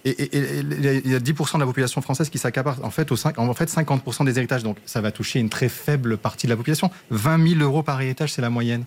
Et, 0.10 0.23
et- 0.23 0.60
et- 0.60 1.02
il 1.06 1.11
y 1.11 1.15
a 1.15 1.19
10% 1.19 1.57
de 1.57 1.60
la 1.60 1.65
population 1.68 2.02
française 2.02 2.30
qui 2.30 2.38
s'accapare 2.38 2.80
en 2.84 2.90
fait, 2.90 3.11
au 3.11 3.15
cinq- 3.15 3.38
en 3.38 3.53
fait 3.53 3.69
50% 3.69 4.23
des 4.26 4.38
héritages. 4.38 4.64
Donc 4.64 4.77
ça 4.86 5.02
va 5.02 5.11
toucher 5.11 5.40
une 5.40 5.49
très 5.49 5.69
faible 5.69 6.18
partie 6.18 6.48
de 6.48 6.52
la 6.52 6.57
population. 6.57 6.90
20 7.11 7.48
000 7.57 7.61
euros 7.61 7.84
par 7.84 8.02
héritage, 8.02 8.34
c'est 8.34 8.41
la 8.41 8.49
moyenne. 8.49 8.84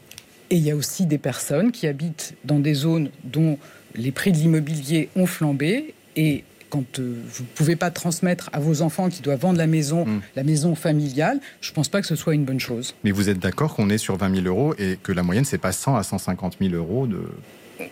Et 0.50 0.56
il 0.56 0.62
y 0.64 0.70
a 0.70 0.76
aussi 0.76 1.06
des 1.06 1.18
personnes 1.18 1.72
qui 1.72 1.86
habitent 1.86 2.34
dans 2.44 2.58
des 2.58 2.74
zones 2.74 3.10
dont 3.24 3.58
les 3.94 4.12
prix 4.12 4.32
de 4.32 4.36
l'immobilier 4.38 5.08
ont 5.16 5.26
flambé 5.26 5.94
et 6.16 6.44
quand 6.70 6.98
euh, 7.00 7.14
vous 7.30 7.42
ne 7.42 7.48
pouvez 7.54 7.76
pas 7.76 7.90
transmettre 7.90 8.48
à 8.54 8.58
vos 8.60 8.80
enfants 8.80 9.10
qui 9.10 9.20
doivent 9.20 9.40
vendre 9.40 9.58
la 9.58 9.66
maison, 9.66 10.06
Mm. 10.06 10.20
la 10.36 10.42
maison 10.42 10.74
familiale, 10.74 11.38
je 11.60 11.70
ne 11.70 11.74
pense 11.74 11.90
pas 11.90 12.00
que 12.00 12.06
ce 12.06 12.16
soit 12.16 12.34
une 12.34 12.44
bonne 12.46 12.60
chose. 12.60 12.94
Mais 13.04 13.10
vous 13.10 13.28
êtes 13.28 13.38
d'accord 13.38 13.74
qu'on 13.74 13.90
est 13.90 13.98
sur 13.98 14.16
20 14.16 14.34
000 14.42 14.46
euros 14.46 14.74
et 14.78 14.98
que 15.02 15.12
la 15.12 15.22
moyenne, 15.22 15.44
c'est 15.44 15.58
pas 15.58 15.72
100 15.72 15.96
à 15.96 16.02
150 16.02 16.56
000 16.60 16.74
euros 16.74 17.06
de. 17.06 17.20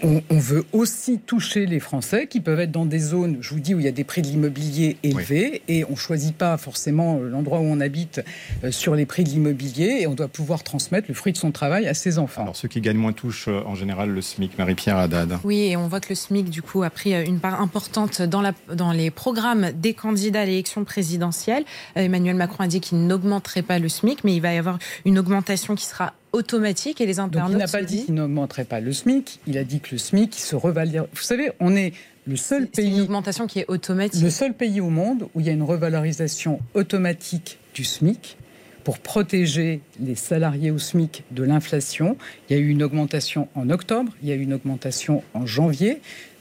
On, 0.02 0.22
on 0.30 0.38
veut 0.38 0.64
aussi 0.72 1.18
toucher 1.18 1.66
les 1.66 1.80
Français 1.80 2.26
qui 2.26 2.40
peuvent 2.40 2.60
être 2.60 2.70
dans 2.70 2.86
des 2.86 2.98
zones, 2.98 3.38
je 3.40 3.50
vous 3.50 3.60
dis, 3.60 3.74
où 3.74 3.78
il 3.78 3.84
y 3.84 3.88
a 3.88 3.92
des 3.92 4.04
prix 4.04 4.22
de 4.22 4.26
l'immobilier 4.26 4.96
élevés 5.02 5.62
et 5.68 5.84
on 5.84 5.90
ne 5.90 5.96
choisit 5.96 6.36
pas 6.36 6.56
forcément 6.56 7.18
euh, 7.18 7.28
l'endroit 7.28 7.60
où 7.60 7.64
on 7.64 7.80
habite 7.80 8.22
euh, 8.64 8.70
sur 8.70 8.94
les 8.94 9.06
prix 9.06 9.24
de 9.24 9.28
l'immobilier 9.28 9.98
et 10.00 10.06
on 10.06 10.14
doit 10.14 10.28
pouvoir 10.28 10.62
transmettre 10.62 11.06
le 11.08 11.14
fruit 11.14 11.32
de 11.32 11.38
son 11.38 11.52
travail 11.52 11.86
à 11.86 11.94
ses 11.94 12.18
enfants. 12.18 12.42
Alors 12.42 12.56
ceux 12.56 12.68
qui 12.68 12.80
gagnent 12.80 12.96
moins 12.96 13.12
touchent 13.12 13.48
euh, 13.48 13.62
en 13.66 13.74
général 13.74 14.10
le 14.10 14.20
SMIC. 14.20 14.58
Marie-Pierre 14.58 14.96
Haddad. 14.96 15.38
Oui, 15.44 15.60
et 15.60 15.76
on 15.76 15.88
voit 15.88 16.00
que 16.00 16.10
le 16.10 16.14
SMIC, 16.14 16.50
du 16.50 16.62
coup, 16.62 16.82
a 16.82 16.90
pris 16.90 17.12
une 17.12 17.40
part 17.40 17.60
importante 17.60 18.22
dans, 18.22 18.42
la, 18.42 18.52
dans 18.74 18.92
les 18.92 19.10
programmes 19.10 19.70
des 19.72 19.94
candidats 19.94 20.42
à 20.42 20.44
l'élection 20.44 20.84
présidentielle. 20.84 21.64
Emmanuel 21.94 22.36
Macron 22.36 22.64
a 22.64 22.66
dit 22.66 22.80
qu'il 22.80 23.06
n'augmenterait 23.06 23.62
pas 23.62 23.78
le 23.78 23.88
SMIC, 23.88 24.24
mais 24.24 24.34
il 24.34 24.40
va 24.40 24.52
y 24.52 24.58
avoir 24.58 24.78
une 25.04 25.18
augmentation 25.18 25.74
qui 25.74 25.84
sera 25.84 26.14
automatique 26.32 27.00
et 27.00 27.06
les 27.06 27.14
Donc 27.14 27.28
internautes 27.28 27.52
il 27.52 27.58
n'a 27.58 27.66
pas 27.68 27.82
dit 27.82 28.04
qu'il 28.04 28.14
n'augmenterait 28.14 28.64
pas 28.64 28.80
le 28.80 28.92
SMIC, 28.92 29.40
il 29.46 29.58
a 29.58 29.64
dit 29.64 29.80
que 29.80 29.90
le 29.92 29.98
SMIC 29.98 30.34
se 30.34 30.56
revalide. 30.56 31.04
Vous 31.12 31.22
savez, 31.22 31.52
on 31.60 31.74
est 31.76 31.92
le 32.26 32.36
seul 32.36 32.68
c'est 32.72 32.84
une 32.84 32.92
pays, 32.92 33.00
augmentation 33.00 33.46
qui 33.46 33.60
est 33.60 33.66
automatique. 33.68 34.22
le 34.22 34.30
seul 34.30 34.54
pays 34.54 34.80
au 34.80 34.90
monde 34.90 35.28
où 35.34 35.40
il 35.40 35.46
y 35.46 35.48
a 35.48 35.52
une 35.52 35.62
revalorisation 35.62 36.60
automatique 36.74 37.58
du 37.74 37.84
SMIC 37.84 38.36
pour 38.84 38.98
protéger 38.98 39.80
les 40.00 40.14
salariés 40.14 40.70
au 40.70 40.78
SMIC 40.78 41.24
de 41.30 41.42
l'inflation. 41.42 42.16
Il 42.48 42.56
y 42.56 42.58
a 42.58 42.62
eu 42.62 42.68
une 42.68 42.82
augmentation 42.82 43.48
en 43.54 43.68
octobre, 43.70 44.12
il 44.22 44.28
y 44.28 44.32
a 44.32 44.34
eu 44.34 44.40
une 44.40 44.54
augmentation 44.54 45.22
en 45.34 45.46
janvier. 45.46 46.00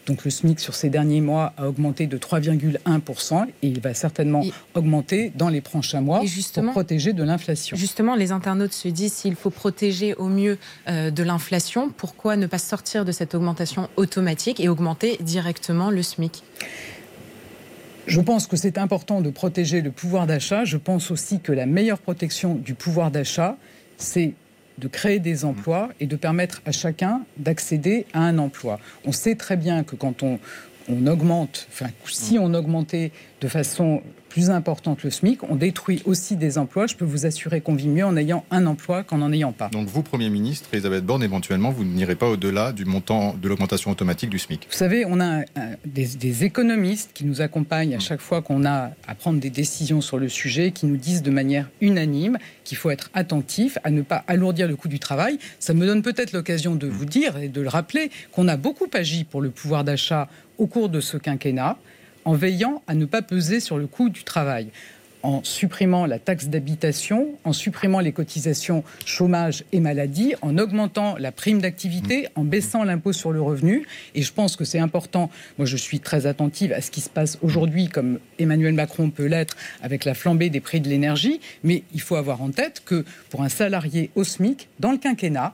Donc 0.09 0.25
le 0.25 0.31
SMIC 0.31 0.59
sur 0.59 0.73
ces 0.73 0.89
derniers 0.89 1.21
mois 1.21 1.53
a 1.55 1.67
augmenté 1.67 2.07
de 2.07 2.17
3,1% 2.17 3.45
et 3.61 3.67
il 3.67 3.79
va 3.79 3.93
certainement 3.93 4.41
Et- 4.41 4.51
augmenter 4.73 5.31
dans 5.35 5.49
les 5.49 5.61
prochains 5.61 6.01
mois 6.01 6.25
justement- 6.25 6.65
pour 6.73 6.81
protéger 6.81 7.13
de 7.13 7.21
l'inflation. 7.21 7.77
Justement, 7.77 8.15
les 8.15 8.31
internautes 8.31 8.73
se 8.73 8.87
disent 8.87 9.13
s'il 9.13 9.35
faut 9.35 9.51
protéger 9.51 10.15
au 10.15 10.25
mieux 10.27 10.57
euh, 10.87 11.11
de 11.11 11.21
l'inflation, 11.21 11.91
pourquoi 11.95 12.37
ne 12.37 12.47
pas 12.47 12.57
sortir 12.57 13.05
de 13.05 13.11
cette 13.11 13.35
augmentation 13.35 13.87
automatique 13.97 14.59
et 14.59 14.67
augmenter 14.67 15.17
directement 15.21 15.91
le 15.91 16.01
SMIC 16.01 16.43
Je 18.07 18.19
pense 18.19 18.47
que 18.47 18.57
c'est 18.57 18.79
important 18.79 19.21
de 19.21 19.29
protéger 19.29 19.81
le 19.81 19.91
pouvoir 19.91 20.25
d'achat. 20.25 20.65
Je 20.65 20.77
pense 20.77 21.11
aussi 21.11 21.39
que 21.39 21.51
la 21.51 21.67
meilleure 21.67 21.99
protection 21.99 22.55
du 22.55 22.73
pouvoir 22.73 23.11
d'achat, 23.11 23.57
c'est 23.97 24.33
de 24.79 24.87
créer 24.87 25.19
des 25.19 25.45
emplois 25.45 25.89
et 25.99 26.07
de 26.07 26.15
permettre 26.15 26.61
à 26.65 26.71
chacun 26.71 27.21
d'accéder 27.37 28.05
à 28.13 28.21
un 28.21 28.37
emploi. 28.37 28.79
On 29.05 29.11
sait 29.11 29.35
très 29.35 29.57
bien 29.57 29.83
que 29.83 29.95
quand 29.95 30.23
on, 30.23 30.39
on 30.87 31.05
augmente, 31.07 31.67
enfin, 31.71 31.87
si 32.05 32.39
on 32.39 32.53
augmentait 32.53 33.11
de 33.41 33.47
façon 33.47 34.01
plus 34.29 34.49
importante 34.51 35.03
le 35.03 35.09
SMIC, 35.09 35.43
on 35.49 35.55
détruit 35.55 36.01
aussi 36.05 36.35
des 36.35 36.57
emplois. 36.57 36.87
Je 36.87 36.95
peux 36.95 37.05
vous 37.05 37.25
assurer 37.25 37.61
qu'on 37.61 37.75
vit 37.75 37.87
mieux 37.87 38.05
en 38.05 38.15
ayant 38.15 38.45
un 38.51 38.65
emploi 38.67 39.03
qu'en 39.03 39.17
n'en 39.17 39.31
ayant 39.33 39.51
pas. 39.51 39.69
Donc 39.69 39.87
vous, 39.87 40.03
Premier 40.03 40.29
ministre, 40.29 40.69
Elisabeth 40.71 41.03
Borne, 41.05 41.23
éventuellement, 41.23 41.71
vous 41.71 41.83
n'irez 41.83 42.15
pas 42.15 42.27
au-delà 42.29 42.71
du 42.71 42.85
montant 42.85 43.33
de 43.33 43.49
l'augmentation 43.49 43.91
automatique 43.91 44.29
du 44.29 44.39
SMIC. 44.39 44.67
Vous 44.69 44.77
savez, 44.77 45.03
on 45.05 45.19
a 45.19 45.39
un- 45.39 45.45
des, 45.85 46.05
des 46.05 46.43
économistes 46.43 47.11
qui 47.13 47.25
nous 47.25 47.41
accompagnent 47.41 47.95
à 47.95 47.99
chaque 47.99 48.21
fois 48.21 48.41
qu'on 48.41 48.65
a 48.65 48.91
à 49.07 49.15
prendre 49.15 49.39
des 49.39 49.49
décisions 49.49 50.01
sur 50.01 50.17
le 50.19 50.29
sujet, 50.29 50.71
qui 50.71 50.85
nous 50.85 50.97
disent 50.97 51.23
de 51.23 51.31
manière 51.31 51.67
unanime 51.81 52.37
qu'il 52.63 52.77
faut 52.77 52.91
être 52.91 53.09
attentif 53.13 53.77
à 53.83 53.89
ne 53.91 54.01
pas 54.03 54.23
alourdir 54.27 54.67
le 54.67 54.75
coût 54.75 54.87
du 54.87 54.99
travail. 54.99 55.39
Ça 55.59 55.73
me 55.73 55.85
donne 55.85 56.01
peut-être 56.03 56.33
l'occasion 56.33 56.75
de 56.75 56.87
vous 56.87 57.05
dire 57.05 57.37
et 57.37 57.47
de 57.49 57.61
le 57.61 57.69
rappeler 57.69 58.11
qu'on 58.31 58.47
a 58.47 58.57
beaucoup 58.57 58.87
agi 58.93 59.23
pour 59.23 59.41
le 59.41 59.49
pouvoir 59.49 59.83
d'achat 59.83 60.27
au 60.59 60.67
cours 60.67 60.89
de 60.89 60.99
ce 60.99 61.15
quinquennat, 61.17 61.77
en 62.25 62.33
veillant 62.33 62.81
à 62.87 62.95
ne 62.95 63.05
pas 63.05 63.21
peser 63.21 63.59
sur 63.59 63.77
le 63.77 63.87
coût 63.87 64.09
du 64.09 64.23
travail 64.23 64.69
en 65.23 65.43
supprimant 65.43 66.05
la 66.05 66.19
taxe 66.19 66.47
d'habitation, 66.47 67.27
en 67.43 67.53
supprimant 67.53 67.99
les 67.99 68.11
cotisations 68.11 68.83
chômage 69.05 69.63
et 69.71 69.79
maladie, 69.79 70.33
en 70.41 70.57
augmentant 70.57 71.15
la 71.17 71.31
prime 71.31 71.59
d'activité, 71.59 72.27
en 72.35 72.43
baissant 72.43 72.83
l'impôt 72.83 73.13
sur 73.13 73.31
le 73.31 73.41
revenu. 73.41 73.85
Et 74.15 74.21
je 74.21 74.31
pense 74.31 74.55
que 74.55 74.63
c'est 74.63 74.79
important. 74.79 75.29
Moi, 75.57 75.65
je 75.65 75.77
suis 75.77 75.99
très 75.99 76.25
attentive 76.25 76.71
à 76.71 76.81
ce 76.81 76.91
qui 76.91 77.01
se 77.01 77.09
passe 77.09 77.37
aujourd'hui, 77.41 77.87
comme 77.87 78.19
Emmanuel 78.37 78.73
Macron 78.73 79.09
peut 79.09 79.25
l'être 79.25 79.57
avec 79.81 80.05
la 80.05 80.13
flambée 80.13 80.49
des 80.49 80.61
prix 80.61 80.79
de 80.79 80.87
l'énergie. 80.87 81.41
Mais 81.63 81.83
il 81.93 82.01
faut 82.01 82.15
avoir 82.15 82.41
en 82.41 82.51
tête 82.51 82.81
que 82.85 83.03
pour 83.29 83.43
un 83.43 83.49
salarié 83.49 84.11
au 84.15 84.23
SMIC, 84.23 84.69
dans 84.79 84.91
le 84.91 84.97
quinquennat, 84.97 85.53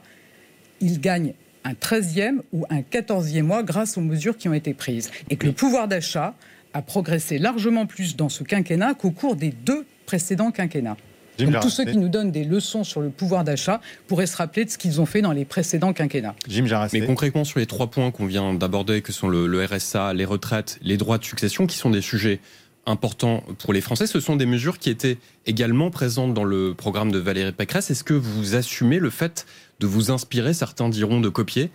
il 0.82 1.00
gagne 1.00 1.34
un 1.64 1.74
13e 1.74 2.42
ou 2.54 2.66
un 2.70 2.82
14e 2.82 3.42
mois 3.42 3.64
grâce 3.64 3.98
aux 3.98 4.02
mesures 4.02 4.38
qui 4.38 4.48
ont 4.48 4.54
été 4.54 4.76
prises. 4.76 5.10
Et 5.32 5.36
que 5.36 5.48
le 5.48 5.54
pouvoir 5.54 5.88
d'achat 5.88 6.36
a 6.76 6.82
progressé 6.82 7.38
largement 7.38 7.86
plus 7.86 8.18
dans 8.18 8.28
ce 8.28 8.44
quinquennat 8.44 8.96
qu'au 8.96 9.12
cours 9.12 9.38
des 9.38 9.50
deux 9.50 9.86
précédents 10.06 10.52
quinquennats. 10.52 10.98
Jim 11.38 11.52
Donc, 11.52 11.62
tous 11.62 11.70
ceux 11.70 11.86
qui 11.86 11.98
nous 11.98 12.10
donnent 12.10 12.32
des 12.32 12.44
leçons 12.44 12.84
sur 12.84 13.02
le 13.02 13.10
pouvoir 13.10 13.46
d'achat 13.46 13.82
pourraient 14.08 14.28
se 14.28 14.36
rappeler 14.36 14.66
de 14.66 14.70
ce 14.70 14.78
qu'ils 14.78 15.00
ont 15.00 15.06
fait 15.06 15.22
dans 15.22 15.32
les 15.32 15.46
précédents 15.46 15.94
quinquennats. 15.94 16.36
Jim. 16.48 16.66
Mais 16.92 17.06
concrètement, 17.06 17.46
sur 17.46 17.60
les 17.60 17.66
trois 17.66 17.88
points 17.88 18.12
qu'on 18.12 18.26
vient 18.26 18.54
d'aborder, 18.54 19.02
que 19.02 19.14
sont 19.14 19.30
le, 19.30 19.48
le 19.48 19.66
RSA, 19.66 20.14
les 20.14 20.26
retraites, 20.26 20.78
les 20.82 20.98
droits 20.98 21.18
de 21.18 21.24
succession, 21.24 21.66
qui 21.66 21.78
sont 21.78 21.90
des 21.90 22.02
sujets 22.02 22.40
importants 22.86 23.44
pour 23.60 23.74
les 23.74 23.82
Français, 23.82 24.06
ce 24.06 24.20
sont 24.20 24.36
des 24.36 24.46
mesures 24.46 24.78
qui 24.78 24.90
étaient 24.90 25.18
également 25.46 25.92
présentes 25.92 26.34
dans 26.34 26.44
le 26.44 26.74
programme 26.74 27.12
de 27.12 27.20
Valérie 27.20 27.52
Pécresse. 27.52 27.90
Est-ce 27.90 28.04
que 28.04 28.14
vous 28.14 28.56
assumez 28.56 29.00
le 29.00 29.10
fait 29.10 29.46
de 29.80 29.88
vous 29.88 30.12
inspirer, 30.12 30.54
certains 30.54 30.90
diront 30.90 31.20
de 31.20 31.30
copier, 31.30 31.70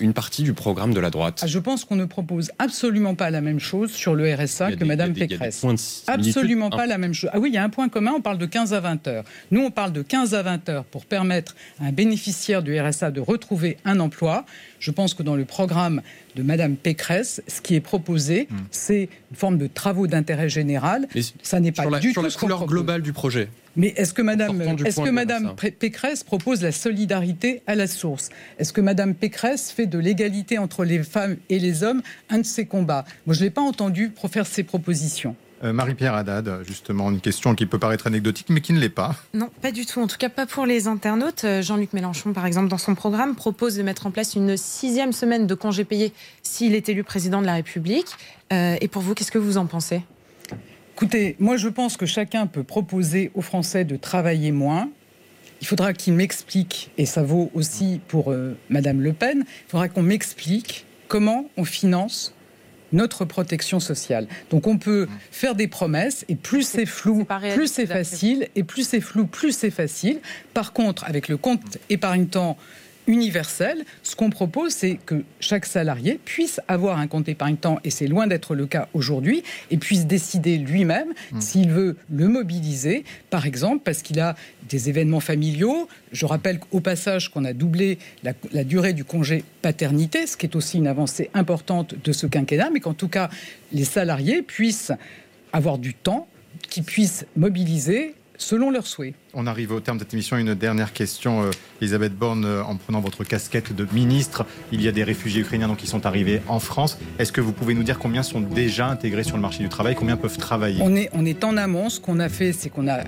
une 0.00 0.12
partie 0.12 0.42
du 0.42 0.52
programme 0.52 0.94
de 0.94 1.00
la 1.00 1.10
droite 1.10 1.40
ah, 1.42 1.46
Je 1.46 1.58
pense 1.58 1.84
qu'on 1.84 1.96
ne 1.96 2.04
propose 2.04 2.50
absolument 2.58 3.14
pas 3.14 3.30
la 3.30 3.40
même 3.40 3.58
chose 3.58 3.90
sur 3.90 4.14
le 4.14 4.32
RSA 4.32 4.72
que 4.72 4.84
Mme 4.84 5.12
Pécresse. 5.12 5.64
absolument 6.06 6.70
pas 6.70 6.86
la 6.86 6.98
même 6.98 7.14
chose. 7.14 7.30
Ah 7.32 7.40
oui, 7.40 7.50
il 7.50 7.54
y 7.54 7.58
a 7.58 7.64
un 7.64 7.68
point 7.68 7.88
commun, 7.88 8.12
on 8.16 8.20
parle 8.20 8.38
de 8.38 8.46
15 8.46 8.74
à 8.74 8.80
20 8.80 9.06
heures. 9.08 9.24
Nous, 9.50 9.60
on 9.60 9.70
parle 9.70 9.92
de 9.92 10.02
15 10.02 10.34
à 10.34 10.42
20 10.42 10.68
heures 10.68 10.84
pour 10.84 11.06
permettre 11.06 11.56
à 11.80 11.86
un 11.86 11.92
bénéficiaire 11.92 12.62
du 12.62 12.78
RSA 12.78 13.10
de 13.10 13.20
retrouver 13.20 13.76
un 13.84 14.00
emploi. 14.00 14.44
Je 14.78 14.90
pense 14.90 15.14
que 15.14 15.22
dans 15.22 15.36
le 15.36 15.44
programme 15.44 16.02
de 16.36 16.42
Madame 16.42 16.76
Pécresse, 16.76 17.42
ce 17.46 17.60
qui 17.60 17.74
est 17.74 17.80
proposé, 17.80 18.48
hmm. 18.50 18.56
c'est 18.70 19.08
une 19.30 19.36
forme 19.36 19.58
de 19.58 19.66
travaux 19.66 20.06
d'intérêt 20.06 20.48
général. 20.48 21.08
ça 21.42 21.60
n'est 21.60 21.72
pas 21.72 21.86
du 21.98 22.12
sur 22.12 22.22
tout 22.22 22.28
la 22.28 22.32
couleur 22.32 22.66
globale 22.66 23.02
du 23.02 23.12
projet. 23.12 23.48
Mais 23.76 23.94
est-ce 23.96 24.12
que 24.12 24.22
Madame, 24.22 24.60
est-ce 24.84 25.00
que 25.00 25.10
Madame 25.10 25.54
Pécresse 25.78 26.24
propose 26.24 26.62
la 26.62 26.72
solidarité 26.72 27.62
à 27.66 27.74
la 27.74 27.86
source? 27.86 28.28
Est-ce 28.58 28.72
que 28.72 28.82
Madame 28.82 29.14
Pécresse 29.14 29.71
fait 29.72 29.86
de 29.86 29.98
l'égalité 29.98 30.58
entre 30.58 30.84
les 30.84 31.02
femmes 31.02 31.36
et 31.48 31.58
les 31.58 31.82
hommes 31.82 32.02
un 32.30 32.38
de 32.38 32.44
ses 32.44 32.66
combats 32.66 33.04
Moi, 33.26 33.34
je 33.34 33.40
ne 33.40 33.44
l'ai 33.44 33.50
pas 33.50 33.62
entendu 33.62 34.12
faire 34.28 34.46
ces 34.46 34.62
propositions. 34.62 35.36
Euh, 35.64 35.72
Marie-Pierre 35.72 36.14
Haddad, 36.14 36.64
justement, 36.66 37.10
une 37.10 37.20
question 37.20 37.54
qui 37.54 37.66
peut 37.66 37.78
paraître 37.78 38.08
anecdotique, 38.08 38.48
mais 38.50 38.60
qui 38.60 38.72
ne 38.72 38.80
l'est 38.80 38.88
pas. 38.88 39.14
Non, 39.32 39.48
pas 39.60 39.70
du 39.70 39.86
tout. 39.86 40.00
En 40.00 40.08
tout 40.08 40.16
cas, 40.16 40.28
pas 40.28 40.46
pour 40.46 40.66
les 40.66 40.88
internautes. 40.88 41.44
Euh, 41.44 41.62
Jean-Luc 41.62 41.92
Mélenchon, 41.92 42.32
par 42.32 42.46
exemple, 42.46 42.68
dans 42.68 42.78
son 42.78 42.96
programme, 42.96 43.36
propose 43.36 43.76
de 43.76 43.82
mettre 43.82 44.06
en 44.06 44.10
place 44.10 44.34
une 44.34 44.56
sixième 44.56 45.12
semaine 45.12 45.46
de 45.46 45.54
congés 45.54 45.84
payés 45.84 46.12
s'il 46.42 46.74
est 46.74 46.88
élu 46.88 47.04
président 47.04 47.40
de 47.40 47.46
la 47.46 47.54
République. 47.54 48.08
Euh, 48.52 48.76
et 48.80 48.88
pour 48.88 49.02
vous, 49.02 49.14
qu'est-ce 49.14 49.30
que 49.30 49.38
vous 49.38 49.56
en 49.56 49.66
pensez? 49.66 50.02
Écoutez, 50.94 51.36
moi 51.38 51.56
je 51.56 51.68
pense 51.68 51.96
que 51.96 52.06
chacun 52.06 52.46
peut 52.46 52.62
proposer 52.62 53.30
aux 53.34 53.40
Français 53.40 53.84
de 53.84 53.96
travailler 53.96 54.52
moins. 54.52 54.88
Il 55.62 55.66
faudra 55.66 55.94
qu'il 55.94 56.12
m'explique, 56.12 56.90
et 56.98 57.06
ça 57.06 57.22
vaut 57.22 57.50
aussi 57.54 58.00
pour 58.08 58.34
Madame 58.68 59.00
Le 59.00 59.12
Pen, 59.12 59.44
il 59.46 59.70
faudra 59.70 59.88
qu'on 59.88 60.02
m'explique 60.02 60.84
comment 61.06 61.48
on 61.56 61.64
finance 61.64 62.34
notre 62.92 63.24
protection 63.24 63.80
sociale. 63.80 64.26
Donc 64.50 64.66
on 64.66 64.76
peut 64.76 65.08
faire 65.30 65.54
des 65.54 65.68
promesses 65.68 66.24
et 66.28 66.34
plus 66.34 66.66
c'est 66.66 66.84
flou, 66.84 67.24
plus 67.54 67.68
c'est 67.68 67.86
facile 67.86 68.48
et 68.54 68.64
plus 68.64 68.86
c'est 68.86 69.00
flou, 69.00 69.26
plus 69.26 69.52
c'est 69.52 69.70
facile. 69.70 70.20
Par 70.52 70.72
contre, 70.72 71.04
avec 71.04 71.28
le 71.28 71.36
compte 71.36 71.78
épargne-temps 71.88 72.58
universel, 73.06 73.84
ce 74.02 74.16
qu'on 74.16 74.30
propose, 74.30 74.72
c'est 74.72 74.98
que 75.04 75.24
chaque 75.40 75.66
salarié 75.66 76.20
puisse 76.24 76.60
avoir 76.68 76.98
un 76.98 77.06
compte 77.06 77.28
épargne-temps, 77.28 77.78
et 77.84 77.90
c'est 77.90 78.06
loin 78.06 78.26
d'être 78.26 78.54
le 78.54 78.66
cas 78.66 78.88
aujourd'hui, 78.94 79.42
et 79.70 79.76
puisse 79.76 80.06
décider 80.06 80.58
lui-même 80.58 81.08
mmh. 81.32 81.40
s'il 81.40 81.70
veut 81.70 81.96
le 82.10 82.28
mobiliser, 82.28 83.04
par 83.30 83.46
exemple, 83.46 83.80
parce 83.84 84.02
qu'il 84.02 84.20
a 84.20 84.36
des 84.68 84.88
événements 84.88 85.20
familiaux. 85.20 85.88
Je 86.12 86.26
rappelle 86.26 86.60
au 86.70 86.80
passage 86.80 87.30
qu'on 87.30 87.44
a 87.44 87.52
doublé 87.52 87.98
la, 88.22 88.32
la, 88.52 88.64
durée 88.64 88.92
du 88.92 89.04
congé 89.04 89.44
paternité, 89.62 90.26
ce 90.26 90.36
qui 90.36 90.46
est 90.46 90.56
aussi 90.56 90.78
une 90.78 90.86
avancée 90.86 91.30
importante 91.34 91.94
de 92.02 92.12
ce 92.12 92.26
quinquennat, 92.26 92.70
mais 92.70 92.80
qu'en 92.80 92.94
tout 92.94 93.08
cas, 93.08 93.30
les 93.72 93.84
salariés 93.84 94.42
puissent 94.42 94.92
avoir 95.52 95.78
du 95.78 95.94
temps, 95.94 96.28
qu'ils 96.68 96.84
puissent 96.84 97.26
mobiliser 97.36 98.14
selon 98.42 98.70
leurs 98.70 98.86
souhaits. 98.86 99.14
On 99.34 99.46
arrive 99.46 99.72
au 99.72 99.80
terme 99.80 99.98
de 99.98 100.02
cette 100.02 100.12
émission. 100.12 100.36
Une 100.36 100.54
dernière 100.54 100.92
question, 100.92 101.42
euh, 101.42 101.50
Elisabeth 101.80 102.14
Borne, 102.14 102.44
euh, 102.44 102.62
en 102.62 102.76
prenant 102.76 103.00
votre 103.00 103.24
casquette 103.24 103.74
de 103.74 103.86
ministre. 103.92 104.44
Il 104.72 104.82
y 104.82 104.88
a 104.88 104.92
des 104.92 105.04
réfugiés 105.04 105.40
ukrainiens 105.40 105.68
donc, 105.68 105.78
qui 105.78 105.86
sont 105.86 106.04
arrivés 106.06 106.42
en 106.48 106.60
France. 106.60 106.98
Est-ce 107.18 107.32
que 107.32 107.40
vous 107.40 107.52
pouvez 107.52 107.74
nous 107.74 107.82
dire 107.82 107.98
combien 107.98 108.22
sont 108.22 108.40
déjà 108.40 108.88
intégrés 108.88 109.24
sur 109.24 109.36
le 109.36 109.42
marché 109.42 109.62
du 109.62 109.68
travail? 109.68 109.94
Combien 109.94 110.16
peuvent 110.16 110.36
travailler? 110.36 110.80
On 110.82 110.94
est, 110.94 111.08
on 111.12 111.24
est 111.24 111.44
en 111.44 111.56
amont. 111.56 111.88
Ce 111.88 112.00
qu'on 112.00 112.18
a 112.18 112.28
fait, 112.28 112.52
c'est 112.52 112.68
qu'on 112.68 112.88
a 112.88 113.00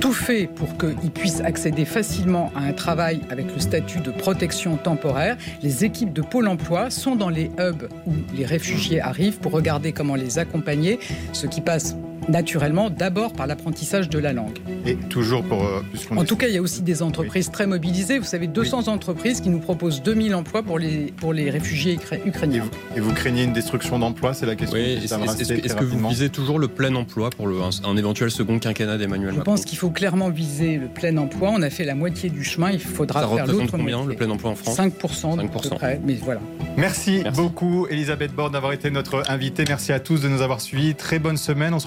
tout 0.00 0.12
fait 0.12 0.46
pour 0.46 0.76
qu'ils 0.78 1.10
puissent 1.10 1.40
accéder 1.40 1.84
facilement 1.84 2.52
à 2.54 2.60
un 2.60 2.72
travail 2.72 3.20
avec 3.30 3.52
le 3.52 3.60
statut 3.60 4.00
de 4.00 4.10
protection 4.10 4.76
temporaire. 4.76 5.36
Les 5.62 5.84
équipes 5.84 6.12
de 6.12 6.22
Pôle 6.22 6.48
emploi 6.48 6.90
sont 6.90 7.16
dans 7.16 7.28
les 7.28 7.50
hubs 7.58 7.88
où 8.06 8.12
les 8.34 8.46
réfugiés 8.46 9.00
arrivent 9.00 9.38
pour 9.38 9.52
regarder 9.52 9.92
comment 9.92 10.14
les 10.14 10.38
accompagner, 10.38 10.98
ce 11.32 11.46
qui 11.46 11.60
passe 11.60 11.96
naturellement 12.28 12.90
d'abord 12.90 13.32
par 13.32 13.46
l'apprentissage 13.46 14.08
de 14.08 14.18
la 14.18 14.32
langue. 14.32 14.58
Et 14.84 14.96
toujours 14.96 15.42
pour... 15.42 15.64
Euh, 15.64 15.82
en 16.16 16.24
tout 16.24 16.36
cas, 16.36 16.48
il 16.48 16.54
y 16.54 16.58
a 16.58 16.62
aussi 16.62 16.82
des 16.82 17.02
entreprises 17.02 17.50
très 17.50 17.66
mobilisées. 17.66 18.18
Vous 18.18 18.24
savez, 18.24 18.46
200 18.46 18.88
entreprises 18.88 19.40
qui 19.40 19.48
nous 19.48 19.58
proposent 19.58 20.02
2000 20.02 20.34
emplois 20.34 20.62
pour 20.62 20.78
les, 20.78 21.12
pour 21.16 21.32
les 21.32 21.50
réfugiés 21.50 21.98
ukrainiens. 22.24 22.64
Et 22.96 23.00
vous, 23.00 23.12
craignez 23.12 23.44
une 23.44 23.52
destruction 23.52 23.98
d'emplois 23.98 24.34
C'est 24.34 24.46
la 24.46 24.56
question. 24.56 24.78
Oui, 24.78 24.98
est-ce 25.02 25.74
que 25.74 25.84
vous 25.84 26.08
visez 26.08 26.28
toujours 26.28 26.58
le 26.58 26.68
plein 26.68 26.94
emploi 26.94 27.30
pour 27.30 27.46
le, 27.46 27.58
un, 27.62 27.96
éventuel 27.96 28.30
second 28.30 28.58
quinquennat 28.58 28.98
d'Emmanuel 28.98 29.30
Macron 29.30 29.40
Je 29.40 29.44
pense 29.44 29.64
qu'il 29.64 29.78
faut 29.78 29.90
clairement 29.90 30.30
viser 30.30 30.76
le 30.76 30.88
plein 30.88 31.16
emploi. 31.16 31.50
On 31.52 31.62
a 31.62 31.70
fait 31.70 31.84
la 31.84 31.94
moitié 31.94 32.30
du 32.30 32.44
chemin. 32.44 32.70
Il 32.70 32.80
faudra 32.80 33.22
Ça 33.22 33.28
faire 33.28 33.46
l'autre 33.46 33.66
combien 33.70 34.04
le 34.04 34.14
plein 34.14 34.30
emploi 34.30 34.50
en 34.50 34.54
France 34.54 34.76
5%, 34.76 35.38
5%. 35.38 35.98
mais 36.04 36.14
voilà. 36.22 36.40
Merci, 36.76 37.20
Merci. 37.22 37.40
beaucoup, 37.40 37.86
Elisabeth 37.88 38.34
Borne, 38.34 38.52
d'avoir 38.52 38.72
été 38.72 38.90
notre 38.90 39.22
invitée. 39.30 39.64
Merci 39.66 39.92
à 39.92 40.00
tous 40.00 40.20
de 40.20 40.28
nous 40.28 40.42
avoir 40.42 40.60
suivis. 40.60 40.94
Très 40.94 41.18
bonne 41.18 41.36
semaine. 41.36 41.72
On 41.72 41.78
se 41.78 41.86